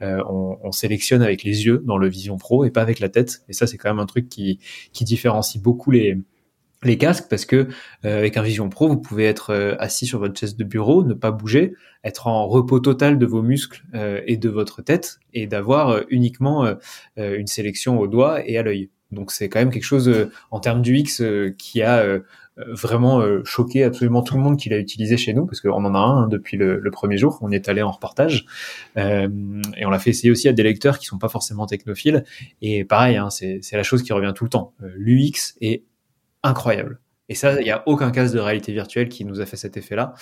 on, 0.00 0.58
on, 0.62 0.70
sélectionne 0.70 1.22
avec 1.22 1.42
les 1.42 1.64
yeux 1.64 1.82
dans 1.86 1.96
le 1.96 2.08
Vision 2.08 2.36
Pro 2.36 2.64
et 2.64 2.70
pas 2.70 2.82
avec 2.82 3.00
la 3.00 3.08
tête. 3.08 3.42
Et 3.48 3.54
ça 3.54 3.66
c'est 3.66 3.78
quand 3.78 3.88
même 3.88 4.00
un 4.00 4.06
truc 4.06 4.28
qui 4.28 4.58
qui 4.92 5.04
différencie 5.04 5.62
beaucoup 5.62 5.90
les 5.90 6.18
les 6.84 6.98
casques 6.98 7.26
parce 7.28 7.44
que 7.44 7.68
euh, 8.04 8.18
avec 8.18 8.36
un 8.36 8.42
Vision 8.42 8.68
Pro, 8.68 8.88
vous 8.88 8.98
pouvez 8.98 9.24
être 9.24 9.50
euh, 9.50 9.74
assis 9.78 10.06
sur 10.06 10.18
votre 10.18 10.38
chaise 10.38 10.56
de 10.56 10.64
bureau, 10.64 11.04
ne 11.04 11.14
pas 11.14 11.30
bouger, 11.30 11.74
être 12.02 12.26
en 12.26 12.46
repos 12.46 12.80
total 12.80 13.18
de 13.18 13.26
vos 13.26 13.42
muscles 13.42 13.84
euh, 13.94 14.20
et 14.26 14.36
de 14.36 14.48
votre 14.48 14.82
tête 14.82 15.18
et 15.32 15.46
d'avoir 15.46 16.02
uniquement 16.10 16.76
une 17.16 17.46
sélection 17.46 17.98
au 17.98 18.06
doigt 18.06 18.46
et 18.48 18.56
à 18.56 18.62
l'œil. 18.62 18.90
Donc 19.10 19.32
c'est 19.32 19.48
quand 19.48 19.58
même 19.58 19.70
quelque 19.70 19.84
chose 19.84 20.28
en 20.50 20.60
termes 20.60 20.82
du 20.82 20.96
X 20.96 21.22
qui 21.58 21.82
a 21.82 22.18
vraiment 22.56 23.22
choqué 23.44 23.82
absolument 23.82 24.22
tout 24.22 24.36
le 24.36 24.42
monde 24.42 24.56
qui 24.56 24.68
l'a 24.68 24.78
utilisé 24.78 25.16
chez 25.16 25.34
nous 25.34 25.44
parce 25.44 25.60
qu'on 25.60 25.84
en 25.84 25.94
a 25.94 25.98
un 25.98 26.22
hein, 26.22 26.28
depuis 26.28 26.56
le, 26.56 26.78
le, 26.78 26.90
premier 26.90 27.16
jour. 27.16 27.38
On 27.42 27.50
est 27.50 27.68
allé 27.68 27.82
en 27.82 27.90
reportage 27.90 28.46
et 28.96 29.86
on 29.86 29.90
l'a 29.90 29.98
fait 29.98 30.10
essayer 30.10 30.30
aussi 30.30 30.48
à 30.48 30.52
des 30.52 30.62
lecteurs 30.62 30.98
qui 30.98 31.06
sont 31.06 31.18
pas 31.18 31.28
forcément 31.28 31.66
technophiles. 31.66 32.24
Et 32.62 32.84
pareil, 32.84 33.16
hein, 33.16 33.30
c'est 33.30 33.60
la 33.72 33.82
chose 33.82 34.02
qui 34.02 34.12
revient 34.12 34.32
tout 34.34 34.44
le 34.44 34.50
temps. 34.50 34.72
L'UX 34.80 35.56
est 35.60 35.82
incroyable. 36.44 37.00
Et 37.28 37.34
ça, 37.34 37.60
il 37.60 37.64
n'y 37.64 37.70
a 37.70 37.82
aucun 37.86 38.10
cas 38.10 38.28
de 38.28 38.38
réalité 38.38 38.72
virtuelle 38.72 39.08
qui 39.08 39.24
nous 39.24 39.40
a 39.40 39.46
fait 39.46 39.56
cet 39.56 39.76
effet-là. 39.76 40.14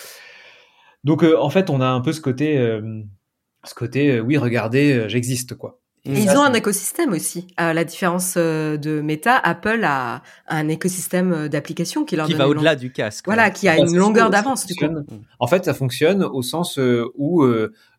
Donc, 1.05 1.25
euh, 1.25 1.37
en 1.39 1.51
fait, 1.51 1.69
on 1.69 1.81
a 1.81 1.87
un 1.87 2.01
peu 2.01 2.13
ce 2.13 2.21
côté, 2.21 2.59
euh, 2.59 3.03
ce 3.65 3.75
côté, 3.75 4.13
euh, 4.13 4.21
oui, 4.21 4.39
regardez, 4.39 5.09
j'existe, 5.09 5.57
quoi. 5.57 5.81
ils 6.05 6.31
ont 6.31 6.43
un 6.43 6.55
écosystème 6.55 7.13
aussi. 7.13 7.49
À 7.57 7.75
la 7.75 7.85
différence 7.85 8.37
de 8.37 9.01
Meta, 9.01 9.37
Apple 9.37 9.83
a 9.85 10.23
un 10.47 10.69
écosystème 10.69 11.49
d'applications 11.49 12.05
qui 12.05 12.15
leur 12.15 12.27
qui 12.27 12.35
va 12.35 12.49
au-delà 12.49 12.77
du 12.77 12.93
casque. 12.93 13.25
Voilà, 13.25 13.51
qui 13.51 13.69
a 13.69 13.77
une 13.77 13.97
longueur 13.97 14.31
d'avance. 14.31 14.67
En 15.41 15.47
fait, 15.49 15.65
ça 15.65 15.75
fonctionne 15.75 16.23
au 16.23 16.43
sens 16.43 16.79
où 17.17 17.45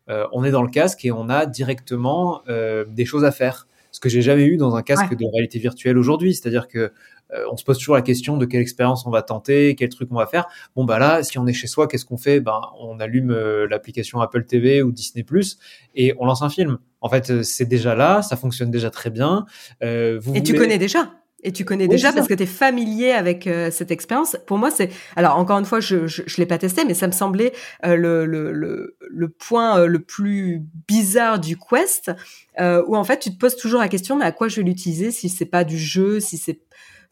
on 0.08 0.44
est 0.44 0.50
dans 0.50 0.62
le 0.62 0.70
casque 0.70 1.04
et 1.04 1.12
on 1.12 1.28
a 1.28 1.44
directement 1.44 2.42
des 2.46 3.04
choses 3.04 3.24
à 3.24 3.32
faire. 3.32 3.66
Ce 3.94 4.00
que 4.00 4.08
j'ai 4.08 4.22
jamais 4.22 4.44
eu 4.44 4.56
dans 4.56 4.74
un 4.74 4.82
casque 4.82 5.14
de 5.14 5.24
réalité 5.24 5.60
virtuelle 5.60 5.96
aujourd'hui. 5.98 6.34
C'est-à-dire 6.34 6.66
que 6.66 6.90
euh, 7.32 7.44
on 7.52 7.56
se 7.56 7.62
pose 7.62 7.78
toujours 7.78 7.94
la 7.94 8.02
question 8.02 8.36
de 8.36 8.44
quelle 8.44 8.60
expérience 8.60 9.06
on 9.06 9.10
va 9.10 9.22
tenter, 9.22 9.76
quel 9.76 9.88
truc 9.88 10.08
on 10.10 10.16
va 10.16 10.26
faire. 10.26 10.48
Bon 10.74 10.84
bah 10.84 10.98
là, 10.98 11.22
si 11.22 11.38
on 11.38 11.46
est 11.46 11.52
chez 11.52 11.68
soi, 11.68 11.86
qu'est-ce 11.86 12.04
qu'on 12.04 12.16
fait? 12.16 12.40
Ben 12.40 12.60
on 12.80 12.98
allume 12.98 13.30
euh, 13.30 13.68
l'application 13.68 14.20
Apple 14.20 14.46
TV 14.46 14.82
ou 14.82 14.90
Disney 14.90 15.22
Plus 15.22 15.58
et 15.94 16.12
on 16.18 16.26
lance 16.26 16.42
un 16.42 16.50
film. 16.50 16.78
En 17.00 17.08
fait, 17.08 17.30
euh, 17.30 17.44
c'est 17.44 17.66
déjà 17.66 17.94
là, 17.94 18.20
ça 18.22 18.36
fonctionne 18.36 18.72
déjà 18.72 18.90
très 18.90 19.10
bien. 19.10 19.46
et 19.80 20.18
tu 20.44 20.54
connais 20.54 20.78
déjà? 20.78 21.12
Et 21.44 21.52
tu 21.52 21.64
connais 21.64 21.86
déjà 21.86 22.12
parce 22.12 22.26
que 22.26 22.34
tu 22.34 22.42
es 22.42 22.46
familier 22.46 23.12
avec 23.12 23.48
cette 23.70 23.90
expérience. 23.90 24.36
Pour 24.46 24.58
moi, 24.58 24.70
c'est 24.70 24.90
alors 25.14 25.36
encore 25.36 25.58
une 25.58 25.64
fois, 25.64 25.80
je 25.80 26.06
je, 26.06 26.36
l'ai 26.38 26.46
pas 26.46 26.58
testé, 26.58 26.84
mais 26.84 26.94
ça 26.94 27.06
me 27.06 27.12
semblait 27.12 27.52
le, 27.84 28.24
le, 28.24 28.52
le, 28.52 28.96
le 28.98 29.28
point 29.28 29.86
le 29.86 29.98
plus 30.00 30.62
bizarre 30.88 31.38
du 31.38 31.56
Quest, 31.56 32.10
où 32.58 32.96
en 32.96 33.04
fait 33.04 33.20
tu 33.20 33.30
te 33.30 33.38
poses 33.38 33.56
toujours 33.56 33.80
la 33.80 33.88
question 33.88 34.16
mais 34.16 34.24
à 34.24 34.32
quoi 34.32 34.48
je 34.48 34.56
vais 34.56 34.66
l'utiliser 34.66 35.10
si 35.10 35.28
c'est 35.28 35.46
pas 35.46 35.64
du 35.64 35.78
jeu, 35.78 36.20
si 36.20 36.36
c'est 36.38 36.60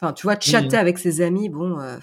Enfin, 0.03 0.13
tu 0.13 0.27
vois, 0.27 0.37
chatter 0.41 0.77
avec 0.77 0.99
ses 0.99 1.21
amis, 1.21 1.49
bon. 1.49 1.79
Euh, 1.79 1.97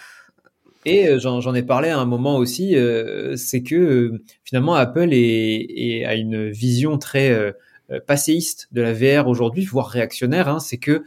et 0.85 1.09
euh, 1.09 1.19
j'en 1.19 1.53
ai 1.53 1.63
parlé 1.63 1.89
à 1.89 1.99
un 1.99 2.05
moment 2.05 2.37
aussi, 2.37 2.77
euh, 2.77 3.35
c'est 3.35 3.61
que 3.61 4.21
finalement 4.45 4.75
Apple 4.75 5.09
est, 5.11 6.05
a 6.05 6.15
une 6.15 6.49
vision 6.49 6.97
très 6.97 7.53
passéiste 8.07 8.69
de 8.71 8.81
la 8.81 8.93
VR 8.93 9.27
aujourd'hui, 9.27 9.65
voire 9.65 9.87
réactionnaire. 9.87 10.47
Hein, 10.47 10.59
c'est 10.59 10.77
que 10.77 11.03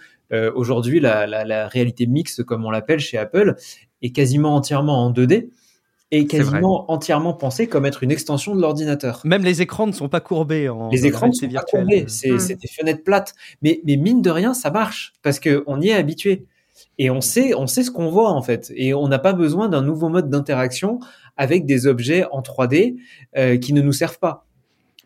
aujourd'hui 0.54 1.00
la, 1.00 1.26
la, 1.26 1.44
la, 1.44 1.68
réalité 1.68 2.06
mixte, 2.06 2.44
comme 2.44 2.64
on 2.64 2.70
l'appelle 2.70 3.00
chez 3.00 3.18
Apple, 3.18 3.56
est 4.02 4.10
quasiment 4.10 4.54
entièrement 4.56 5.04
en 5.04 5.12
2D 5.12 5.50
et 6.12 6.26
quasiment 6.26 6.90
entièrement 6.90 7.32
pensée 7.32 7.66
comme 7.66 7.86
être 7.86 8.02
une 8.02 8.10
extension 8.10 8.54
de 8.54 8.60
l'ordinateur. 8.60 9.22
Même 9.24 9.44
les 9.44 9.62
écrans 9.62 9.86
ne 9.86 9.92
sont 9.92 10.10
pas 10.10 10.20
courbés. 10.20 10.68
En, 10.68 10.90
les 10.90 11.06
écrans 11.06 11.28
ne 11.28 11.32
sont 11.32 11.48
pas 11.48 11.62
courbés, 11.62 12.04
c'est 12.06 12.30
mmh. 12.30 12.56
des 12.60 12.68
fenêtres 12.68 13.02
plates. 13.02 13.34
Mais, 13.62 13.80
mais 13.84 13.96
mine 13.96 14.20
de 14.20 14.30
rien, 14.30 14.52
ça 14.52 14.70
marche 14.70 15.14
parce 15.22 15.40
que 15.40 15.64
on 15.66 15.80
y 15.80 15.88
est 15.88 15.94
habitué 15.94 16.46
et 16.98 17.10
on 17.10 17.22
sait, 17.22 17.54
on 17.54 17.66
sait 17.66 17.82
ce 17.82 17.90
qu'on 17.90 18.10
voit 18.10 18.30
en 18.30 18.42
fait, 18.42 18.72
et 18.76 18.92
on 18.92 19.08
n'a 19.08 19.18
pas 19.18 19.32
besoin 19.32 19.68
d'un 19.68 19.82
nouveau 19.82 20.10
mode 20.10 20.28
d'interaction 20.28 21.00
avec 21.36 21.64
des 21.64 21.86
objets 21.86 22.26
en 22.30 22.42
3D 22.42 22.96
euh, 23.36 23.56
qui 23.56 23.72
ne 23.72 23.80
nous 23.80 23.92
servent 23.92 24.18
pas. 24.18 24.46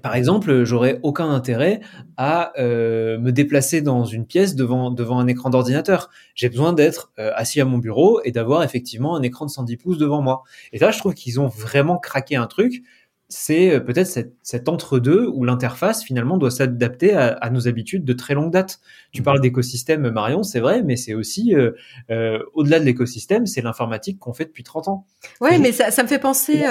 Par 0.03 0.15
exemple, 0.15 0.65
j'aurais 0.65 1.01
aucun 1.03 1.31
intérêt 1.31 1.81
à 2.17 2.53
euh, 2.59 3.19
me 3.19 3.33
déplacer 3.33 3.81
dans 3.81 4.05
une 4.05 4.27
pièce 4.27 4.55
devant 4.55 4.91
devant 4.91 5.19
un 5.19 5.27
écran 5.27 5.51
d'ordinateur. 5.51 6.11
J'ai 6.35 6.49
besoin 6.49 6.73
d'être 6.73 7.13
euh, 7.19 7.33
assis 7.35 7.61
à 7.61 7.65
mon 7.65 7.79
bureau 7.79 8.21
et 8.25 8.31
d'avoir 8.31 8.63
effectivement 8.63 9.17
un 9.17 9.23
écran 9.23 9.47
de 9.47 9.51
110 9.51 9.77
pouces 9.77 9.99
devant 9.99 10.23
moi. 10.23 10.43
Et 10.73 10.79
là, 10.79 10.91
je 10.91 10.99
trouve 10.99 11.15
qu'ils 11.15 11.41
ont 11.41 11.49
vraiment 11.49 11.99
craqué 11.99 12.37
un 12.37 12.47
truc 12.47 12.83
c'est 13.29 13.71
euh, 13.71 13.81
peut-être 13.81 14.09
cet, 14.43 14.69
entre-deux 14.69 15.27
où 15.27 15.45
l'interface 15.45 16.05
finalement 16.05 16.37
doit 16.37 16.51
s'adapter 16.51 17.15
à, 17.15 17.51
nos 17.51 17.69
habitudes 17.69 18.05
de 18.05 18.13
très 18.13 18.35
longue 18.35 18.53
date. 18.53 18.79
Tu 19.13 19.23
parles 19.23 19.41
d'écosystème, 19.41 20.11
Marion, 20.11 20.43
c'est 20.43 20.61
vrai, 20.61 20.83
mais 20.83 20.97
c'est 20.97 21.15
aussi, 21.15 21.55
euh, 21.55 21.73
euh, 22.11 22.39
au-delà 22.55 22.79
de 22.79 22.85
l'écosystème, 22.85 23.47
c'est 23.47 23.63
l'informatique 23.63 24.19
qu'on 24.19 24.33
fait 24.33 24.45
depuis 24.45 24.63
30 24.63 24.89
ans. 24.89 25.07
Oui, 25.41 25.59
mais 25.59 25.73
ça, 25.73 25.91
ça, 25.91 26.03
me 26.03 26.09
fait 26.09 26.19
penser, 26.19 26.65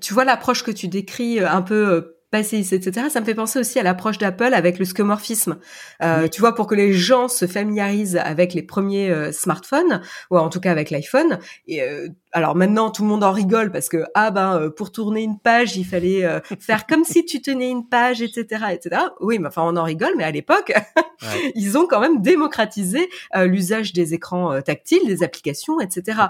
tu 0.00 0.14
vois 0.14 0.24
l'approche 0.24 0.62
que 0.62 0.70
tu 0.70 0.88
décris 0.88 1.40
un 1.40 1.62
peu 1.62 2.16
etc. 2.32 3.08
Ça 3.10 3.20
me 3.20 3.24
fait 3.24 3.34
penser 3.34 3.58
aussi 3.58 3.78
à 3.78 3.82
l'approche 3.82 4.18
d'Apple 4.18 4.54
avec 4.54 4.78
le 4.78 4.84
scomorphisme. 4.84 5.58
Euh, 6.02 6.28
Tu 6.28 6.40
vois, 6.40 6.54
pour 6.54 6.66
que 6.66 6.74
les 6.74 6.92
gens 6.92 7.28
se 7.28 7.46
familiarisent 7.46 8.16
avec 8.16 8.54
les 8.54 8.62
premiers 8.62 9.32
smartphones, 9.32 10.00
ou 10.30 10.38
en 10.38 10.48
tout 10.48 10.60
cas 10.60 10.70
avec 10.70 10.90
l'iPhone, 10.90 11.38
et 11.66 11.82
alors 12.32 12.56
maintenant 12.56 12.90
tout 12.90 13.02
le 13.02 13.08
monde 13.08 13.24
en 13.24 13.32
rigole 13.32 13.70
parce 13.70 13.88
que 13.88 14.04
ah 14.14 14.30
ben 14.30 14.58
euh, 14.58 14.70
pour 14.70 14.90
tourner 14.90 15.22
une 15.22 15.38
page 15.38 15.76
il 15.76 15.84
fallait 15.84 16.24
euh, 16.24 16.40
faire 16.58 16.86
comme 16.86 17.04
si 17.04 17.24
tu 17.24 17.42
tenais 17.42 17.70
une 17.70 17.86
page 17.86 18.22
etc 18.22 18.64
etc 18.70 19.02
oui 19.20 19.38
mais 19.38 19.48
enfin 19.48 19.62
on 19.64 19.76
en 19.76 19.84
rigole 19.84 20.14
mais 20.16 20.24
à 20.24 20.30
l'époque 20.30 20.72
ils 21.54 21.76
ont 21.76 21.86
quand 21.86 22.00
même 22.00 22.22
démocratisé 22.22 23.08
euh, 23.36 23.44
l'usage 23.44 23.92
des 23.92 24.14
écrans 24.14 24.60
tactiles 24.62 25.06
des 25.06 25.22
applications 25.22 25.80
etc 25.80 26.22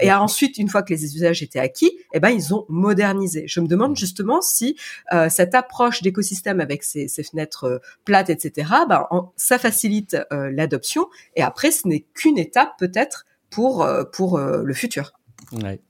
et 0.00 0.12
ensuite 0.12 0.58
une 0.58 0.68
fois 0.68 0.82
que 0.82 0.92
les 0.92 1.04
usages 1.16 1.42
étaient 1.42 1.58
acquis 1.58 1.92
eh 2.14 2.20
ben 2.20 2.30
ils 2.30 2.54
ont 2.54 2.64
modernisé. 2.68 3.44
Je 3.46 3.60
me 3.60 3.66
demande 3.66 3.96
justement 3.96 4.40
si 4.40 4.76
cette 5.28 5.54
approche 5.54 6.02
d'écosystème 6.02 6.60
avec 6.60 6.82
ces, 6.82 7.08
ces 7.08 7.22
fenêtres 7.22 7.80
plates 8.04 8.30
etc 8.30 8.70
ben 8.88 9.06
ça 9.36 9.58
facilite 9.58 10.16
l'adoption. 10.30 11.08
Et 11.36 11.42
après 11.42 11.70
ce 11.70 11.86
n'est 11.88 12.04
qu'une 12.14 12.38
étape 12.38 12.70
peut-être 12.78 13.26
pour 13.50 13.86
pour 14.12 14.38
le 14.38 14.74
futur 14.74 15.12
Ouais. 15.52 15.80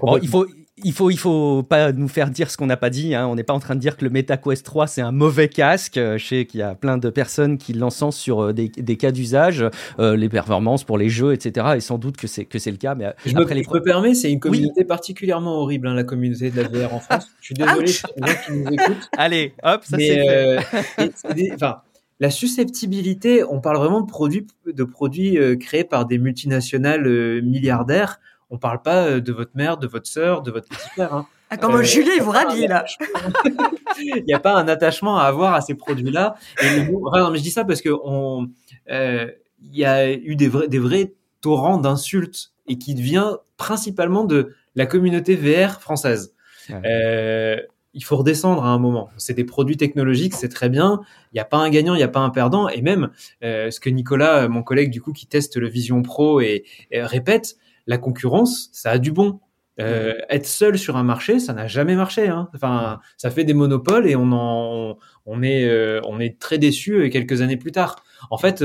Bon, 0.00 0.18
il 0.18 0.28
faut, 0.28 0.46
il 0.84 0.92
faut, 0.92 1.10
il 1.10 1.18
faut 1.18 1.62
pas 1.62 1.92
nous 1.92 2.08
faire 2.08 2.30
dire 2.30 2.50
ce 2.50 2.56
qu'on 2.56 2.66
n'a 2.66 2.76
pas 2.76 2.90
dit. 2.90 3.14
Hein. 3.14 3.26
On 3.26 3.34
n'est 3.34 3.44
pas 3.44 3.52
en 3.52 3.60
train 3.60 3.74
de 3.74 3.80
dire 3.80 3.96
que 3.96 4.04
le 4.04 4.10
MetaQuest 4.10 4.64
3 4.64 4.86
c'est 4.86 5.00
un 5.00 5.12
mauvais 5.12 5.48
casque. 5.48 5.96
Euh, 5.96 6.18
je 6.18 6.26
sais 6.26 6.46
qu'il 6.46 6.60
y 6.60 6.62
a 6.62 6.74
plein 6.74 6.98
de 6.98 7.10
personnes 7.10 7.58
qui 7.58 7.72
l'encensent 7.72 8.18
sur 8.18 8.42
euh, 8.42 8.52
des, 8.52 8.68
des, 8.68 8.96
cas 8.96 9.12
d'usage, 9.12 9.64
euh, 9.98 10.16
les 10.16 10.28
performances 10.28 10.84
pour 10.84 10.98
les 10.98 11.08
jeux, 11.08 11.32
etc. 11.32 11.74
Et 11.76 11.80
sans 11.80 11.98
doute 11.98 12.16
que 12.16 12.26
c'est 12.26 12.44
que 12.44 12.58
c'est 12.58 12.70
le 12.70 12.76
cas. 12.76 12.94
Mais 12.94 13.12
je 13.24 13.32
après 13.32 13.54
me, 13.54 13.60
les... 13.60 13.64
je 13.64 13.70
me 13.70 13.82
permets, 13.82 14.14
c'est 14.14 14.30
une 14.30 14.40
communauté 14.40 14.84
particulièrement 14.84 15.58
horrible, 15.60 15.88
hein, 15.88 15.94
la 15.94 16.04
communauté 16.04 16.50
de 16.50 16.60
la 16.60 16.68
VR 16.68 16.94
en 16.94 17.00
France. 17.00 17.28
Je 17.40 17.46
suis 17.46 17.54
désolé 17.54 17.86
les 17.86 17.92
gens 17.92 18.08
qui 18.46 18.52
nous 18.52 18.72
écoutent. 18.72 19.08
Allez, 19.16 19.54
hop, 19.62 19.84
ça 19.84 19.96
c'est 19.98 20.60
fait. 20.68 21.52
Enfin, 21.54 21.80
la 22.20 22.30
susceptibilité, 22.30 23.44
on 23.44 23.60
parle 23.60 23.78
vraiment 23.78 24.00
de 24.02 24.06
produits, 24.06 24.46
de 24.66 24.84
produits 24.84 25.38
créés 25.58 25.84
par 25.84 26.06
des 26.06 26.18
multinationales 26.18 27.42
milliardaires 27.42 28.20
on 28.50 28.58
parle 28.58 28.82
pas 28.82 29.04
euh, 29.04 29.20
de 29.20 29.32
votre 29.32 29.52
mère, 29.54 29.76
de 29.78 29.86
votre 29.86 30.06
sœur, 30.06 30.42
de 30.42 30.50
votre 30.50 30.68
petit 30.68 30.88
frère. 30.90 31.14
Hein. 31.14 31.26
Ah, 31.50 31.56
comme 31.56 31.74
euh, 31.74 31.82
Julie, 31.82 32.10
il 32.16 32.22
vous 32.22 32.30
rhabille 32.30 32.68
là. 32.68 32.84
Il 33.98 34.22
n'y 34.26 34.32
a 34.32 34.38
pas 34.38 34.56
un 34.56 34.68
attachement 34.68 35.18
à 35.18 35.24
avoir 35.24 35.54
à 35.54 35.60
ces 35.60 35.74
produits-là. 35.74 36.36
mais 36.62 36.86
je 36.86 37.42
dis 37.42 37.50
ça 37.50 37.64
parce 37.64 37.82
que 37.82 37.90
on, 38.04 38.48
euh, 38.90 39.28
il 39.60 39.76
y 39.76 39.84
a 39.84 40.12
eu 40.12 40.36
des 40.36 40.46
vrais, 40.46 40.68
des 40.68 40.78
vrais 40.78 41.12
torrents 41.40 41.78
d'insultes 41.78 42.52
et 42.68 42.78
qui 42.78 42.94
vient 42.94 43.38
principalement 43.56 44.24
de 44.24 44.54
la 44.76 44.86
communauté 44.86 45.34
VR 45.34 45.80
française. 45.80 46.34
Euh, 46.70 47.56
il 47.94 48.04
faut 48.04 48.16
redescendre 48.16 48.64
à 48.64 48.68
un 48.68 48.78
moment. 48.78 49.10
C'est 49.16 49.34
des 49.34 49.42
produits 49.42 49.76
technologiques, 49.76 50.34
c'est 50.34 50.48
très 50.48 50.68
bien. 50.68 51.00
Il 51.32 51.36
n'y 51.36 51.40
a 51.40 51.44
pas 51.44 51.56
un 51.56 51.68
gagnant, 51.68 51.94
il 51.94 51.98
n'y 51.98 52.04
a 52.04 52.08
pas 52.08 52.20
un 52.20 52.30
perdant. 52.30 52.68
Et 52.68 52.80
même 52.80 53.10
euh, 53.42 53.72
ce 53.72 53.80
que 53.80 53.90
Nicolas, 53.90 54.46
mon 54.46 54.62
collègue 54.62 54.92
du 54.92 55.02
coup 55.02 55.12
qui 55.12 55.26
teste 55.26 55.56
le 55.56 55.68
Vision 55.68 56.00
Pro 56.02 56.40
et 56.40 56.64
répète, 56.92 57.56
la 57.90 57.98
concurrence, 57.98 58.70
ça 58.72 58.92
a 58.92 58.98
du 58.98 59.10
bon. 59.10 59.40
Euh, 59.80 60.14
être 60.28 60.46
seul 60.46 60.78
sur 60.78 60.96
un 60.96 61.02
marché, 61.02 61.40
ça 61.40 61.54
n'a 61.54 61.66
jamais 61.66 61.96
marché. 61.96 62.28
Hein. 62.28 62.48
Enfin, 62.54 63.00
ça 63.16 63.30
fait 63.30 63.44
des 63.44 63.54
monopoles 63.54 64.06
et 64.06 64.14
on 64.14 64.30
en, 64.30 64.96
on 65.26 65.42
est, 65.42 65.68
euh, 65.68 66.00
on 66.06 66.20
est 66.20 66.38
très 66.38 66.58
déçu 66.58 66.92
euh, 66.92 67.08
quelques 67.08 67.40
années 67.40 67.56
plus 67.56 67.72
tard. 67.72 67.96
En 68.30 68.38
fait, 68.38 68.64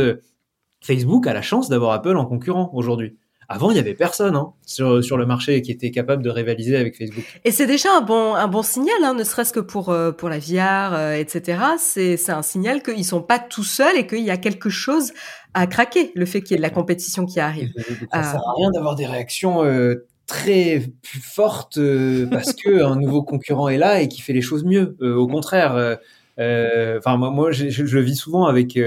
Facebook 0.81 1.25
a 1.25 1.33
la 1.33 1.41
chance 1.41 1.69
d'avoir 1.69 1.93
Apple 1.93 2.17
en 2.17 2.25
concurrent 2.25 2.69
aujourd'hui. 2.73 3.17
Avant, 3.49 3.71
il 3.71 3.77
y 3.77 3.79
avait 3.79 3.93
personne 3.93 4.35
hein, 4.35 4.53
sur, 4.65 5.03
sur 5.03 5.17
le 5.17 5.25
marché 5.25 5.61
qui 5.61 5.71
était 5.71 5.91
capable 5.91 6.23
de 6.23 6.29
rivaliser 6.29 6.77
avec 6.77 6.97
Facebook. 6.97 7.23
Et 7.43 7.51
c'est 7.51 7.67
déjà 7.67 7.89
un 7.97 8.01
bon, 8.01 8.35
un 8.35 8.47
bon 8.47 8.63
signal, 8.63 8.95
hein, 9.03 9.13
ne 9.13 9.23
serait-ce 9.23 9.53
que 9.53 9.59
pour, 9.59 9.95
pour 10.17 10.29
la 10.29 10.39
VR, 10.39 11.13
etc. 11.13 11.59
C'est 11.77 12.29
un 12.29 12.41
signal 12.41 12.81
qu'ils 12.81 13.05
sont 13.05 13.21
pas 13.21 13.39
tout 13.39 13.63
seuls 13.63 13.97
et 13.97 14.07
qu'il 14.07 14.23
y 14.23 14.31
a 14.31 14.37
quelque 14.37 14.69
chose 14.69 15.11
à 15.55 15.67
craquer, 15.67 16.11
le 16.15 16.25
fait 16.25 16.41
qu'il 16.41 16.51
y 16.51 16.53
ait 16.55 16.57
de 16.57 16.61
la 16.61 16.69
compétition 16.69 17.25
qui 17.25 17.39
arrive. 17.39 17.71
Ça 18.11 18.23
sert 18.23 18.41
à 18.47 18.53
rien 18.57 18.69
d'avoir 18.71 18.95
des 18.95 19.05
réactions 19.05 19.63
euh, 19.63 20.05
très 20.27 20.83
plus 21.01 21.21
fortes 21.21 21.77
euh, 21.77 22.27
parce 22.31 22.53
que 22.53 22.83
un 22.83 22.97
nouveau 22.97 23.23
concurrent 23.23 23.69
est 23.69 23.77
là 23.77 24.01
et 24.01 24.09
qui 24.09 24.21
fait 24.21 24.33
les 24.33 24.41
choses 24.41 24.65
mieux. 24.65 24.97
Euh, 25.01 25.15
au 25.15 25.27
contraire. 25.27 25.97
Enfin, 26.37 27.15
moi, 27.15 27.31
moi 27.31 27.51
je, 27.51 27.69
je, 27.69 27.95
le 27.95 28.01
vis 28.01 28.17
souvent 28.17 28.45
avec, 28.45 28.77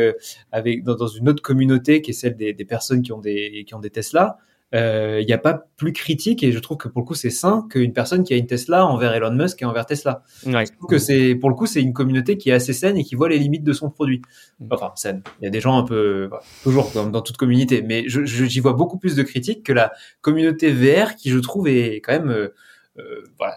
avec 0.53 0.85
dans, 0.85 0.95
dans, 0.95 1.09
une 1.09 1.31
autre 1.31 1.43
communauté 1.43 2.03
qui 2.03 2.11
est 2.11 2.15
celle 2.15 2.37
des, 2.37 2.53
des, 2.53 2.65
personnes 2.67 3.01
qui 3.01 3.13
ont 3.13 3.21
des 3.21 3.65
qui 3.67 3.75
ont 3.75 3.81
des 3.81 3.89
Tesla. 3.89 4.37
Il 4.73 5.25
n'y 5.27 5.33
a 5.33 5.39
pas 5.39 5.67
plus 5.77 5.93
critique 5.93 6.43
et 6.43 6.53
je 6.53 6.59
trouve 6.59 6.77
que 6.77 6.89
pour 6.89 7.01
le 7.03 7.07
coup 7.07 7.15
c'est 7.15 7.31
sain 7.31 7.67
qu'une 7.71 7.93
personne 7.95 8.23
qui 8.23 8.35
a 8.35 8.37
une 8.37 8.47
Tesla 8.47 8.85
envers 8.87 9.15
Elon 9.15 9.33
Musk 9.33 9.63
et 9.63 9.65
envers 9.65 9.87
Tesla. 9.87 10.23
Ouais. 10.47 10.67
Je 10.67 10.73
trouve 10.73 10.89
que 10.91 10.99
c'est 10.99 11.35
pour 11.35 11.49
le 11.49 11.55
coup 11.55 11.67
c'est 11.67 11.81
une 11.81 11.95
communauté 11.95 12.37
qui 12.37 12.51
est 12.51 12.53
assez 12.53 12.75
saine 12.75 12.97
et 12.99 13.05
qui 13.05 13.15
voit 13.15 13.29
les 13.31 13.39
limites 13.39 13.65
de 13.65 13.73
son 13.73 13.89
produit. 13.89 14.21
Mm. 14.61 14.67
Enfin 14.71 14.93
saine. 14.97 15.23
Il 15.41 15.45
y 15.45 15.49
a 15.49 15.51
des 15.51 15.61
gens 15.61 15.79
un 15.79 15.85
peu 15.85 16.27
voilà, 16.29 16.43
toujours 16.63 16.93
comme 16.93 17.11
dans 17.13 17.23
toute 17.23 17.39
communauté, 17.39 17.81
mais 17.83 18.05
je, 18.09 18.25
je- 18.27 18.45
j'y 18.45 18.61
vois 18.61 18.75
beaucoup 18.75 18.99
plus 18.99 19.17
de 19.17 19.23
critiques 19.23 19.63
que 19.65 19.73
la 19.73 19.93
communauté 20.21 20.71
VR 20.71 21.15
qui 21.17 21.31
je 21.31 21.39
trouve 21.39 21.67
est 21.69 21.97
quand 22.03 22.13
même 22.13 22.31
euh, 22.31 22.49
euh, 22.99 23.23
voilà, 23.39 23.55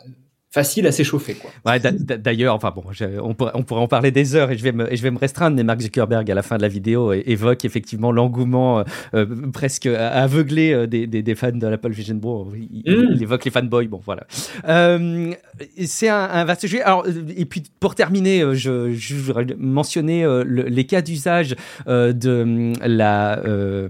facile 0.53 0.85
à 0.87 0.91
s'échauffer 0.91 1.35
quoi. 1.35 1.49
Ouais, 1.65 1.79
d'a- 1.79 1.91
d'a- 1.91 2.17
D'ailleurs, 2.17 2.53
enfin 2.55 2.73
bon, 2.75 2.83
on, 3.23 3.33
pourrait, 3.33 3.51
on 3.55 3.63
pourrait 3.63 3.81
en 3.81 3.87
parler 3.87 4.11
des 4.11 4.35
heures 4.35 4.51
et 4.51 4.57
je 4.57 4.63
vais 4.63 4.71
me, 4.73 4.91
et 4.91 4.97
je 4.97 5.01
vais 5.01 5.11
me 5.11 5.17
restreindre. 5.17 5.55
Mais 5.55 5.63
Mark 5.63 5.79
Zuckerberg, 5.81 6.29
à 6.29 6.35
la 6.35 6.41
fin 6.43 6.57
de 6.57 6.61
la 6.61 6.67
vidéo, 6.67 7.13
évoque 7.13 7.63
effectivement 7.65 8.11
l'engouement 8.11 8.79
euh, 8.79 8.83
euh, 9.13 9.25
presque 9.53 9.85
aveuglé 9.85 10.73
euh, 10.73 10.87
des, 10.87 11.07
des, 11.07 11.21
des 11.23 11.35
fans 11.35 11.51
de 11.51 11.65
l'Apple 11.67 11.91
Vision 11.91 12.19
Pro. 12.19 12.51
Il, 12.55 12.81
Mm. 12.91 13.11
il 13.15 13.23
évoque 13.23 13.45
les 13.45 13.51
fanboys. 13.51 13.87
Bon, 13.87 14.01
voilà. 14.05 14.23
Euh, 14.67 15.31
C'est 15.85 16.09
un, 16.09 16.17
un 16.31 16.43
vaste 16.45 16.61
sujet. 16.61 16.81
Alors, 16.81 17.05
et 17.37 17.45
puis 17.45 17.63
pour 17.79 17.95
terminer, 17.95 18.41
euh, 18.41 18.53
je, 18.53 18.91
je 18.93 19.15
voudrais 19.15 19.45
mentionner 19.57 20.23
le- 20.23 20.63
les 20.63 20.83
cas 20.85 21.01
d'usage 21.01 21.55
euh, 21.87 22.11
de 22.13 22.41
hum, 22.41 22.73
la 22.85 23.39
euh, 23.45 23.87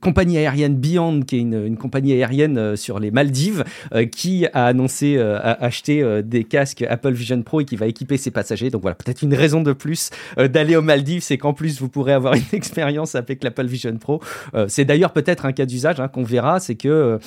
compagnie 0.00 0.38
aérienne 0.38 0.76
Beyond, 0.76 1.20
qui 1.22 1.36
est 1.36 1.40
une, 1.40 1.64
une 1.66 1.76
compagnie 1.76 2.12
aérienne 2.12 2.58
euh, 2.58 2.76
sur 2.76 2.98
les 2.98 3.10
Maldives, 3.10 3.64
euh, 3.94 4.04
qui 4.04 4.46
a 4.52 4.66
annoncé 4.66 5.16
euh, 5.16 5.38
a- 5.38 5.64
euh, 5.88 6.22
des 6.22 6.44
casques 6.44 6.82
Apple 6.82 7.12
Vision 7.12 7.42
Pro 7.42 7.60
et 7.60 7.64
qui 7.64 7.76
va 7.76 7.86
équiper 7.86 8.16
ses 8.16 8.30
passagers. 8.30 8.70
Donc 8.70 8.82
voilà, 8.82 8.94
peut-être 8.94 9.22
une 9.22 9.34
raison 9.34 9.62
de 9.62 9.72
plus 9.72 10.10
euh, 10.38 10.48
d'aller 10.48 10.76
aux 10.76 10.82
Maldives, 10.82 11.22
c'est 11.22 11.38
qu'en 11.38 11.52
plus 11.52 11.80
vous 11.80 11.88
pourrez 11.88 12.12
avoir 12.12 12.34
une 12.34 12.42
expérience 12.52 13.14
avec 13.14 13.42
l'Apple 13.44 13.66
Vision 13.66 13.96
Pro. 13.96 14.20
Euh, 14.54 14.66
c'est 14.68 14.84
d'ailleurs 14.84 15.12
peut-être 15.12 15.46
un 15.46 15.52
cas 15.52 15.66
d'usage 15.66 16.00
hein, 16.00 16.08
qu'on 16.08 16.24
verra, 16.24 16.60
c'est 16.60 16.74
que 16.74 17.18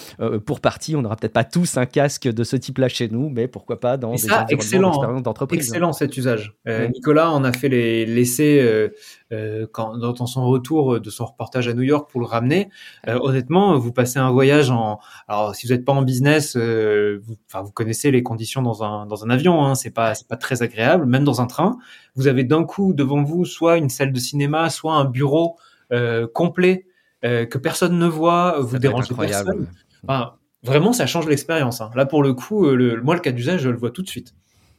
pour 0.45 0.59
partie, 0.59 0.95
on 0.95 1.01
n'aura 1.01 1.15
peut-être 1.15 1.33
pas 1.33 1.43
tous 1.43 1.77
un 1.77 1.85
casque 1.85 2.27
de 2.27 2.43
ce 2.43 2.55
type-là 2.55 2.87
chez 2.87 3.09
nous, 3.09 3.29
mais 3.29 3.47
pourquoi 3.47 3.79
pas 3.79 3.97
dans 3.97 4.11
des 4.11 4.17
ça, 4.17 4.43
environnements 4.43 4.49
excellent, 4.49 5.03
hein. 5.03 5.21
d'entreprise. 5.21 5.59
Excellent 5.59 5.93
cet 5.93 6.15
usage. 6.17 6.53
Nicolas 6.93 7.31
en 7.31 7.43
a 7.43 7.53
fait 7.53 7.69
les 7.69 8.05
l'essai 8.05 8.91
euh, 9.31 9.63
euh, 9.63 9.67
quand 9.71 9.97
dans 9.97 10.25
son 10.25 10.45
retour 10.45 10.99
de 10.99 11.09
son 11.09 11.25
reportage 11.25 11.67
à 11.67 11.73
New 11.73 11.81
York 11.81 12.09
pour 12.09 12.21
le 12.21 12.27
ramener. 12.27 12.69
Euh, 13.07 13.19
honnêtement, 13.21 13.77
vous 13.77 13.91
passez 13.91 14.19
un 14.19 14.31
voyage 14.31 14.69
en 14.71 14.99
alors 15.27 15.55
si 15.55 15.67
vous 15.67 15.73
n'êtes 15.73 15.85
pas 15.85 15.93
en 15.93 16.01
business, 16.01 16.55
euh, 16.55 17.19
vous, 17.23 17.35
enfin 17.47 17.61
vous 17.61 17.71
connaissez 17.71 18.11
les 18.11 18.23
conditions 18.23 18.61
dans 18.61 18.83
un 18.83 19.05
dans 19.05 19.23
un 19.23 19.29
avion. 19.29 19.65
Hein, 19.65 19.75
c'est 19.75 19.91
pas 19.91 20.15
c'est 20.15 20.27
pas 20.27 20.37
très 20.37 20.61
agréable, 20.63 21.05
même 21.05 21.23
dans 21.23 21.41
un 21.41 21.47
train. 21.47 21.77
Vous 22.15 22.27
avez 22.27 22.43
d'un 22.43 22.63
coup 22.63 22.93
devant 22.93 23.23
vous 23.23 23.45
soit 23.45 23.77
une 23.77 23.89
salle 23.89 24.11
de 24.11 24.19
cinéma, 24.19 24.69
soit 24.69 24.93
un 24.93 25.05
bureau 25.05 25.57
euh, 25.91 26.27
complet 26.33 26.85
euh, 27.23 27.45
que 27.45 27.57
personne 27.57 27.97
ne 27.97 28.07
voit. 28.07 28.59
Vous 28.59 28.77
dérangez 28.77 29.13
personne. 29.13 29.67
Enfin, 30.03 30.33
vraiment, 30.63 30.93
ça 30.93 31.05
change 31.05 31.27
l'expérience. 31.27 31.81
hein. 31.81 31.91
Là, 31.95 32.05
pour 32.05 32.23
le 32.23 32.33
coup, 32.33 32.65
euh, 32.65 32.75
le, 32.75 33.01
moi, 33.01 33.15
le 33.15 33.21
cas 33.21 33.31
d'usage, 33.31 33.61
je 33.61 33.69
le 33.69 33.77
vois 33.77 33.91
tout 33.91 34.01
de 34.01 34.09
suite. 34.09 34.33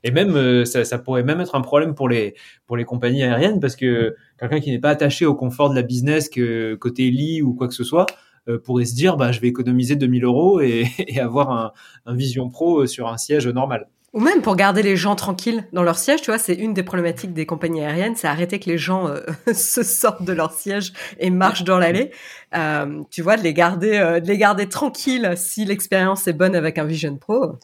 Et 0.04 0.10
même, 0.10 0.36
euh, 0.36 0.64
ça, 0.64 0.84
ça 0.84 0.98
pourrait 0.98 1.22
même 1.22 1.40
être 1.40 1.54
un 1.54 1.60
problème 1.60 1.94
pour 1.94 2.08
les 2.08 2.34
pour 2.66 2.76
les 2.76 2.84
compagnies 2.84 3.22
aériennes 3.22 3.60
parce 3.60 3.76
que 3.76 4.16
quelqu'un 4.38 4.60
qui 4.60 4.70
n'est 4.70 4.80
pas 4.80 4.90
attaché 4.90 5.26
au 5.26 5.34
confort 5.34 5.70
de 5.70 5.74
la 5.74 5.82
business 5.82 6.28
que 6.28 6.74
côté 6.74 7.10
lit 7.10 7.42
ou 7.42 7.54
quoi 7.54 7.68
que 7.68 7.74
ce 7.74 7.84
soit 7.84 8.06
euh, 8.48 8.58
pourrait 8.58 8.84
se 8.84 8.94
dire, 8.94 9.16
bah, 9.16 9.32
je 9.32 9.40
vais 9.40 9.48
économiser 9.48 9.96
2000 9.96 10.24
euros 10.24 10.60
et, 10.60 10.86
et 11.06 11.20
avoir 11.20 11.50
un, 11.50 11.72
un 12.06 12.14
Vision 12.14 12.48
Pro 12.48 12.82
euh, 12.82 12.86
sur 12.86 13.08
un 13.08 13.16
siège 13.16 13.46
normal. 13.46 13.88
Ou 14.14 14.20
même 14.20 14.42
pour 14.42 14.56
garder 14.56 14.82
les 14.82 14.94
gens 14.94 15.16
tranquilles 15.16 15.66
dans 15.72 15.82
leur 15.82 15.96
siège, 15.96 16.20
tu 16.20 16.30
vois, 16.30 16.38
c'est 16.38 16.54
une 16.54 16.74
des 16.74 16.82
problématiques 16.82 17.32
des 17.32 17.46
compagnies 17.46 17.82
aériennes, 17.82 18.14
c'est 18.14 18.28
arrêter 18.28 18.60
que 18.60 18.68
les 18.68 18.76
gens 18.76 19.08
euh, 19.08 19.20
se 19.54 19.82
sortent 19.82 20.24
de 20.24 20.34
leur 20.34 20.52
siège 20.52 20.92
et 21.18 21.30
marchent 21.30 21.64
dans 21.64 21.78
l'allée. 21.78 22.10
Euh, 22.54 23.02
tu 23.10 23.22
vois, 23.22 23.38
de 23.38 23.42
les 23.42 23.54
garder, 23.54 23.96
euh, 23.96 24.20
de 24.20 24.28
les 24.28 24.36
garder 24.36 24.68
tranquilles 24.68 25.32
si 25.36 25.64
l'expérience 25.64 26.28
est 26.28 26.34
bonne 26.34 26.54
avec 26.54 26.76
un 26.76 26.84
Vision 26.84 27.16
Pro. 27.16 27.58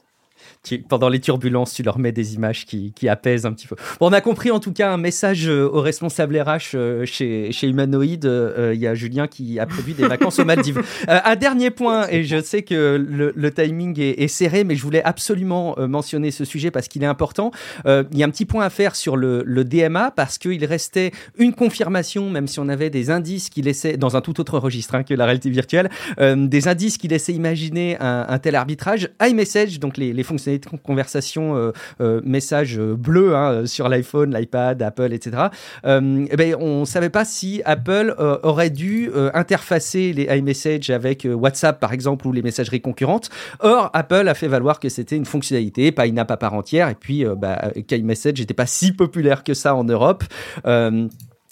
Tu- 0.69 0.79
pendant 0.81 1.09
les 1.09 1.21
turbulences, 1.21 1.73
tu 1.73 1.83
leur 1.83 1.99
mets 1.99 2.13
des 2.13 2.35
images 2.35 2.67
qui, 2.67 2.93
qui 2.93 3.09
apaisent 3.09 3.47
un 3.47 3.53
petit 3.53 3.67
peu. 3.67 3.77
Bon, 4.01 4.09
on 4.09 4.13
a 4.13 4.21
compris 4.21 4.51
en 4.51 4.61
tout 4.61 4.73
cas 4.73 4.93
un 4.93 4.99
message 4.99 5.49
euh, 5.49 5.67
aux 5.69 5.81
responsables 5.81 6.39
RH 6.39 6.75
euh, 6.75 7.07
chez, 7.07 7.53
chez 7.53 7.69
Humanoid. 7.69 8.25
Euh, 8.27 8.73
Il 8.75 8.81
y 8.81 8.87
a 8.87 8.95
Julien 8.95 9.27
qui 9.29 9.59
a 9.59 9.65
prévu 9.67 9.93
des 9.95 10.07
vacances 10.07 10.39
aux 10.39 10.45
Maldives. 10.45 10.83
Euh, 11.09 11.21
un 11.25 11.37
dernier 11.37 11.71
point, 11.71 12.07
et 12.11 12.25
je 12.25 12.41
sais 12.43 12.63
que 12.63 12.97
le, 12.97 13.33
le 13.35 13.51
timing 13.53 13.99
est, 14.01 14.21
est 14.23 14.29
serré, 14.29 14.65
mais 14.65 14.75
je 14.75 14.83
voulais 14.83 15.03
absolument 15.03 15.77
mentionner 15.79 16.31
ce 16.31 16.45
sujet 16.45 16.71
parce 16.71 16.89
qu'il 16.89 17.03
est 17.03 17.07
important. 17.07 17.51
Il 17.87 18.07
y 18.19 18.23
a 18.23 18.27
un 18.27 18.31
petit 18.31 18.45
point 18.45 18.65
à 18.65 18.71
faire 18.71 18.95
sur 18.97 19.17
le, 19.17 19.43
le 19.47 19.65
DMA 19.65 20.11
parce 20.11 20.37
qu'il 20.39 20.63
restait 20.65 21.13
une 21.39 21.55
confirmation, 21.55 22.29
même 22.31 22.47
si 22.47 22.59
on 22.59 22.69
avait 22.69 22.91
des 22.91 23.11
indices 23.11 23.49
qui 23.49 23.63
laissaient, 23.63 23.97
dans 23.97 24.17
un 24.17 24.21
tout 24.21 24.39
autre 24.41 24.59
registre 24.59 24.97
hein, 24.97 25.03
que 25.03 25.15
la 25.15 25.25
réalité 25.25 25.51
virtuelle, 25.51 25.89
des 26.19 26.69
indices 26.69 26.99
qui 26.99 27.09
laissaient 27.09 27.33
imaginer 27.33 27.97
un, 28.01 28.27
un 28.29 28.39
tel 28.39 28.55
arbitrage. 28.55 29.09
iMessage, 29.23 29.79
donc 29.81 29.97
les, 29.97 30.13
les 30.13 30.23
fonctionnalités 30.25 30.58
de 30.59 30.83
conversation, 30.83 31.57
euh, 31.57 31.73
euh, 32.01 32.21
message 32.25 32.79
euh, 32.79 32.95
bleu 32.95 33.35
hein, 33.35 33.67
sur 33.67 33.89
l'iPhone, 33.89 34.35
l'iPad, 34.35 34.83
Apple, 34.83 35.13
etc. 35.13 35.49
Eh 35.85 36.37
ben, 36.37 36.55
on 36.59 36.81
ne 36.81 36.85
savait 36.85 37.11
pas 37.11 37.25
si 37.25 37.63
Apple 37.65 38.15
aurait 38.43 38.71
dû 38.71 39.11
interfacer 39.35 40.13
les 40.13 40.25
iMessage 40.37 40.91
avec 40.91 41.27
WhatsApp, 41.31 41.81
par 41.81 41.93
exemple, 41.93 42.27
ou 42.27 42.33
les 42.33 42.43
messageries 42.43 42.81
concurrentes. 42.81 43.31
Or, 43.61 43.91
Apple 43.93 44.29
a 44.29 44.35
fait 44.35 44.49
valoir 44.49 44.81
que 44.81 44.89
c'était 44.89 45.17
une 45.17 45.25
fonctionnalité, 45.25 45.93
pas 45.93 46.07
une 46.07 46.19
app 46.19 46.31
à 46.31 46.37
part 46.37 46.55
entière, 46.55 46.89
et 46.89 46.95
puis 46.95 47.25
bah, 47.37 47.71
qu'iMessage 47.87 48.41
n'était 48.41 48.55
pas 48.55 48.67
si 48.67 48.93
populaire 48.93 49.45
que 49.45 49.55
ça 49.55 49.75
en 49.75 49.85
Europe. 49.85 50.25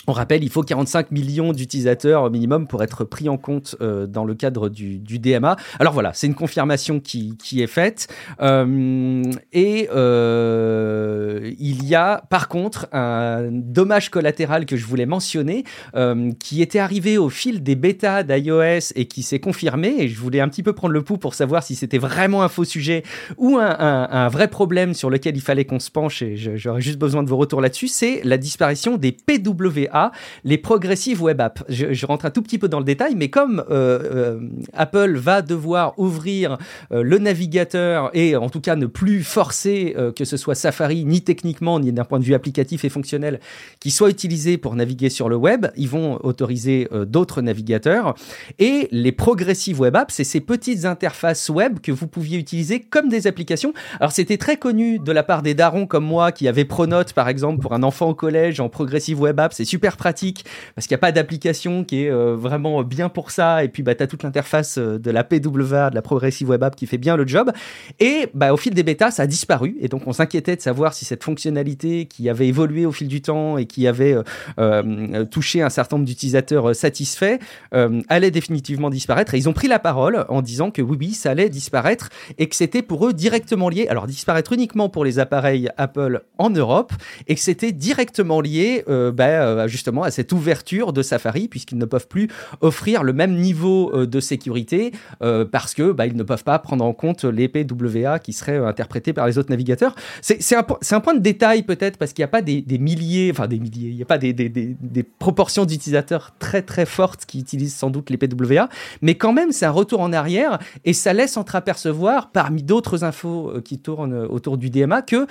On 0.07 0.12
rappelle, 0.12 0.44
il 0.44 0.50
faut 0.50 0.62
45 0.62 1.11
millions 1.11 1.52
d'utilisateurs 1.52 2.22
au 2.22 2.30
minimum 2.30 2.66
pour 2.66 2.82
être 2.82 3.04
pris 3.04 3.28
en 3.28 3.36
compte 3.36 3.76
euh, 3.80 4.07
dans 4.07 4.24
le 4.24 4.34
cadre 4.34 4.68
du, 4.68 4.98
DMA. 4.98 5.57
Alors 5.80 5.92
voilà, 5.92 6.12
c'est 6.14 6.26
une 6.26 6.34
confirmation 6.34 7.00
qui, 7.00 7.36
est 7.57 7.66
faite. 7.66 8.09
Euh, 8.40 9.22
et 9.52 9.88
euh, 9.94 11.52
il 11.59 11.84
y 11.86 11.94
a 11.94 12.22
par 12.28 12.48
contre 12.48 12.86
un 12.92 13.48
dommage 13.50 14.11
collatéral 14.11 14.66
que 14.66 14.76
je 14.76 14.84
voulais 14.84 15.07
mentionner, 15.07 15.64
qui 16.38 16.62
était 16.62 16.78
arrivé 16.78 17.18
au 17.18 17.28
fil 17.28 17.62
des 17.62 17.74
bêtas 17.74 18.22
d'iOS 18.22 18.92
et 18.94 19.07
qui 19.07 19.22
s'est 19.22 19.40
confirmé. 19.40 19.94
Et 19.98 20.09
je 20.09 20.18
voulais 20.20 20.40
un 20.40 20.48
petit 20.48 20.62
peu 20.62 20.72
prendre 20.72 20.92
le 20.92 21.02
pouls 21.02 21.18
pour 21.18 21.34
savoir 21.34 21.62
si 21.62 21.74
c'était 21.74 21.98
vraiment 21.98 22.42
un 22.42 22.48
faux 22.48 22.64
sujet 22.64 23.02
ou 23.36 23.57
un, 23.59 23.76
un- 23.78 24.28
vrai 24.28 24.48
problème 24.48 24.92
sur 24.92 25.09
lequel 25.09 25.36
il 25.36 25.40
fallait 25.40 25.64
qu'on 25.64 25.80
se 25.80 25.90
penche. 25.90 26.22
Et 26.22 26.36
j'aurais 26.36 26.80
juste 26.80 26.98
besoin 26.98 27.22
de 27.22 27.28
vos 27.28 27.36
retours 27.36 27.61
là-dessus. 27.61 27.88
C'est 27.88 28.20
la 28.24 28.38
disparition 28.38 28.96
des 28.96 29.12
PWA, 29.12 29.95
les 30.44 30.59
Progressive 30.59 31.22
Web 31.22 31.40
Apps. 31.40 31.62
Je, 31.68 32.07
rentre 32.07 32.26
un 32.26 32.30
tout 32.30 32.42
petit 32.42 32.59
peu 32.59 32.68
dans 32.68 32.78
le 32.78 32.84
détail, 32.84 33.14
mais 33.16 33.28
comme 33.28 33.64
euh, 33.70 33.99
euh, 34.14 34.40
Apple 34.72 35.16
va 35.16 35.42
devoir 35.42 35.99
ouvrir 35.99 36.59
euh, 36.92 37.03
le 37.03 37.18
navigateur 37.18 38.11
et 38.14 38.36
en 38.36 38.49
tout 38.49 38.61
cas 38.61 38.76
ne 38.76 38.86
plus 38.86 39.22
forcer 39.22 39.94
que 40.14 40.24
ce 40.24 40.36
soit 40.36 40.55
Safari, 40.55 41.05
ni 41.05 41.22
techniquement, 41.22 41.80
ni 41.80 41.92
d'un 41.92 42.05
point 42.05 42.18
de 42.18 42.24
vue 42.24 42.34
applicatif 42.34 42.84
et 42.84 42.88
fonctionnel, 42.88 43.40
qui 43.80 43.90
soit 43.90 44.11
utilisé 44.11 44.59
pour 44.59 44.74
naviguer 44.74 45.11
sur 45.11 45.28
le 45.28 45.36
web, 45.36 45.66
ils 45.76 45.88
vont 45.88 46.18
autoriser 46.22 46.88
d'autres 47.07 47.42
navigateurs. 47.42 48.14
Et 48.59 48.88
les 48.90 49.12
Progressive 49.12 49.80
Web 49.80 49.97
Apps, 49.97 50.14
c'est 50.14 50.24
ces 50.24 50.40
petites 50.40 50.84
interfaces 50.84 51.49
web 51.49 51.80
que 51.80 51.92
vous 51.92 52.07
pouviez 52.07 52.38
utiliser 52.38 52.80
comme 52.80 53.09
des 53.09 53.26
applications. 53.26 53.72
Alors 54.01 54.12
c'était 54.12 54.38
très 54.38 54.57
connu 54.57 54.99
de 54.99 55.12
la 55.12 55.22
part 55.22 55.42
des 55.42 55.55
darons 55.55 55.86
comme 55.86 56.05
moi 56.05 56.32
qui 56.32 56.49
avaient 56.49 56.64
Pronote 56.64 57.12
par 57.12 57.28
exemple 57.28 57.61
pour 57.61 57.72
un 57.72 57.82
enfant 57.82 58.09
au 58.09 58.14
collège 58.14 58.61
en 58.61 58.68
Progressive 58.68 59.20
Web 59.20 59.40
App, 59.40 59.53
c'est 59.53 59.64
super 59.64 59.86
pratique 59.95 60.45
parce 60.74 60.89
qu'il 60.89 60.95
n'y 60.95 60.99
a 60.99 61.07
pas 61.07 61.12
d'application 61.12 61.84
qui 61.84 62.03
est 62.03 62.11
euh, 62.11 62.34
vraiment 62.34 62.82
bien 62.82 63.09
pour 63.09 63.30
ça 63.30 63.62
et 63.62 63.68
puis 63.68 63.82
bah, 63.82 63.95
tu 63.95 64.03
as 64.03 64.07
toute 64.07 64.22
l'interface 64.24 64.78
euh, 64.78 64.99
de 64.99 65.11
la 65.11 65.22
PWA, 65.22 65.91
de 65.91 65.95
la 65.95 66.03
Progressive 66.03 66.49
Web 66.49 66.64
App 66.64 66.74
qui 66.74 66.87
fait 66.87 66.99
bien 66.99 67.16
le 67.16 67.26
job. 67.26 67.53
Et 68.01 68.28
bah, 68.34 68.53
au 68.53 68.57
fil 68.57 68.74
des 68.74 68.82
bêtas, 68.82 69.12
ça 69.12 69.22
a 69.22 69.26
disparu 69.26 69.76
et 69.80 69.89
donc 69.89 70.03
on 70.07 70.12
s'inquiétait 70.12 70.57
de 70.57 70.61
savoir 70.61 70.95
si 70.95 71.05
cette 71.05 71.22
fonctionnalité 71.22 72.07
qui 72.07 72.28
avait 72.28 72.49
évolué 72.49 72.87
au 72.87 72.93
fil 72.93 73.09
du 73.09 73.22
temps 73.22 73.59
et 73.59 73.66
qui 73.66 73.87
avait 73.87 74.16
euh, 74.59 75.24
touché 75.26 75.62
un 75.62 75.70
certain 75.70 75.97
nombre 75.97 76.07
d'utilisateurs 76.07 76.74
satisfaits 76.74 77.39
allait 78.09 78.30
définitivement 78.30 78.91
disparaître. 78.91 79.34
Et 79.34 79.39
ils 79.39 79.49
ont 79.49 79.53
pris 79.53 79.68
la 79.68 79.78
parole 79.78 80.24
en 80.28 80.43
disant 80.43 80.70
que 80.70 80.82
oui, 80.82 80.97
oui, 80.99 81.12
ça 81.12 81.30
allait 81.30 81.49
disparaître 81.49 82.09
et 82.39 82.49
que 82.49 82.57
c'était 82.57 82.82
pour 82.82 83.07
eux 83.07 83.12
directement 83.12 83.68
lié. 83.68 83.87
Alors 83.89 84.07
disparaître 84.07 84.53
uniquement 84.53 84.89
pour 84.89 85.05
les 85.05 85.18
appareils 85.18 85.68
Apple 85.76 86.22
en 86.39 86.51
Europe 86.51 86.93
et 87.28 87.34
que 87.34 87.41
c'était 87.41 87.72
directement 87.72 88.41
lié 88.41 88.84
bah, 88.87 89.66
justement 89.76 90.02
à 90.02 90.10
cette 90.10 90.32
ouverture 90.32 90.92
de 90.92 91.02
Safari 91.02 91.48
puisqu'ils 91.48 91.78
ne 91.78 91.84
peuvent 91.84 92.08
plus 92.08 92.28
offrir 92.60 93.02
le 93.02 93.12
même 93.12 93.36
niveau 93.36 93.92
euh, 93.94 94.06
de 94.06 94.20
sécurité 94.20 94.92
euh, 95.22 95.44
parce 95.44 95.74
que 95.74 95.92
bah, 95.92 96.06
ils 96.06 96.16
ne 96.16 96.22
peuvent 96.22 96.44
pas 96.44 96.58
prendre 96.58 96.84
en 96.84 96.92
compte 96.92 97.24
les 97.24 97.48
PWA 97.48 98.18
qui 98.18 98.32
seraient 98.32 98.58
euh, 98.58 98.66
interprétés 98.66 99.12
par 99.12 99.26
les 99.26 99.38
autres 99.38 99.50
navigateurs. 99.50 99.94
C'est 100.22 100.56
un, 100.56 101.00
point 101.00 101.14
de 101.14 101.20
détail 101.20 101.62
peut-être 101.62 101.98
parce 101.98 102.12
qu'il 102.12 102.22
n'y 102.22 102.26
a 102.26 102.28
pas 102.28 102.42
des, 102.42 102.64
milliers, 102.78 103.30
enfin 103.30 103.46
des 103.46 103.58
milliers, 103.58 103.90
il 103.90 103.96
n'y 103.96 104.02
a 104.02 104.06
pas 104.06 104.18
des, 104.18 104.32
des, 104.32 105.02
proportions 105.02 105.64
d'utilisateurs 105.64 106.34
très 106.38 106.62
très 106.62 106.86
fortes 106.86 107.26
qui 107.26 107.38
utilisent 107.40 107.74
sans 107.74 107.90
doute 107.90 108.10
les 108.10 108.16
PWA, 108.16 108.68
mais 109.02 109.14
quand 109.14 109.32
même 109.32 109.52
c'est 109.52 109.66
un 109.66 109.70
retour 109.70 110.00
en 110.00 110.12
arrière 110.12 110.58
et 110.84 110.92
ça 110.92 111.12
laisse 111.12 111.36
entreapercevoir 111.36 112.30
parmi 112.30 112.62
d'autres 112.62 113.04
infos 113.04 113.53
qui 113.64 113.78
tournent 113.78 114.14
autour 114.14 114.57
du 114.57 114.70
DMA 114.70 115.03
que 115.03 115.26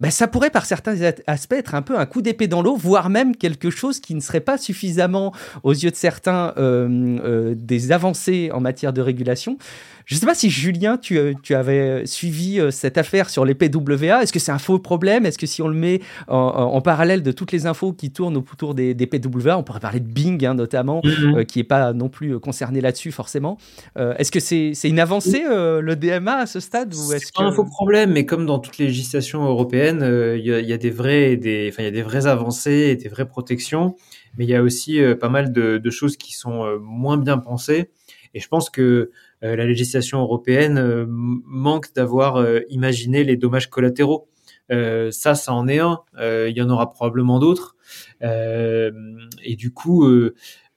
bah, 0.00 0.10
ça 0.10 0.26
pourrait 0.26 0.50
par 0.50 0.66
certains 0.66 0.96
aspects 1.26 1.52
être 1.52 1.74
un 1.74 1.82
peu 1.82 1.98
un 1.98 2.06
coup 2.06 2.20
d'épée 2.20 2.48
dans 2.48 2.62
l'eau, 2.62 2.76
voire 2.76 3.10
même 3.10 3.36
quelque 3.36 3.70
chose 3.70 4.00
qui 4.00 4.14
ne 4.14 4.20
serait 4.20 4.40
pas 4.40 4.58
suffisamment, 4.58 5.32
aux 5.62 5.72
yeux 5.72 5.90
de 5.90 5.96
certains, 5.96 6.52
euh, 6.56 7.18
euh, 7.24 7.54
des 7.56 7.92
avancées 7.92 8.50
en 8.52 8.60
matière 8.60 8.92
de 8.92 9.00
régulation. 9.00 9.56
Je 10.06 10.14
ne 10.14 10.20
sais 10.20 10.26
pas 10.26 10.34
si 10.34 10.50
Julien, 10.50 10.98
tu, 10.98 11.18
euh, 11.18 11.32
tu 11.42 11.54
avais 11.54 12.04
suivi 12.06 12.60
euh, 12.60 12.70
cette 12.70 12.98
affaire 12.98 13.30
sur 13.30 13.44
les 13.44 13.54
PWA. 13.54 14.22
Est-ce 14.22 14.32
que 14.32 14.38
c'est 14.38 14.52
un 14.52 14.58
faux 14.58 14.78
problème? 14.78 15.24
Est-ce 15.24 15.38
que 15.38 15.46
si 15.46 15.62
on 15.62 15.68
le 15.68 15.74
met 15.74 16.00
en, 16.28 16.36
en, 16.36 16.80
parallèle 16.80 17.22
de 17.22 17.32
toutes 17.32 17.52
les 17.52 17.66
infos 17.66 17.92
qui 17.92 18.10
tournent 18.10 18.36
autour 18.36 18.74
des, 18.74 18.94
des 18.94 19.06
PWA, 19.06 19.56
on 19.56 19.62
pourrait 19.62 19.80
parler 19.80 20.00
de 20.00 20.06
Bing 20.06 20.44
hein, 20.44 20.54
notamment, 20.54 21.00
mm-hmm. 21.00 21.38
euh, 21.38 21.44
qui 21.44 21.58
n'est 21.58 21.64
pas 21.64 21.92
non 21.92 22.08
plus 22.08 22.38
concerné 22.38 22.80
là-dessus 22.80 23.12
forcément. 23.12 23.56
Euh, 23.96 24.14
est-ce 24.18 24.30
que 24.30 24.40
c'est 24.40 24.72
c'est 24.74 24.88
une 24.88 25.00
avancée 25.00 25.42
euh, 25.48 25.80
le 25.80 25.96
DMA 25.96 26.36
à 26.36 26.46
ce 26.46 26.60
stade 26.60 26.94
ou 26.94 27.12
est-ce 27.12 27.32
que... 27.32 27.42
un 27.42 27.52
faux 27.52 27.64
problème, 27.64 28.12
mais 28.12 28.26
comme 28.26 28.44
dans 28.44 28.58
toutes 28.58 28.78
les 28.78 28.86
législations 28.86 29.44
européennes, 29.44 30.02
il 30.36 30.44
y, 30.44 30.50
y, 30.50 30.72
a 30.72 30.78
des 30.78 30.90
vrais, 30.90 31.36
des, 31.36 31.70
enfin 31.72 31.82
il 31.82 31.86
y 31.86 31.88
a 31.88 31.92
des 31.92 32.02
vraies 32.02 32.26
avancées 32.26 32.90
et 32.90 32.96
des 32.96 33.08
vraies 33.08 33.26
protections, 33.26 33.96
mais 34.36 34.44
il 34.44 34.50
y 34.50 34.54
a 34.54 34.62
aussi 34.62 35.00
pas 35.20 35.28
mal 35.28 35.52
de, 35.52 35.78
de, 35.78 35.90
choses 35.90 36.16
qui 36.16 36.34
sont 36.34 36.78
moins 36.80 37.16
bien 37.16 37.38
pensées. 37.38 37.90
Et 38.34 38.40
je 38.40 38.48
pense 38.48 38.68
que 38.68 38.82
euh, 38.82 39.08
la 39.44 39.66
législation 39.66 40.20
européenne 40.20 40.78
euh, 40.78 41.06
manque 41.08 41.92
d'avoir 41.94 42.36
euh, 42.36 42.60
imaginé 42.68 43.24
les 43.24 43.36
dommages 43.36 43.68
collatéraux. 43.68 44.28
ça, 44.70 45.34
ça 45.34 45.52
en 45.52 45.68
est 45.68 45.78
un. 45.78 46.00
il 46.18 46.54
y 46.56 46.62
en 46.62 46.70
aura 46.70 46.90
probablement 46.90 47.38
d'autres. 47.38 47.76
et 48.22 49.56
du 49.56 49.72
coup, 49.72 50.08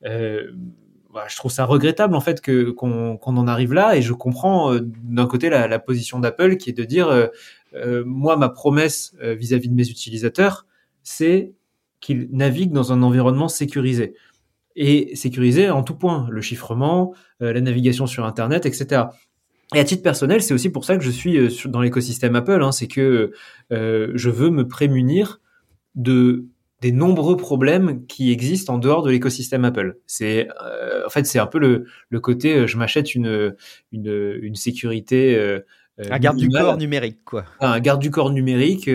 bah, 0.03 1.25
je 1.29 1.35
trouve 1.37 1.51
ça 1.51 1.63
regrettable 1.65 2.13
en 2.13 2.19
fait 2.19 2.41
qu'on 2.75 3.17
en 3.21 3.47
arrive 3.47 3.73
là. 3.73 3.95
Et 3.95 4.01
je 4.01 4.13
comprends 4.13 4.75
d'un 4.75 5.25
côté 5.25 5.49
la, 5.49 5.79
position 5.79 6.19
d'Apple 6.19 6.57
qui 6.57 6.71
est 6.71 6.77
de 6.77 6.83
dire 6.83 7.29
moi, 8.05 8.35
ma 8.35 8.49
promesse 8.49 9.15
vis-à-vis 9.21 9.67
-vis 9.67 9.71
de 9.71 9.75
mes 9.75 9.89
utilisateurs, 9.89 10.65
c'est 11.01 11.53
qu'ils 12.01 12.27
naviguent 12.31 12.73
dans 12.73 12.91
un 12.91 13.01
environnement 13.01 13.47
sécurisé 13.47 14.15
et 14.77 15.15
sécurisé 15.15 15.69
en 15.69 15.83
tout 15.83 15.95
point, 15.95 16.27
le 16.29 16.39
chiffrement, 16.39 17.13
euh, 17.41 17.51
la 17.51 17.61
navigation 17.61 18.05
sur 18.05 18.25
Internet, 18.25 18.65
etc. 18.65 19.05
Et 19.75 19.79
à 19.79 19.83
titre 19.83 20.03
personnel, 20.03 20.41
c'est 20.41 20.53
aussi 20.53 20.69
pour 20.69 20.85
ça 20.85 20.95
que 20.97 21.03
je 21.03 21.09
suis 21.09 21.37
euh, 21.37 21.49
dans 21.65 21.81
l'écosystème 21.81 22.35
Apple, 22.35 22.61
hein, 22.61 22.71
c'est 22.71 22.87
que 22.87 23.33
euh, 23.73 24.11
je 24.13 24.29
veux 24.29 24.51
me 24.51 24.67
prémunir 24.67 25.41
de 25.95 26.45
des 26.79 26.91
nombreux 26.91 27.37
problèmes 27.37 28.05
qui 28.05 28.31
existent 28.31 28.75
en 28.75 28.77
dehors 28.77 29.01
de 29.01 29.09
l'écosystème 29.09 29.65
Apple. 29.65 29.97
C'est 30.05 30.47
en 31.03 31.09
fait 31.09 31.25
c'est 31.25 31.39
un 31.39 31.47
peu 31.47 31.57
le, 31.57 31.85
le 32.09 32.19
côté 32.19 32.67
je 32.67 32.77
m'achète 32.77 33.15
une, 33.15 33.55
une 33.91 34.37
une 34.43 34.53
sécurité 34.53 35.59
un 35.97 36.19
garde 36.19 36.37
du 36.37 36.49
corps 36.49 36.77
numérique, 36.77 37.23
quoi. 37.25 37.45
Un 37.59 37.79
garde 37.79 38.01
du 38.01 38.11
corps 38.11 38.31
numérique 38.31 38.89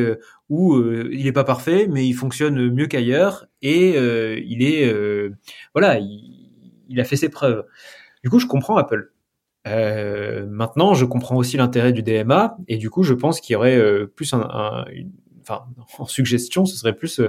où 0.53 0.75
euh, 0.75 1.09
il 1.11 1.25
n'est 1.25 1.33
pas 1.33 1.45
parfait, 1.45 1.89
mais 1.89 2.07
il 2.07 2.13
fonctionne 2.13 2.71
mieux 2.71 2.87
qu'ailleurs 2.87 3.47
et 3.63 3.97
euh, 3.97 4.39
il 4.45 4.63
est 4.63 4.87
euh, 4.87 5.31
voilà, 5.75 5.99
il, 5.99 7.01
a 7.01 7.05
fait 7.05 7.17
ses 7.17 7.31
preuves. 7.31 7.65
Du 8.23 8.29
coup, 8.29 8.39
je 8.39 8.47
comprends 8.47 8.77
Apple. 8.77 9.13
maintenant, 9.65 10.93
je 10.93 11.07
comprends 11.07 11.37
aussi 11.37 11.57
l'intérêt 11.57 11.95
du 11.95 12.03
DMA 12.03 12.59
et 12.69 12.77
du 12.77 12.91
coup, 12.91 13.03
je 13.03 13.15
pense 13.15 13.41
qu'il 13.41 13.55
y 13.55 13.57
aurait 13.57 14.07
plus 14.15 14.35
un, 14.35 14.85
enfin, 15.41 15.65
en 15.99 16.05
suggestion, 16.05 16.67
ce 16.67 16.77
serait 16.77 16.95
plus 16.95 17.23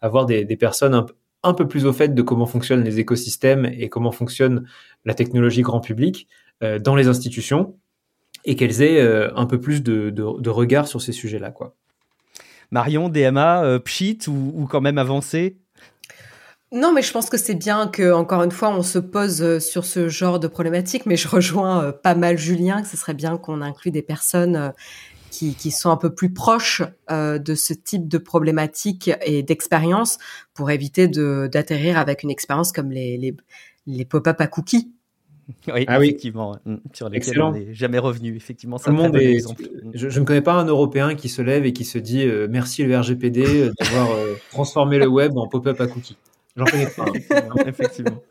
avoir 0.00 0.24
des, 0.24 0.46
des 0.46 0.56
personnes 0.56 0.94
un, 0.94 1.04
un, 1.42 1.52
peu 1.52 1.68
plus 1.68 1.84
au 1.84 1.92
fait 1.92 2.14
de 2.14 2.22
comment 2.22 2.46
fonctionnent 2.46 2.82
les 2.82 2.98
écosystèmes 2.98 3.66
et 3.66 3.90
comment 3.90 4.10
fonctionne 4.10 4.66
la 5.04 5.12
technologie 5.12 5.60
grand 5.60 5.80
public 5.80 6.28
dans 6.80 6.96
les 6.96 7.08
institutions 7.08 7.76
et 8.44 8.56
qu'elles 8.56 8.82
aient 8.82 9.00
un 9.34 9.46
peu 9.46 9.60
plus 9.60 9.82
de, 9.82 10.10
de, 10.10 10.40
de 10.40 10.50
regard 10.50 10.86
sur 10.88 11.02
ces 11.02 11.12
sujets-là, 11.12 11.50
quoi. 11.50 11.74
Marion, 12.70 13.08
DMA, 13.08 13.64
euh, 13.64 13.78
Pchit 13.78 14.18
ou, 14.28 14.52
ou, 14.54 14.66
quand 14.66 14.80
même 14.80 14.98
avancé? 14.98 15.58
Non, 16.72 16.92
mais 16.92 17.02
je 17.02 17.12
pense 17.12 17.28
que 17.28 17.36
c'est 17.36 17.56
bien 17.56 17.88
que, 17.88 18.12
encore 18.12 18.44
une 18.44 18.52
fois, 18.52 18.70
on 18.70 18.82
se 18.82 19.00
pose 19.00 19.42
euh, 19.42 19.58
sur 19.58 19.84
ce 19.84 20.08
genre 20.08 20.38
de 20.38 20.46
problématique. 20.46 21.04
Mais 21.04 21.16
je 21.16 21.26
rejoins 21.28 21.84
euh, 21.84 21.92
pas 21.92 22.14
mal 22.14 22.38
Julien 22.38 22.82
que 22.82 22.88
ce 22.88 22.96
serait 22.96 23.14
bien 23.14 23.38
qu'on 23.38 23.60
inclue 23.60 23.90
des 23.90 24.02
personnes 24.02 24.72
qui, 25.30 25.54
qui, 25.54 25.72
sont 25.72 25.90
un 25.90 25.96
peu 25.96 26.14
plus 26.14 26.32
proches 26.32 26.82
de 27.08 27.54
ce 27.54 27.72
type 27.72 28.08
de 28.08 28.18
problématique 28.18 29.12
et 29.24 29.44
d'expérience 29.44 30.18
pour 30.54 30.72
éviter 30.72 31.06
d'atterrir 31.06 31.98
avec 31.98 32.24
une 32.24 32.32
expérience 32.32 32.72
comme 32.72 32.90
les, 32.90 33.16
les, 33.16 33.36
les 33.86 34.04
pop-up 34.04 34.40
à 34.40 34.48
cookies 34.48 34.92
Oui, 35.72 35.84
ah 35.88 36.02
effectivement, 36.02 36.56
oui. 36.64 36.72
Mm, 36.72 36.76
sur 36.92 37.08
lesquels 37.08 37.42
on 37.42 37.52
n'est 37.52 37.74
jamais 37.74 37.98
revenu. 37.98 38.34
Effectivement, 38.36 38.78
exemple. 38.78 39.62
Je, 39.94 40.08
je, 40.08 40.20
ne 40.20 40.24
connais 40.24 40.40
pas 40.40 40.54
un 40.54 40.64
Européen 40.64 41.14
qui 41.14 41.28
se 41.28 41.42
lève 41.42 41.66
et 41.66 41.72
qui 41.72 41.84
se 41.84 41.98
dit 41.98 42.22
euh, 42.22 42.46
merci 42.50 42.82
le 42.84 42.98
RGPD 42.98 43.44
euh, 43.46 43.72
d'avoir 43.78 44.10
euh, 44.12 44.34
transformé 44.50 44.98
le 44.98 45.06
web 45.06 45.36
en 45.36 45.48
pop-up 45.48 45.80
à 45.80 45.86
cookies. 45.86 46.16
J'en 46.56 46.64
connais 46.64 46.86
pas. 46.86 47.04
Hein. 47.04 47.54
effectivement. 47.66 48.22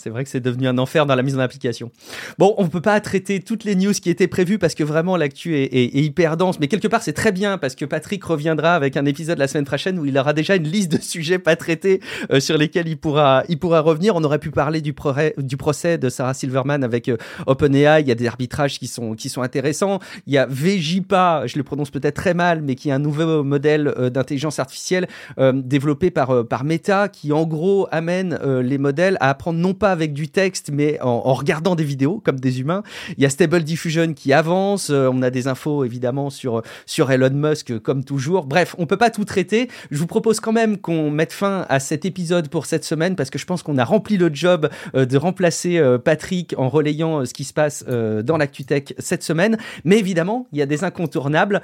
C'est 0.00 0.10
vrai 0.10 0.22
que 0.22 0.30
c'est 0.30 0.38
devenu 0.38 0.68
un 0.68 0.78
enfer 0.78 1.06
dans 1.06 1.16
la 1.16 1.24
mise 1.24 1.34
en 1.34 1.40
application. 1.40 1.90
Bon, 2.38 2.54
on 2.56 2.62
ne 2.62 2.68
peut 2.68 2.80
pas 2.80 3.00
traiter 3.00 3.40
toutes 3.40 3.64
les 3.64 3.74
news 3.74 3.90
qui 3.90 4.10
étaient 4.10 4.28
prévues 4.28 4.56
parce 4.56 4.76
que 4.76 4.84
vraiment 4.84 5.16
l'actu 5.16 5.56
est, 5.56 5.92
hyper 5.92 6.36
dense. 6.36 6.60
Mais 6.60 6.68
quelque 6.68 6.86
part, 6.86 7.02
c'est 7.02 7.12
très 7.12 7.32
bien 7.32 7.58
parce 7.58 7.74
que 7.74 7.84
Patrick 7.84 8.22
reviendra 8.22 8.76
avec 8.76 8.96
un 8.96 9.06
épisode 9.06 9.38
la 9.38 9.48
semaine 9.48 9.64
prochaine 9.64 9.98
où 9.98 10.06
il 10.06 10.16
aura 10.16 10.34
déjà 10.34 10.54
une 10.54 10.68
liste 10.68 10.92
de 10.92 11.02
sujets 11.02 11.40
pas 11.40 11.56
traités 11.56 12.00
euh, 12.30 12.38
sur 12.38 12.56
lesquels 12.56 12.86
il 12.86 12.96
pourra, 12.96 13.42
il 13.48 13.58
pourra 13.58 13.80
revenir. 13.80 14.14
On 14.14 14.22
aurait 14.22 14.38
pu 14.38 14.52
parler 14.52 14.80
du, 14.82 14.92
pro 14.92 15.14
du 15.36 15.56
procès 15.56 15.98
de 15.98 16.08
Sarah 16.08 16.32
Silverman 16.32 16.84
avec 16.84 17.08
euh, 17.08 17.16
OpenAI. 17.48 18.02
Il 18.02 18.06
y 18.06 18.12
a 18.12 18.14
des 18.14 18.28
arbitrages 18.28 18.78
qui 18.78 18.86
sont, 18.86 19.14
qui 19.14 19.28
sont 19.28 19.42
intéressants. 19.42 19.98
Il 20.28 20.32
y 20.32 20.38
a 20.38 20.46
Vegipa, 20.46 21.42
je 21.46 21.58
le 21.58 21.64
prononce 21.64 21.90
peut-être 21.90 22.14
très 22.14 22.34
mal, 22.34 22.62
mais 22.62 22.76
qui 22.76 22.90
est 22.90 22.92
un 22.92 23.00
nouveau 23.00 23.42
modèle 23.42 23.92
euh, 23.98 24.10
d'intelligence 24.10 24.60
artificielle 24.60 25.08
développé 25.38 26.12
par, 26.12 26.46
par 26.46 26.62
Meta 26.62 27.08
qui 27.08 27.32
en 27.32 27.46
gros 27.46 27.88
amène 27.90 28.38
les 28.62 28.78
modèles 28.78 29.16
à 29.20 29.30
apprendre 29.30 29.58
non 29.58 29.74
pas 29.74 29.87
avec 29.90 30.12
du 30.12 30.28
texte, 30.28 30.70
mais 30.72 31.00
en, 31.00 31.08
en, 31.08 31.34
regardant 31.34 31.74
des 31.74 31.84
vidéos 31.84 32.20
comme 32.24 32.40
des 32.40 32.60
humains. 32.60 32.82
Il 33.16 33.22
y 33.22 33.26
a 33.26 33.30
Stable 33.30 33.62
Diffusion 33.62 34.14
qui 34.14 34.32
avance. 34.32 34.90
Euh, 34.90 35.10
on 35.12 35.22
a 35.22 35.30
des 35.30 35.48
infos 35.48 35.84
évidemment 35.84 36.30
sur 36.30 36.62
sur 36.86 37.10
Elon 37.10 37.30
Musk 37.30 37.78
comme 37.80 38.04
toujours. 38.04 38.46
Bref, 38.46 38.74
on 38.78 38.86
peut 38.86 38.96
pas 38.96 39.10
tout 39.10 39.24
traiter. 39.24 39.68
Je 39.90 39.98
vous 39.98 40.06
propose 40.06 40.40
quand 40.40 40.52
même 40.52 40.78
qu'on 40.78 41.10
mette 41.10 41.32
fin 41.32 41.66
à 41.68 41.80
cet 41.80 42.04
épisode 42.04 42.48
pour 42.48 42.66
cette 42.66 42.84
semaine 42.84 43.16
parce 43.16 43.30
que 43.30 43.38
je 43.38 43.46
pense 43.46 43.62
qu'on 43.62 43.78
a 43.78 43.84
rempli 43.84 44.16
le 44.16 44.30
job 44.32 44.68
euh, 44.94 45.04
de 45.04 45.16
remplacer 45.16 45.78
euh, 45.78 45.98
Patrick 45.98 46.54
en 46.58 46.68
relayant 46.68 47.24
ce 47.24 47.34
qui 47.34 47.44
se 47.44 47.52
passe 47.52 47.84
dans 47.84 48.36
l'ActuTech 48.36 48.94
cette 48.98 49.22
semaine. 49.22 49.56
Mais 49.84 49.98
évidemment, 49.98 50.46
il 50.52 50.58
y 50.58 50.62
a 50.62 50.66
des 50.66 50.84
incontournables 50.84 51.62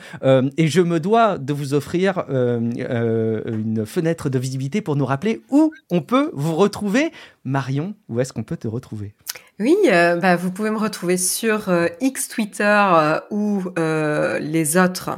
et 0.57 0.69
je 0.69 0.81
me 0.81 1.01
dois 1.01 1.39
de 1.39 1.53
vous 1.53 1.75
offrir 1.75 2.25
une 2.29 3.85
fenêtre 3.87 4.29
de 4.29 4.39
visibilité 4.39 4.81
pour 4.81 4.97
nous 4.97 5.07
rappeler 5.07 5.43
où 5.51 5.73
on 5.91 6.01
peut 6.01 6.31
vous 6.33 6.55
retrouver. 6.55 7.11
Marion, 7.45 7.95
où 8.09 8.21
est-ce 8.21 8.33
qu'on 8.33 8.43
peut 8.43 8.57
te 8.57 8.69
retrouver? 8.69 9.15
Oui, 9.61 9.77
euh, 9.87 10.17
bah, 10.17 10.35
vous 10.35 10.51
pouvez 10.51 10.71
me 10.71 10.79
retrouver 10.79 11.17
sur 11.17 11.69
euh, 11.69 11.87
X 12.01 12.29
Twitter 12.29 12.65
euh, 12.65 13.21
ou 13.31 13.63
les 13.77 14.77
autres 14.77 15.11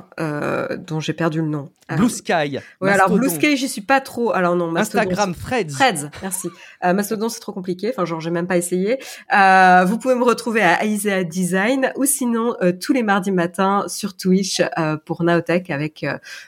dont 0.78 1.01
j'ai 1.01 1.15
perdu 1.15 1.40
le 1.40 1.48
nom. 1.48 1.70
Blue 1.97 2.11
Sky. 2.11 2.59
Ouais, 2.81 2.90
alors 2.90 3.11
Blue 3.11 3.31
Sky, 3.31 3.57
j'y 3.57 3.69
suis 3.69 3.81
pas 3.81 4.01
trop. 4.01 4.32
Alors 4.32 4.57
non, 4.57 4.70
Mastodon, 4.70 5.03
Instagram, 5.03 5.35
Threads. 5.35 5.69
Threads, 5.69 6.11
merci. 6.20 6.48
Mastodon, 6.82 7.28
c'est 7.28 7.40
trop 7.40 7.53
compliqué. 7.53 7.90
Enfin, 7.90 8.05
genre, 8.05 8.20
j'ai 8.20 8.31
même 8.31 8.47
pas 8.47 8.57
essayé. 8.59 8.98
vous 9.31 9.98
pouvez 9.98 10.16
me 10.16 10.24
retrouver 10.24 10.62
à 10.62 10.85
Isaiah 10.85 11.24
Design 11.24 11.93
ou 11.97 12.05
sinon 12.05 12.57
tous 12.81 12.93
les 12.93 13.03
mardis 13.03 13.32
matins 13.32 13.85
sur 13.86 14.16
Twitch 14.16 14.61
pour 15.05 15.23
Naotech 15.23 15.70
avec 15.70 16.05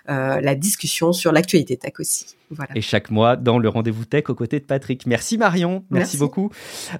la 0.07 0.55
discussion 0.57 1.13
sur 1.13 1.33
l'actualité 1.33 1.77
tech 1.77 1.95
aussi. 2.01 2.37
Voilà. 2.51 2.77
Et 2.77 2.81
chaque 2.81 3.11
mois 3.11 3.37
dans 3.37 3.59
le 3.59 3.69
rendez-vous 3.69 4.05
tech 4.05 4.25
aux 4.29 4.35
côtés 4.35 4.61
de 4.61 4.65
Patrick. 4.65 5.07
Merci 5.07 5.39
Marion, 5.39 5.85
merci, 5.91 6.16
merci. 6.16 6.16
beaucoup. 6.19 6.51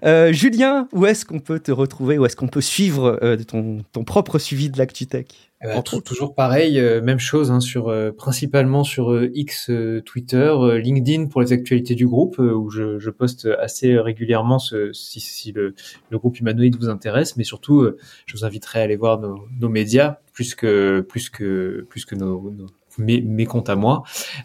Euh, 0.05 0.33
Julien, 0.33 0.89
où 0.93 1.07
est-ce 1.07 1.25
qu'on 1.25 1.41
peut 1.41 1.61
te 1.61 1.73
retrouver? 1.73 2.19
Où 2.19 2.27
est-ce 2.27 2.37
qu'on 2.37 2.49
peut 2.49 2.61
suivre 2.61 3.19
euh, 3.23 3.37
ton, 3.37 3.85
ton, 3.93 4.05
propre 4.05 4.39
suivi 4.39 4.71
de 4.71 4.79
l'actu 4.79 5.07
tech? 5.07 5.27
Euh, 5.65 5.75
Entre... 5.75 6.01
Toujours 6.01 6.35
pareil, 6.35 6.79
euh, 6.79 7.03
même 7.03 7.19
chose, 7.19 7.51
hein, 7.51 7.61
sur, 7.61 7.89
euh, 7.89 8.13
principalement 8.13 8.85
sur 8.85 9.21
X, 9.35 9.71
Twitter, 10.05 10.55
LinkedIn 10.83 11.27
pour 11.27 11.41
les 11.41 11.53
actualités 11.53 11.95
du 11.95 12.07
groupe, 12.07 12.39
où 12.39 12.71
je, 12.71 12.99
je, 12.99 13.11
poste 13.11 13.49
assez 13.59 13.99
régulièrement 13.99 14.59
ce, 14.59 14.93
si, 14.93 15.21
si 15.21 15.51
le, 15.53 15.75
le, 16.11 16.19
groupe 16.19 16.39
humanoïde 16.39 16.77
vous 16.77 16.89
intéresse, 16.89 17.37
mais 17.37 17.45
surtout, 17.45 17.89
je 18.27 18.37
vous 18.37 18.45
inviterai 18.45 18.81
à 18.81 18.83
aller 18.85 18.97
voir 18.97 19.19
nos, 19.19 19.49
nos 19.59 19.69
médias 19.69 20.19
plus 20.33 20.55
que, 20.55 21.01
plus 21.01 21.31
que, 21.31 21.85
plus 21.89 22.05
que 22.05 22.15
nos, 22.15 22.53
nos 22.53 22.67
mes, 22.99 23.21
mes, 23.21 23.47
comptes 23.47 23.69
à 23.69 23.77
moi. 23.77 24.03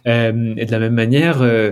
Euh, 0.07 0.53
et 0.57 0.65
de 0.65 0.71
la 0.71 0.79
même 0.79 0.93
manière, 0.93 1.41
euh, 1.41 1.71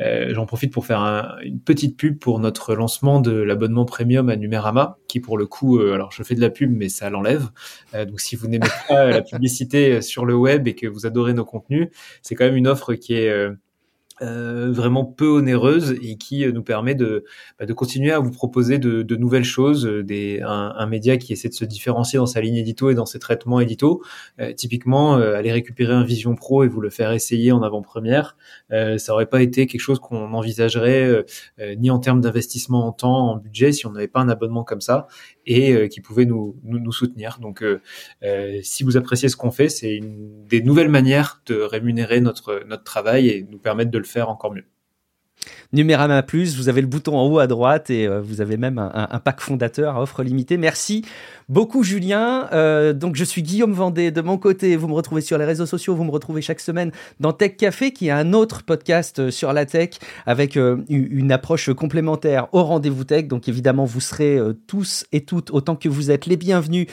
euh, 0.00 0.32
j'en 0.32 0.46
profite 0.46 0.72
pour 0.72 0.86
faire 0.86 1.00
un, 1.00 1.36
une 1.42 1.60
petite 1.60 1.96
pub 1.96 2.18
pour 2.18 2.38
notre 2.38 2.74
lancement 2.74 3.20
de 3.20 3.32
l'abonnement 3.32 3.84
premium 3.84 4.28
à 4.28 4.36
Numérama, 4.36 4.98
qui 5.08 5.20
pour 5.20 5.38
le 5.38 5.46
coup, 5.46 5.78
euh, 5.78 5.94
alors 5.94 6.12
je 6.12 6.22
fais 6.22 6.34
de 6.34 6.40
la 6.40 6.50
pub, 6.50 6.70
mais 6.74 6.88
ça 6.88 7.10
l'enlève. 7.10 7.48
Euh, 7.94 8.04
donc 8.04 8.20
si 8.20 8.36
vous 8.36 8.46
n'aimez 8.46 8.68
pas 8.88 9.06
la 9.06 9.22
publicité 9.22 10.00
sur 10.02 10.24
le 10.24 10.34
web 10.34 10.68
et 10.68 10.74
que 10.74 10.86
vous 10.86 11.06
adorez 11.06 11.34
nos 11.34 11.44
contenus, 11.44 11.88
c'est 12.22 12.34
quand 12.34 12.44
même 12.44 12.56
une 12.56 12.68
offre 12.68 12.94
qui 12.94 13.14
est 13.14 13.48
euh, 14.22 14.70
vraiment 14.72 15.04
peu 15.04 15.26
onéreuse 15.26 15.96
et 16.02 16.16
qui 16.16 16.44
euh, 16.44 16.52
nous 16.52 16.62
permet 16.62 16.94
de, 16.94 17.24
bah, 17.58 17.66
de 17.66 17.72
continuer 17.72 18.12
à 18.12 18.18
vous 18.18 18.30
proposer 18.30 18.78
de, 18.78 19.16
nouvelles 19.16 19.44
choses, 19.44 19.86
euh, 19.86 20.02
des, 20.02 20.40
un, 20.44 20.86
média 20.86 21.16
qui 21.16 21.32
essaie 21.32 21.48
de 21.48 21.54
se 21.54 21.64
différencier 21.64 22.18
dans 22.18 22.26
sa 22.26 22.40
ligne 22.40 22.56
édito 22.56 22.90
et 22.90 22.94
dans 22.94 23.06
ses 23.06 23.18
traitements 23.18 23.60
édito. 23.60 24.02
Euh, 24.40 24.52
typiquement, 24.52 25.14
aller 25.14 25.52
récupérer 25.52 25.92
un 25.92 26.04
Vision 26.04 26.34
Pro 26.34 26.64
et 26.64 26.68
vous 26.68 26.80
le 26.80 26.90
faire 26.90 27.12
essayer 27.12 27.52
en 27.52 27.62
avant-première, 27.62 28.36
ça 28.70 29.12
aurait 29.12 29.26
pas 29.26 29.42
été 29.42 29.66
quelque 29.66 29.80
chose 29.80 29.98
qu'on 29.98 30.32
envisagerait 30.32 31.24
ni 31.76 31.90
en 31.90 31.98
termes 31.98 32.20
d'investissement 32.20 32.86
en 32.86 32.92
temps, 32.92 33.30
en 33.30 33.36
budget, 33.36 33.72
si 33.72 33.86
on 33.86 33.92
n'avait 33.92 34.08
pas 34.08 34.20
un 34.20 34.28
abonnement 34.28 34.64
comme 34.64 34.80
ça 34.80 35.06
et 35.48 35.88
qui 35.88 36.00
pouvait 36.00 36.26
nous, 36.26 36.54
soutenir. 36.92 37.38
Donc, 37.40 37.64
si 38.62 38.84
vous 38.84 38.96
appréciez 38.96 39.28
ce 39.28 39.36
qu'on 39.36 39.50
fait, 39.50 39.68
c'est 39.68 39.96
une 39.96 40.44
des 40.46 40.62
nouvelles 40.62 40.88
manières 40.88 41.42
de 41.46 41.60
rémunérer 41.60 42.20
notre 42.20 42.62
notre 42.66 42.84
travail 42.84 43.28
et 43.28 43.46
nous 43.50 43.58
permettre 43.58 43.90
de 43.90 43.98
le 43.98 44.04
faire 44.04 44.28
encore 44.28 44.52
mieux. 44.52 44.64
Numérama 45.74 46.22
Plus, 46.22 46.56
vous 46.56 46.70
avez 46.70 46.80
le 46.80 46.86
bouton 46.86 47.18
en 47.18 47.26
haut 47.26 47.40
à 47.40 47.46
droite 47.46 47.90
et 47.90 48.06
euh, 48.06 48.22
vous 48.22 48.40
avez 48.40 48.56
même 48.56 48.78
un, 48.78 49.18
pack 49.18 49.42
fondateur 49.42 49.96
à 49.96 50.02
offre 50.02 50.22
limitée. 50.22 50.56
Merci 50.56 51.04
beaucoup 51.50 51.82
Julien. 51.82 52.48
Euh, 52.52 52.94
donc 52.94 53.16
je 53.16 53.24
suis 53.24 53.42
Guillaume 53.42 53.74
Vendée 53.74 54.10
de 54.10 54.22
mon 54.22 54.38
côté. 54.38 54.76
Vous 54.76 54.88
me 54.88 54.94
retrouvez 54.94 55.20
sur 55.20 55.36
les 55.36 55.44
réseaux 55.44 55.66
sociaux. 55.66 55.94
Vous 55.94 56.04
me 56.04 56.10
retrouvez 56.10 56.40
chaque 56.40 56.60
semaine 56.60 56.90
dans 57.20 57.34
Tech 57.34 57.56
Café, 57.58 57.92
qui 57.92 58.06
est 58.06 58.12
un 58.12 58.32
autre 58.32 58.62
podcast 58.62 59.18
euh, 59.18 59.30
sur 59.30 59.52
la 59.52 59.66
tech 59.66 59.90
avec 60.24 60.56
une 60.56 61.32
approche 61.32 61.70
complémentaire 61.74 62.48
au 62.52 62.62
rendez-vous 62.62 63.04
tech. 63.04 63.26
Donc 63.26 63.46
évidemment, 63.48 63.84
vous 63.84 64.00
serez 64.00 64.38
tous 64.66 65.04
et 65.12 65.20
toutes 65.22 65.50
autant 65.50 65.76
que 65.76 65.88
vous 65.90 66.10
êtes 66.10 66.26
les 66.26 66.36
bienvenus 66.36 66.86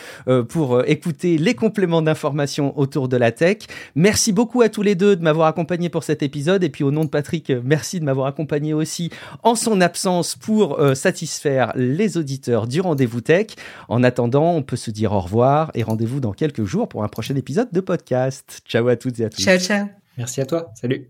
pour 0.49 0.84
écouter 0.85 1.38
les 1.38 1.53
compléments 1.53 2.02
d'information 2.02 2.77
autour 2.77 3.07
de 3.07 3.18
la 3.18 3.31
tech. 3.31 3.57
Merci 3.95 4.34
beaucoup 4.34 4.61
à 4.61 4.69
tous 4.69 4.81
les 4.81 4.95
deux 4.95 5.15
de 5.15 5.23
m'avoir 5.23 5.47
accompagné 5.47 5.89
pour 5.89 6.03
cet 6.03 6.23
épisode. 6.23 6.64
Et 6.64 6.69
puis 6.69 6.84
au 6.84 6.91
nom 6.91 7.06
de 7.06 7.10
Patrick, 7.10 7.52
merci 7.64 7.99
de 7.99 8.06
m'avoir 8.06 8.27
accompagné 8.27 8.65
aussi 8.74 9.10
en 9.44 9.56
son 9.56 9.82
absence 9.82 10.36
pour 10.36 10.80
satisfaire 10.96 11.72
les 11.76 12.18
auditeurs 12.18 12.68
du 12.68 12.82
rendez-vous 12.82 13.22
tech. 13.22 13.48
En 13.88 14.04
attendant, 14.04 14.54
on 14.54 14.64
peut 14.64 14.76
se 14.76 14.92
dire 14.92 15.12
au 15.12 15.20
revoir 15.20 15.72
et 15.74 15.84
rendez-vous 15.84 16.20
dans 16.20 16.34
quelques 16.34 16.66
jours 16.66 16.88
pour 16.88 17.04
un 17.04 17.08
prochain 17.08 17.36
épisode 17.36 17.70
de 17.72 17.80
podcast. 17.80 18.62
Ciao 18.68 18.88
à 18.88 18.96
toutes 18.96 19.20
et 19.20 19.26
à 19.26 19.30
tous. 19.30 19.42
Ciao, 19.42 19.58
ciao. 19.58 19.88
Merci 20.18 20.42
à 20.42 20.46
toi. 20.46 20.72
Salut. 20.76 21.10